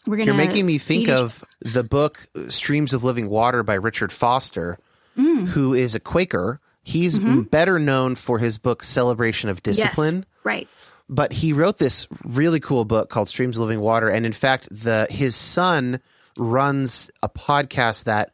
we're 0.07 0.17
gonna 0.17 0.33
You're 0.33 0.47
making 0.47 0.67
me 0.67 0.79
think 0.79 1.09
of 1.09 1.45
the 1.61 1.85
book 1.85 2.27
Streams 2.49 2.95
of 2.95 3.05
Living 3.05 3.29
Water 3.29 3.63
by 3.63 3.75
Richard 3.75 4.13
Foster, 4.13 4.79
mm. 5.17 5.47
who 5.49 5.75
is 5.75 5.95
a 5.95 6.01
Quaker. 6.01 6.61
He's 6.83 7.19
mm-hmm. 7.19 7.43
better 7.43 7.79
known 7.79 8.15
for 8.15 8.39
his 8.39 8.57
book 8.57 8.83
Celebration 8.83 9.51
of 9.51 9.63
Discipline. 9.63 10.17
Yes, 10.17 10.45
right. 10.45 10.69
But 11.09 11.33
he 11.33 11.53
wrote 11.53 11.79
this 11.79 12.07
really 12.25 12.61
cool 12.61 12.85
book 12.85 13.11
called 13.11 13.29
Streams 13.29 13.57
of 13.57 13.63
Living 13.63 13.81
Water 13.81 14.09
and 14.09 14.25
in 14.25 14.33
fact 14.33 14.69
the 14.71 15.07
his 15.11 15.37
son 15.37 16.01
runs 16.41 17.11
a 17.23 17.29
podcast 17.29 18.05
that 18.05 18.33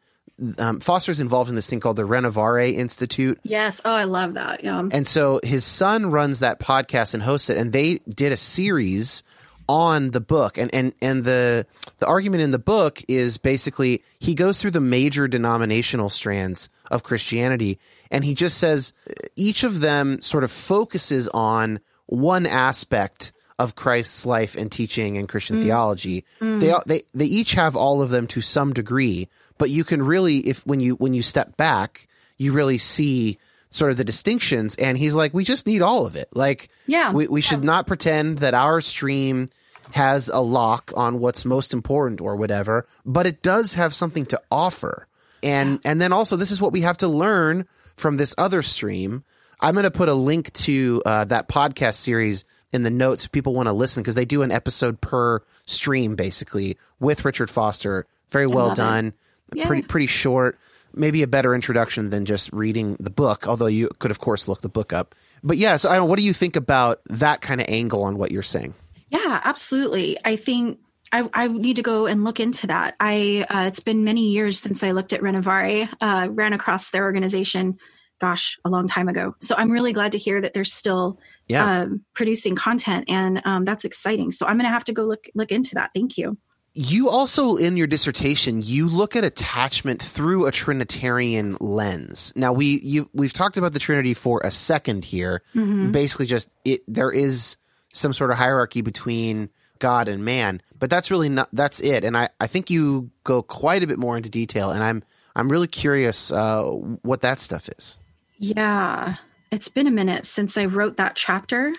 um, 0.59 0.79
Foster's 0.79 1.19
involved 1.19 1.49
in 1.49 1.55
this 1.55 1.69
thing 1.69 1.79
called 1.79 1.95
the 1.95 2.07
Renovare 2.07 2.73
Institute. 2.73 3.39
Yes. 3.43 3.81
Oh, 3.83 3.91
I 3.91 4.03
love 4.03 4.35
that. 4.35 4.63
Yeah. 4.63 4.87
And 4.91 5.05
so 5.07 5.39
his 5.43 5.65
son 5.65 6.11
runs 6.11 6.39
that 6.39 6.59
podcast 6.59 7.13
and 7.13 7.23
hosts 7.23 7.49
it, 7.49 7.57
and 7.57 7.73
they 7.73 7.99
did 8.07 8.31
a 8.31 8.37
series 8.37 9.23
on 9.67 10.11
the 10.11 10.21
book. 10.21 10.57
And 10.57 10.73
and 10.73 10.93
and 11.01 11.23
the 11.23 11.65
the 11.99 12.05
argument 12.05 12.43
in 12.43 12.51
the 12.51 12.59
book 12.59 13.01
is 13.07 13.37
basically 13.37 14.03
he 14.19 14.35
goes 14.35 14.61
through 14.61 14.71
the 14.71 14.81
major 14.81 15.27
denominational 15.27 16.09
strands 16.09 16.69
of 16.91 17.03
Christianity, 17.03 17.79
and 18.11 18.23
he 18.23 18.35
just 18.35 18.57
says 18.57 18.93
each 19.35 19.63
of 19.63 19.79
them 19.79 20.21
sort 20.21 20.43
of 20.43 20.51
focuses 20.51 21.27
on 21.29 21.79
one 22.05 22.45
aspect 22.45 23.31
of 23.59 23.75
Christ's 23.75 24.25
life 24.25 24.55
and 24.55 24.71
teaching 24.71 25.17
and 25.17 25.27
Christian 25.27 25.59
mm. 25.59 25.63
theology. 25.63 26.25
Mm. 26.39 26.59
They 26.59 26.73
they 26.85 27.01
they 27.13 27.25
each 27.25 27.53
have 27.53 27.75
all 27.75 28.01
of 28.01 28.09
them 28.09 28.27
to 28.27 28.41
some 28.41 28.73
degree, 28.73 29.29
but 29.57 29.69
you 29.69 29.83
can 29.83 30.01
really 30.03 30.37
if 30.39 30.65
when 30.65 30.79
you 30.79 30.95
when 30.95 31.13
you 31.13 31.23
step 31.23 31.57
back, 31.57 32.07
you 32.37 32.53
really 32.53 32.77
see 32.77 33.39
sort 33.69 33.91
of 33.91 33.97
the 33.97 34.03
distinctions 34.03 34.75
and 34.75 34.97
he's 34.97 35.15
like 35.15 35.33
we 35.33 35.43
just 35.43 35.67
need 35.67 35.81
all 35.81 36.05
of 36.05 36.15
it. 36.15 36.29
Like 36.33 36.69
yeah. 36.85 37.11
we 37.11 37.27
we 37.27 37.41
should 37.41 37.63
not 37.63 37.87
pretend 37.87 38.39
that 38.39 38.53
our 38.53 38.79
stream 38.81 39.47
has 39.91 40.29
a 40.29 40.39
lock 40.39 40.91
on 40.95 41.19
what's 41.19 41.45
most 41.45 41.73
important 41.73 42.21
or 42.21 42.35
whatever, 42.35 42.87
but 43.05 43.25
it 43.25 43.41
does 43.41 43.75
have 43.75 43.95
something 43.95 44.25
to 44.27 44.41
offer. 44.51 45.07
And 45.41 45.79
yeah. 45.83 45.91
and 45.91 46.01
then 46.01 46.13
also 46.13 46.35
this 46.35 46.51
is 46.51 46.61
what 46.61 46.71
we 46.71 46.81
have 46.81 46.97
to 46.97 47.07
learn 47.07 47.67
from 47.95 48.17
this 48.17 48.35
other 48.37 48.61
stream. 48.61 49.23
I'm 49.59 49.73
going 49.73 49.83
to 49.83 49.91
put 49.91 50.07
a 50.07 50.13
link 50.13 50.53
to 50.53 51.01
uh, 51.03 51.25
that 51.25 51.47
podcast 51.49 51.95
series 51.95 52.45
in 52.73 52.81
the 52.81 52.89
notes 52.89 53.25
if 53.25 53.31
people 53.31 53.53
want 53.53 53.67
to 53.67 53.73
listen 53.73 54.03
because 54.03 54.15
they 54.15 54.25
do 54.25 54.41
an 54.41 54.51
episode 54.51 54.99
per 55.01 55.41
stream 55.65 56.15
basically 56.15 56.77
with 56.99 57.25
Richard 57.25 57.49
Foster. 57.49 58.05
Very 58.29 58.47
well 58.47 58.73
done. 58.73 59.13
Yeah. 59.53 59.67
Pretty 59.67 59.83
pretty 59.83 60.07
short. 60.07 60.57
Maybe 60.93 61.21
a 61.21 61.27
better 61.27 61.53
introduction 61.53 62.09
than 62.09 62.25
just 62.25 62.51
reading 62.51 62.97
the 62.99 63.09
book, 63.09 63.47
although 63.47 63.67
you 63.67 63.89
could 63.99 64.11
of 64.11 64.19
course 64.19 64.47
look 64.47 64.61
the 64.61 64.69
book 64.69 64.91
up. 64.91 65.15
But 65.43 65.57
yeah, 65.57 65.77
so 65.77 65.89
I 65.89 65.95
don't 65.95 66.09
what 66.09 66.19
do 66.19 66.25
you 66.25 66.33
think 66.33 66.55
about 66.55 67.01
that 67.05 67.41
kind 67.41 67.61
of 67.61 67.67
angle 67.69 68.03
on 68.03 68.17
what 68.17 68.31
you're 68.31 68.43
saying? 68.43 68.73
Yeah, 69.09 69.41
absolutely. 69.45 70.17
I 70.25 70.35
think 70.35 70.79
I, 71.13 71.29
I, 71.33 71.47
need 71.47 71.77
to 71.77 71.81
go 71.81 72.05
and 72.05 72.25
look 72.25 72.41
into 72.41 72.67
that. 72.67 72.95
I 72.99 73.45
uh, 73.49 73.67
it's 73.67 73.79
been 73.79 74.03
many 74.03 74.31
years 74.31 74.59
since 74.59 74.83
I 74.83 74.91
looked 74.91 75.13
at 75.13 75.21
Renovare. 75.21 75.87
Uh, 76.01 76.27
ran 76.29 76.51
across 76.51 76.89
their 76.89 77.05
organization 77.05 77.79
gosh, 78.19 78.59
a 78.65 78.69
long 78.69 78.87
time 78.87 79.07
ago. 79.07 79.35
So 79.39 79.55
I'm 79.57 79.71
really 79.71 79.93
glad 79.93 80.13
to 80.13 80.17
hear 80.17 80.41
that 80.41 80.53
they're 80.53 80.63
still 80.63 81.19
yeah. 81.47 81.81
um, 81.81 82.05
producing 82.13 82.55
content, 82.55 83.05
and 83.07 83.41
um, 83.45 83.65
that's 83.65 83.85
exciting. 83.85 84.31
So 84.31 84.45
I'm 84.45 84.57
going 84.57 84.65
to 84.65 84.71
have 84.71 84.83
to 84.85 84.93
go 84.93 85.03
look 85.03 85.27
look 85.35 85.51
into 85.51 85.75
that. 85.75 85.91
Thank 85.93 86.17
you. 86.17 86.37
You 86.79 87.09
also, 87.09 87.55
in 87.55 87.75
your 87.75 87.87
dissertation, 87.87 88.61
you 88.61 88.87
look 88.87 89.15
at 89.15 89.23
attachment 89.23 90.01
through 90.01 90.45
a 90.45 90.51
Trinitarian 90.51 91.57
lens. 91.59 92.33
Now, 92.35 92.53
we 92.53 92.79
you 92.83 93.09
we've 93.13 93.33
talked 93.33 93.57
about 93.57 93.73
the 93.73 93.79
Trinity 93.79 94.13
for 94.13 94.41
a 94.43 94.51
second 94.51 95.03
here. 95.03 95.41
Mm-hmm. 95.55 95.91
Basically, 95.91 96.27
just 96.27 96.53
it 96.63 96.81
there 96.87 97.11
is 97.11 97.57
some 97.93 98.13
sort 98.13 98.29
of 98.29 98.37
hierarchy 98.37 98.81
between 98.81 99.49
God 99.79 100.07
and 100.07 100.23
man, 100.23 100.61
but 100.77 100.89
that's 100.89 101.09
really 101.09 101.29
not 101.29 101.49
that's 101.51 101.79
it. 101.79 102.03
And 102.03 102.15
I 102.15 102.29
I 102.39 102.47
think 102.47 102.69
you 102.69 103.09
go 103.23 103.41
quite 103.41 103.81
a 103.81 103.87
bit 103.87 103.97
more 103.97 104.15
into 104.15 104.29
detail, 104.29 104.69
and 104.69 104.83
I'm 104.83 105.03
I'm 105.35 105.51
really 105.51 105.67
curious 105.67 106.31
uh, 106.31 106.63
what 106.63 107.21
that 107.21 107.39
stuff 107.39 107.69
is. 107.69 107.97
Yeah, 108.37 109.15
it's 109.51 109.69
been 109.69 109.87
a 109.87 109.91
minute 109.91 110.25
since 110.25 110.57
I 110.57 110.65
wrote 110.65 110.97
that 110.97 111.15
chapter. 111.15 111.73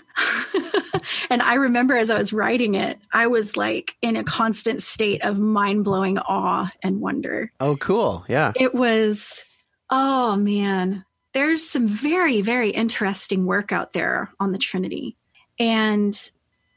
and 1.31 1.43
I 1.43 1.55
remember 1.55 1.97
as 1.97 2.11
I 2.11 2.19
was 2.19 2.33
writing 2.33 2.75
it, 2.75 2.99
I 3.13 3.27
was 3.27 3.57
like 3.57 3.97
in 4.03 4.17
a 4.17 4.25
constant 4.25 4.83
state 4.83 5.25
of 5.25 5.39
mind 5.39 5.85
blowing 5.85 6.19
awe 6.19 6.71
and 6.83 7.01
wonder. 7.01 7.53
Oh, 7.61 7.77
cool. 7.77 8.25
Yeah. 8.29 8.53
It 8.57 8.75
was, 8.75 9.45
oh 9.91 10.37
man, 10.37 11.05
there's 11.35 11.69
some 11.69 11.87
very, 11.87 12.41
very 12.41 12.71
interesting 12.71 13.45
work 13.45 13.71
out 13.71 13.93
there 13.93 14.31
on 14.41 14.53
the 14.53 14.59
Trinity. 14.59 15.17
And 15.59 16.15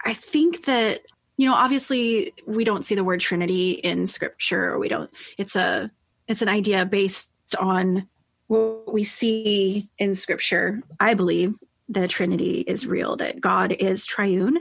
I 0.04 0.14
think 0.14 0.66
that, 0.66 1.02
you 1.38 1.48
know, 1.48 1.56
obviously 1.56 2.34
we 2.46 2.64
don't 2.64 2.84
see 2.84 2.96
the 2.96 3.04
word 3.04 3.22
Trinity 3.22 3.72
in 3.72 4.08
scripture. 4.08 4.78
We 4.78 4.90
don't, 4.90 5.10
it's 5.38 5.56
a, 5.56 5.90
it's 6.28 6.42
an 6.42 6.50
idea 6.50 6.86
based 6.86 7.32
on 7.60 8.08
what 8.52 8.94
we 8.94 9.06
see 9.06 9.88
in 9.98 10.14
scripture, 10.14 10.84
I 11.00 11.14
believe 11.14 11.56
the 11.88 12.06
Trinity 12.08 12.66
is 12.68 12.86
real, 12.86 13.16
that 13.16 13.40
God 13.40 13.72
is 13.72 14.06
triune. 14.06 14.60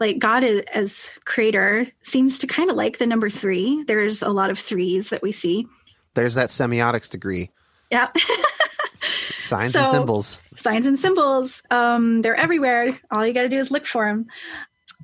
Like 0.00 0.18
God 0.18 0.42
is, 0.44 0.62
as 0.72 1.10
creator 1.26 1.86
seems 2.02 2.38
to 2.38 2.46
kind 2.46 2.70
of 2.70 2.76
like 2.76 2.96
the 2.96 3.06
number 3.06 3.28
three. 3.28 3.84
There's 3.86 4.22
a 4.22 4.30
lot 4.30 4.50
of 4.50 4.58
threes 4.58 5.10
that 5.10 5.22
we 5.22 5.30
see. 5.32 5.66
There's 6.14 6.34
that 6.36 6.48
semiotics 6.48 7.10
degree. 7.10 7.50
Yeah. 7.90 8.08
signs 9.40 9.74
so, 9.74 9.82
and 9.82 9.90
symbols. 9.90 10.40
Signs 10.56 10.86
and 10.86 10.98
symbols. 10.98 11.62
Um, 11.70 12.22
they're 12.22 12.34
everywhere. 12.34 12.98
All 13.10 13.26
you 13.26 13.34
got 13.34 13.42
to 13.42 13.50
do 13.50 13.58
is 13.58 13.70
look 13.70 13.84
for 13.84 14.06
them. 14.06 14.26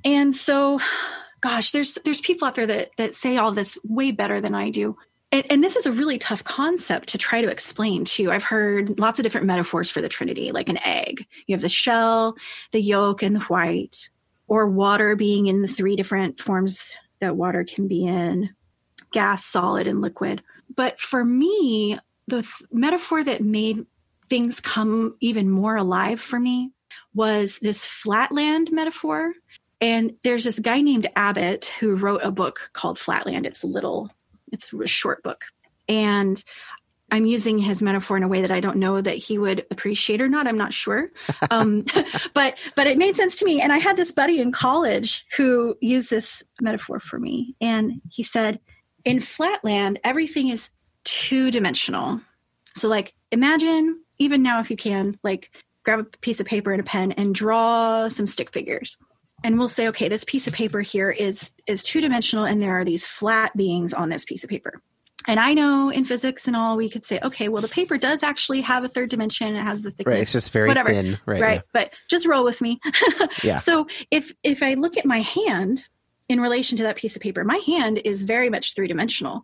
And 0.03 0.35
so, 0.35 0.79
gosh, 1.41 1.71
there's 1.71 1.93
there's 2.03 2.21
people 2.21 2.47
out 2.47 2.55
there 2.55 2.67
that 2.67 2.89
that 2.97 3.13
say 3.13 3.37
all 3.37 3.51
this 3.51 3.77
way 3.83 4.11
better 4.11 4.41
than 4.41 4.55
I 4.55 4.71
do 4.71 4.97
and, 5.35 5.45
and, 5.51 5.63
this 5.63 5.75
is 5.75 5.85
a 5.85 5.91
really 5.91 6.17
tough 6.17 6.43
concept 6.45 7.09
to 7.09 7.17
try 7.17 7.41
to 7.41 7.49
explain 7.49 8.05
too. 8.05 8.31
I've 8.31 8.43
heard 8.43 8.97
lots 8.99 9.19
of 9.19 9.23
different 9.23 9.47
metaphors 9.47 9.89
for 9.89 10.01
the 10.01 10.07
Trinity, 10.07 10.53
like 10.53 10.69
an 10.69 10.79
egg. 10.85 11.25
You 11.45 11.55
have 11.55 11.61
the 11.61 11.67
shell, 11.67 12.37
the 12.71 12.79
yolk, 12.79 13.21
and 13.21 13.35
the 13.35 13.41
white, 13.41 14.09
or 14.47 14.67
water 14.67 15.15
being 15.17 15.47
in 15.47 15.61
the 15.61 15.67
three 15.67 15.97
different 15.97 16.39
forms 16.39 16.95
that 17.19 17.35
water 17.35 17.65
can 17.65 17.87
be 17.89 18.05
in 18.05 18.49
gas, 19.11 19.43
solid, 19.43 19.87
and 19.87 20.01
liquid. 20.01 20.41
But 20.73 20.99
for 21.01 21.25
me, 21.25 21.99
the 22.27 22.41
th- 22.41 22.63
metaphor 22.71 23.21
that 23.23 23.43
made 23.43 23.85
things 24.29 24.61
come 24.61 25.15
even 25.19 25.49
more 25.49 25.75
alive 25.75 26.21
for 26.21 26.39
me 26.39 26.71
was 27.13 27.59
this 27.59 27.85
flatland 27.85 28.71
metaphor. 28.71 29.33
And 29.81 30.15
there's 30.23 30.45
this 30.45 30.59
guy 30.59 30.79
named 30.79 31.07
Abbott 31.17 31.65
who 31.79 31.95
wrote 31.95 32.21
a 32.23 32.31
book 32.31 32.69
called 32.71 32.97
Flatland. 32.97 33.45
It's 33.45 33.63
a 33.63 33.67
little 33.67 34.11
it's 34.55 34.73
a 34.73 34.87
short 34.87 35.21
book. 35.21 35.45
And 35.87 36.43
I'm 37.11 37.25
using 37.25 37.59
his 37.59 37.83
metaphor 37.83 38.17
in 38.17 38.23
a 38.23 38.27
way 38.27 38.41
that 38.41 38.51
I 38.51 38.59
don't 38.59 38.77
know 38.77 38.99
that 38.99 39.17
he 39.17 39.37
would 39.37 39.65
appreciate 39.69 40.21
or 40.21 40.27
not. 40.27 40.47
I'm 40.47 40.57
not 40.57 40.73
sure, 40.73 41.11
um, 41.51 41.85
but 42.33 42.57
but 42.75 42.87
it 42.87 42.97
made 42.97 43.15
sense 43.15 43.35
to 43.37 43.45
me. 43.45 43.61
And 43.61 43.71
I 43.71 43.77
had 43.77 43.97
this 43.97 44.11
buddy 44.11 44.39
in 44.41 44.51
college 44.51 45.25
who 45.37 45.77
used 45.81 46.09
this 46.09 46.43
metaphor 46.61 46.99
for 46.99 47.19
me, 47.19 47.55
and 47.61 48.01
he 48.11 48.23
said, 48.23 48.59
"In 49.03 49.19
flatland, 49.19 49.99
everything 50.03 50.47
is 50.47 50.71
two 51.03 51.51
dimensional. 51.51 52.21
So, 52.75 52.89
like, 52.89 53.13
imagine 53.31 54.01
even 54.17 54.41
now, 54.41 54.59
if 54.59 54.71
you 54.71 54.75
can, 54.75 55.17
like, 55.23 55.51
grab 55.83 55.99
a 55.99 56.03
piece 56.03 56.39
of 56.39 56.47
paper 56.47 56.71
and 56.71 56.81
a 56.81 56.83
pen 56.83 57.11
and 57.11 57.35
draw 57.35 58.07
some 58.07 58.27
stick 58.27 58.51
figures." 58.51 58.97
And 59.43 59.57
we'll 59.59 59.67
say 59.67 59.87
okay 59.87 60.07
this 60.09 60.23
piece 60.23 60.47
of 60.47 60.53
paper 60.53 60.81
here 60.81 61.11
is 61.11 61.53
is 61.67 61.83
two 61.83 62.01
dimensional 62.01 62.45
and 62.45 62.61
there 62.61 62.79
are 62.79 62.85
these 62.85 63.05
flat 63.05 63.55
beings 63.57 63.93
on 63.93 64.09
this 64.09 64.25
piece 64.25 64.43
of 64.43 64.49
paper 64.49 64.81
And 65.27 65.39
I 65.39 65.53
know 65.55 65.89
in 65.89 66.05
physics 66.05 66.45
and 66.47 66.55
all, 66.55 66.77
we 66.77 66.87
could 66.87 67.03
say, 67.03 67.19
okay, 67.23 67.49
well, 67.49 67.61
the 67.63 67.67
paper 67.67 67.97
does 67.97 68.21
actually 68.21 68.61
have 68.61 68.83
a 68.83 68.87
third 68.87 69.09
dimension. 69.09 69.55
It 69.55 69.63
has 69.63 69.81
the 69.81 69.89
thickness. 69.89 70.13
Right. 70.13 70.21
It's 70.21 70.31
just 70.33 70.51
very 70.51 70.67
whatever. 70.67 70.89
thin. 70.89 71.17
Right. 71.25 71.41
right 71.41 71.61
yeah. 71.65 71.71
but 71.73 71.93
just 72.07 72.27
roll 72.27 72.43
with 72.43 72.61
me 72.61 72.79
Yeah. 73.43 73.55
so 73.57 73.87
if 74.11 74.31
if 74.43 74.61
i 74.61 74.75
look 74.75 74.97
at 74.97 75.05
my 75.05 75.21
hand 75.21 75.87
in 76.29 76.39
relation 76.41 76.77
to 76.77 76.83
that 76.83 76.95
piece 76.95 77.15
of 77.15 77.21
paper 77.23 77.43
my 77.43 77.57
hand 77.65 78.01
is 78.05 78.21
very 78.23 78.49
much 78.49 78.75
three 78.75 78.87
dimensional 78.87 79.43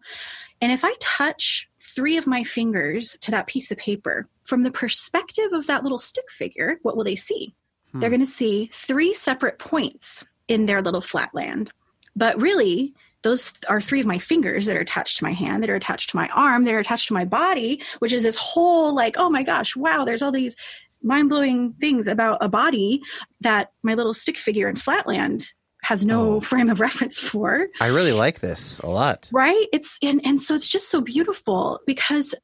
and 0.62 0.72
if 0.72 0.84
i 0.86 0.94
touch 1.00 1.68
three 1.80 2.16
of 2.18 2.28
my 2.28 2.44
fingers 2.44 3.18
to 3.22 3.32
that 3.32 3.48
piece 3.48 3.72
of 3.72 3.78
paper 3.78 4.28
from 4.44 4.62
the 4.64 4.72
perspective 4.72 5.52
of 5.52 5.66
that 5.68 5.82
little 5.84 6.00
stick 6.00 6.30
figure 6.30 6.78
what 6.84 6.96
will 6.96 7.04
they 7.04 7.16
see 7.16 7.54
they're 7.94 8.10
hmm. 8.10 8.16
going 8.16 8.20
to 8.20 8.26
see 8.26 8.70
three 8.74 9.14
separate 9.14 9.60
points 9.60 10.26
in 10.48 10.66
their 10.66 10.82
little 10.82 11.02
flatland 11.02 11.72
but 12.16 12.39
really 12.39 12.94
those 13.24 13.54
are 13.70 13.80
three 13.80 14.00
of 14.00 14.08
my 14.08 14.18
fingers 14.18 14.66
that 14.66 14.76
are 14.76 14.82
attached 14.82 15.18
to 15.18 15.24
my 15.24 15.34
hand 15.34 15.62
that 15.64 15.70
are 15.70 15.76
attached 15.76 16.10
to 16.10 16.16
my 16.16 16.28
arm 16.30 16.64
that 16.66 16.74
are 16.74 16.80
attached 16.80 17.08
to 17.08 17.14
my 17.14 17.26
body 17.26 17.82
which 18.00 18.14
is 18.14 18.24
this 18.24 18.38
whole 18.38 18.94
like 18.94 19.16
oh 19.18 19.30
my 19.30 19.44
gosh 19.44 19.76
wow 19.76 20.06
there's 20.06 20.22
all 20.22 20.32
these 20.32 20.56
mind-blowing 21.04 21.74
things 21.80 22.08
about 22.08 22.38
a 22.42 22.50
body 22.50 23.02
that 23.39 23.72
my 23.82 23.94
little 23.94 24.14
stick 24.14 24.38
figure 24.38 24.70
in 24.70 24.76
flatland 24.76 25.52
has 25.84 26.06
no 26.06 26.36
Oh. 26.36 26.39
frame 26.52 26.70
of 26.70 26.80
reference 26.80 27.20
for 27.20 27.68
I 27.80 27.88
really 27.88 28.14
like 28.14 28.39
this 28.39 28.80
a 28.80 28.88
lot. 28.89 29.30
right 29.32 29.68
it's 29.74 29.98
and 30.02 30.22
and 30.26 30.39
so 30.39 30.56
it's 30.56 30.68
just 30.68 30.89
so 30.89 31.02
beautiful 31.02 31.80
because 31.86 32.36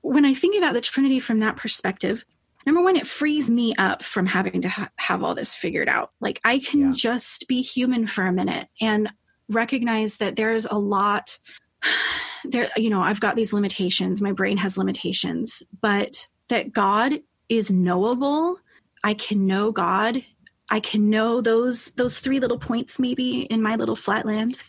when 0.00 0.24
i 0.24 0.34
think 0.34 0.56
about 0.56 0.74
the 0.74 0.80
trinity 0.80 1.20
from 1.20 1.40
that 1.40 1.56
perspective 1.56 2.24
number 2.66 2.82
one 2.82 2.96
it 2.96 3.06
frees 3.06 3.50
me 3.50 3.74
up 3.76 4.02
from 4.02 4.26
having 4.26 4.60
to 4.62 4.68
ha- 4.68 4.90
have 4.96 5.22
all 5.22 5.34
this 5.34 5.54
figured 5.54 5.88
out. 5.88 6.10
Like 6.20 6.40
i 6.44 6.58
can 6.58 6.80
Yeah. 6.80 6.92
just 6.94 7.46
be 7.48 7.60
human 7.62 8.06
for 8.06 8.26
a 8.26 8.32
minute 8.32 8.68
and 8.80 9.10
recognize 9.48 10.16
that 10.18 10.36
there's 10.36 10.64
a 10.66 10.74
lot 10.78 11.38
there 12.44 12.70
you 12.76 12.90
know 12.90 13.02
i've 13.02 13.20
got 13.20 13.36
these 13.36 13.52
limitations. 13.52 14.20
My 14.22 14.32
brain 14.32 14.56
has 14.58 14.78
limitations. 14.78 15.62
But 15.80 16.26
that 16.48 16.72
god 16.72 17.20
is 17.48 17.70
knowable 17.70 18.58
i 19.02 19.14
can 19.14 19.46
know 19.46 19.70
god. 19.72 20.24
I 20.70 20.80
can 20.80 21.10
know 21.10 21.42
those 21.42 21.90
those 21.92 22.18
three 22.20 22.40
little 22.40 22.58
points 22.58 22.98
maybe 22.98 23.42
in 23.42 23.60
my 23.62 23.76
little 23.76 23.96
flatland. 23.96 24.58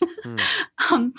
Um, 0.90 1.14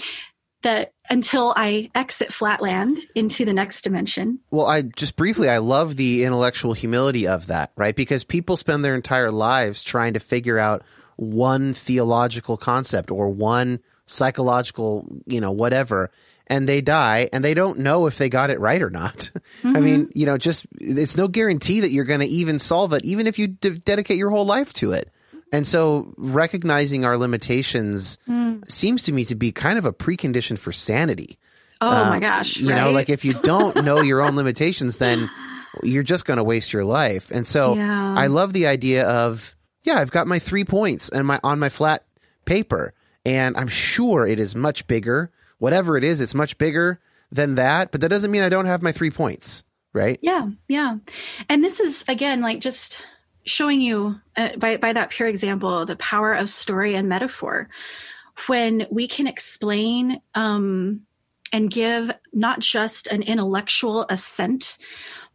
that 0.64 0.94
until 1.10 1.54
I 1.56 1.90
exit 1.96 2.34
flatland 2.34 3.00
into 3.16 3.46
the 3.46 3.54
next 3.54 3.82
dimension. 3.82 4.40
Well, 4.52 4.66
I 4.66 4.82
just 4.82 5.16
briefly, 5.16 5.50
I 5.50 5.60
love 5.60 5.96
the 5.96 6.24
intellectual 6.24 6.74
humility 6.74 7.28
of 7.28 7.48
that, 7.48 7.72
right? 7.76 7.96
Because 7.96 8.24
people 8.24 8.58
spend 8.58 8.84
their 8.84 8.96
entire 8.96 9.32
lives 9.32 9.84
trying 9.84 10.14
to 10.14 10.20
figure 10.20 10.58
out 10.58 10.84
one 11.16 11.74
theological 11.74 12.58
concept 12.58 13.12
or 13.12 13.30
one 13.30 13.80
psychological, 14.06 15.08
you 15.26 15.42
know, 15.42 15.52
whatever, 15.52 16.10
and 16.48 16.68
they 16.68 16.82
die 16.82 17.30
and 17.34 17.44
they 17.44 17.54
don't 17.54 17.80
know 17.80 18.08
if 18.08 18.18
they 18.18 18.30
got 18.30 18.50
it 18.50 18.60
right 18.60 18.82
or 18.82 18.90
not. 18.90 19.30
I 19.64 19.80
mean, 19.80 20.06
mm-hmm. 20.06 20.18
you 20.18 20.26
know, 20.26 20.38
just 20.38 20.66
it's 20.80 21.18
no 21.18 21.28
guarantee 21.28 21.82
that 21.82 21.92
you're 21.92 22.06
going 22.06 22.22
to 22.22 22.28
even 22.28 22.58
solve 22.60 22.94
it, 22.94 23.06
even 23.06 23.28
if 23.28 23.38
you 23.38 23.48
de- 23.48 23.78
dedicate 23.78 24.18
your 24.18 24.30
whole 24.30 24.46
life 24.46 24.74
to 24.74 24.94
it. 24.94 25.12
And 25.52 25.66
so 25.66 26.14
recognizing 26.18 27.06
our 27.06 27.18
limitations 27.18 28.18
seems 28.68 29.04
to 29.04 29.14
me 29.14 29.26
to 29.26 29.36
be 29.36 29.52
kind 29.52 29.78
of 29.78 29.86
a 29.86 29.94
precondition 29.94 30.58
for 30.60 30.72
sanity. 30.72 31.38
Oh 31.80 31.88
Um, 31.90 32.10
my 32.10 32.20
gosh! 32.20 32.58
You 32.58 32.74
know, 32.76 32.92
like 32.92 33.10
if 33.10 33.24
you 33.24 33.34
don't 33.34 33.76
know 33.86 34.02
your 34.02 34.22
own 34.22 34.36
limitations, 34.36 34.98
then 34.98 35.30
you're 35.84 36.04
just 36.04 36.26
going 36.26 36.38
to 36.38 36.44
waste 36.44 36.74
your 36.74 36.84
life. 36.84 37.30
And 37.32 37.46
so 37.46 37.76
Yeah. 37.76 38.16
I 38.18 38.28
love 38.28 38.52
the 38.54 38.66
idea 38.68 39.08
of, 39.08 39.56
yeah, 39.84 40.00
I've 40.00 40.10
got 40.12 40.26
my 40.28 40.40
three 40.40 40.66
points 40.66 41.08
and 41.10 41.28
my 41.28 41.40
on 41.44 41.60
my 41.60 41.70
flat 41.70 42.04
paper, 42.46 42.94
and 43.26 43.56
I'm 43.56 43.68
sure 43.68 44.26
it 44.26 44.40
is 44.40 44.56
much 44.56 44.88
bigger. 44.88 45.32
Whatever 45.60 45.98
it 45.98 46.04
is, 46.04 46.20
it's 46.20 46.34
much 46.36 46.58
bigger 46.58 47.00
than 47.32 47.56
that. 47.56 47.92
But 47.92 48.02
that 48.02 48.10
doesn't 48.10 48.32
mean 48.32 48.42
I 48.42 48.50
don't 48.50 48.66
have 48.66 48.82
my 48.82 48.92
three 48.92 49.12
points, 49.12 49.64
right? 49.94 50.18
Yeah, 50.22 50.50
yeah. 50.68 50.98
And 51.50 51.64
this 51.64 51.80
is 51.80 52.04
again 52.08 52.42
like 52.42 52.60
just 52.60 53.04
showing 53.48 53.82
you 53.82 54.20
uh, 54.36 54.56
by 54.58 54.78
by 54.78 54.94
that 54.94 55.10
pure 55.10 55.28
example 55.28 55.86
the 55.86 55.96
power 55.96 56.34
of 56.34 56.50
story 56.50 56.96
and 56.96 57.10
metaphor. 57.10 57.70
When 58.48 58.86
we 58.92 59.08
can 59.08 59.26
explain 59.26 60.22
um, 60.36 61.02
and 61.52 61.72
give 61.72 62.12
not 62.34 62.60
just 62.60 63.08
an 63.08 63.24
intellectual 63.24 64.06
assent, 64.10 64.78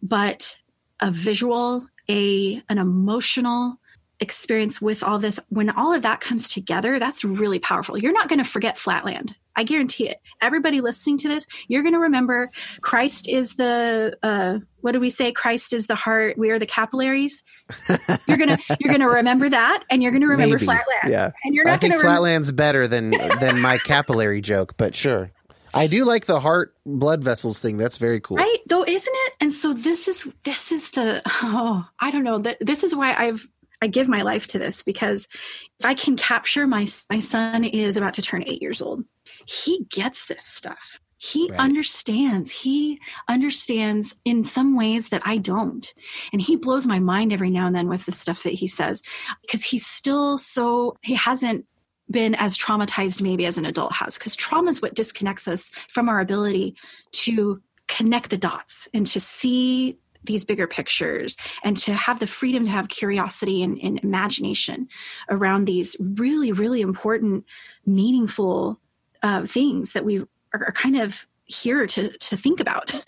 but 0.02 0.56
a 1.00 1.10
visual, 1.10 1.84
a 2.08 2.62
an 2.68 2.78
emotional 2.78 3.78
experience 4.20 4.80
with 4.80 5.02
all 5.02 5.18
this 5.18 5.40
when 5.48 5.68
all 5.70 5.92
of 5.92 6.02
that 6.02 6.20
comes 6.20 6.48
together 6.48 7.00
that's 7.00 7.24
really 7.24 7.58
powerful 7.58 7.98
you're 7.98 8.12
not 8.12 8.28
going 8.28 8.38
to 8.38 8.44
forget 8.44 8.78
flatland 8.78 9.36
i 9.56 9.62
guarantee 9.64 10.08
it 10.08 10.18
everybody 10.40 10.80
listening 10.80 11.18
to 11.18 11.28
this 11.28 11.46
you're 11.68 11.82
going 11.82 11.94
to 11.94 11.98
remember 12.00 12.48
christ 12.80 13.28
is 13.28 13.54
the 13.56 14.16
uh 14.22 14.58
what 14.80 14.92
do 14.92 15.00
we 15.00 15.10
say 15.10 15.32
christ 15.32 15.72
is 15.72 15.86
the 15.86 15.94
heart 15.94 16.36
we 16.38 16.50
are 16.50 16.58
the 16.58 16.66
capillaries 16.66 17.42
you're 18.26 18.38
going 18.38 18.48
to 18.48 18.58
you're 18.80 18.92
going 18.92 19.00
to 19.00 19.08
remember 19.08 19.48
that 19.48 19.82
and 19.90 20.02
you're 20.02 20.12
going 20.12 20.22
to 20.22 20.28
remember 20.28 20.56
Maybe. 20.56 20.64
flatland 20.64 21.10
Yeah. 21.12 21.30
and 21.44 21.54
you're 21.54 21.66
I 21.66 21.72
not 21.72 21.80
going 21.80 21.92
think 21.92 22.00
to 22.00 22.06
remember 22.06 22.22
flatland's 22.22 22.52
better 22.52 22.86
than 22.88 23.10
than 23.40 23.60
my 23.60 23.78
capillary 23.78 24.40
joke, 24.40 24.76
but 24.76 24.94
sure. 24.94 25.30
I 25.74 25.86
do 25.86 26.04
like 26.04 26.26
the 26.26 26.38
heart 26.38 26.74
blood 26.84 27.24
vessels 27.24 27.58
thing. 27.58 27.78
That's 27.78 27.96
very 27.96 28.20
cool. 28.20 28.36
right 28.36 28.58
though 28.68 28.84
isn't 28.84 29.14
it 29.26 29.32
and 29.40 29.52
so 29.54 29.72
this 29.72 30.06
is 30.08 30.28
this 30.44 30.70
is 30.72 30.90
the 30.90 31.22
oh 31.42 31.84
i 32.00 32.10
don't 32.10 32.24
know 32.24 32.38
that 32.38 32.58
this 32.60 32.84
is 32.84 32.94
why 32.94 33.14
i've 33.14 33.46
i 33.80 33.86
give 33.86 34.06
my 34.08 34.20
life 34.22 34.46
to 34.48 34.58
this 34.58 34.82
because 34.82 35.26
if 35.80 35.86
i 35.86 35.94
can 35.94 36.16
capture 36.16 36.66
my 36.66 36.86
my 37.10 37.18
son 37.20 37.64
is 37.64 37.96
about 37.96 38.14
to 38.14 38.22
turn 38.22 38.44
eight 38.46 38.60
years 38.62 38.82
old 38.82 39.02
he 39.46 39.86
gets 39.90 40.26
this 40.26 40.44
stuff. 40.44 41.00
He 41.16 41.48
Right. 41.50 41.60
understands. 41.60 42.50
He 42.50 43.00
understands 43.28 44.16
in 44.24 44.42
some 44.42 44.76
ways 44.76 45.10
that 45.10 45.22
i 45.24 45.36
don't. 45.36 45.94
And 46.32 46.42
he 46.42 46.56
blows 46.56 46.86
my 46.86 46.98
mind 46.98 47.32
every 47.32 47.50
now 47.50 47.66
and 47.68 47.76
then 47.76 47.88
with 47.88 48.06
the 48.06 48.12
stuff 48.12 48.42
that 48.42 48.54
he 48.54 48.66
says 48.66 49.02
because 49.42 49.62
he's 49.62 49.86
still 49.86 50.36
so 50.36 50.96
he 51.02 51.14
hasn't 51.14 51.66
been 52.10 52.34
as 52.34 52.58
traumatized 52.58 53.22
maybe 53.22 53.46
as 53.46 53.56
an 53.56 53.64
adult 53.64 53.92
has 53.92 54.18
because 54.18 54.36
trauma 54.36 54.68
is 54.68 54.82
what 54.82 54.94
disconnects 54.94 55.46
us 55.48 55.70
from 55.88 56.08
our 56.08 56.20
ability 56.20 56.76
to 57.12 57.62
connect 57.88 58.30
the 58.30 58.36
dots 58.36 58.88
and 58.92 59.06
to 59.06 59.20
see 59.20 59.98
these 60.24 60.44
bigger 60.44 60.66
pictures 60.66 61.36
and 61.64 61.76
to 61.76 61.94
have 61.94 62.18
the 62.18 62.26
freedom 62.26 62.64
to 62.64 62.70
have 62.70 62.88
curiosity 62.88 63.62
and, 63.62 63.78
and 63.82 63.98
imagination 64.00 64.88
around 65.30 65.66
these 65.66 65.96
really 66.00 66.52
really 66.52 66.80
important 66.80 67.44
meaningful 67.86 68.78
uh, 69.22 69.46
things 69.46 69.92
that 69.92 70.04
we 70.04 70.20
are, 70.20 70.26
are 70.66 70.72
kind 70.72 70.96
of 70.96 71.26
here 71.46 71.86
to 71.86 72.10
to 72.18 72.36
think 72.36 72.60
about. 72.60 72.94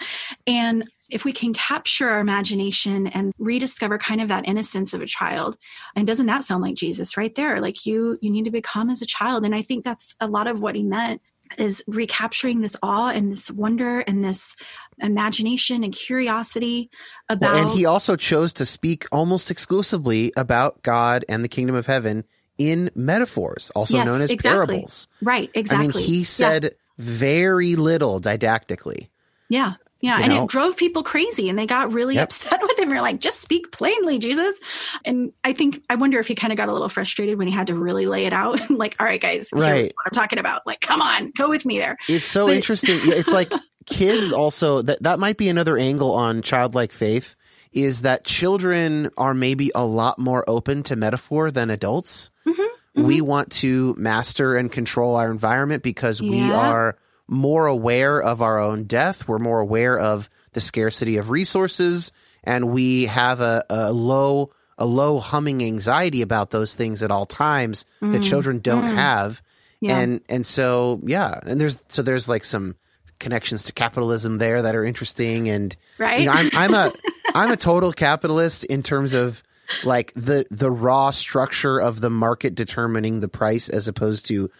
And 0.46 0.88
if 1.10 1.24
we 1.24 1.32
can 1.32 1.54
capture 1.54 2.08
our 2.08 2.18
imagination 2.18 3.06
and 3.06 3.32
rediscover 3.38 3.98
kind 3.98 4.20
of 4.20 4.28
that 4.28 4.46
innocence 4.46 4.92
of 4.92 5.00
a 5.00 5.06
child 5.06 5.56
and 5.96 6.06
doesn't 6.06 6.26
that 6.26 6.44
sound 6.44 6.62
like 6.62 6.74
jesus 6.74 7.16
right 7.16 7.34
there? 7.34 7.60
Like 7.60 7.86
you 7.86 8.18
you 8.20 8.30
need 8.30 8.44
to 8.44 8.50
become 8.50 8.90
as 8.90 9.00
a 9.00 9.06
child. 9.06 9.44
And 9.44 9.54
i 9.54 9.62
think 9.62 9.84
that's 9.84 10.14
a 10.20 10.26
lot 10.26 10.46
of 10.46 10.60
what 10.60 10.74
he 10.74 10.82
meant 10.82 11.22
is 11.58 11.84
recapturing 11.86 12.60
this 12.60 12.76
awe 12.82 13.10
and 13.10 13.30
this 13.30 13.50
wonder 13.50 14.00
and 14.00 14.24
this 14.24 14.56
imagination 14.98 15.84
and 15.84 15.92
curiosity 15.92 16.90
about 17.28 17.54
Well, 17.54 17.68
and 17.68 17.78
he 17.78 17.84
also 17.84 18.16
chose 18.16 18.52
to 18.54 18.66
speak 18.66 19.06
almost 19.12 19.50
exclusively 19.50 20.32
about 20.36 20.82
God 20.82 21.24
and 21.28 21.44
the 21.44 21.48
kingdom 21.48 21.76
of 21.76 21.86
heaven 21.86 22.24
in 22.58 22.90
metaphors, 22.94 23.70
also 23.74 23.96
Yes, 23.96 24.06
known 24.06 24.20
as 24.22 24.30
exactly. 24.30 24.66
parables. 24.76 25.08
right 25.22 25.50
exactly 25.54 25.88
I 25.88 25.96
mean, 25.96 26.06
he 26.06 26.18
Yeah. 26.18 26.24
said 26.24 26.74
very 26.98 27.74
little 27.76 28.20
didactically. 28.20 29.08
Yeah. 29.48 29.74
Yeah. 30.00 30.18
You 30.18 30.24
and 30.24 30.32
know? 30.34 30.44
it 30.44 30.50
drove 30.50 30.76
people 30.76 31.02
crazy 31.02 31.48
and 31.48 31.58
they 31.58 31.66
got 31.66 31.92
really 31.92 32.14
Yep. 32.16 32.24
upset 32.24 32.60
with 32.62 32.78
him. 32.78 32.90
We're 32.90 33.00
like, 33.00 33.20
just 33.20 33.40
speak 33.40 33.72
plainly, 33.72 34.18
Jesus. 34.18 34.60
And 35.04 35.32
I 35.42 35.54
think, 35.54 35.82
I 35.88 35.94
wonder 35.96 36.18
if 36.20 36.28
he 36.28 36.34
kind 36.34 36.52
of 36.52 36.56
got 36.56 36.68
a 36.68 36.72
little 36.72 36.88
frustrated 36.88 37.38
when 37.38 37.48
he 37.48 37.54
had 37.54 37.66
to 37.68 37.74
really 37.74 38.06
lay 38.06 38.26
it 38.26 38.32
out. 38.32 38.60
like, 38.70 38.96
all 39.00 39.06
right, 39.06 39.20
guys, 39.20 39.48
here's 39.52 39.62
Right. 39.64 39.84
what 39.86 40.06
I'm 40.06 40.12
talking 40.12 40.38
about. 40.38 40.62
Like, 40.66 40.80
come 40.80 41.00
on, 41.00 41.32
go 41.36 41.48
with 41.48 41.64
me 41.64 41.78
there. 41.78 41.96
It's 42.08 42.26
so 42.26 42.46
But- 42.46 42.56
interesting. 42.56 43.00
It's 43.04 43.32
like 43.32 43.50
kids 43.86 44.30
also 44.32 44.82
that 44.82 45.02
that 45.02 45.18
might 45.18 45.36
be 45.38 45.48
another 45.48 45.76
angle 45.78 46.12
on 46.12 46.42
childlike 46.42 46.92
faith 46.92 47.34
is 47.74 48.02
that 48.02 48.24
children 48.24 49.10
are 49.16 49.34
maybe 49.34 49.70
a 49.74 49.84
lot 49.84 50.18
more 50.18 50.44
open 50.48 50.82
to 50.84 50.96
metaphor 50.96 51.50
than 51.50 51.70
adults. 51.70 52.30
Mm-hmm, 52.46 53.04
We 53.04 53.20
want 53.20 53.50
to 53.52 53.94
master 53.98 54.56
and 54.56 54.70
control 54.70 55.16
our 55.16 55.30
environment 55.30 55.82
because 55.82 56.22
we 56.22 56.40
are 56.52 56.96
more 57.26 57.66
aware 57.66 58.20
of 58.22 58.42
our 58.42 58.60
own 58.60 58.84
death. 58.84 59.26
We're 59.26 59.38
more 59.38 59.60
aware 59.60 59.98
of 59.98 60.30
the 60.52 60.60
scarcity 60.60 61.16
of 61.16 61.30
resources, 61.30 62.12
and 62.44 62.68
we 62.70 63.06
have 63.06 63.40
a, 63.40 63.64
a 63.68 63.92
low 63.92 64.50
a 64.76 64.84
low 64.84 65.20
humming 65.20 65.62
anxiety 65.62 66.20
about 66.20 66.50
those 66.50 66.74
things 66.74 67.02
at 67.02 67.10
all 67.10 67.26
times 67.26 67.86
that 68.00 68.22
children 68.22 68.58
don't 68.58 68.84
have. 68.96 69.40
Mm. 69.40 69.42
Yeah. 69.80 69.98
And 69.98 70.20
and 70.28 70.46
so 70.46 71.00
yeah, 71.04 71.40
and 71.46 71.60
there's 71.60 71.82
so 71.88 72.02
there's 72.02 72.28
like 72.28 72.44
some 72.44 72.76
connections 73.18 73.64
to 73.64 73.72
capitalism 73.72 74.38
there 74.38 74.62
that 74.62 74.74
are 74.74 74.84
interesting 74.84 75.48
and 75.48 75.76
Right? 75.98 76.20
you 76.20 76.26
know 76.26 76.32
I'm 76.32 76.50
I'm 76.52 76.74
a 76.74 76.92
I'm 77.34 77.50
a 77.50 77.56
total 77.56 77.92
capitalist 77.92 78.64
in 78.64 78.82
terms 78.82 79.14
of 79.14 79.42
like 79.84 80.12
the 80.14 80.46
the 80.50 80.70
raw 80.70 81.10
structure 81.10 81.78
of 81.78 82.00
the 82.00 82.10
market 82.10 82.54
determining 82.54 83.20
the 83.20 83.28
price 83.28 83.68
as 83.68 83.88
opposed 83.88 84.26
to 84.26 84.50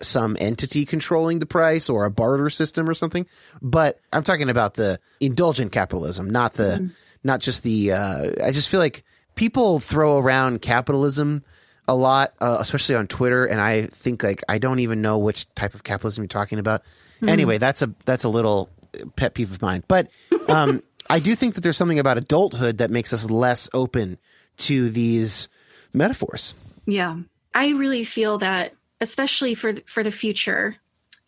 some 0.00 0.36
entity 0.40 0.84
controlling 0.84 1.38
the 1.38 1.46
price 1.46 1.90
or 1.90 2.04
a 2.04 2.10
barter 2.10 2.48
system 2.48 2.88
or 2.88 2.94
something. 2.94 3.26
But 3.60 4.00
I'm 4.12 4.22
talking 4.22 4.48
about 4.48 4.74
the 4.74 4.98
indulgent 5.20 5.72
capitalism, 5.72 6.30
not 6.30 6.54
the, 6.54 6.78
mm-hmm. 6.78 6.86
not 7.24 7.40
just 7.40 7.62
the, 7.62 7.92
uh, 7.92 8.30
I 8.42 8.52
just 8.52 8.68
feel 8.68 8.80
like 8.80 9.04
people 9.34 9.80
throw 9.80 10.18
around 10.18 10.62
capitalism 10.62 11.44
a 11.88 11.94
lot, 11.94 12.32
uh, 12.40 12.58
especially 12.60 12.94
on 12.94 13.06
Twitter. 13.06 13.44
And 13.44 13.60
I 13.60 13.82
think 13.82 14.22
like, 14.22 14.42
I 14.48 14.58
don't 14.58 14.78
even 14.78 15.02
know 15.02 15.18
which 15.18 15.52
type 15.54 15.74
of 15.74 15.84
capitalism 15.84 16.22
you're 16.22 16.28
talking 16.28 16.58
about. 16.58 16.82
Mm-hmm. 17.22 17.28
Anyway, 17.28 17.58
that's 17.58 17.82
a, 17.82 17.94
that's 18.04 18.24
a 18.24 18.28
little 18.28 18.68
pet 19.16 19.34
peeve 19.34 19.52
of 19.52 19.62
mine. 19.62 19.84
But, 19.88 20.10
um, 20.48 20.82
I 21.10 21.18
do 21.18 21.34
think 21.34 21.54
that 21.54 21.60
there's 21.62 21.76
something 21.76 21.98
about 21.98 22.18
adulthood 22.18 22.78
that 22.78 22.90
makes 22.90 23.12
us 23.12 23.28
less 23.30 23.68
open 23.74 24.18
to 24.58 24.90
these 24.90 25.48
metaphors. 25.92 26.54
Yeah. 26.86 27.18
I 27.54 27.70
really 27.70 28.04
feel 28.04 28.38
that 28.38 28.72
especially 29.00 29.54
for 29.54 29.74
for 29.86 30.02
the 30.02 30.12
future 30.12 30.76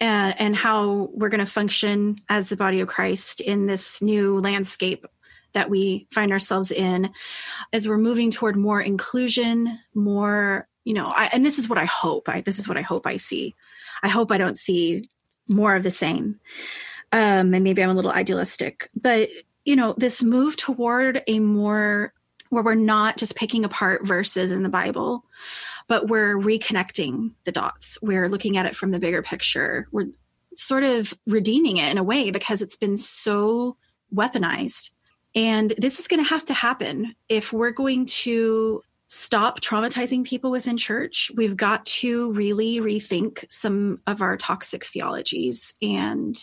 and 0.01 0.35
and 0.39 0.57
how 0.57 1.11
we're 1.13 1.29
going 1.29 1.45
to 1.45 1.51
function 1.51 2.17
as 2.29 2.49
the 2.49 2.57
body 2.57 2.81
of 2.81 2.89
Christ 2.89 3.41
in 3.41 3.67
this 3.67 4.01
new 4.01 4.39
landscape 4.41 5.05
that 5.53 5.71
we 5.71 6.07
find 6.11 6.33
ourselves 6.33 6.71
in 6.71 7.11
as 7.73 7.87
we're 7.87 7.99
moving 7.99 8.31
toward 8.31 8.57
more 8.57 8.81
inclusion, 8.81 9.79
more, 9.95 10.67
you 10.85 10.95
know, 10.95 11.07
I, 11.07 11.27
and 11.27 11.47
this 11.47 11.59
is 11.59 11.69
what 11.69 11.79
I 11.79 11.85
hope. 11.85 12.29
I 12.29 12.41
this 12.41 12.59
is 12.59 12.69
what 12.69 12.79
I 12.79 12.83
hope 12.83 13.07
I 13.07 13.17
see. 13.17 13.55
I 14.03 14.09
hope 14.09 14.33
I 14.33 14.39
don't 14.39 14.59
see 14.59 15.05
more 15.49 15.77
of 15.77 15.83
the 15.83 15.91
same. 15.91 16.41
Um, 17.13 17.55
and 17.55 17.65
maybe 17.65 17.83
I'm 17.83 17.91
a 17.91 17.95
little 17.95 18.11
idealistic, 18.11 18.91
but 18.95 19.29
you 19.65 19.77
know, 19.77 19.95
this 19.97 20.23
move 20.23 20.57
toward 20.57 21.23
a 21.27 21.41
more 21.41 22.13
where 22.51 22.63
we're 22.63 22.75
not 22.75 23.17
just 23.17 23.37
picking 23.37 23.65
apart 23.65 24.07
verses 24.07 24.53
in 24.53 24.63
the 24.63 24.69
Bible, 24.69 25.25
but 25.89 26.09
we're 26.09 26.37
reconnecting 26.37 27.33
the 27.45 27.53
dots. 27.53 27.99
We're 28.03 28.29
looking 28.29 28.57
at 28.57 28.67
it 28.67 28.77
from 28.77 28.91
the 28.91 28.99
bigger 28.99 29.23
picture. 29.23 29.89
We're 29.91 30.09
sort 30.55 30.85
of 30.85 31.13
redeeming 31.27 31.79
it 31.79 31.91
in 31.91 31.99
a 31.99 32.03
way 32.03 32.31
because 32.31 32.63
it's 32.63 32.77
been 32.77 32.97
so 32.97 33.77
weaponized. 34.15 34.91
And 35.35 35.75
this 35.79 35.99
is 35.99 36.07
going 36.07 36.23
to 36.23 36.29
have 36.29 36.45
to 36.45 36.55
happen 36.55 37.17
if 37.29 37.53
we're 37.53 37.71
going 37.71 38.07
to 38.07 38.83
stop 39.15 39.61
traumatizing 39.61 40.25
people 40.25 40.51
within 40.51 40.77
church. 40.77 41.31
We've 41.37 41.57
got 41.57 41.87
to 41.87 42.33
really 42.33 42.81
rethink 42.81 43.45
some 43.49 44.01
of 44.09 44.21
our 44.21 44.37
toxic 44.37 44.85
theologies 44.85 45.73
and 45.81 46.37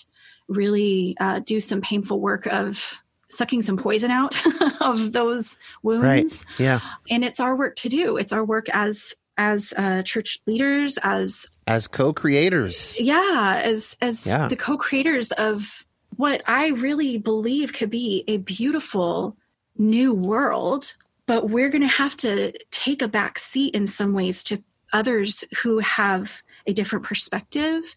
really 0.48 1.18
uh, 1.20 1.40
do 1.40 1.60
some 1.60 1.82
painful 1.82 2.22
work 2.22 2.46
of 2.48 2.98
sucking 3.30 3.62
some 3.62 3.76
poison 3.76 4.10
out 4.10 4.36
of 4.82 5.12
those 5.12 5.58
wounds. 5.84 6.46
Right. 6.48 6.60
Yeah. 6.60 6.80
And 7.10 7.26
it's 7.26 7.42
our 7.42 7.58
work 7.58 7.76
to 7.78 7.90
do. 7.90 8.16
It's 8.16 8.32
our 8.32 8.46
work 8.46 8.68
as 8.70 9.16
as 9.38 9.74
uh, 9.78 10.04
church 10.04 10.40
leaders, 10.46 10.98
as 11.04 11.48
as 11.68 11.88
co-creators. 11.88 12.98
Yeah, 13.00 13.62
as 13.64 13.98
as 14.02 14.26
yeah. 14.26 14.48
the 14.48 14.56
co-creators 14.56 15.34
of 15.34 15.86
what 16.16 16.42
I 16.48 16.68
really 16.68 17.18
believe 17.18 17.74
could 17.74 17.90
be 17.90 18.24
a 18.28 18.38
beautiful 18.38 19.36
new 19.78 20.14
world. 20.14 20.96
But 21.32 21.50
we're 21.50 21.70
going 21.70 21.82
to 21.82 21.88
have 21.88 22.18
to 22.18 22.52
take 22.72 23.02
a 23.02 23.08
back 23.08 23.40
seat 23.40 23.74
in 23.74 23.88
some 23.88 24.12
ways 24.12 24.44
to 24.46 24.62
others 24.92 25.46
who 25.64 25.80
have 25.80 26.44
a 26.68 26.74
different 26.74 27.06
perspective 27.06 27.96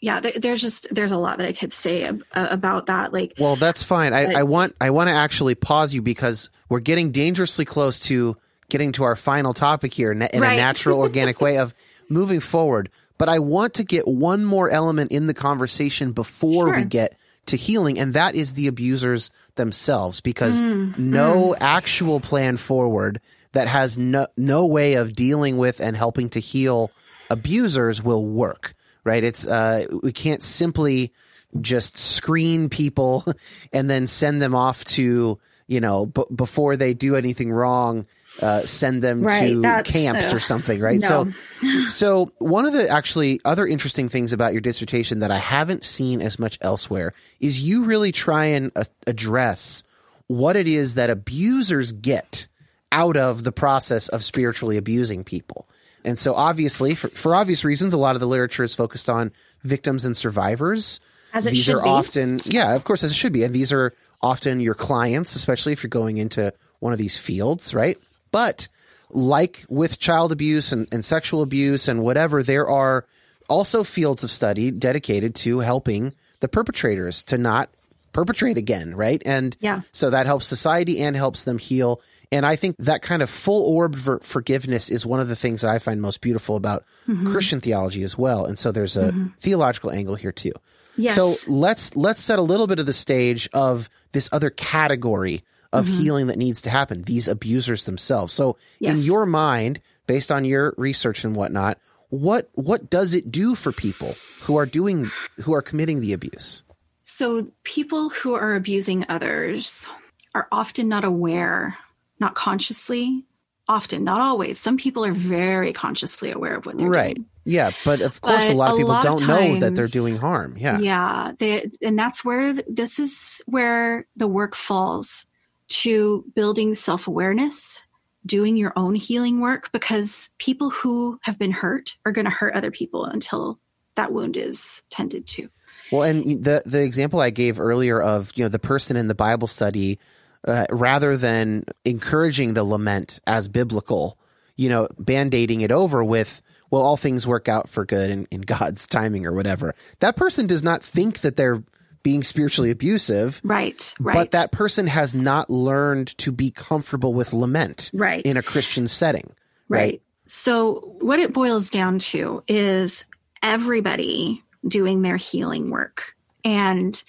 yeah 0.00 0.20
there's 0.20 0.62
just 0.62 0.86
there's 0.94 1.12
a 1.12 1.18
lot 1.18 1.36
that 1.36 1.46
i 1.46 1.52
could 1.52 1.72
say 1.72 2.04
uh, 2.04 2.14
about 2.32 2.86
that 2.86 3.12
like 3.12 3.34
well 3.38 3.56
that's 3.56 3.82
fine 3.82 4.14
I, 4.14 4.32
I 4.32 4.42
want 4.44 4.74
i 4.80 4.88
want 4.88 5.08
to 5.08 5.12
actually 5.12 5.54
pause 5.54 5.92
you 5.92 6.00
because 6.00 6.48
we're 6.70 6.80
getting 6.80 7.10
dangerously 7.10 7.66
close 7.66 8.00
to 8.06 8.38
getting 8.70 8.92
to 8.92 9.04
our 9.04 9.16
final 9.16 9.52
topic 9.52 9.92
here 9.92 10.12
in, 10.12 10.20
right. 10.20 10.32
a 10.32 10.38
natural, 10.38 10.98
organic 11.00 11.40
way 11.40 11.58
of 11.58 11.74
moving 12.08 12.40
forward. 12.40 12.88
But 13.18 13.28
I 13.28 13.38
want 13.38 13.74
to 13.74 13.84
get 13.84 14.08
one 14.08 14.46
more 14.46 14.70
element 14.70 15.12
in 15.12 15.26
the 15.26 15.34
conversation 15.34 16.12
before 16.12 16.68
sure. 16.68 16.76
we 16.76 16.84
get 16.86 17.14
to 17.50 17.56
healing, 17.56 17.98
and 17.98 18.14
that 18.14 18.34
is 18.34 18.54
the 18.54 18.66
abusers 18.66 19.30
themselves, 19.54 20.20
because 20.20 20.60
mm, 20.60 20.96
no 20.98 21.50
mm. 21.50 21.56
actual 21.60 22.20
plan 22.20 22.56
forward 22.56 23.20
that 23.52 23.68
has 23.68 23.98
no, 23.98 24.26
no 24.36 24.66
way 24.66 24.94
of 24.94 25.14
dealing 25.14 25.58
with 25.58 25.80
and 25.80 25.96
helping 25.96 26.28
to 26.30 26.40
heal 26.40 26.90
abusers 27.28 28.02
will 28.02 28.24
work, 28.24 28.74
right? 29.04 29.22
It's, 29.22 29.46
uh, 29.46 29.86
we 30.02 30.12
can't 30.12 30.42
simply 30.42 31.12
just 31.60 31.96
screen 31.96 32.68
people 32.68 33.24
and 33.72 33.90
then 33.90 34.06
send 34.06 34.40
them 34.40 34.54
off 34.54 34.84
to, 34.84 35.38
you 35.66 35.80
know, 35.80 36.06
b- 36.06 36.24
before 36.34 36.76
they 36.76 36.94
do 36.94 37.16
anything 37.16 37.50
wrong 37.52 38.06
uh, 38.42 38.60
send 38.60 39.02
them 39.02 39.22
right, 39.22 39.48
to 39.48 39.82
camps 39.90 40.32
uh, 40.32 40.36
or 40.36 40.40
something, 40.40 40.80
right? 40.80 41.00
No. 41.00 41.30
So, 41.60 41.86
so 41.86 42.32
one 42.38 42.66
of 42.66 42.72
the 42.72 42.88
actually 42.88 43.40
other 43.44 43.66
interesting 43.66 44.08
things 44.08 44.32
about 44.32 44.52
your 44.52 44.60
dissertation 44.60 45.20
that 45.20 45.30
I 45.30 45.38
haven't 45.38 45.84
seen 45.84 46.20
as 46.20 46.38
much 46.38 46.58
elsewhere 46.60 47.12
is 47.40 47.62
you 47.62 47.84
really 47.84 48.12
try 48.12 48.46
and 48.46 48.72
uh, 48.76 48.84
address 49.06 49.84
what 50.26 50.56
it 50.56 50.68
is 50.68 50.94
that 50.94 51.10
abusers 51.10 51.92
get 51.92 52.46
out 52.92 53.16
of 53.16 53.44
the 53.44 53.52
process 53.52 54.08
of 54.08 54.24
spiritually 54.24 54.76
abusing 54.76 55.24
people. 55.24 55.68
And 56.04 56.18
so, 56.18 56.34
obviously, 56.34 56.94
for, 56.94 57.08
for 57.08 57.34
obvious 57.34 57.64
reasons, 57.64 57.92
a 57.92 57.98
lot 57.98 58.16
of 58.16 58.20
the 58.20 58.26
literature 58.26 58.62
is 58.62 58.74
focused 58.74 59.10
on 59.10 59.32
victims 59.62 60.04
and 60.04 60.16
survivors. 60.16 61.00
As 61.32 61.46
it 61.46 61.50
these 61.50 61.64
should 61.64 61.76
are 61.76 61.82
be. 61.82 61.88
often, 61.88 62.40
yeah, 62.44 62.74
of 62.74 62.84
course, 62.84 63.04
as 63.04 63.10
it 63.12 63.16
should 63.16 63.32
be. 63.32 63.44
And 63.44 63.54
these 63.54 63.72
are 63.72 63.92
often 64.22 64.60
your 64.60 64.74
clients, 64.74 65.36
especially 65.36 65.72
if 65.72 65.82
you're 65.82 65.88
going 65.88 66.16
into 66.16 66.52
one 66.80 66.92
of 66.92 66.98
these 66.98 67.16
fields, 67.16 67.74
right? 67.74 67.98
But 68.30 68.68
like 69.10 69.64
with 69.68 69.98
child 69.98 70.32
abuse 70.32 70.72
and, 70.72 70.86
and 70.92 71.04
sexual 71.04 71.42
abuse 71.42 71.88
and 71.88 72.02
whatever, 72.02 72.42
there 72.42 72.68
are 72.68 73.06
also 73.48 73.82
fields 73.84 74.24
of 74.24 74.30
study 74.30 74.70
dedicated 74.70 75.34
to 75.34 75.60
helping 75.60 76.14
the 76.40 76.48
perpetrators 76.48 77.24
to 77.24 77.38
not 77.38 77.70
perpetrate 78.12 78.58
again, 78.58 78.94
right? 78.94 79.22
And 79.24 79.56
yeah. 79.60 79.82
so 79.92 80.10
that 80.10 80.26
helps 80.26 80.46
society 80.46 81.00
and 81.00 81.14
helps 81.14 81.44
them 81.44 81.58
heal. 81.58 82.00
And 82.32 82.44
I 82.44 82.56
think 82.56 82.76
that 82.78 83.02
kind 83.02 83.22
of 83.22 83.30
full 83.30 83.62
orb 83.74 83.96
for 83.96 84.18
forgiveness 84.20 84.90
is 84.90 85.06
one 85.06 85.20
of 85.20 85.28
the 85.28 85.36
things 85.36 85.62
that 85.62 85.70
I 85.70 85.78
find 85.78 86.00
most 86.00 86.20
beautiful 86.20 86.56
about 86.56 86.84
mm-hmm. 87.08 87.30
Christian 87.30 87.60
theology 87.60 88.02
as 88.02 88.16
well. 88.16 88.46
And 88.46 88.58
so 88.58 88.72
there's 88.72 88.96
a 88.96 89.10
mm-hmm. 89.10 89.28
theological 89.40 89.90
angle 89.90 90.14
here 90.14 90.32
too. 90.32 90.52
Yes. 90.96 91.14
So 91.14 91.34
let's 91.50 91.96
let's 91.96 92.20
set 92.20 92.38
a 92.38 92.42
little 92.42 92.66
bit 92.66 92.78
of 92.78 92.86
the 92.86 92.92
stage 92.92 93.48
of 93.52 93.88
this 94.12 94.28
other 94.32 94.50
category 94.50 95.42
of 95.72 95.86
mm-hmm. 95.86 95.98
healing 96.00 96.26
that 96.28 96.38
needs 96.38 96.62
to 96.62 96.70
happen, 96.70 97.02
these 97.02 97.28
abusers 97.28 97.84
themselves. 97.84 98.32
So 98.32 98.56
yes. 98.78 98.98
in 98.98 99.04
your 99.04 99.26
mind, 99.26 99.80
based 100.06 100.32
on 100.32 100.44
your 100.44 100.74
research 100.76 101.24
and 101.24 101.36
whatnot, 101.36 101.78
what 102.08 102.50
what 102.54 102.90
does 102.90 103.14
it 103.14 103.30
do 103.30 103.54
for 103.54 103.70
people 103.70 104.14
who 104.42 104.56
are 104.56 104.66
doing 104.66 105.10
who 105.44 105.54
are 105.54 105.62
committing 105.62 106.00
the 106.00 106.12
abuse? 106.12 106.64
So 107.04 107.48
people 107.64 108.10
who 108.10 108.34
are 108.34 108.54
abusing 108.54 109.06
others 109.08 109.88
are 110.34 110.48
often 110.52 110.88
not 110.88 111.04
aware, 111.04 111.76
not 112.18 112.34
consciously, 112.34 113.24
often, 113.68 114.04
not 114.04 114.20
always. 114.20 114.58
Some 114.58 114.76
people 114.76 115.04
are 115.04 115.12
very 115.12 115.72
consciously 115.72 116.30
aware 116.30 116.56
of 116.56 116.66
what 116.66 116.78
they're 116.78 116.88
right. 116.88 117.14
doing. 117.14 117.26
Right. 117.26 117.26
Yeah, 117.44 117.70
but 117.84 118.02
of 118.02 118.20
course, 118.20 118.48
but 118.48 118.52
a 118.52 118.56
lot 118.56 118.72
of 118.72 118.76
people 118.76 119.00
don't 119.00 119.22
of 119.22 119.26
times, 119.26 119.60
know 119.60 119.60
that 119.60 119.74
they're 119.74 119.88
doing 119.88 120.16
harm. 120.16 120.56
Yeah, 120.58 120.78
yeah, 120.78 121.32
they, 121.38 121.68
and 121.80 121.98
that's 121.98 122.24
where 122.24 122.52
this 122.52 122.98
is 122.98 123.42
where 123.46 124.06
the 124.16 124.28
work 124.28 124.54
falls 124.54 125.26
to 125.70 126.24
building 126.34 126.74
self 126.74 127.08
awareness, 127.08 127.82
doing 128.26 128.56
your 128.56 128.72
own 128.76 128.94
healing 128.94 129.40
work, 129.40 129.72
because 129.72 130.30
people 130.38 130.70
who 130.70 131.18
have 131.22 131.38
been 131.38 131.52
hurt 131.52 131.96
are 132.04 132.12
going 132.12 132.26
to 132.26 132.30
hurt 132.30 132.54
other 132.54 132.70
people 132.70 133.04
until 133.04 133.58
that 133.96 134.12
wound 134.12 134.36
is 134.36 134.82
tended 134.90 135.26
to. 135.26 135.48
Well, 135.90 136.02
and 136.02 136.44
the 136.44 136.62
the 136.66 136.82
example 136.82 137.20
I 137.20 137.30
gave 137.30 137.58
earlier 137.58 138.00
of 138.00 138.30
you 138.36 138.44
know 138.44 138.48
the 138.48 138.58
person 138.58 138.96
in 138.96 139.08
the 139.08 139.14
Bible 139.14 139.48
study, 139.48 139.98
uh, 140.46 140.66
rather 140.70 141.16
than 141.16 141.64
encouraging 141.84 142.54
the 142.54 142.64
lament 142.64 143.20
as 143.26 143.48
biblical, 143.48 144.18
you 144.56 144.68
know, 144.68 144.88
band-aiding 144.98 145.62
it 145.62 145.72
over 145.72 146.04
with 146.04 146.42
well, 146.70 146.82
all 146.82 146.96
things 146.96 147.26
work 147.26 147.48
out 147.48 147.68
for 147.68 147.84
good 147.84 148.10
in, 148.10 148.28
in 148.30 148.42
God's 148.42 148.86
timing 148.86 149.26
or 149.26 149.32
whatever. 149.32 149.74
That 149.98 150.16
person 150.16 150.46
does 150.46 150.62
not 150.62 150.82
think 150.82 151.20
that 151.20 151.36
they're 151.36 151.64
being 152.02 152.22
spiritually 152.22 152.70
abusive. 152.70 153.40
Right, 153.44 153.94
right. 153.98 154.14
But 154.14 154.30
that 154.32 154.52
person 154.52 154.86
has 154.86 155.14
not 155.14 155.50
learned 155.50 156.16
to 156.18 156.32
be 156.32 156.50
comfortable 156.50 157.12
with 157.14 157.32
lament 157.32 157.90
right. 157.92 158.24
in 158.24 158.36
a 158.36 158.42
Christian 158.42 158.88
setting. 158.88 159.34
Right. 159.68 159.78
right. 159.78 160.02
So, 160.26 160.96
what 161.00 161.18
it 161.18 161.32
boils 161.32 161.70
down 161.70 161.98
to 161.98 162.42
is 162.46 163.06
everybody 163.42 164.42
doing 164.66 165.02
their 165.02 165.16
healing 165.16 165.70
work 165.70 166.14
and 166.44 167.02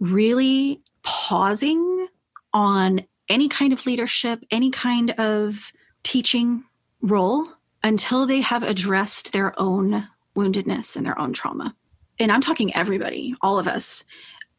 really 0.00 0.80
pausing 1.02 2.08
on 2.52 3.02
any 3.28 3.48
kind 3.48 3.72
of 3.72 3.84
leadership, 3.86 4.42
any 4.50 4.70
kind 4.70 5.10
of 5.12 5.72
teaching 6.02 6.64
role 7.02 7.46
until 7.82 8.26
they 8.26 8.40
have 8.40 8.62
addressed 8.62 9.32
their 9.32 9.58
own 9.60 10.08
woundedness 10.36 10.96
and 10.96 11.04
their 11.04 11.18
own 11.18 11.32
trauma 11.32 11.74
and 12.18 12.30
I'm 12.30 12.40
talking 12.40 12.74
everybody, 12.74 13.34
all 13.40 13.58
of 13.58 13.68
us. 13.68 14.04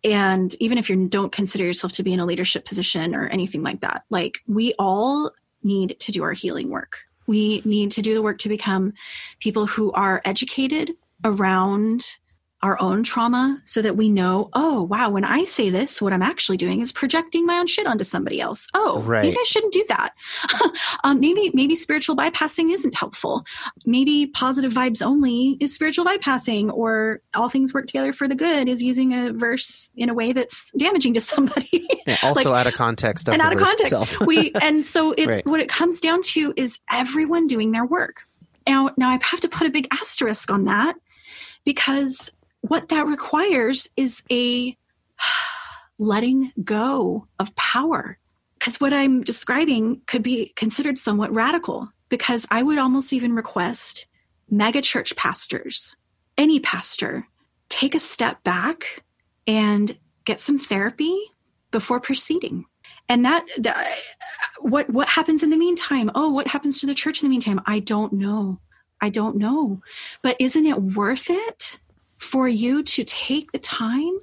And 0.04 0.56
even 0.60 0.78
if 0.78 0.90
you 0.90 1.08
don't 1.08 1.32
consider 1.32 1.66
yourself 1.66 1.94
to 1.94 2.04
be 2.04 2.14
in 2.14 2.20
a 2.20 2.26
leadership 2.26 2.66
position 2.66 3.16
or 3.16 3.28
anything 3.28 3.64
like 3.64 3.82
that, 3.82 4.04
like 4.10 4.40
we 4.48 4.74
all 4.78 5.32
need 5.64 6.00
to 6.00 6.12
do 6.12 6.24
our 6.24 6.34
healing 6.34 6.70
work. 6.70 7.00
We 7.28 7.62
need 7.66 7.92
to 7.92 8.02
do 8.02 8.14
the 8.14 8.22
work 8.22 8.38
to 8.40 8.50
become 8.50 8.94
people 9.40 9.66
who 9.66 9.92
are 9.94 10.22
educated 10.26 10.92
around 11.24 12.18
our 12.66 12.82
own 12.82 13.04
trauma 13.04 13.62
so 13.64 13.82
that 13.82 13.96
we 13.96 14.10
know, 14.10 14.50
oh, 14.54 14.82
wow, 14.82 15.10
when 15.10 15.24
I 15.24 15.44
say 15.44 15.70
this, 15.70 16.02
what 16.02 16.12
I'm 16.14 16.24
actually 16.24 16.58
doing 16.58 16.82
is 16.82 16.92
projecting 16.92 17.46
my 17.46 17.60
own 17.60 17.68
shit 17.68 17.86
onto 17.86 18.04
somebody 18.04 18.42
else. 18.42 18.68
Oh, 18.74 19.02
Right. 19.02 19.22
maybe 19.24 19.38
I 19.40 19.44
shouldn't 19.46 19.72
do 19.72 19.86
that. 19.90 20.14
um, 21.04 21.20
maybe, 21.20 21.52
maybe 21.54 21.76
spiritual 21.76 22.16
bypassing 22.16 22.74
isn't 22.74 22.96
helpful. 22.96 23.46
Maybe 23.86 24.26
positive 24.28 24.74
vibes 24.74 25.06
only 25.06 25.58
is 25.60 25.74
spiritual 25.76 26.06
bypassing, 26.06 26.74
or 26.74 27.22
all 27.36 27.50
things 27.50 27.74
work 27.74 27.86
together 27.86 28.12
for 28.14 28.28
the 28.28 28.36
good 28.36 28.68
is 28.68 28.82
using 28.82 29.14
a 29.14 29.32
verse 29.32 29.92
in 29.96 30.10
a 30.10 30.14
way 30.16 30.34
that's 30.34 30.72
damaging 30.78 31.14
to 31.14 31.22
somebody. 31.34 31.88
Yeah, 32.08 32.18
also 32.24 32.52
Like- 32.52 32.62
out 32.62 32.68
of 32.68 32.74
context 32.74 33.28
of 33.28 33.34
and 33.34 33.42
out 33.44 33.54
of 33.54 33.60
context. 33.60 34.22
we 34.26 34.52
and 34.60 34.84
so 34.86 35.12
it's 35.12 35.28
Right. 35.28 35.46
what 35.46 35.60
it 35.60 35.70
comes 35.70 36.00
down 36.00 36.22
to 36.34 36.54
is 36.58 36.80
everyone 36.92 37.46
doing 37.48 37.72
their 37.72 37.86
work. 37.86 38.22
Now, 38.68 38.90
now 38.98 39.10
I 39.12 39.20
have 39.22 39.42
to 39.42 39.48
put 39.48 39.68
a 39.68 39.70
big 39.70 39.88
asterisk 39.92 40.50
on 40.52 40.66
that 40.66 40.96
because 41.66 42.32
what 42.68 42.90
that 42.90 43.06
requires 43.06 43.88
is 43.96 44.24
a 44.32 44.76
letting 46.00 46.52
go 46.64 47.28
of 47.40 47.56
power. 47.56 48.18
Because 48.58 48.80
what 48.80 48.94
I'm 48.94 49.22
describing 49.22 50.02
could 50.08 50.24
be 50.24 50.52
considered 50.56 50.98
somewhat 50.98 51.34
radical. 51.34 51.90
Because 52.10 52.46
I 52.50 52.64
would 52.64 52.78
almost 52.78 53.14
even 53.14 53.34
request 53.34 54.08
megachurch 54.52 55.16
pastors, 55.16 55.96
any 56.38 56.60
pastor, 56.60 57.28
take 57.70 57.96
a 57.96 58.00
step 58.00 58.44
back 58.44 59.04
and 59.48 59.98
get 60.24 60.40
some 60.40 60.58
therapy 60.58 61.18
before 61.72 62.00
proceeding. 62.00 62.66
And 63.10 63.26
that, 63.26 63.46
that 63.58 63.98
what 64.60 64.90
what 64.90 65.08
happens 65.08 65.44
in 65.44 65.52
the 65.52 65.58
meantime? 65.58 66.10
Oh, 66.16 66.32
what 66.32 66.48
happens 66.48 66.80
to 66.80 66.88
the 66.88 66.96
church 66.96 67.22
in 67.22 67.28
the 67.28 67.30
meantime? 67.30 67.62
I 67.66 67.80
don't 67.80 68.14
know. 68.14 68.60
I 69.02 69.10
don't 69.10 69.38
know. 69.38 69.82
But 70.24 70.38
isn't 70.40 70.66
it 70.66 70.82
worth 70.82 71.30
it 71.30 71.80
for 72.26 72.48
you 72.48 72.84
to 72.84 73.04
take 73.04 73.52
the 73.52 73.60
time 73.60 74.18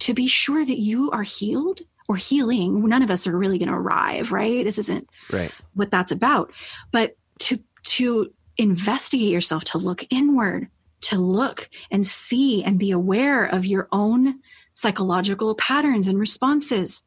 to 0.00 0.14
be 0.14 0.26
sure 0.28 0.64
that 0.64 0.78
you 0.78 1.10
are 1.10 1.24
healed 1.24 1.80
or 2.08 2.16
healing? 2.16 2.88
None 2.88 3.02
of 3.02 3.10
us 3.10 3.26
are 3.26 3.36
really 3.36 3.58
going 3.58 3.68
to 3.68 3.74
arrive, 3.74 4.32
right? 4.32 4.64
This 4.64 4.78
isn't 4.78 5.08
Right. 5.30 5.52
what 5.74 5.90
that's 5.90 6.12
about 6.12 6.52
but 6.92 7.16
to 7.40 7.58
to 7.84 8.32
investigate 8.56 9.32
yourself 9.32 9.64
to 9.64 9.78
look 9.78 10.04
inward 10.10 10.68
to 11.00 11.16
look 11.18 11.70
and 11.92 12.06
see 12.06 12.64
and 12.64 12.78
be 12.78 12.90
aware 12.90 13.44
of 13.44 13.64
your 13.64 13.88
own 13.92 14.40
psychological 14.74 15.54
patterns 15.54 16.08
and 16.08 16.18
responses 16.18 17.04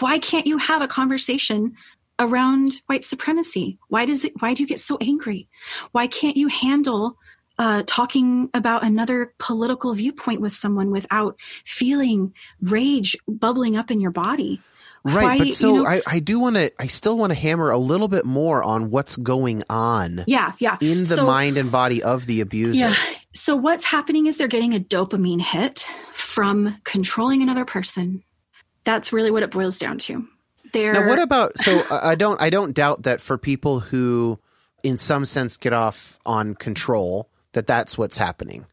why 0.00 0.18
can't 0.18 0.46
you 0.46 0.56
have 0.58 0.80
a 0.82 0.88
conversation 0.88 1.74
around 2.18 2.80
white 2.86 3.04
supremacy 3.04 3.78
why 3.88 4.06
does 4.06 4.24
it 4.24 4.32
why 4.40 4.54
do 4.54 4.62
you 4.62 4.68
get 4.68 4.80
so 4.80 4.96
angry 5.00 5.46
why 5.92 6.06
can't 6.06 6.36
you 6.36 6.48
handle 6.48 7.18
uh, 7.58 7.82
talking 7.86 8.50
about 8.54 8.82
another 8.82 9.32
political 9.38 9.94
viewpoint 9.94 10.40
with 10.40 10.52
someone 10.52 10.90
without 10.90 11.36
feeling 11.64 12.34
rage 12.60 13.16
bubbling 13.28 13.76
up 13.76 13.90
in 13.90 14.00
your 14.00 14.10
body 14.10 14.60
Right, 15.06 15.22
Why, 15.22 15.38
but 15.38 15.46
you 15.48 15.52
so 15.52 15.76
know- 15.76 15.86
I, 15.86 16.00
I 16.06 16.18
do 16.18 16.40
want 16.40 16.56
to, 16.56 16.72
I 16.78 16.86
still 16.86 17.18
want 17.18 17.30
to 17.30 17.34
hammer 17.38 17.68
a 17.68 17.76
little 17.76 18.08
bit 18.08 18.24
more 18.24 18.64
on 18.64 18.88
what's 18.90 19.16
going 19.18 19.62
on 19.68 20.24
yeah 20.26 20.52
yeah 20.58 20.78
in 20.80 21.00
the 21.00 21.06
So- 21.06 21.26
mind 21.26 21.58
and 21.58 21.70
body 21.70 22.02
of 22.02 22.24
the 22.24 22.40
abuser. 22.40 22.78
Yeah. 22.80 22.94
So 23.34 23.54
what's 23.54 23.84
happening 23.84 24.24
is 24.26 24.38
they're 24.38 24.48
getting 24.48 24.74
a 24.74 24.80
dopamine 24.80 25.42
hit 25.42 25.86
from 26.14 26.78
controlling 26.84 27.42
another 27.42 27.66
person. 27.66 28.22
That's 28.84 29.12
really 29.12 29.30
what 29.30 29.42
it 29.42 29.50
boils 29.50 29.78
down 29.78 29.98
to. 29.98 30.26
They're 30.72 30.94
Now, 30.94 31.06
what 31.06 31.18
about? 31.18 31.58
So 31.58 31.84
I 31.90 32.14
don't, 32.14 32.40
I 32.40 32.48
don't 32.48 32.72
doubt 32.74 33.02
that 33.02 33.20
for 33.20 33.36
people 33.36 33.80
who, 33.80 34.38
in 34.82 34.96
some 34.96 35.26
sense, 35.26 35.58
get 35.58 35.74
off 35.74 36.18
on 36.24 36.54
control, 36.54 37.28
that 37.54 37.66
that's 37.66 37.96
what's 37.98 38.18
happening. 38.18 38.66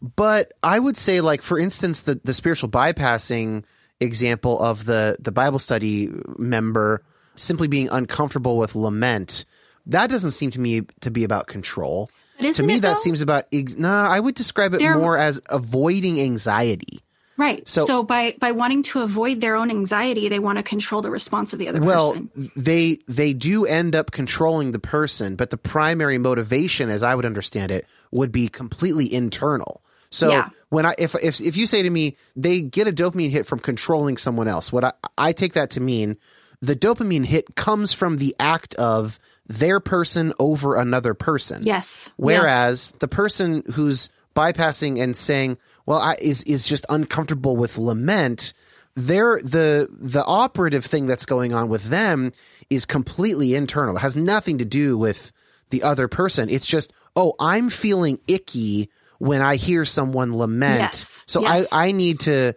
But 0.00 0.52
I 0.62 0.78
would 0.78 0.96
say, 0.96 1.20
like 1.20 1.42
for 1.42 1.58
instance, 1.58 2.02
the 2.02 2.20
the 2.24 2.32
spiritual 2.32 2.68
bypassing 2.68 3.64
example 4.00 4.60
of 4.60 4.84
the 4.84 5.16
the 5.20 5.32
Bible 5.32 5.58
study 5.58 6.08
member 6.38 7.02
simply 7.36 7.68
being 7.68 7.88
uncomfortable 7.90 8.56
with 8.56 8.74
lament. 8.74 9.44
That 9.86 10.10
doesn't 10.10 10.32
seem 10.32 10.50
to 10.52 10.60
me 10.60 10.82
to 11.00 11.10
be 11.10 11.24
about 11.24 11.46
control. 11.46 12.08
To 12.54 12.62
me, 12.62 12.78
that 12.78 12.98
seems 12.98 13.20
about. 13.20 13.46
Ex- 13.52 13.76
nah, 13.76 14.08
I 14.08 14.20
would 14.20 14.34
describe 14.36 14.72
it 14.74 14.78
They're- 14.78 14.96
more 14.96 15.18
as 15.18 15.40
avoiding 15.50 16.20
anxiety. 16.20 17.00
Right. 17.38 17.66
so- 17.66 17.86
So, 17.86 18.02
by 18.02 18.34
by 18.38 18.52
wanting 18.52 18.82
to 18.84 19.00
avoid 19.00 19.40
their 19.40 19.56
own 19.56 19.70
anxiety, 19.70 20.28
they 20.28 20.38
want 20.38 20.58
to 20.58 20.62
control 20.62 21.00
the 21.00 21.10
response 21.10 21.52
of 21.54 21.58
the 21.58 21.68
other 21.68 21.80
well 21.80 22.12
person. 22.12 22.50
they 22.56 22.98
they 23.06 23.32
do 23.32 23.64
end 23.64 23.96
up 23.96 24.10
controlling 24.10 24.72
the 24.72 24.78
person 24.78 25.36
but 25.36 25.48
the 25.50 25.56
primary 25.56 26.18
motivation 26.18 26.90
as 26.90 27.02
i 27.02 27.14
would 27.14 27.24
understand 27.24 27.70
it 27.70 27.86
would 28.10 28.30
be 28.32 28.48
completely 28.48 29.12
internal 29.12 29.82
so 30.10 30.30
Yeah. 30.30 30.48
when 30.68 30.84
i 30.84 30.94
if, 30.98 31.14
if 31.22 31.40
if 31.40 31.56
you 31.56 31.66
say 31.66 31.82
to 31.82 31.90
me 31.90 32.16
they 32.36 32.60
get 32.62 32.86
a 32.88 32.92
dopamine 32.92 33.30
hit 33.30 33.46
from 33.46 33.58
controlling 33.60 34.16
someone 34.16 34.48
else 34.48 34.70
what 34.72 34.84
i 34.84 34.92
i 35.16 35.32
take 35.32 35.52
that 35.54 35.70
to 35.70 35.80
mean 35.80 36.16
the 36.60 36.74
dopamine 36.74 37.24
hit 37.24 37.54
comes 37.54 37.92
from 37.92 38.16
the 38.18 38.34
act 38.40 38.74
of 38.74 39.18
their 39.46 39.78
person 39.80 40.32
over 40.40 40.74
another 40.76 41.14
person 41.14 41.62
Yes. 41.64 42.10
Whereas 42.16 42.92
the 42.98 43.08
person 43.08 43.62
who's 43.74 44.10
bypassing 44.34 45.02
and 45.02 45.16
saying, 45.16 45.56
"Well, 45.88 45.98
I 45.98 46.16
is 46.20 46.42
is 46.42 46.68
just 46.68 46.84
uncomfortable 46.90 47.56
with 47.56 47.78
lament," 47.78 48.52
they're 48.94 49.40
the 49.42 49.88
the 49.98 50.22
operative 50.24 50.84
thing 50.84 51.06
that's 51.06 51.24
going 51.24 51.54
on 51.54 51.68
with 51.70 51.84
them 51.84 52.32
is 52.68 52.84
completely 52.84 53.54
internal. 53.54 53.96
It 53.96 54.00
has 54.00 54.14
nothing 54.16 54.58
to 54.58 54.64
do 54.66 54.98
with 54.98 55.32
the 55.70 55.82
other 55.82 56.06
person. 56.06 56.50
It's 56.50 56.66
just, 56.66 56.92
"Oh, 57.16 57.34
I'm 57.40 57.70
feeling 57.70 58.18
icky 58.28 58.90
when 59.18 59.40
I 59.40 59.56
hear 59.56 59.84
someone 59.86 60.36
lament." 60.36 60.80
Yes. 60.80 61.22
So 61.26 61.40
Yes. 61.42 61.68
I 61.72 61.86
I 61.88 61.92
need 61.92 62.20
to 62.20 62.52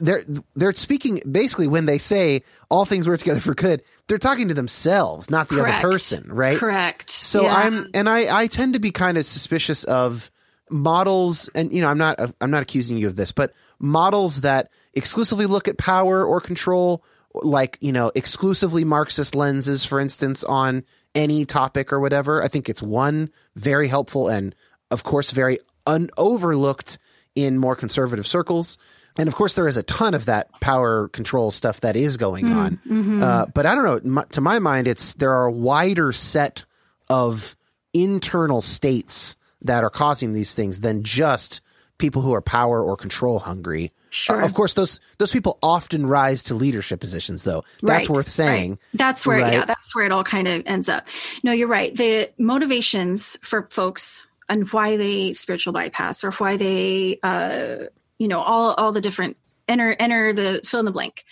they're 0.00 0.22
they're 0.56 0.72
speaking 0.72 1.20
basically 1.30 1.66
when 1.68 1.86
they 1.86 1.98
say 1.98 2.42
all 2.70 2.84
things 2.84 3.06
work 3.06 3.18
together 3.18 3.40
for 3.40 3.54
good, 3.54 3.82
they're 4.08 4.18
talking 4.18 4.48
to 4.48 4.54
themselves, 4.54 5.30
not 5.30 5.48
the 5.48 5.56
Correct. 5.56 5.84
other 5.84 5.92
person, 5.92 6.24
right? 6.32 6.58
Correct. 6.58 7.10
So 7.10 7.42
Yeah. 7.42 7.54
I'm, 7.54 7.90
and 7.94 8.08
I, 8.08 8.42
I 8.42 8.46
tend 8.46 8.74
to 8.74 8.80
be 8.80 8.90
kind 8.90 9.18
of 9.18 9.24
suspicious 9.26 9.84
of 9.84 10.30
models, 10.72 11.48
and 11.54 11.72
you 11.72 11.80
know, 11.82 11.88
I'm 11.88 11.98
not, 11.98 12.18
I'm 12.40 12.50
not 12.50 12.62
accusing 12.62 12.96
you 12.96 13.06
of 13.06 13.16
this, 13.16 13.30
but 13.32 13.52
models 13.78 14.40
that 14.40 14.70
exclusively 14.94 15.46
look 15.46 15.68
at 15.68 15.78
power 15.78 16.24
or 16.24 16.40
control, 16.40 17.04
like 17.34 17.78
you 17.80 17.92
know, 17.92 18.10
exclusively 18.14 18.84
Marxist 18.84 19.34
lenses, 19.34 19.84
for 19.84 20.00
instance, 20.00 20.42
on 20.44 20.84
any 21.14 21.44
topic 21.44 21.92
or 21.92 22.00
whatever. 22.00 22.42
I 22.42 22.48
think 22.48 22.68
it's 22.68 22.82
one 22.82 23.30
very 23.54 23.86
helpful 23.88 24.28
and, 24.28 24.54
of 24.90 25.04
course, 25.04 25.30
very 25.30 25.58
un- 25.86 26.10
overlooked 26.16 26.98
in 27.34 27.58
more 27.58 27.76
conservative 27.76 28.26
circles. 28.26 28.78
And 29.18 29.28
of 29.28 29.34
course, 29.34 29.54
there 29.54 29.68
is 29.68 29.76
a 29.76 29.82
ton 29.82 30.14
of 30.14 30.24
that 30.24 30.50
power 30.60 31.08
control 31.08 31.50
stuff 31.50 31.80
that 31.80 31.96
is 31.96 32.16
going 32.16 32.46
on. 32.50 32.80
Uh, 33.22 33.44
but 33.46 33.66
I 33.66 33.74
don't 33.74 33.84
know. 34.04 34.20
m- 34.20 34.26
To 34.30 34.40
my 34.40 34.58
mind, 34.58 34.88
it's 34.88 35.12
there 35.14 35.32
are 35.32 35.46
a 35.46 35.52
wider 35.52 36.12
set 36.12 36.64
of 37.10 37.54
internal 37.92 38.62
states 38.62 39.36
that 39.64 39.84
are 39.84 39.90
causing 39.90 40.32
these 40.32 40.54
things 40.54 40.80
than 40.80 41.02
just 41.02 41.60
people 41.98 42.22
who 42.22 42.32
are 42.34 42.42
power 42.42 42.82
or 42.82 42.96
control 42.96 43.38
hungry. 43.38 43.92
Sure. 44.10 44.42
Uh, 44.42 44.44
of 44.44 44.52
course, 44.54 44.74
those 44.74 45.00
those 45.18 45.32
people 45.32 45.58
often 45.62 46.04
rise 46.06 46.42
to 46.44 46.54
leadership 46.54 47.00
positions, 47.00 47.44
though. 47.44 47.64
That's 47.82 48.08
Right, 48.08 48.16
worth 48.16 48.28
saying. 48.28 48.70
right. 48.70 48.78
That's 48.94 49.26
where, 49.26 49.38
yeah, 49.38 49.64
that's 49.64 49.94
where 49.94 50.04
it 50.04 50.12
all 50.12 50.24
kind 50.24 50.48
of 50.48 50.62
ends 50.66 50.88
up. 50.88 51.06
No, 51.42 51.52
you're 51.52 51.68
right. 51.68 51.96
The 51.96 52.30
motivations 52.38 53.38
for 53.42 53.66
folks 53.68 54.26
and 54.48 54.70
why 54.70 54.96
they 54.98 55.32
spiritual 55.32 55.72
bypass 55.72 56.24
or 56.24 56.32
why 56.32 56.56
they, 56.58 57.20
uh, 57.22 57.86
you 58.18 58.28
know, 58.28 58.40
all 58.40 58.74
all 58.74 58.92
the 58.92 59.00
different 59.00 59.36
enter 59.68 59.94
enter 59.98 60.32
the 60.32 60.60
fill 60.64 60.80
in 60.80 60.86
the 60.86 60.92
blank. 60.92 61.24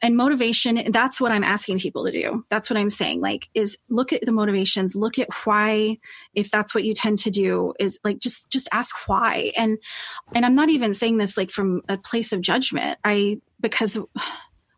And 0.00 0.16
motivation 0.16 0.90
that's 0.92 1.20
what 1.20 1.32
i'm 1.32 1.44
asking 1.44 1.78
people 1.78 2.04
to 2.04 2.12
do. 2.12 2.44
That's 2.48 2.70
what 2.70 2.76
i'm 2.76 2.90
saying 2.90 3.20
like 3.20 3.48
is 3.54 3.78
look 3.88 4.12
at 4.12 4.24
the 4.24 4.32
motivations 4.32 4.96
look 4.96 5.18
at 5.18 5.28
why 5.44 5.98
if 6.34 6.50
that's 6.50 6.74
what 6.74 6.84
you 6.84 6.94
tend 6.94 7.18
to 7.18 7.30
do 7.30 7.74
is 7.78 8.00
like 8.04 8.18
just 8.18 8.50
just 8.50 8.68
ask 8.72 8.94
why. 9.06 9.52
And 9.56 9.78
and 10.34 10.44
i'm 10.44 10.54
not 10.54 10.68
even 10.68 10.94
saying 10.94 11.18
this 11.18 11.36
like 11.36 11.50
from 11.50 11.80
a 11.88 11.96
place 11.96 12.32
of 12.32 12.40
judgment. 12.40 12.98
I 13.04 13.40
because 13.60 13.98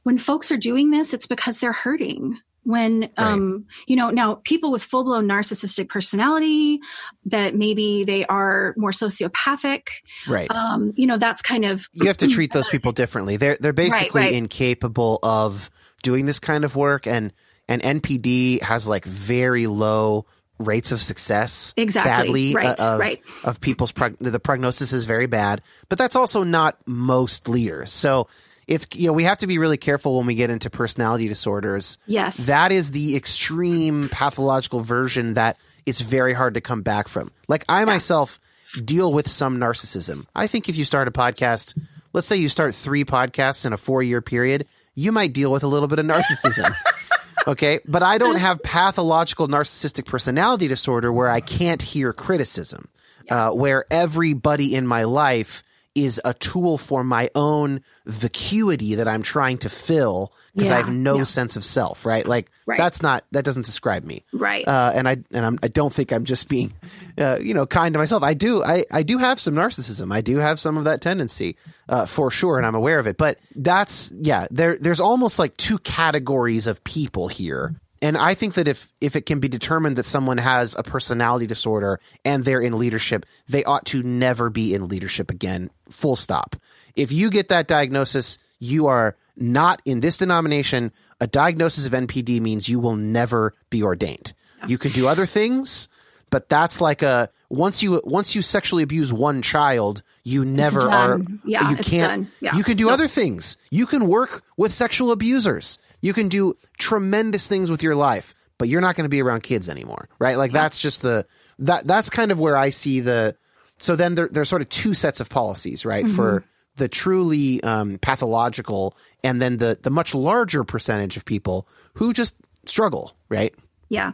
when 0.03 0.19
folks 0.19 0.53
are 0.53 0.57
doing 0.57 0.91
this 0.91 1.15
it's 1.15 1.27
because 1.27 1.61
they're 1.61 1.73
hurting 1.73 2.39
when 2.65 3.11
um 3.16 3.66
you 3.86 3.97
know 3.97 4.11
now 4.11 4.35
people 4.45 4.73
with 4.73 4.82
full-blown 4.82 5.27
narcissistic 5.28 5.89
personality 5.89 6.81
that 7.27 7.55
maybe 7.55 8.05
they 8.05 8.24
are 8.27 8.74
more 8.77 8.91
sociopathic 8.91 9.89
Right. 10.27 10.51
um 10.51 10.93
you 10.97 11.07
know 11.07 11.19
that's 11.19 11.43
kind 11.43 11.65
of 11.65 11.89
you 11.93 12.07
have 12.07 12.16
to 12.19 12.28
treat 12.28 12.53
those 12.53 12.69
people 12.74 12.93
differently. 12.93 13.36
They're 13.36 13.57
they're 13.61 13.73
basically 13.73 14.23
right. 14.23 14.32
incapable 14.35 15.19
of 15.23 15.70
doing 16.03 16.27
this 16.27 16.39
kind 16.39 16.65
of 16.65 16.77
work, 16.77 17.07
and 17.07 17.32
and 17.69 17.82
NPD 17.82 18.62
has 18.62 18.86
like 18.89 19.05
very 19.05 19.66
low 19.66 20.27
rates 20.59 20.93
of 20.93 21.01
success. 21.01 21.74
Exactly. 21.77 22.53
Sadly, 22.53 22.55
Right, 22.55 22.81
uh, 22.81 22.93
of, 22.93 23.01
right. 23.01 23.23
of 23.45 23.61
people's 23.61 23.91
prog- 23.93 24.16
the 24.20 24.39
prognosis 24.39 24.93
is 24.93 25.05
very 25.05 25.27
bad, 25.27 25.62
but 25.89 25.99
that's 25.99 26.15
also 26.15 26.45
not 26.45 26.78
most 26.86 27.49
leaders. 27.49 27.93
So 27.93 28.28
it's 28.66 28.86
you 28.95 29.07
know 29.07 29.12
we 29.12 29.24
have 29.24 29.39
to 29.39 29.47
be 29.47 29.59
really 29.59 29.77
careful 29.77 30.16
when 30.16 30.27
we 30.27 30.35
get 30.35 30.51
into 30.51 30.70
personality 30.70 31.28
disorders. 31.28 31.99
Yes. 32.07 32.47
that 32.47 32.73
is 32.73 32.91
the 32.91 33.16
extreme 33.16 34.09
pathological 34.09 34.81
version 34.81 35.35
that 35.35 35.57
it's 35.86 36.01
very 36.01 36.32
hard 36.32 36.55
to 36.55 36.61
come 36.61 36.82
back 36.82 37.09
from. 37.09 37.31
Like 37.49 37.65
I 37.69 37.85
myself 37.85 38.41
deal 38.82 39.12
with 39.12 39.28
some 39.28 39.59
narcissism. 39.59 40.27
I 40.35 40.47
think 40.47 40.69
if 40.69 40.77
you 40.77 40.85
start 40.85 41.09
a 41.09 41.11
podcast, 41.11 41.78
let's 42.12 42.27
say 42.27 42.36
you 42.36 42.49
start 42.49 42.74
three 42.74 43.05
podcasts 43.05 43.66
in 43.66 43.73
a 43.73 43.77
four 43.77 44.03
year 44.03 44.20
period, 44.20 44.66
you 44.95 45.12
might 45.12 45.32
deal 45.32 45.53
with 45.53 45.62
a 45.62 45.66
little 45.66 45.89
bit 45.89 45.99
of 45.99 46.07
narcissism. 46.07 46.74
okay. 47.47 47.81
But 47.86 48.03
I 48.03 48.19
don't 48.19 48.39
have 48.39 48.62
pathological 48.62 49.49
narcissistic 49.49 50.07
personality 50.07 50.69
disorder 50.69 51.12
where 51.12 51.28
I 51.28 51.41
can't 51.41 51.82
hear 51.82 52.12
criticism, 52.12 52.89
uh, 53.31 53.51
where 53.51 53.85
everybody 53.91 54.74
in 54.74 54.86
my 54.86 55.05
life 55.05 55.62
is 55.95 56.21
a 56.25 56.35
tool 56.35 56.77
for 56.77 57.05
my 57.05 57.31
own 57.35 57.81
vacuity 58.05 58.97
that 58.97 59.07
I'm 59.07 59.23
trying 59.23 59.59
to 59.59 59.69
fill 59.69 60.33
because 60.55 60.71
I 60.71 60.77
have 60.79 60.91
no 60.91 61.19
yeah. 61.19 61.23
sense 61.25 61.57
of 61.57 61.65
self, 61.65 62.05
right? 62.05 62.27
Like 62.27 62.51
Right. 62.66 62.79
that's 62.79 63.03
not 63.03 63.25
that 63.33 63.45
doesn't 63.45 63.66
describe 63.66 64.05
me, 64.05 64.25
Right. 64.33 64.66
Uh, 64.66 64.91
and 64.95 65.09
I 65.09 65.19
and 65.33 65.45
I'm, 65.45 65.59
I 65.62 65.69
don't 65.69 65.93
think 65.93 66.12
I'm 66.12 66.25
just 66.25 66.49
being, 66.49 66.73
uh, 67.19 67.39
you 67.41 67.55
know, 67.55 67.66
kind 67.66 67.93
to 67.93 67.99
myself. 67.99 68.23
I 68.23 68.35
do 68.35 68.65
I 68.65 68.85
I 68.91 69.03
do 69.03 69.19
have 69.19 69.39
some 69.39 69.55
narcissism. 69.55 70.12
I 70.12 70.21
do 70.21 70.39
have 70.39 70.59
some 70.59 70.77
of 70.77 70.85
that 70.85 71.01
tendency 71.01 71.57
uh, 71.89 72.07
for 72.07 72.31
sure, 72.31 72.57
and 72.57 72.66
I'm 72.66 72.75
aware 72.75 72.99
of 72.99 73.07
it. 73.07 73.16
But 73.16 73.39
that's 73.55 74.11
yeah, 74.12 74.47
there 74.51 74.77
there's 74.79 75.01
almost 75.01 75.39
like 75.39 75.57
two 75.57 75.79
categories 75.79 76.66
of 76.66 76.83
people 76.85 77.29
here. 77.29 77.75
And 78.05 78.18
I 78.18 78.35
think 78.35 78.52
that 78.55 78.68
if 78.68 78.93
if 79.01 79.16
it 79.16 79.24
can 79.24 79.40
be 79.40 79.48
determined 79.48 79.97
that 79.97 80.05
someone 80.05 80.36
has 80.36 80.74
a 80.74 80.82
personality 80.82 81.47
disorder 81.47 82.01
and 82.22 82.44
they're 82.44 82.60
in 82.60 82.76
leadership, 82.76 83.24
they 83.48 83.64
ought 83.64 83.86
to 83.86 84.02
never 84.02 84.51
be 84.51 84.74
in 84.74 84.89
leadership 84.89 85.31
again. 85.31 85.70
Full 85.89 86.14
stop. 86.14 86.55
If 86.97 87.10
you 87.10 87.31
get 87.31 87.48
that 87.48 87.66
diagnosis, 87.66 88.36
you 88.59 88.89
are 88.89 89.16
not 89.39 89.81
in 89.86 90.01
this 90.01 90.18
denomination. 90.18 90.93
A 91.18 91.26
diagnosis 91.26 91.86
of 91.86 91.93
NPD 91.93 92.43
means 92.43 92.68
you 92.68 92.78
will 92.78 92.97
never 92.97 93.55
be 93.70 93.82
ordained. 93.82 94.35
You 94.66 94.76
can 94.76 94.93
do 94.93 95.09
other 95.09 95.24
things, 95.24 95.89
but 96.35 96.48
that's 96.48 96.81
like 96.81 97.02
a 97.02 97.31
once 97.48 97.81
you 97.81 98.01
once 98.05 98.35
you 98.35 98.43
sexually 98.43 98.82
abuse 98.82 99.12
one 99.12 99.40
child, 99.40 100.02
you 100.24 100.44
never 100.44 100.90
are. 100.90 101.20
Yeah, 101.44 101.70
you 101.70 101.77
it's 101.77 101.89
can't. 101.89 102.02
done. 102.24 102.32
Yeah. 102.40 102.56
You 102.56 102.65
can 102.65 102.77
do 102.77 102.86
Nope. 102.86 102.94
other 102.94 103.06
things. 103.09 103.56
You 103.70 103.86
can 103.86 104.09
work 104.09 104.43
with 104.56 104.73
sexual 104.73 105.12
abusers. 105.12 105.78
You 106.01 106.12
can 106.12 106.28
do 106.28 106.56
tremendous 106.77 107.47
things 107.47 107.70
with 107.70 107.82
your 107.85 107.94
life, 107.94 108.35
but 108.59 108.66
you're 108.69 108.81
not 108.81 108.97
going 108.97 109.05
to 109.05 109.16
be 109.16 109.23
around 109.23 109.44
kids 109.44 109.69
anymore, 109.69 110.09
right? 110.19 110.36
Like 110.36 110.51
that's 110.51 110.78
just 110.78 111.02
the 111.02 111.24
that 111.61 111.86
that's 111.86 112.11
kind 112.11 112.32
of 112.32 112.40
where 112.40 112.56
I 112.56 112.70
see 112.70 112.98
the. 113.01 113.36
So 113.78 113.94
then 113.94 114.15
there, 114.16 114.28
there's 114.28 114.48
sort 114.48 114.62
of 114.62 114.69
two 114.69 114.93
sets 114.94 115.20
of 115.20 115.28
policies, 115.28 115.85
right? 115.85 116.09
For 116.09 116.40
Mm-hmm. 116.40 116.47
the 116.82 116.89
truly 116.89 117.62
um, 117.62 117.98
pathological, 117.98 118.97
and 119.23 119.40
then 119.40 119.59
the 119.59 119.78
the 119.81 119.90
much 119.90 120.15
larger 120.15 120.65
percentage 120.65 121.16
of 121.16 121.24
people 121.24 121.69
who 121.94 122.12
just 122.12 122.35
struggle, 122.66 123.15
right? 123.28 123.55
Yeah. 123.90 124.12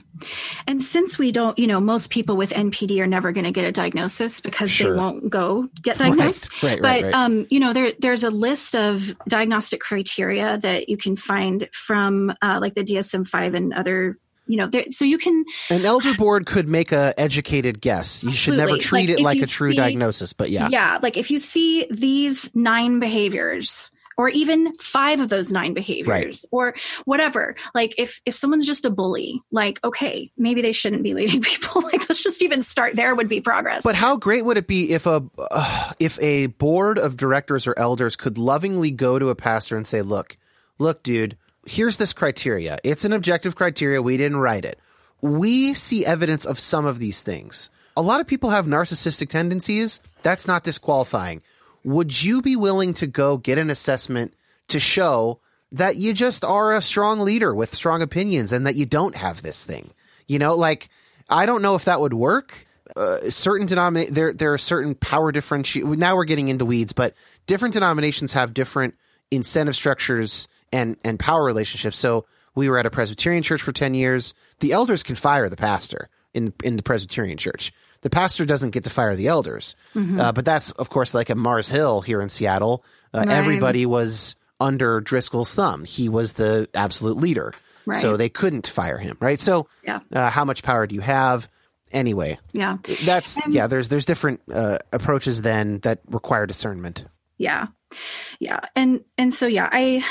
And 0.66 0.82
since 0.82 1.18
we 1.18 1.32
don't, 1.32 1.58
you 1.58 1.66
know, 1.66 1.80
most 1.80 2.10
people 2.10 2.36
with 2.36 2.50
NPD 2.50 3.00
are 3.00 3.06
never 3.06 3.32
going 3.32 3.44
to 3.44 3.52
get 3.52 3.64
a 3.64 3.72
diagnosis 3.72 4.40
because 4.40 4.70
Sure. 4.70 4.92
they 4.92 4.98
won't 4.98 5.30
go 5.30 5.68
get 5.82 5.98
diagnosed. 5.98 6.62
right, 6.62 6.80
right, 6.80 7.02
but, 7.02 7.04
right. 7.04 7.14
um, 7.14 7.46
you 7.50 7.60
know, 7.60 7.72
there, 7.72 7.92
there's 7.98 8.24
a 8.24 8.30
list 8.30 8.74
of 8.76 9.14
diagnostic 9.28 9.80
criteria 9.80 10.58
that 10.58 10.88
you 10.88 10.96
can 10.96 11.16
find 11.16 11.68
from 11.72 12.32
uh, 12.42 12.58
like 12.60 12.74
the 12.74 12.84
DSM 12.84 13.26
5 13.26 13.54
and 13.54 13.72
other, 13.72 14.18
you 14.46 14.56
know, 14.56 14.66
there, 14.66 14.84
so 14.90 15.04
you 15.04 15.16
can, 15.16 15.44
An 15.70 15.84
elder 15.84 16.12
board 16.14 16.44
could 16.46 16.68
make 16.68 16.90
a 16.92 17.14
educated 17.18 17.80
guess. 17.80 18.24
You 18.24 18.32
should 18.32 18.56
never 18.56 18.76
treat 18.76 19.08
Like, 19.08 19.18
it 19.18 19.22
like 19.22 19.38
a 19.42 19.46
true 19.46 19.70
see- 19.70 19.76
diagnosis, 19.76 20.32
but 20.32 20.50
yeah. 20.50 20.68
yeah, 20.70 20.98
like 21.00 21.16
if 21.16 21.30
you 21.30 21.38
see 21.38 21.86
these 21.90 22.54
nine 22.54 22.98
behaviors, 22.98 23.90
or 24.20 24.28
even 24.28 24.76
five 24.76 25.18
of 25.18 25.30
those 25.30 25.50
nine 25.50 25.72
behaviors 25.72 26.44
or 26.52 26.74
whatever 27.06 27.54
like 27.74 27.94
if 27.96 28.20
if 28.26 28.34
someone's 28.34 28.66
just 28.66 28.84
a 28.84 28.90
bully 28.90 29.40
like 29.50 29.80
okay 29.82 30.30
maybe 30.36 30.60
they 30.60 30.72
shouldn't 30.72 31.02
be 31.02 31.14
leading 31.14 31.40
people 31.52 31.80
like 31.80 32.06
let's 32.06 32.22
just 32.22 32.42
even 32.42 32.60
start 32.60 32.94
there 32.96 33.14
would 33.14 33.30
be 33.30 33.40
progress 33.40 33.82
But 33.82 33.94
how 33.94 34.18
great 34.18 34.44
would 34.44 34.58
it 34.58 34.66
be 34.66 34.92
if 34.92 35.06
a 35.06 35.24
uh, 35.50 35.92
if 35.98 36.20
a 36.20 36.48
board 36.48 36.98
of 36.98 37.16
directors 37.16 37.66
or 37.66 37.72
elders 37.78 38.14
could 38.14 38.36
lovingly 38.36 38.90
go 38.90 39.18
to 39.18 39.30
a 39.30 39.34
pastor 39.34 39.76
and 39.76 39.86
say, 39.86 40.02
"Look, 40.02 40.36
look, 40.78 41.02
dude, 41.02 41.38
here's 41.64 41.96
this 41.96 42.12
criteria. 42.12 42.76
It's 42.84 43.06
an 43.06 43.14
objective 43.14 43.56
criteria. 43.56 44.02
We 44.02 44.18
didn't 44.18 44.38
write 44.38 44.66
it. 44.66 44.78
We 45.22 45.72
see 45.72 46.04
evidence 46.04 46.44
of 46.44 46.58
some 46.58 46.84
of 46.84 46.98
these 46.98 47.22
things. 47.22 47.70
A 47.96 48.02
lot 48.02 48.20
of 48.20 48.26
people 48.26 48.50
have 48.50 48.66
narcissistic 48.66 49.28
tendencies. 49.28 50.00
That's 50.22 50.46
not 50.46 50.64
disqualifying. 50.64 51.42
Would 51.84 52.22
you 52.22 52.42
be 52.42 52.56
willing 52.56 52.94
to 52.94 53.06
go 53.06 53.36
get 53.36 53.58
an 53.58 53.70
assessment 53.70 54.34
to 54.68 54.78
show 54.78 55.40
that 55.72 55.96
you 55.96 56.12
just 56.12 56.44
are 56.44 56.74
a 56.74 56.82
strong 56.82 57.20
leader 57.20 57.54
with 57.54 57.74
strong 57.74 58.02
opinions 58.02 58.52
and 58.52 58.66
that 58.66 58.74
you 58.74 58.86
don't 58.86 59.16
have 59.16 59.42
this 59.42 59.64
thing? 59.64 59.90
You 60.26 60.38
know, 60.38 60.54
like 60.54 60.88
I 61.28 61.46
don't 61.46 61.62
know 61.62 61.74
if 61.74 61.84
that 61.84 62.00
would 62.00 62.14
work. 62.14 62.66
Uh, 62.96 63.30
certain 63.30 63.66
denominate 63.66 64.12
there 64.12 64.32
there 64.32 64.52
are 64.52 64.58
certain 64.58 64.96
power 64.96 65.32
differenti 65.32 65.84
now 65.96 66.16
we're 66.16 66.24
getting 66.24 66.48
into 66.48 66.64
weeds 66.64 66.92
but 66.92 67.14
different 67.46 67.72
denominations 67.72 68.32
have 68.32 68.52
different 68.52 68.96
incentive 69.30 69.76
structures 69.76 70.48
and 70.72 70.96
and 71.04 71.18
power 71.18 71.44
relationships. 71.44 71.98
So 71.98 72.26
we 72.54 72.68
were 72.68 72.78
at 72.78 72.86
a 72.86 72.90
presbyterian 72.90 73.42
church 73.42 73.62
for 73.62 73.72
10 73.72 73.94
years. 73.94 74.34
The 74.60 74.72
elders 74.72 75.02
can 75.02 75.14
fire 75.14 75.48
the 75.48 75.56
pastor 75.56 76.08
in 76.34 76.52
in 76.62 76.76
the 76.76 76.82
presbyterian 76.82 77.38
church 77.38 77.72
the 78.02 78.10
pastor 78.10 78.44
doesn't 78.46 78.70
get 78.70 78.84
to 78.84 78.90
fire 78.90 79.14
the 79.16 79.26
elders. 79.28 79.76
Uh, 79.94 80.32
but 80.32 80.44
that's 80.44 80.70
of 80.72 80.88
course 80.90 81.14
like 81.14 81.30
at 81.30 81.36
mars 81.36 81.68
hill 81.68 82.00
here 82.00 82.20
in 82.20 82.28
seattle 82.28 82.84
uh, 83.14 83.18
Right. 83.18 83.28
everybody 83.28 83.86
was 83.86 84.36
under 84.60 85.00
driscoll's 85.00 85.54
thumb. 85.54 85.84
He 85.84 86.08
was 86.08 86.34
the 86.34 86.68
absolute 86.74 87.16
leader. 87.16 87.52
So 87.92 88.16
they 88.16 88.28
couldn't 88.28 88.66
fire 88.68 88.98
him 88.98 89.16
right? 89.20 89.40
So 89.40 89.66
Yeah. 89.84 90.00
uh, 90.12 90.30
how 90.30 90.44
much 90.44 90.62
power 90.62 90.86
do 90.86 90.94
you 90.94 91.00
have? 91.00 91.48
Anyway 91.92 92.38
yeah. 92.52 92.76
that's 93.04 93.36
yeah 93.48 93.66
there's 93.66 93.88
there's 93.88 94.06
different 94.06 94.40
uh, 94.52 94.78
approaches 94.92 95.42
then 95.42 95.80
that 95.80 96.00
require 96.08 96.46
discernment. 96.46 97.04
Yeah. 97.36 97.66
Yeah. 98.38 98.60
And 98.76 99.00
and 99.18 99.34
so 99.34 99.46
yeah 99.48 99.68
i 99.72 100.04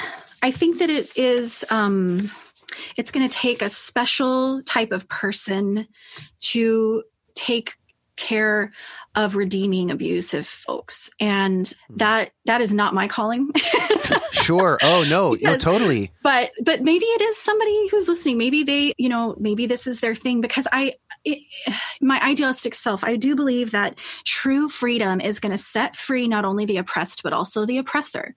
i 0.44 0.52
think 0.52 0.80
that 0.80 0.90
it 0.90 1.18
is 1.18 1.64
um 1.70 2.30
it's 2.98 3.12
going 3.12 3.28
to 3.28 3.34
take 3.34 3.62
a 3.62 3.70
special 3.70 4.62
type 4.64 4.92
of 4.92 5.08
person 5.08 5.88
to 6.40 7.04
take 7.36 7.76
care 8.16 8.72
of 9.16 9.36
redeeming 9.36 9.92
abusive 9.92 10.46
folks. 10.46 11.10
And 11.20 11.72
hmm. 11.88 11.98
that 11.98 12.32
that 12.46 12.62
is 12.62 12.74
not 12.74 12.94
my 12.94 13.08
calling. 13.08 13.50
Sure. 14.32 14.80
Oh 14.82 15.06
no. 15.08 15.38
No 15.40 15.58
totally. 15.58 16.12
But 16.24 16.52
but 16.64 16.82
maybe 16.82 17.06
it 17.06 17.22
is 17.22 17.38
somebody 17.38 17.88
who's 17.90 18.08
listening. 18.08 18.40
Maybe 18.40 18.64
they 18.64 18.94
you 18.98 19.08
know 19.08 19.36
maybe 19.40 19.68
this 19.68 19.86
is 19.86 20.00
their 20.00 20.16
thing 20.16 20.42
because 20.42 20.68
i 20.72 20.94
it, 21.24 21.40
my 22.02 22.20
idealistic 22.24 22.74
self 22.74 23.04
i 23.04 23.16
do 23.16 23.36
believe 23.36 23.72
that 23.72 24.00
true 24.26 24.70
freedom 24.70 25.20
is 25.20 25.40
going 25.40 25.52
to 25.52 25.58
set 25.58 25.96
free 25.96 26.28
not 26.28 26.46
only 26.46 26.66
the 26.66 26.78
oppressed 26.78 27.22
but 27.22 27.34
also 27.34 27.66
the 27.66 27.78
oppressor. 27.78 28.36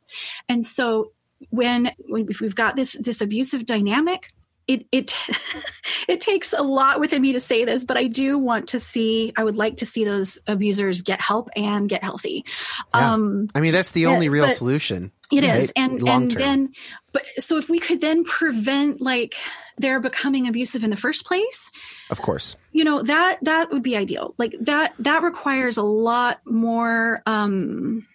And 0.49 0.65
so 0.65 1.13
when, 1.51 1.93
when 2.09 2.27
if 2.29 2.41
we've 2.41 2.55
got 2.55 2.77
this 2.77 2.93
this 3.01 3.21
abusive 3.21 3.65
dynamic 3.65 4.33
it 4.69 4.87
it 4.93 5.15
it 6.09 6.21
takes 6.21 6.53
a 6.53 6.63
lot 6.63 7.01
within 7.01 7.21
me 7.23 7.33
to 7.33 7.41
say 7.41 7.65
this 7.65 7.85
but 7.85 7.97
i 7.97 8.07
do 8.07 8.39
want 8.39 8.69
to 8.69 8.79
see 8.81 9.33
i 9.37 9.45
would 9.45 9.57
like 9.57 9.77
to 9.77 9.87
see 9.87 10.05
those 10.05 10.39
abusers 10.47 11.03
get 11.03 11.21
help 11.21 11.49
and 11.57 11.89
get 11.89 12.03
healthy 12.05 12.45
Yeah. 12.95 13.13
um 13.15 13.49
i 13.55 13.61
mean 13.61 13.73
that's 13.73 13.93
the 13.93 14.03
Yeah, 14.03 14.11
only 14.11 14.29
real 14.29 14.49
solution 14.51 15.13
it 15.33 15.45
is, 15.45 15.49
right? 15.69 15.73
and 15.77 15.99
Long 16.03 16.23
and 16.25 16.31
then, 16.33 16.73
but 17.13 17.25
so 17.39 17.57
if 17.57 17.71
we 17.71 17.79
could 17.79 18.03
then 18.03 18.23
prevent 18.23 19.01
like 19.01 19.35
their 19.79 19.99
becoming 19.99 20.47
abusive 20.47 20.85
in 20.85 20.91
the 20.91 20.97
first 20.97 21.25
place, 21.25 21.71
of 22.11 22.21
course 22.21 22.55
you 22.73 22.85
know 22.85 23.03
that 23.03 23.39
that 23.41 23.71
would 23.71 23.83
be 23.83 23.97
ideal. 23.97 24.35
Like 24.37 24.55
that 24.61 24.93
that 24.99 25.23
requires 25.23 25.79
a 25.79 25.83
lot 25.83 26.41
more. 26.45 27.23
um 27.25 28.07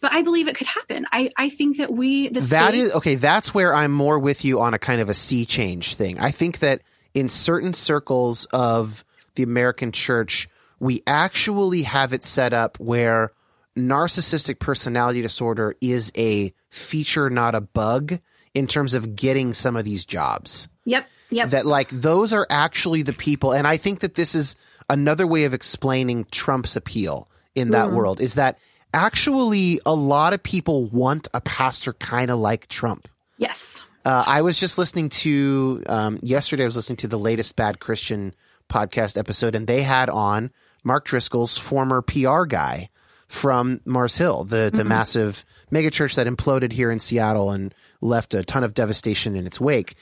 But 0.00 0.12
I 0.12 0.22
believe 0.22 0.48
it 0.48 0.56
could 0.56 0.66
happen. 0.66 1.06
I 1.12 1.30
I 1.36 1.48
think 1.48 1.78
that 1.78 1.92
we 1.92 2.28
the 2.28 2.40
That 2.40 2.68
state, 2.68 2.74
is 2.74 2.94
okay. 2.96 3.14
That's 3.16 3.52
where 3.52 3.74
I'm 3.74 3.92
more 3.92 4.18
with 4.18 4.44
you 4.44 4.60
on 4.60 4.74
a 4.74 4.78
kind 4.78 5.00
of 5.00 5.08
a 5.08 5.14
sea 5.14 5.44
change 5.44 5.94
thing. 5.94 6.18
I 6.18 6.30
think 6.30 6.60
that 6.60 6.82
in 7.14 7.28
certain 7.28 7.74
circles 7.74 8.44
of 8.46 9.04
the 9.34 9.42
American 9.42 9.92
church, 9.92 10.48
we 10.78 11.02
actually 11.06 11.82
have 11.82 12.12
it 12.12 12.22
set 12.24 12.52
up 12.52 12.78
where 12.78 13.32
narcissistic 13.76 14.58
personality 14.58 15.22
disorder 15.22 15.74
is 15.80 16.12
a 16.16 16.52
feature, 16.70 17.30
not 17.30 17.54
a 17.54 17.60
bug, 17.60 18.18
in 18.54 18.66
terms 18.66 18.94
of 18.94 19.14
getting 19.14 19.52
some 19.52 19.76
of 19.76 19.84
these 19.84 20.04
jobs 20.04 20.68
Yep. 20.84 21.06
Yep. 21.30 21.50
that 21.50 21.66
like 21.66 21.90
those 21.90 22.32
are 22.32 22.46
actually 22.48 23.02
the 23.02 23.12
people 23.12 23.52
and 23.52 23.66
i 23.66 23.76
think 23.76 24.00
that 24.00 24.14
this 24.14 24.34
is 24.34 24.56
another 24.88 25.26
way 25.26 25.44
of 25.44 25.52
explaining 25.52 26.24
trump's 26.30 26.74
appeal 26.74 27.28
in 27.54 27.72
that 27.72 27.88
mm. 27.88 27.92
world 27.92 28.20
is 28.20 28.34
that 28.34 28.58
actually 28.92 29.80
a 29.84 29.94
lot 29.94 30.32
of 30.32 30.42
people 30.42 30.84
want 30.84 31.28
a 31.34 31.40
pastor 31.40 31.92
kind 31.94 32.30
of 32.30 32.38
like 32.38 32.68
trump 32.68 33.08
yes. 33.36 33.82
uh, 34.04 34.24
i 34.26 34.42
was 34.42 34.58
just 34.58 34.78
listening 34.78 35.08
to 35.08 35.82
um, 35.86 36.18
yesterday 36.22 36.62
i 36.62 36.66
was 36.66 36.76
listening 36.76 36.96
to 36.96 37.08
the 37.08 37.18
latest 37.18 37.56
bad 37.56 37.80
christian 37.80 38.34
podcast 38.68 39.16
episode 39.16 39.54
and 39.54 39.66
they 39.66 39.82
had 39.82 40.08
on 40.10 40.50
mark 40.84 41.04
driscoll's 41.04 41.56
former 41.56 42.02
pr 42.02 42.44
guy 42.44 42.88
from 43.28 43.80
Mars 43.84 44.16
Hill, 44.16 44.44
the 44.44 44.70
the 44.72 44.84
massive 44.84 45.44
megachurch 45.70 46.14
that 46.16 46.26
imploded 46.26 46.72
here 46.72 46.90
in 46.90 46.98
Seattle 46.98 47.50
and 47.50 47.74
left 48.00 48.32
a 48.32 48.42
ton 48.42 48.64
of 48.64 48.74
devastation 48.74 49.36
in 49.36 49.46
its 49.46 49.60
wake. 49.60 49.96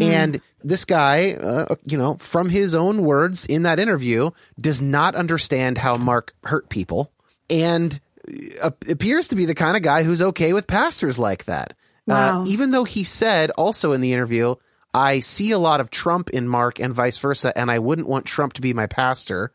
And 0.00 0.40
this 0.62 0.84
guy, 0.84 1.32
uh, 1.32 1.74
you 1.84 1.98
know, 1.98 2.14
from 2.16 2.48
his 2.48 2.74
own 2.74 3.02
words 3.02 3.44
in 3.46 3.64
that 3.64 3.80
interview, 3.80 4.30
does 4.60 4.80
not 4.80 5.16
understand 5.16 5.78
how 5.78 5.96
Mark 5.96 6.34
hurt 6.44 6.68
people, 6.68 7.10
and 7.50 8.00
appears 8.88 9.28
to 9.28 9.36
be 9.36 9.44
the 9.44 9.54
kind 9.54 9.76
of 9.76 9.82
guy 9.82 10.02
who's 10.02 10.22
okay 10.22 10.52
with 10.52 10.66
pastors 10.66 11.18
like 11.18 11.44
that. 11.46 11.74
Wow. 12.06 12.42
Uh, 12.42 12.44
even 12.46 12.70
though 12.70 12.84
he 12.84 13.04
said 13.04 13.50
also 13.50 13.92
in 13.92 14.00
the 14.00 14.12
interview, 14.12 14.54
I 14.94 15.20
see 15.20 15.50
a 15.50 15.58
lot 15.58 15.80
of 15.80 15.90
Trump 15.90 16.30
in 16.30 16.48
Mark 16.48 16.80
and 16.80 16.94
vice 16.94 17.18
versa, 17.18 17.56
and 17.56 17.70
I 17.70 17.78
wouldn't 17.78 18.08
want 18.08 18.24
Trump 18.24 18.54
to 18.54 18.60
be 18.60 18.72
my 18.72 18.86
pastor. 18.86 19.52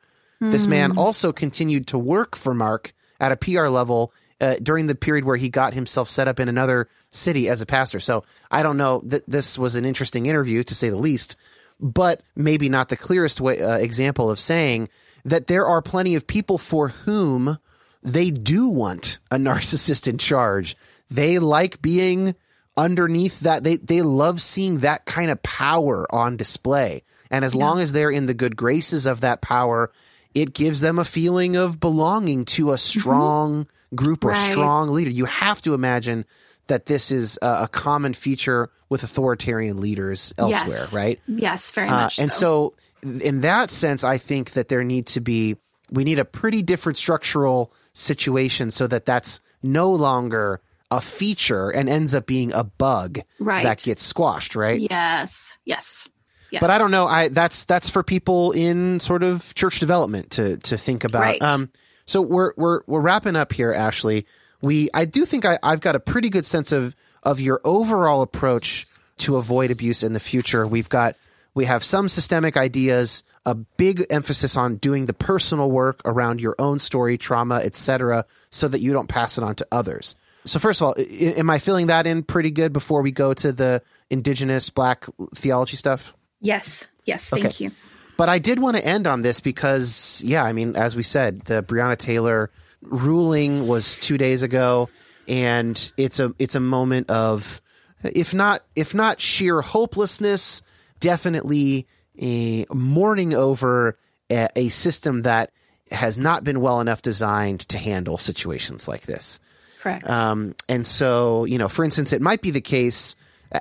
This 0.52 0.68
man 0.68 0.98
also 0.98 1.32
continued 1.32 1.88
to 1.88 1.98
work 1.98 2.36
for 2.36 2.54
Mark 2.54 2.92
at 3.20 3.32
a 3.32 3.38
PR 3.38 3.68
level 3.68 4.12
uh, 4.42 4.56
during 4.62 4.88
the 4.88 4.96
period 4.96 5.24
where 5.24 5.38
he 5.38 5.48
got 5.48 5.74
himself 5.74 6.10
set 6.10 6.28
up 6.28 6.40
in 6.40 6.50
another 6.50 6.90
city 7.12 7.48
as 7.48 7.62
a 7.62 7.66
pastor. 7.66 8.02
So 8.02 8.26
I 8.52 8.62
don't 8.62 8.76
know 8.76 9.02
that 9.06 9.24
this 9.26 9.58
was 9.58 9.76
an 9.76 9.86
interesting 9.86 10.26
interview 10.26 10.64
to 10.64 10.76
say 10.76 10.90
the 10.90 10.98
least, 10.98 11.38
but 11.80 12.22
maybe 12.36 12.68
not 12.68 12.90
the 12.90 12.98
clearest 12.98 13.40
way, 13.40 13.62
uh, 13.62 13.78
example 13.78 14.30
of 14.30 14.40
saying 14.40 14.90
that 15.24 15.48
there 15.48 15.66
are 15.66 15.82
plenty 15.82 16.16
of 16.16 16.28
people 16.28 16.58
for 16.58 16.90
whom 16.90 17.58
they 18.04 18.30
do 18.32 18.68
want 18.68 19.20
a 19.32 19.38
narcissist 19.38 20.08
in 20.08 20.18
charge. 20.18 20.76
They 21.10 21.40
like 21.40 21.82
being 21.82 22.36
underneath 22.76 23.42
that. 23.42 23.64
They 23.64 23.78
they 23.78 24.02
love 24.02 24.42
seeing 24.42 24.80
that 24.80 25.06
kind 25.06 25.30
of 25.32 25.42
power 25.44 26.06
on 26.14 26.38
display. 26.38 27.04
And 27.30 27.44
as 27.44 27.56
long 27.56 27.80
as 27.82 27.92
they're 27.92 28.12
in 28.12 28.28
the 28.28 28.34
good 28.34 28.56
graces 28.56 29.06
of 29.08 29.22
that 29.22 29.42
power, 29.42 29.92
it 30.36 30.54
gives 30.54 30.82
them 30.82 31.00
a 31.00 31.06
feeling 31.06 31.56
of 31.56 31.80
belonging 31.80 32.46
to 32.46 32.72
a 32.72 32.78
strong 32.78 33.68
group 33.96 34.24
or 34.24 34.30
Right. 34.30 34.52
strong 34.52 34.90
leader. 34.92 35.10
You 35.10 35.26
have 35.26 35.62
to 35.64 35.74
imagine 35.74 36.26
that 36.68 36.86
this 36.86 37.12
is 37.12 37.38
a, 37.42 37.64
a 37.64 37.68
common 37.68 38.14
feature 38.14 38.70
with 38.90 39.04
authoritarian 39.04 39.82
leaders 39.82 40.34
elsewhere, 40.38 40.78
Yes. 40.80 40.94
right? 40.94 41.20
Yes, 41.28 41.72
very 41.72 41.90
Uh, 41.90 42.02
much. 42.04 42.20
and 42.20 42.32
so, 42.32 42.74
in 43.04 43.42
that 43.42 43.70
sense, 43.70 44.04
I 44.04 44.18
think 44.18 44.52
that 44.52 44.68
there 44.70 44.84
need 44.84 45.08
to 45.08 45.20
be 45.22 45.58
we 45.92 46.04
need 46.04 46.18
a 46.20 46.26
pretty 46.26 46.62
different 46.64 46.98
structural 46.98 47.72
situation 47.94 48.72
so 48.72 48.88
that 48.88 49.06
that's 49.06 49.40
no 49.62 49.92
longer 49.92 50.62
a 50.92 51.02
feature 51.02 51.70
and 51.70 51.90
ends 51.90 52.14
up 52.14 52.26
being 52.26 52.52
a 52.54 52.64
bug 52.64 53.20
Right. 53.40 53.64
that 53.64 53.82
gets 53.82 54.04
squashed, 54.04 54.56
right? 54.56 54.80
yes, 54.80 55.58
yes, 55.66 56.08
yes. 56.52 56.60
But 56.62 56.70
I 56.70 56.78
don't 56.78 56.92
know. 56.92 57.08
I 57.08 57.30
that's 57.30 57.66
that's 57.66 57.90
for 57.90 58.04
people 58.04 58.52
in 58.52 59.00
sort 59.00 59.24
of 59.24 59.56
church 59.56 59.80
development 59.80 60.32
to 60.32 60.58
to 60.58 60.78
think 60.78 61.04
about. 61.04 61.22
Right. 61.22 61.42
Um, 61.42 61.72
so 62.06 62.22
we're 62.22 62.54
we're 62.58 62.82
we're 62.86 63.00
wrapping 63.02 63.36
up 63.36 63.54
here, 63.54 63.74
Ashley. 63.74 64.26
We 64.62 64.90
I 64.94 65.06
do 65.06 65.26
think 65.26 65.46
I, 65.46 65.58
I've 65.64 65.82
got 65.82 65.96
a 65.96 66.00
pretty 66.00 66.30
good 66.30 66.46
sense 66.46 66.72
of 66.72 66.96
of 67.24 67.40
your 67.40 67.60
overall 67.64 68.22
approach 68.22 68.86
to 69.18 69.38
avoid 69.38 69.72
abuse 69.72 70.04
in 70.04 70.14
the 70.14 70.20
future. 70.20 70.68
We've 70.68 70.90
got 70.90 71.16
we 71.56 71.66
have 71.66 71.84
some 71.84 72.08
systemic 72.10 72.58
ideas, 72.58 73.24
a 73.46 73.54
big 73.56 74.06
emphasis 74.10 74.58
on 74.58 74.78
doing 74.78 75.06
the 75.06 75.14
personal 75.14 75.70
work 75.70 76.02
around 76.06 76.42
your 76.42 76.56
own 76.60 76.80
story, 76.80 77.18
trauma, 77.18 77.56
etc., 77.58 78.26
so 78.50 78.68
that 78.68 78.80
you 78.82 78.92
don't 78.94 79.08
pass 79.08 79.38
it 79.38 79.44
on 79.44 79.56
to 79.56 79.68
others. 79.72 80.16
So 80.46 80.60
first 80.60 80.82
of 80.82 80.88
all, 80.88 80.96
i- 80.98 81.02
am 81.38 81.50
I 81.50 81.60
filling 81.60 81.88
that 81.88 82.06
in 82.08 82.24
pretty 82.24 82.52
good 82.52 82.74
before 82.74 83.02
we 83.02 83.12
go 83.12 83.34
to 83.34 83.52
the 83.52 83.82
indigenous 84.10 84.70
black 84.70 85.06
theology 85.36 85.78
stuff? 85.78 86.14
Yes, 86.42 86.88
yes. 87.06 87.30
Thank 87.30 87.46
Okay. 87.46 87.66
you. 87.66 87.72
But 88.18 88.30
I 88.30 88.40
did 88.40 88.60
want 88.60 88.76
to 88.78 88.86
end 88.86 89.08
on 89.08 89.22
this 89.22 89.40
because, 89.40 90.22
yeah, 90.26 90.44
I 90.44 90.54
mean, 90.54 90.76
as 90.76 90.96
we 90.96 91.04
said, 91.04 91.42
the 91.46 91.64
Breonna 91.64 91.98
Taylor 91.98 92.52
ruling 92.82 93.68
was 93.68 93.98
two 93.98 94.18
days 94.18 94.44
ago, 94.44 94.90
and 95.28 95.92
it's 95.98 96.20
a 96.20 96.34
it's 96.38 96.56
a 96.56 96.60
moment 96.60 97.10
of, 97.10 97.62
if 98.04 98.34
not 98.34 98.64
if 98.76 98.94
not 98.94 99.22
sheer 99.22 99.62
hopelessness, 99.62 100.62
definitely 101.00 101.88
a 102.20 102.66
mourning 102.74 103.34
over 103.34 103.98
a, 104.30 104.48
a 104.56 104.70
system 104.70 105.22
that 105.22 105.52
has 105.92 106.18
not 106.18 106.44
been 106.44 106.62
well 106.62 106.80
enough 106.80 107.02
designed 107.02 107.62
to 107.62 107.78
handle 107.78 108.18
situations 108.18 108.88
like 108.88 109.02
this. 109.04 109.40
Correct. 109.80 110.10
Um, 110.10 110.56
and 110.70 110.88
so, 110.88 111.46
you 111.46 111.58
know, 111.58 111.68
for 111.68 111.84
instance, 111.84 112.14
it 112.14 112.22
might 112.22 112.42
be 112.42 112.52
the 112.52 112.62
case, 112.62 113.16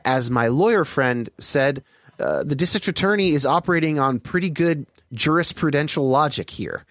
as 0.05 0.31
my 0.31 0.49
lawyer 0.49 0.85
friend 0.85 1.29
said, 1.39 1.83
uh, 2.19 2.45
the 2.45 2.55
district 2.55 2.87
attorney 2.87 3.31
is 3.31 3.45
operating 3.45 3.99
on 3.99 4.21
pretty 4.21 4.51
good 4.51 4.87
jurisprudential 5.13 6.09
logic 6.09 6.51
here, 6.51 6.85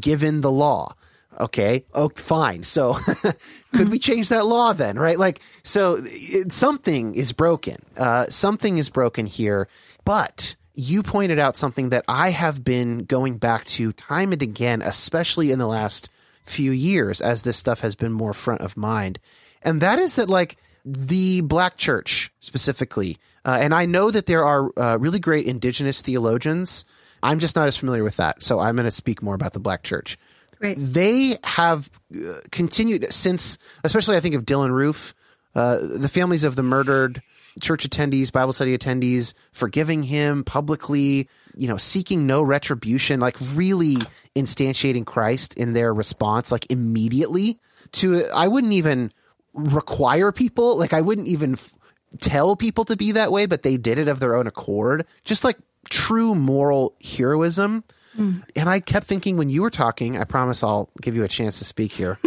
given 0.00 0.40
the 0.40 0.50
law. 0.50 0.94
Okay. 1.38 1.84
Oh, 1.94 2.08
fine. 2.16 2.64
So 2.64 2.96
could 3.74 3.90
we 3.90 3.98
change 3.98 4.30
that 4.30 4.46
law 4.46 4.72
then? 4.72 4.98
Right. 4.98 5.18
Like, 5.18 5.40
so 5.62 5.98
it, 6.00 6.52
something 6.52 7.14
is 7.14 7.32
broken. 7.32 7.76
Uh, 7.96 8.26
something 8.28 8.78
is 8.78 8.88
broken 8.88 9.26
here. 9.26 9.68
But 10.08 10.56
you 10.74 11.02
pointed 11.02 11.38
out 11.38 11.54
something 11.54 11.90
that 11.90 12.06
I 12.08 12.30
have 12.30 12.64
been 12.64 13.04
going 13.04 13.36
back 13.36 13.66
to 13.66 13.92
time 13.92 14.32
and 14.32 14.42
again, 14.42 14.80
especially 14.80 15.50
in 15.50 15.58
the 15.58 15.66
last 15.66 16.08
few 16.44 16.70
years 16.70 17.20
as 17.20 17.42
this 17.42 17.58
stuff 17.58 17.80
has 17.80 17.94
been 17.94 18.12
more 18.12 18.32
front 18.32 18.62
of 18.62 18.74
mind. 18.74 19.18
And 19.60 19.82
that 19.82 19.98
is 19.98 20.16
that, 20.16 20.30
like, 20.30 20.56
the 20.82 21.42
black 21.42 21.76
church 21.76 22.32
specifically, 22.40 23.18
uh, 23.44 23.58
and 23.60 23.74
I 23.74 23.84
know 23.84 24.10
that 24.10 24.24
there 24.24 24.46
are 24.46 24.70
uh, 24.78 24.96
really 24.96 25.18
great 25.18 25.44
indigenous 25.44 26.00
theologians. 26.00 26.86
I'm 27.22 27.38
just 27.38 27.54
not 27.54 27.68
as 27.68 27.76
familiar 27.76 28.02
with 28.02 28.16
that. 28.16 28.42
So 28.42 28.60
I'm 28.60 28.76
going 28.76 28.86
to 28.86 28.90
speak 28.90 29.22
more 29.22 29.34
about 29.34 29.52
the 29.52 29.60
black 29.60 29.82
church. 29.82 30.16
They 30.78 31.36
have 31.44 31.90
uh, 32.16 32.36
continued 32.50 33.12
since, 33.12 33.58
especially 33.84 34.16
I 34.16 34.20
think 34.20 34.36
of 34.36 34.46
Dylann 34.46 34.70
Roof, 34.70 35.14
uh, 35.54 35.80
the 35.82 36.08
families 36.08 36.44
of 36.44 36.56
the 36.56 36.62
murdered 36.62 37.22
church 37.60 37.88
attendees, 37.88 38.32
Bible 38.32 38.52
study 38.52 38.76
attendees, 38.76 39.34
forgiving 39.52 40.02
him 40.02 40.44
publicly, 40.44 41.28
you 41.56 41.68
know, 41.68 41.76
seeking 41.76 42.26
no 42.26 42.42
retribution, 42.42 43.20
like 43.20 43.36
really 43.54 43.96
instantiating 44.36 45.04
Christ 45.04 45.54
in 45.54 45.72
their 45.72 45.92
response, 45.92 46.52
like 46.52 46.70
immediately 46.70 47.58
to, 47.92 48.24
I 48.34 48.48
wouldn't 48.48 48.72
even 48.72 49.12
require 49.54 50.32
people, 50.32 50.76
like 50.76 50.92
I 50.92 51.00
wouldn't 51.00 51.28
even 51.28 51.54
f- 51.54 51.74
tell 52.20 52.56
people 52.56 52.84
to 52.86 52.96
be 52.96 53.12
that 53.12 53.32
way, 53.32 53.46
but 53.46 53.62
they 53.62 53.76
did 53.76 53.98
it 53.98 54.08
of 54.08 54.20
their 54.20 54.36
own 54.36 54.46
accord. 54.46 55.06
Just 55.24 55.44
like 55.44 55.58
true 55.90 56.34
moral 56.34 56.94
heroism. 57.02 57.84
Mm. 58.16 58.42
And 58.56 58.68
I 58.68 58.80
kept 58.80 59.06
thinking 59.06 59.36
when 59.36 59.48
you 59.48 59.62
were 59.62 59.70
talking, 59.70 60.16
I 60.16 60.24
promise 60.24 60.62
I'll 60.62 60.90
give 61.00 61.14
you 61.14 61.24
a 61.24 61.28
chance 61.28 61.58
to 61.58 61.64
speak 61.64 61.92
here. 61.92 62.18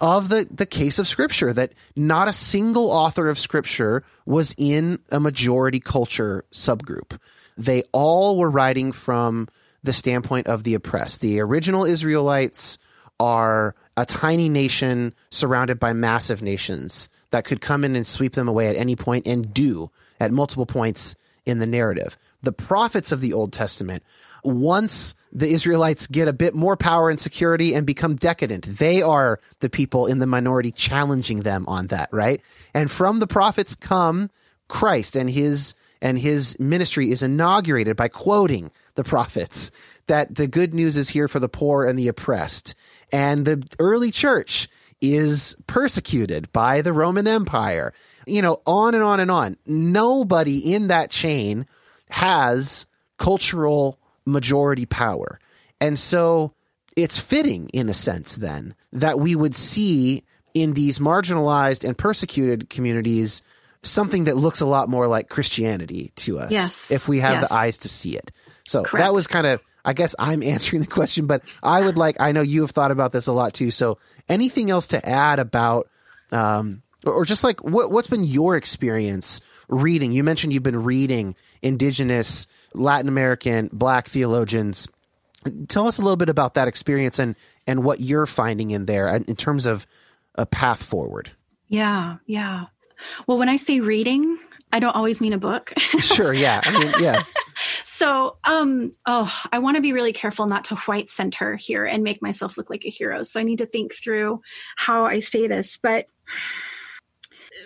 Of 0.00 0.28
the, 0.28 0.46
the 0.50 0.66
case 0.66 0.98
of 0.98 1.06
scripture 1.06 1.52
that 1.52 1.72
not 1.96 2.28
a 2.28 2.32
single 2.32 2.90
author 2.90 3.28
of 3.28 3.38
scripture 3.38 4.02
was 4.26 4.54
in 4.58 4.98
a 5.10 5.20
majority 5.20 5.80
culture 5.80 6.44
subgroup. 6.52 7.18
They 7.56 7.84
all 7.92 8.36
were 8.36 8.50
writing 8.50 8.92
from 8.92 9.48
the 9.82 9.92
standpoint 9.92 10.46
of 10.46 10.64
the 10.64 10.74
oppressed. 10.74 11.20
The 11.20 11.40
original 11.40 11.84
Israelites 11.84 12.78
are 13.20 13.74
a 13.96 14.04
tiny 14.04 14.48
nation 14.48 15.14
surrounded 15.30 15.78
by 15.78 15.92
massive 15.92 16.42
nations 16.42 17.08
that 17.30 17.44
could 17.44 17.60
come 17.60 17.84
in 17.84 17.94
and 17.94 18.06
sweep 18.06 18.34
them 18.34 18.48
away 18.48 18.68
at 18.68 18.76
any 18.76 18.96
point 18.96 19.26
and 19.26 19.52
do 19.54 19.90
at 20.18 20.32
multiple 20.32 20.66
points 20.66 21.14
in 21.46 21.58
the 21.58 21.66
narrative. 21.66 22.16
The 22.42 22.52
prophets 22.52 23.12
of 23.12 23.20
the 23.20 23.32
Old 23.32 23.52
Testament, 23.52 24.02
once 24.42 25.14
the 25.34 25.48
Israelites 25.48 26.06
get 26.06 26.28
a 26.28 26.32
bit 26.32 26.54
more 26.54 26.76
power 26.76 27.10
and 27.10 27.20
security 27.20 27.74
and 27.74 27.84
become 27.84 28.14
decadent, 28.14 28.64
they 28.78 29.02
are 29.02 29.40
the 29.58 29.68
people 29.68 30.06
in 30.06 30.20
the 30.20 30.26
minority 30.26 30.70
challenging 30.70 31.40
them 31.40 31.64
on 31.66 31.88
that, 31.88 32.08
right? 32.12 32.40
And 32.72 32.90
from 32.90 33.18
the 33.18 33.26
prophets 33.26 33.74
come 33.74 34.30
Christ 34.68 35.16
and 35.16 35.28
his 35.28 35.74
and 36.00 36.18
his 36.18 36.58
ministry 36.60 37.10
is 37.10 37.22
inaugurated 37.22 37.96
by 37.96 38.08
quoting 38.08 38.70
the 38.94 39.04
prophets 39.04 39.70
that 40.06 40.34
the 40.34 40.46
good 40.46 40.74
news 40.74 40.98
is 40.98 41.08
here 41.08 41.28
for 41.28 41.38
the 41.38 41.48
poor 41.48 41.86
and 41.86 41.98
the 41.98 42.08
oppressed. 42.08 42.74
And 43.10 43.46
the 43.46 43.66
early 43.78 44.10
church 44.10 44.68
is 45.00 45.56
persecuted 45.66 46.52
by 46.52 46.82
the 46.82 46.92
Roman 46.92 47.26
Empire. 47.26 47.94
You 48.26 48.42
know, 48.42 48.60
on 48.66 48.94
and 48.94 49.02
on 49.02 49.18
and 49.18 49.30
on. 49.30 49.56
Nobody 49.66 50.74
in 50.74 50.88
that 50.88 51.10
chain 51.10 51.66
has 52.10 52.86
cultural 53.18 53.98
majority 54.26 54.86
power. 54.86 55.38
And 55.80 55.98
so 55.98 56.54
it's 56.96 57.18
fitting, 57.18 57.68
in 57.70 57.88
a 57.88 57.94
sense, 57.94 58.36
then, 58.36 58.74
that 58.92 59.18
we 59.18 59.34
would 59.34 59.54
see 59.54 60.24
in 60.54 60.74
these 60.74 60.98
marginalized 60.98 61.86
and 61.86 61.98
persecuted 61.98 62.70
communities 62.70 63.42
something 63.82 64.24
that 64.24 64.36
looks 64.36 64.60
a 64.60 64.66
lot 64.66 64.88
more 64.88 65.06
like 65.06 65.28
Christianity 65.28 66.12
to 66.16 66.38
us. 66.38 66.50
Yes. 66.52 66.90
If 66.90 67.08
we 67.08 67.20
have 67.20 67.40
Yes. 67.40 67.48
the 67.48 67.54
eyes 67.54 67.78
to 67.78 67.88
see 67.88 68.16
it. 68.16 68.30
So 68.64 68.82
that 68.94 69.12
was 69.12 69.26
kind 69.26 69.46
of, 69.46 69.60
I 69.84 69.92
guess 69.92 70.14
I'm 70.18 70.42
answering 70.54 70.80
the 70.80 70.88
question, 70.88 71.26
but 71.26 71.42
I 71.62 71.82
would 71.82 71.98
like, 71.98 72.16
I 72.20 72.32
know 72.32 72.40
you 72.40 72.62
have 72.62 72.70
thought 72.70 72.90
about 72.92 73.12
this 73.12 73.26
a 73.26 73.32
lot 73.32 73.52
too. 73.52 73.70
So 73.70 73.98
anything 74.28 74.70
else 74.70 74.88
to 74.88 75.06
add 75.06 75.38
about, 75.38 75.90
um, 76.32 76.82
or, 77.04 77.12
or 77.12 77.24
just 77.26 77.44
like 77.44 77.62
what, 77.62 77.90
what's 77.90 78.08
been 78.08 78.24
your 78.24 78.56
experience 78.56 79.42
reading? 79.68 80.12
You 80.12 80.24
mentioned 80.24 80.52
you've 80.52 80.62
been 80.62 80.82
reading 80.82 81.34
indigenous 81.62 82.46
Latin 82.74 83.08
American 83.08 83.70
black 83.72 84.08
theologians 84.08 84.88
Tell 85.68 85.86
us 85.86 85.98
a 85.98 86.02
little 86.02 86.16
bit 86.16 86.28
about 86.28 86.54
that 86.54 86.68
experience 86.68 87.18
and 87.18 87.36
and 87.66 87.84
what 87.84 88.00
you're 88.00 88.26
finding 88.26 88.70
in 88.70 88.86
there 88.86 89.08
in 89.08 89.36
terms 89.36 89.66
of 89.66 89.86
a 90.36 90.46
path 90.46 90.82
forward. 90.82 91.32
Yeah, 91.68 92.16
yeah. 92.26 92.66
Well, 93.26 93.38
when 93.38 93.48
I 93.48 93.56
say 93.56 93.80
reading, 93.80 94.38
I 94.72 94.78
don't 94.80 94.94
always 94.94 95.20
mean 95.20 95.32
a 95.32 95.38
book. 95.38 95.72
sure, 95.78 96.32
yeah. 96.32 96.60
I 96.64 96.78
mean, 96.78 96.92
yeah. 96.98 97.22
so, 97.84 98.36
um, 98.44 98.92
oh, 99.06 99.32
I 99.52 99.58
want 99.58 99.76
to 99.76 99.82
be 99.82 99.92
really 99.92 100.12
careful 100.12 100.46
not 100.46 100.64
to 100.66 100.76
white 100.76 101.10
center 101.10 101.56
here 101.56 101.84
and 101.84 102.02
make 102.02 102.22
myself 102.22 102.56
look 102.56 102.70
like 102.70 102.84
a 102.84 102.90
hero. 102.90 103.22
So 103.22 103.40
I 103.40 103.42
need 103.42 103.58
to 103.58 103.66
think 103.66 103.94
through 103.94 104.40
how 104.76 105.04
I 105.04 105.18
say 105.18 105.46
this, 105.46 105.76
but 105.76 106.06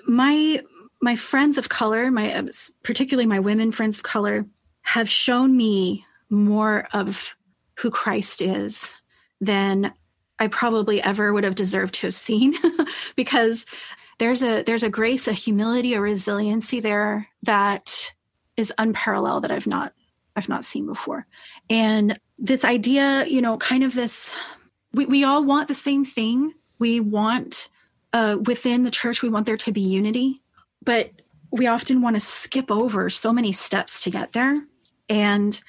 my 0.06 0.62
my 1.00 1.16
friends 1.16 1.58
of 1.58 1.68
color, 1.68 2.10
my 2.10 2.34
uh, 2.34 2.44
particularly 2.82 3.26
my 3.26 3.40
women 3.40 3.72
friends 3.72 3.98
of 3.98 4.02
color, 4.02 4.46
have 4.82 5.08
shown 5.08 5.56
me 5.56 6.04
more 6.30 6.88
of 6.92 7.36
who 7.76 7.90
Christ 7.90 8.42
is 8.42 8.96
than 9.40 9.92
I 10.38 10.48
probably 10.48 11.02
ever 11.02 11.32
would 11.32 11.44
have 11.44 11.54
deserved 11.54 11.94
to 11.94 12.06
have 12.08 12.14
seen 12.14 12.54
because 13.16 13.66
there's 14.18 14.42
a 14.42 14.62
there's 14.62 14.82
a 14.82 14.90
grace, 14.90 15.28
a 15.28 15.32
humility, 15.32 15.94
a 15.94 16.00
resiliency 16.00 16.80
there 16.80 17.28
that 17.42 18.12
is 18.56 18.72
unparalleled 18.78 19.44
that 19.44 19.52
I've 19.52 19.66
not 19.66 19.92
I've 20.36 20.48
not 20.48 20.64
seen 20.64 20.86
before. 20.86 21.26
And 21.70 22.18
this 22.38 22.64
idea, 22.64 23.26
you 23.26 23.40
know, 23.40 23.56
kind 23.58 23.82
of 23.84 23.94
this 23.94 24.34
we, 24.92 25.06
we 25.06 25.24
all 25.24 25.44
want 25.44 25.68
the 25.68 25.74
same 25.74 26.04
thing. 26.04 26.54
We 26.78 27.00
want 27.00 27.68
uh, 28.12 28.38
within 28.44 28.84
the 28.84 28.90
church, 28.90 29.22
we 29.22 29.28
want 29.28 29.46
there 29.46 29.56
to 29.58 29.72
be 29.72 29.80
unity, 29.80 30.42
but 30.84 31.12
we 31.50 31.66
often 31.66 32.02
want 32.02 32.16
to 32.16 32.20
skip 32.20 32.70
over 32.70 33.08
so 33.08 33.32
many 33.32 33.52
steps 33.52 34.02
to 34.02 34.10
get 34.10 34.32
there. 34.32 34.54
And 35.08 35.60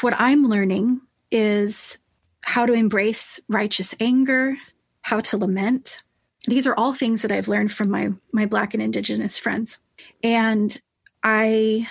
what 0.00 0.14
I'm 0.18 0.46
learning 0.46 1.00
is 1.30 1.98
how 2.42 2.66
to 2.66 2.72
embrace 2.72 3.40
righteous 3.48 3.94
anger, 4.00 4.56
how 5.02 5.20
to 5.20 5.36
lament. 5.36 6.02
These 6.46 6.66
are 6.66 6.74
all 6.74 6.94
things 6.94 7.22
that 7.22 7.32
I've 7.32 7.48
learned 7.48 7.72
from 7.72 7.90
my 7.90 8.10
my 8.32 8.46
black 8.46 8.74
and 8.74 8.82
indigenous 8.82 9.38
friends. 9.38 9.78
And 10.22 10.80
I, 11.22 11.88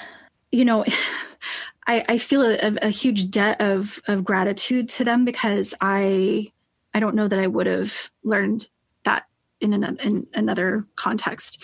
you 0.51 0.65
know, 0.65 0.85
I, 1.87 2.03
I 2.09 2.17
feel 2.17 2.41
a, 2.41 2.75
a, 2.81 2.89
huge 2.89 3.29
debt 3.29 3.61
of 3.61 4.01
of 4.07 4.25
gratitude 4.25 4.89
to 4.89 5.05
them 5.05 5.23
because 5.23 5.73
I 5.79 6.51
I 6.93 6.99
don't 6.99 7.15
know 7.15 7.27
that 7.27 7.39
I 7.39 7.47
would 7.47 7.67
have 7.67 8.11
learned 8.23 8.67
in 9.61 9.73
another 9.73 9.97
in 10.03 10.27
another 10.33 10.85
context. 10.95 11.63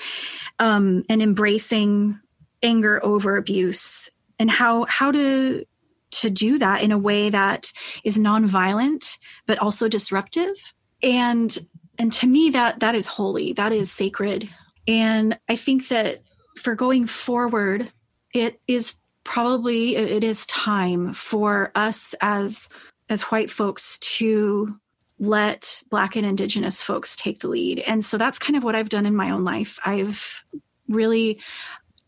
Um, 0.60 1.04
and 1.10 1.22
embracing 1.22 2.20
anger 2.62 3.04
over 3.04 3.36
abuse 3.38 4.10
and 4.40 4.50
how 4.50 4.86
how 4.86 5.12
to 5.12 5.66
to 6.12 6.30
do 6.30 6.60
that 6.60 6.82
in 6.82 6.92
a 6.92 6.98
way 6.98 7.30
that 7.30 7.72
is 8.04 8.18
nonviolent 8.18 9.18
but 9.46 9.60
also 9.60 9.88
disruptive 9.88 10.74
and 11.02 11.58
and 11.98 12.12
to 12.12 12.28
me 12.28 12.50
that 12.52 12.80
that 12.80 12.96
is 12.96 13.08
holy 13.08 13.54
that 13.54 13.72
is 13.72 13.92
sacred 13.92 14.50
and 14.88 15.38
i 15.50 15.56
think 15.56 15.88
that 15.90 16.22
for 16.58 16.76
going 16.76 17.06
forward 17.06 17.92
it 18.34 18.60
is 18.68 18.96
probably 19.24 19.96
it 19.96 20.24
is 20.24 20.46
time 20.48 21.14
for 21.14 21.72
us 21.76 22.16
as 22.22 22.70
as 23.10 23.24
white 23.24 23.52
folks 23.52 24.00
to 24.00 24.78
let 25.24 25.82
black 25.90 26.16
and 26.16 26.26
indigenous 26.26 26.82
folks 26.82 27.16
take 27.16 27.40
the 27.40 27.48
lead 27.48 27.80
and 27.80 28.04
so 28.04 28.18
that's 28.18 28.40
kind 28.40 28.56
of 28.56 28.64
what 28.64 28.76
i've 28.76 28.90
done 28.90 29.06
in 29.06 29.16
my 29.16 29.32
own 29.32 29.44
life 29.44 29.80
i've 29.86 30.44
really 30.88 31.40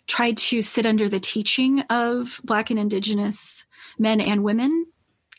tried 0.08 0.38
to 0.38 0.62
sit 0.62 0.86
under 0.86 1.10
the 1.10 1.20
teaching 1.20 1.82
of 1.90 2.40
black 2.44 2.70
and 2.70 2.80
indigenous 2.80 3.66
men 3.98 4.22
and 4.22 4.44
women 4.44 4.86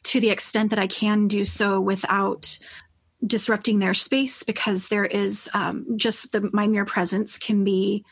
to 0.02 0.20
the 0.20 0.30
extent 0.30 0.70
that 0.70 0.78
I 0.78 0.86
can 0.86 1.28
do 1.28 1.44
so 1.44 1.80
without 1.80 2.58
disrupting 3.24 3.78
their 3.78 3.94
space 3.94 4.42
because 4.42 4.88
there 4.88 5.04
is 5.04 5.48
um, 5.54 5.96
just 5.96 6.32
the 6.32 6.48
my 6.52 6.66
mere 6.66 6.84
presence 6.84 7.38
can 7.38 7.64
be 7.64 8.04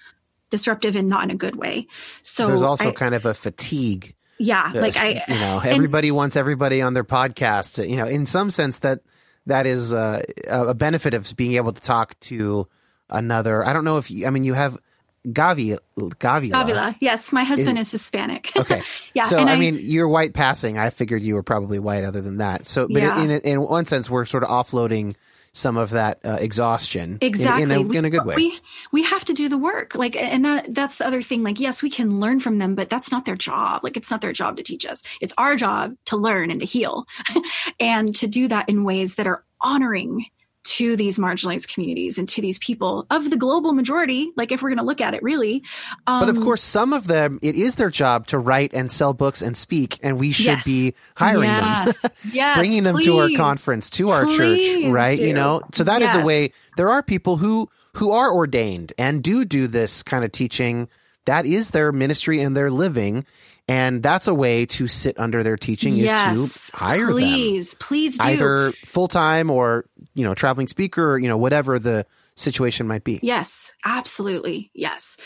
disruptive 0.51 0.97
and 0.97 1.09
not 1.09 1.25
in 1.25 1.31
a 1.31 1.37
good 1.37 1.57
way. 1.57 1.87
So 2.23 2.47
there's 2.47 2.63
also 2.63 2.91
I, 2.91 2.93
kind 2.93 3.15
of 3.15 3.27
a 3.27 3.35
fatigue. 3.35 4.15
Yeah, 4.39 4.73
like 4.75 4.97
I, 4.97 5.23
you 5.29 5.35
know, 5.35 5.61
everybody 5.65 6.09
and, 6.09 6.17
wants 6.17 6.37
everybody 6.37 6.83
on 6.83 6.95
their 6.95 7.05
podcast. 7.05 7.89
You 7.89 7.97
know, 7.97 8.07
in 8.07 8.27
some 8.27 8.51
sense 8.51 8.81
that 8.81 9.01
that 9.47 9.67
is 9.67 9.93
uh, 9.93 10.23
a 10.49 10.75
benefit 10.75 11.15
of 11.15 11.35
being 11.37 11.55
able 11.55 11.73
to 11.73 11.81
talk 11.81 12.19
to 12.21 12.69
another. 13.11 13.65
I 13.65 13.73
don't 13.73 13.85
know 13.85 13.99
if 13.99 14.11
you, 14.11 14.27
I 14.27 14.31
mean 14.31 14.45
you 14.45 14.55
have 14.55 14.79
Gavi, 15.27 15.79
Gavila. 15.97 16.51
Gavila. 16.51 16.97
Yes, 17.01 17.33
my 17.33 17.45
husband 17.45 17.79
is, 17.79 17.89
is 17.89 17.93
Hispanic. 17.93 18.53
Okay. 18.65 18.83
yeah. 19.15 19.25
So 19.25 19.39
I, 19.39 19.53
I, 19.53 19.57
mean, 19.57 19.79
you're 19.81 20.09
white 20.09 20.33
passing. 20.33 20.79
I 20.79 20.91
figured 20.91 21.23
you 21.23 21.35
were 21.35 21.43
probably 21.43 21.79
white. 21.79 22.05
Other 22.05 22.21
than 22.21 22.39
that, 22.39 22.67
so 22.67 22.87
but 22.89 23.03
yeah. 23.03 23.23
in, 23.23 23.31
in, 23.31 23.41
in 23.43 23.61
one 23.63 23.85
sense, 23.85 24.09
we're 24.09 24.25
sort 24.25 24.43
of 24.43 24.51
offloading 24.51 25.17
some 25.55 25.77
of 25.77 25.91
that 25.91 26.19
uh, 26.25 26.37
exhaustion 26.41 27.17
exactly 27.21 27.63
in, 27.63 27.71
in, 27.71 27.77
a, 27.77 27.99
in, 27.99 28.05
a, 28.05 28.11
good 28.11 28.27
way. 28.27 28.35
We 28.35 28.61
we 28.91 29.03
have 29.05 29.25
to 29.27 29.33
do 29.33 29.49
the 29.49 29.57
work, 29.57 29.95
like, 29.95 30.17
and 30.17 30.45
that 30.45 30.75
that's 30.75 30.99
the 30.99 31.07
other 31.07 31.23
thing. 31.23 31.43
Like, 31.43 31.61
yes, 31.61 31.83
we 31.83 31.89
can 31.89 32.21
learn 32.21 32.41
from 32.41 32.59
them, 32.59 32.75
but 32.75 32.91
that's 32.91 33.13
not 33.13 33.25
their 33.25 33.37
job. 33.37 33.85
Like, 33.85 33.97
it's 33.97 34.11
not 34.11 34.21
their 34.21 34.33
job 34.33 34.57
to 34.57 34.63
teach 34.63 34.85
us. 34.85 35.03
It's 35.21 35.33
our 35.39 35.55
job 35.55 35.95
to 36.07 36.17
learn 36.17 36.51
and 36.51 36.61
to 36.61 36.67
heal, 36.67 37.07
and 37.81 38.15
to 38.17 38.27
do 38.27 38.49
that 38.49 38.69
in 38.69 38.85
ways 38.85 39.15
that 39.15 39.27
are 39.27 39.45
honoring 39.61 40.27
to 40.65 40.97
these 40.97 41.19
marginalized 41.19 41.73
communities 41.73 42.19
and 42.19 42.29
to 42.29 42.41
these 42.41 42.59
people 42.59 43.07
of 43.11 43.31
the 43.31 43.37
global 43.37 43.73
majority 43.73 44.31
like 44.37 44.51
if 44.51 44.63
we're 44.63 44.71
going 44.71 44.79
to 44.79 44.85
look 44.85 45.01
at 45.01 45.15
it 45.15 45.23
really 45.23 45.63
um, 46.07 46.21
but 46.21 46.29
of 46.29 46.39
um, 46.39 46.43
course 46.43 46.63
some 46.63 46.93
of 46.93 47.07
them 47.07 47.39
it 47.43 47.55
is 47.55 47.77
their 47.77 47.91
job 47.91 48.27
to 48.27 48.39
write 48.39 48.73
and 48.75 48.91
sell 48.91 49.13
books 49.13 49.43
and 49.43 49.57
speak 49.57 49.99
and 50.03 50.19
we 50.19 50.33
should 50.33 50.47
yes. 50.47 50.65
be 50.65 50.95
hiring 51.17 51.45
yes. 51.45 52.03
them 52.03 52.11
yes, 52.33 52.59
bringing 52.59 52.83
them 52.83 52.97
please. 52.97 53.05
to 53.05 53.19
our 53.19 53.29
conference 53.37 53.91
to 53.91 54.11
our 54.11 54.25
please 54.25 54.85
church 54.85 54.93
right 54.93 55.19
do. 55.19 55.27
you 55.27 55.35
know 55.35 55.63
so 55.73 55.85
that 55.85 56.01
yes. 56.01 56.15
is 56.15 56.23
a 56.23 56.25
way 56.25 56.51
there 56.77 56.89
are 56.89 57.03
people 57.03 57.37
who 57.37 57.69
who 57.95 58.11
are 58.11 58.33
ordained 58.33 58.93
and 58.99 59.23
do 59.23 59.45
do 59.45 59.67
this 59.67 60.03
kind 60.03 60.25
of 60.25 60.33
teaching 60.33 60.89
that 61.27 61.47
is 61.47 61.71
their 61.71 61.93
ministry 61.93 62.41
and 62.41 62.57
their 62.57 62.71
living 62.71 63.25
and 63.67 64.03
that's 64.03 64.27
a 64.27 64.35
way 64.35 64.67
to 64.67 64.87
sit 64.87 65.19
under 65.19 65.43
their 65.43 65.57
teaching 65.57 65.97
yes, 65.97 66.39
is 66.39 66.67
to 66.67 66.77
hire 66.77 67.11
please, 67.11 67.71
them. 67.71 67.79
Please, 67.81 68.19
please 68.19 68.19
do. 68.19 68.29
Either 68.29 68.73
full 68.85 69.09
time 69.09 69.51
or, 69.51 69.87
you 70.15 70.25
know, 70.25 70.35
traveling 70.35 70.69
speaker 70.69 71.13
or, 71.13 71.19
you 71.19 71.29
know, 71.29 71.37
whatever 71.37 71.79
the 71.79 72.07
situation 72.37 72.87
might 72.87 73.05
be. 73.05 73.21
Yes, 73.23 73.73
absolutely. 73.85 74.71
Yes. 74.75 75.17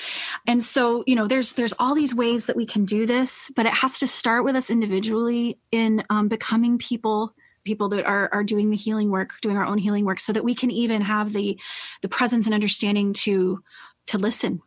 And 0.47 0.62
so, 0.62 1.05
you 1.06 1.15
know, 1.15 1.27
there's 1.27 1.55
there's 1.55 1.74
all 1.78 1.94
these 1.94 2.15
ways 2.15 2.47
that 2.47 2.56
we 2.56 2.66
can 2.66 2.85
do 2.85 3.06
this, 3.06 3.51
but 3.55 3.66
it 3.66 3.73
has 3.73 3.98
to 4.01 4.09
start 4.09 4.44
with 4.44 4.56
us 4.56 4.70
individually 4.70 5.59
in 5.70 6.05
um, 6.10 6.28
becoming 6.28 6.78
people 6.78 7.35
people 7.65 7.89
that 7.90 8.06
are 8.06 8.31
are 8.32 8.44
doing 8.44 8.70
the 8.70 8.77
healing 8.77 9.10
work, 9.10 9.35
doing 9.43 9.56
our 9.56 9.65
own 9.65 9.78
healing 9.78 10.05
work 10.05 10.20
so 10.20 10.32
that 10.32 10.44
we 10.44 10.55
can 10.55 10.70
even 10.70 11.02
have 11.02 11.32
the 11.32 11.59
the 12.02 12.09
presence 12.09 12.47
and 12.47 12.55
understanding 12.55 13.12
to 13.12 13.62
to 14.06 14.19
listen. 14.19 14.60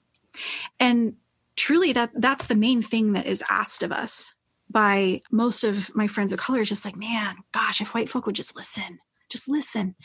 And 0.79 1.15
truly 1.55 1.93
that 1.93 2.11
that's 2.15 2.45
the 2.45 2.55
main 2.55 2.81
thing 2.81 3.13
that 3.13 3.25
is 3.25 3.43
asked 3.49 3.83
of 3.83 3.91
us 3.91 4.33
by 4.69 5.21
most 5.31 5.63
of 5.63 5.93
my 5.93 6.07
friends 6.07 6.31
of 6.31 6.39
color 6.39 6.61
is 6.61 6.69
just 6.69 6.85
like 6.85 6.95
man 6.95 7.35
gosh 7.51 7.81
if 7.81 7.93
white 7.93 8.09
folk 8.09 8.25
would 8.25 8.35
just 8.35 8.55
listen 8.55 8.99
just 9.31 9.49
listen. 9.49 9.95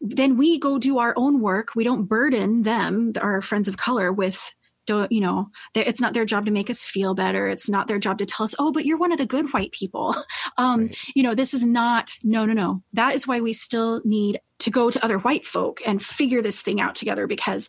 Then 0.00 0.36
we 0.36 0.58
go 0.58 0.78
do 0.78 0.98
our 0.98 1.14
own 1.16 1.40
work. 1.40 1.74
We 1.74 1.84
don't 1.84 2.06
burden 2.06 2.62
them 2.62 3.12
our 3.20 3.40
friends 3.40 3.68
of 3.68 3.76
color 3.76 4.12
with 4.12 4.52
don't 4.86 5.12
you 5.12 5.20
know 5.20 5.48
it's 5.74 6.00
not 6.00 6.12
their 6.12 6.24
job 6.24 6.44
to 6.46 6.50
make 6.50 6.68
us 6.68 6.84
feel 6.84 7.14
better. 7.14 7.46
It's 7.48 7.68
not 7.68 7.86
their 7.86 7.98
job 7.98 8.18
to 8.18 8.26
tell 8.26 8.44
us 8.44 8.54
oh 8.58 8.72
but 8.72 8.84
you're 8.84 8.98
one 8.98 9.12
of 9.12 9.18
the 9.18 9.26
good 9.26 9.52
white 9.52 9.72
people. 9.72 10.16
Um 10.58 10.80
right. 10.80 10.98
you 11.14 11.22
know 11.22 11.34
this 11.34 11.54
is 11.54 11.64
not 11.64 12.12
no 12.22 12.44
no 12.44 12.52
no. 12.52 12.82
That 12.92 13.14
is 13.14 13.26
why 13.26 13.40
we 13.40 13.52
still 13.52 14.02
need 14.04 14.40
to 14.58 14.70
go 14.70 14.90
to 14.90 15.04
other 15.04 15.18
white 15.18 15.44
folk 15.44 15.80
and 15.86 16.02
figure 16.02 16.42
this 16.42 16.62
thing 16.62 16.80
out 16.80 16.94
together 16.94 17.26
because 17.26 17.68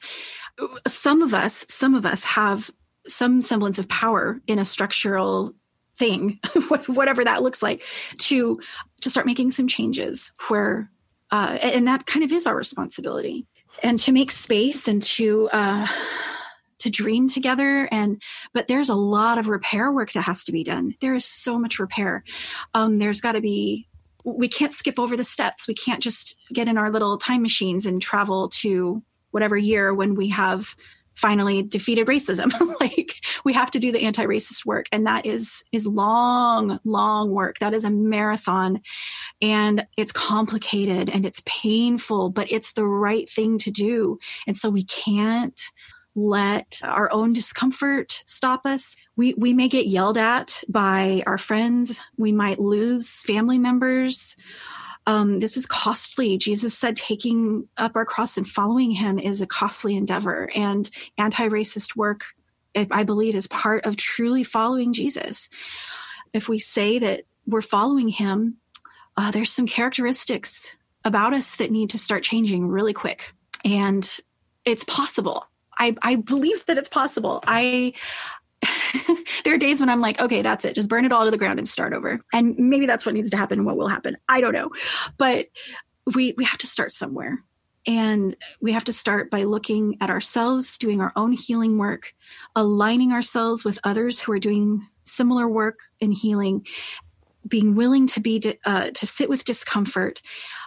some 0.87 1.21
of 1.21 1.33
us 1.33 1.65
some 1.69 1.95
of 1.95 2.05
us 2.05 2.23
have 2.23 2.71
some 3.07 3.41
semblance 3.41 3.79
of 3.79 3.87
power 3.87 4.41
in 4.47 4.59
a 4.59 4.65
structural 4.65 5.53
thing 5.95 6.39
whatever 6.87 7.23
that 7.23 7.43
looks 7.43 7.61
like 7.61 7.83
to 8.17 8.59
to 9.01 9.09
start 9.09 9.25
making 9.25 9.51
some 9.51 9.67
changes 9.67 10.31
where 10.47 10.89
uh, 11.33 11.57
and 11.63 11.87
that 11.87 12.05
kind 12.05 12.23
of 12.23 12.31
is 12.31 12.45
our 12.45 12.55
responsibility. 12.55 13.47
And 13.81 13.97
to 13.99 14.11
make 14.11 14.31
space 14.31 14.87
and 14.87 15.01
to 15.01 15.49
uh, 15.51 15.87
to 16.77 16.89
dream 16.91 17.27
together 17.27 17.87
and 17.91 18.21
but 18.53 18.67
there's 18.67 18.89
a 18.89 18.95
lot 18.95 19.39
of 19.39 19.47
repair 19.47 19.91
work 19.91 20.11
that 20.11 20.21
has 20.21 20.43
to 20.43 20.51
be 20.51 20.63
done. 20.63 20.93
There 21.01 21.15
is 21.15 21.25
so 21.25 21.57
much 21.57 21.79
repair. 21.79 22.23
Um, 22.75 22.99
there's 22.99 23.19
got 23.19 23.31
to 23.31 23.41
be 23.41 23.87
we 24.23 24.47
can't 24.47 24.73
skip 24.73 24.99
over 24.99 25.17
the 25.17 25.23
steps. 25.23 25.67
We 25.67 25.73
can't 25.73 26.03
just 26.03 26.39
get 26.53 26.67
in 26.67 26.77
our 26.77 26.91
little 26.91 27.17
time 27.17 27.41
machines 27.41 27.87
and 27.87 27.99
travel 27.99 28.49
to 28.49 29.01
whatever 29.31 29.57
year 29.57 29.91
when 29.91 30.13
we 30.13 30.29
have 30.29 30.75
finally 31.15 31.61
defeated 31.61 32.07
racism 32.07 32.51
like 32.79 33.15
we 33.45 33.53
have 33.53 33.71
to 33.71 33.79
do 33.79 33.91
the 33.91 34.01
anti-racist 34.01 34.65
work 34.65 34.87
and 34.91 35.05
that 35.05 35.25
is 35.25 35.63
is 35.71 35.85
long 35.85 36.79
long 36.83 37.31
work 37.31 37.59
that 37.59 37.73
is 37.73 37.85
a 37.85 37.89
marathon 37.89 38.81
and 39.41 39.85
it's 39.97 40.11
complicated 40.11 41.09
and 41.09 41.25
it's 41.25 41.41
painful 41.45 42.29
but 42.29 42.51
it's 42.51 42.73
the 42.73 42.85
right 42.85 43.29
thing 43.29 43.57
to 43.57 43.71
do 43.71 44.17
and 44.47 44.57
so 44.57 44.69
we 44.69 44.83
can't 44.83 45.61
let 46.15 46.79
our 46.83 47.11
own 47.11 47.33
discomfort 47.33 48.21
stop 48.25 48.65
us. 48.65 48.95
We, 49.15 49.33
we 49.33 49.53
may 49.53 49.67
get 49.67 49.87
yelled 49.87 50.17
at 50.17 50.63
by 50.69 51.23
our 51.25 51.37
friends. 51.37 52.01
We 52.17 52.31
might 52.31 52.59
lose 52.59 53.21
family 53.21 53.57
members. 53.57 54.35
Um, 55.05 55.39
this 55.39 55.57
is 55.57 55.65
costly. 55.65 56.37
Jesus 56.37 56.77
said 56.77 56.95
taking 56.95 57.67
up 57.77 57.95
our 57.95 58.05
cross 58.05 58.37
and 58.37 58.47
following 58.47 58.91
him 58.91 59.19
is 59.19 59.41
a 59.41 59.47
costly 59.47 59.95
endeavor. 59.95 60.49
And 60.55 60.89
anti 61.17 61.47
racist 61.47 61.95
work, 61.95 62.23
I 62.75 63.03
believe, 63.03 63.35
is 63.35 63.47
part 63.47 63.85
of 63.85 63.97
truly 63.97 64.43
following 64.43 64.93
Jesus. 64.93 65.49
If 66.33 66.49
we 66.49 66.57
say 66.57 66.99
that 66.99 67.23
we're 67.45 67.61
following 67.61 68.07
him, 68.07 68.57
uh, 69.17 69.31
there's 69.31 69.51
some 69.51 69.67
characteristics 69.67 70.75
about 71.05 71.33
us 71.33 71.57
that 71.57 71.71
need 71.71 71.89
to 71.91 71.99
start 71.99 72.23
changing 72.23 72.67
really 72.67 72.93
quick. 72.93 73.33
And 73.65 74.09
it's 74.65 74.83
possible. 74.85 75.45
I, 75.77 75.95
I 76.01 76.15
believe 76.15 76.65
that 76.65 76.77
it's 76.77 76.89
possible. 76.89 77.43
I 77.45 77.93
there 79.43 79.53
are 79.53 79.57
days 79.57 79.79
when 79.79 79.89
I'm 79.89 80.01
like, 80.01 80.19
okay, 80.19 80.41
that's 80.41 80.65
it. 80.65 80.75
Just 80.75 80.89
burn 80.89 81.05
it 81.05 81.11
all 81.11 81.25
to 81.25 81.31
the 81.31 81.37
ground 81.37 81.59
and 81.59 81.67
start 81.67 81.93
over. 81.93 82.21
And 82.33 82.57
maybe 82.57 82.85
that's 82.85 83.05
what 83.05 83.15
needs 83.15 83.29
to 83.31 83.37
happen 83.37 83.59
and 83.59 83.65
what 83.65 83.77
will 83.77 83.87
happen. 83.87 84.17
I 84.27 84.41
don't 84.41 84.53
know. 84.53 84.71
But 85.17 85.47
we 86.13 86.33
we 86.37 86.43
have 86.43 86.57
to 86.59 86.67
start 86.67 86.91
somewhere. 86.91 87.43
And 87.85 88.37
we 88.61 88.71
have 88.71 88.85
to 88.85 88.93
start 88.93 89.29
by 89.29 89.43
looking 89.43 89.97
at 89.99 90.09
ourselves, 90.09 90.77
doing 90.77 91.01
our 91.01 91.11
own 91.17 91.33
healing 91.33 91.77
work, 91.77 92.13
aligning 92.55 93.11
ourselves 93.11 93.65
with 93.65 93.77
others 93.83 94.21
who 94.21 94.31
are 94.31 94.39
doing 94.39 94.87
similar 95.03 95.49
work 95.49 95.79
in 95.99 96.13
healing, 96.13 96.65
being 97.45 97.75
willing 97.75 98.07
to 98.07 98.21
be 98.21 98.41
uh, 98.65 98.91
to 98.91 99.05
sit 99.05 99.27
with 99.27 99.43
discomfort, 99.43 100.21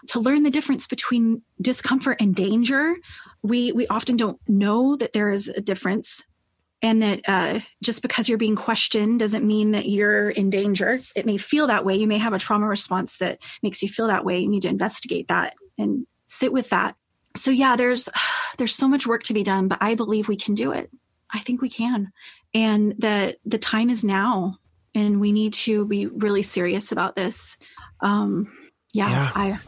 to 0.09 0.21
learn 0.21 0.43
the 0.43 0.51
difference 0.51 0.87
between 0.87 1.43
discomfort 1.61 2.19
and 2.21 2.35
danger. 2.35 2.97
We 3.43 3.73
we 3.73 3.87
often 3.87 4.17
don't 4.17 4.39
know 4.47 4.97
that 4.97 5.15
there 5.15 5.33
is 5.33 5.49
a 5.49 5.61
difference 5.61 6.25
and 6.83 7.03
that 7.03 7.21
uh, 7.27 7.61
just 7.83 8.03
because 8.03 8.29
you're 8.29 8.39
being 8.39 8.57
questioned 8.57 9.19
doesn't 9.19 9.47
mean 9.47 9.71
that 9.71 9.89
you're 9.89 10.31
in 10.31 10.51
danger. 10.51 11.01
It 11.15 11.27
may 11.27 11.39
feel 11.39 11.67
that 11.69 11.85
way. 11.85 11.97
You 11.97 12.07
may 12.07 12.19
have 12.19 12.33
a 12.33 12.39
trauma 12.39 12.67
response 12.67 13.17
that 13.19 13.39
makes 13.63 13.83
you 13.83 13.89
feel 13.89 14.09
that 14.09 14.25
way. 14.25 14.41
You 14.41 14.49
need 14.49 14.63
to 14.63 14.69
investigate 14.69 15.29
that 15.29 15.55
and 15.79 16.07
sit 16.27 16.53
with 16.53 16.71
that. 16.71 16.95
So 17.35 17.51
yeah, 17.51 17.77
there's 17.77 18.09
there's 18.59 18.75
so 18.75 18.89
much 18.89 19.07
work 19.07 19.23
to 19.25 19.35
be 19.35 19.43
done, 19.43 19.69
but 19.69 19.79
I 19.81 19.95
believe 19.95 20.29
we 20.29 20.37
can 20.37 20.55
do 20.55 20.73
it. 20.73 20.91
I 21.33 21.41
think 21.41 21.61
we 21.61 21.69
can, 21.69 22.13
and 22.55 22.95
that 22.99 23.39
the 23.45 23.59
time 23.59 23.91
is 23.91 24.05
now, 24.05 24.59
and 24.95 25.21
we 25.21 25.33
need 25.33 25.55
to 25.55 25.85
be 25.85 26.07
really 26.07 26.43
serious 26.43 26.93
about 26.93 27.17
this. 27.17 27.59
Um, 28.01 28.53
yeah, 28.93 29.11
yeah. 29.11 29.31
I. 29.35 29.59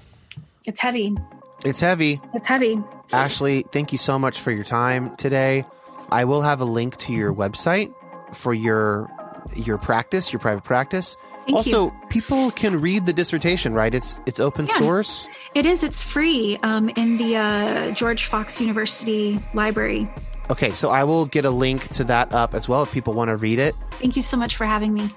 It's 0.67 0.81
heavy. 0.81 1.17
It's 1.65 1.81
heavy. 1.81 2.21
It's 2.35 2.47
heavy. 2.47 2.79
Ashley, 3.13 3.65
thank 3.73 3.91
you 3.91 3.99
so 3.99 4.19
much 4.19 4.41
for 4.41 4.53
your 4.53 4.65
time 4.65 5.17
today. 5.17 5.65
I 6.11 6.25
will 6.25 6.43
have 6.43 6.61
a 6.61 6.65
link 6.65 6.97
to 6.99 7.13
your 7.13 7.35
website 7.35 7.95
for 8.33 8.55
your 8.55 9.11
your 9.57 9.79
practice, 9.79 10.33
your 10.33 10.41
private 10.41 10.65
practice. 10.65 11.17
Thank 11.47 11.57
also, 11.57 11.87
you. 11.87 11.93
people 12.11 12.51
can 12.51 12.81
read 12.81 13.07
the 13.07 13.13
dissertation, 13.13 13.73
right? 13.73 13.95
It's 13.95 14.21
it's 14.27 14.41
open 14.41 14.67
yeah, 14.67 14.79
source. 14.79 15.29
It 15.55 15.67
is. 15.67 15.83
It's 15.83 16.03
free 16.03 16.59
um, 16.63 16.89
in 16.91 17.17
the 17.17 17.37
uh, 17.37 17.91
George 17.93 18.27
Fox 18.27 18.61
University 18.61 19.39
library. 19.55 20.09
Okay, 20.51 20.71
so 20.71 20.91
I 20.91 21.05
will 21.05 21.27
get 21.27 21.45
a 21.45 21.51
link 21.51 21.89
to 21.95 22.05
that 22.05 22.35
up 22.35 22.55
as 22.55 22.69
well 22.69 22.83
if 22.83 22.93
people 22.93 23.13
want 23.13 23.29
to 23.29 23.37
read 23.37 23.59
it. 23.59 23.75
Thank 23.93 24.17
you 24.17 24.23
so 24.23 24.37
much 24.37 24.57
for 24.57 24.65
having 24.65 24.95
me. 24.95 25.11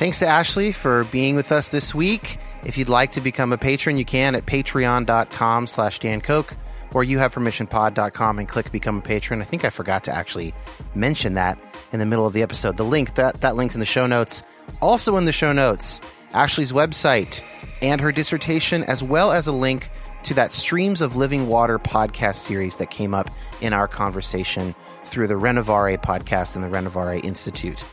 Thanks 0.00 0.20
to 0.20 0.26
Ashley 0.26 0.72
for 0.72 1.04
being 1.04 1.36
with 1.36 1.52
us 1.52 1.68
this 1.68 1.94
week. 1.94 2.38
If 2.64 2.78
you'd 2.78 2.88
like 2.88 3.12
to 3.12 3.20
become 3.20 3.52
a 3.52 3.58
patron, 3.58 3.98
you 3.98 4.06
can 4.06 4.34
at 4.34 4.46
patreon.com 4.46 5.66
slash 5.66 5.98
dankoch 5.98 6.00
Dan 6.00 6.20
Koch 6.22 6.56
or 6.94 7.04
youhavepermissionpod.com 7.04 8.38
and 8.38 8.48
click 8.48 8.72
become 8.72 8.96
a 8.96 9.02
patron. 9.02 9.42
I 9.42 9.44
think 9.44 9.66
I 9.66 9.68
forgot 9.68 10.04
to 10.04 10.10
actually 10.10 10.54
mention 10.94 11.34
that 11.34 11.58
in 11.92 11.98
the 11.98 12.06
middle 12.06 12.24
of 12.24 12.32
the 12.32 12.40
episode. 12.40 12.78
The 12.78 12.82
link, 12.82 13.16
that, 13.16 13.42
that 13.42 13.56
link's 13.56 13.74
in 13.74 13.80
the 13.80 13.84
show 13.84 14.06
notes. 14.06 14.42
Also 14.80 15.18
in 15.18 15.26
the 15.26 15.32
show 15.32 15.52
notes, 15.52 16.00
Ashley's 16.32 16.72
website 16.72 17.42
and 17.82 18.00
her 18.00 18.10
dissertation, 18.10 18.84
as 18.84 19.02
well 19.02 19.32
as 19.32 19.48
a 19.48 19.52
link 19.52 19.90
to 20.22 20.32
that 20.32 20.54
Streams 20.54 21.02
of 21.02 21.16
Living 21.16 21.46
Water 21.46 21.78
podcast 21.78 22.36
series 22.36 22.78
that 22.78 22.90
came 22.90 23.12
up 23.12 23.28
in 23.60 23.74
our 23.74 23.86
conversation 23.86 24.74
through 25.04 25.26
the 25.26 25.34
Renovare 25.34 26.02
podcast 26.02 26.56
and 26.56 26.64
the 26.64 26.74
Renovare 26.74 27.22
Institute. 27.22 27.84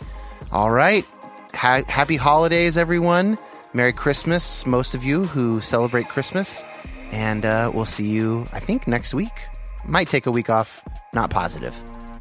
All 0.53 0.71
right 0.71 1.05
ha- 1.57 1.83
happy 1.87 2.15
holidays, 2.15 2.77
everyone. 2.77 3.37
Merry 3.73 3.93
Christmas, 3.93 4.65
most 4.65 4.95
of 4.95 5.03
you 5.03 5.25
who 5.25 5.59
celebrate 5.61 6.07
Christmas. 6.07 6.63
And 7.11 7.45
uh, 7.45 7.71
we'll 7.73 7.85
see 7.85 8.07
you, 8.07 8.47
I 8.53 8.59
think, 8.59 8.87
next 8.87 9.13
week. 9.13 9.47
Might 9.85 10.09
take 10.09 10.25
a 10.25 10.31
week 10.31 10.49
off. 10.49 10.81
Not 11.13 11.29
positive. 11.29 11.75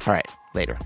All 0.05 0.13
right, 0.13 0.27
later. 0.53 0.77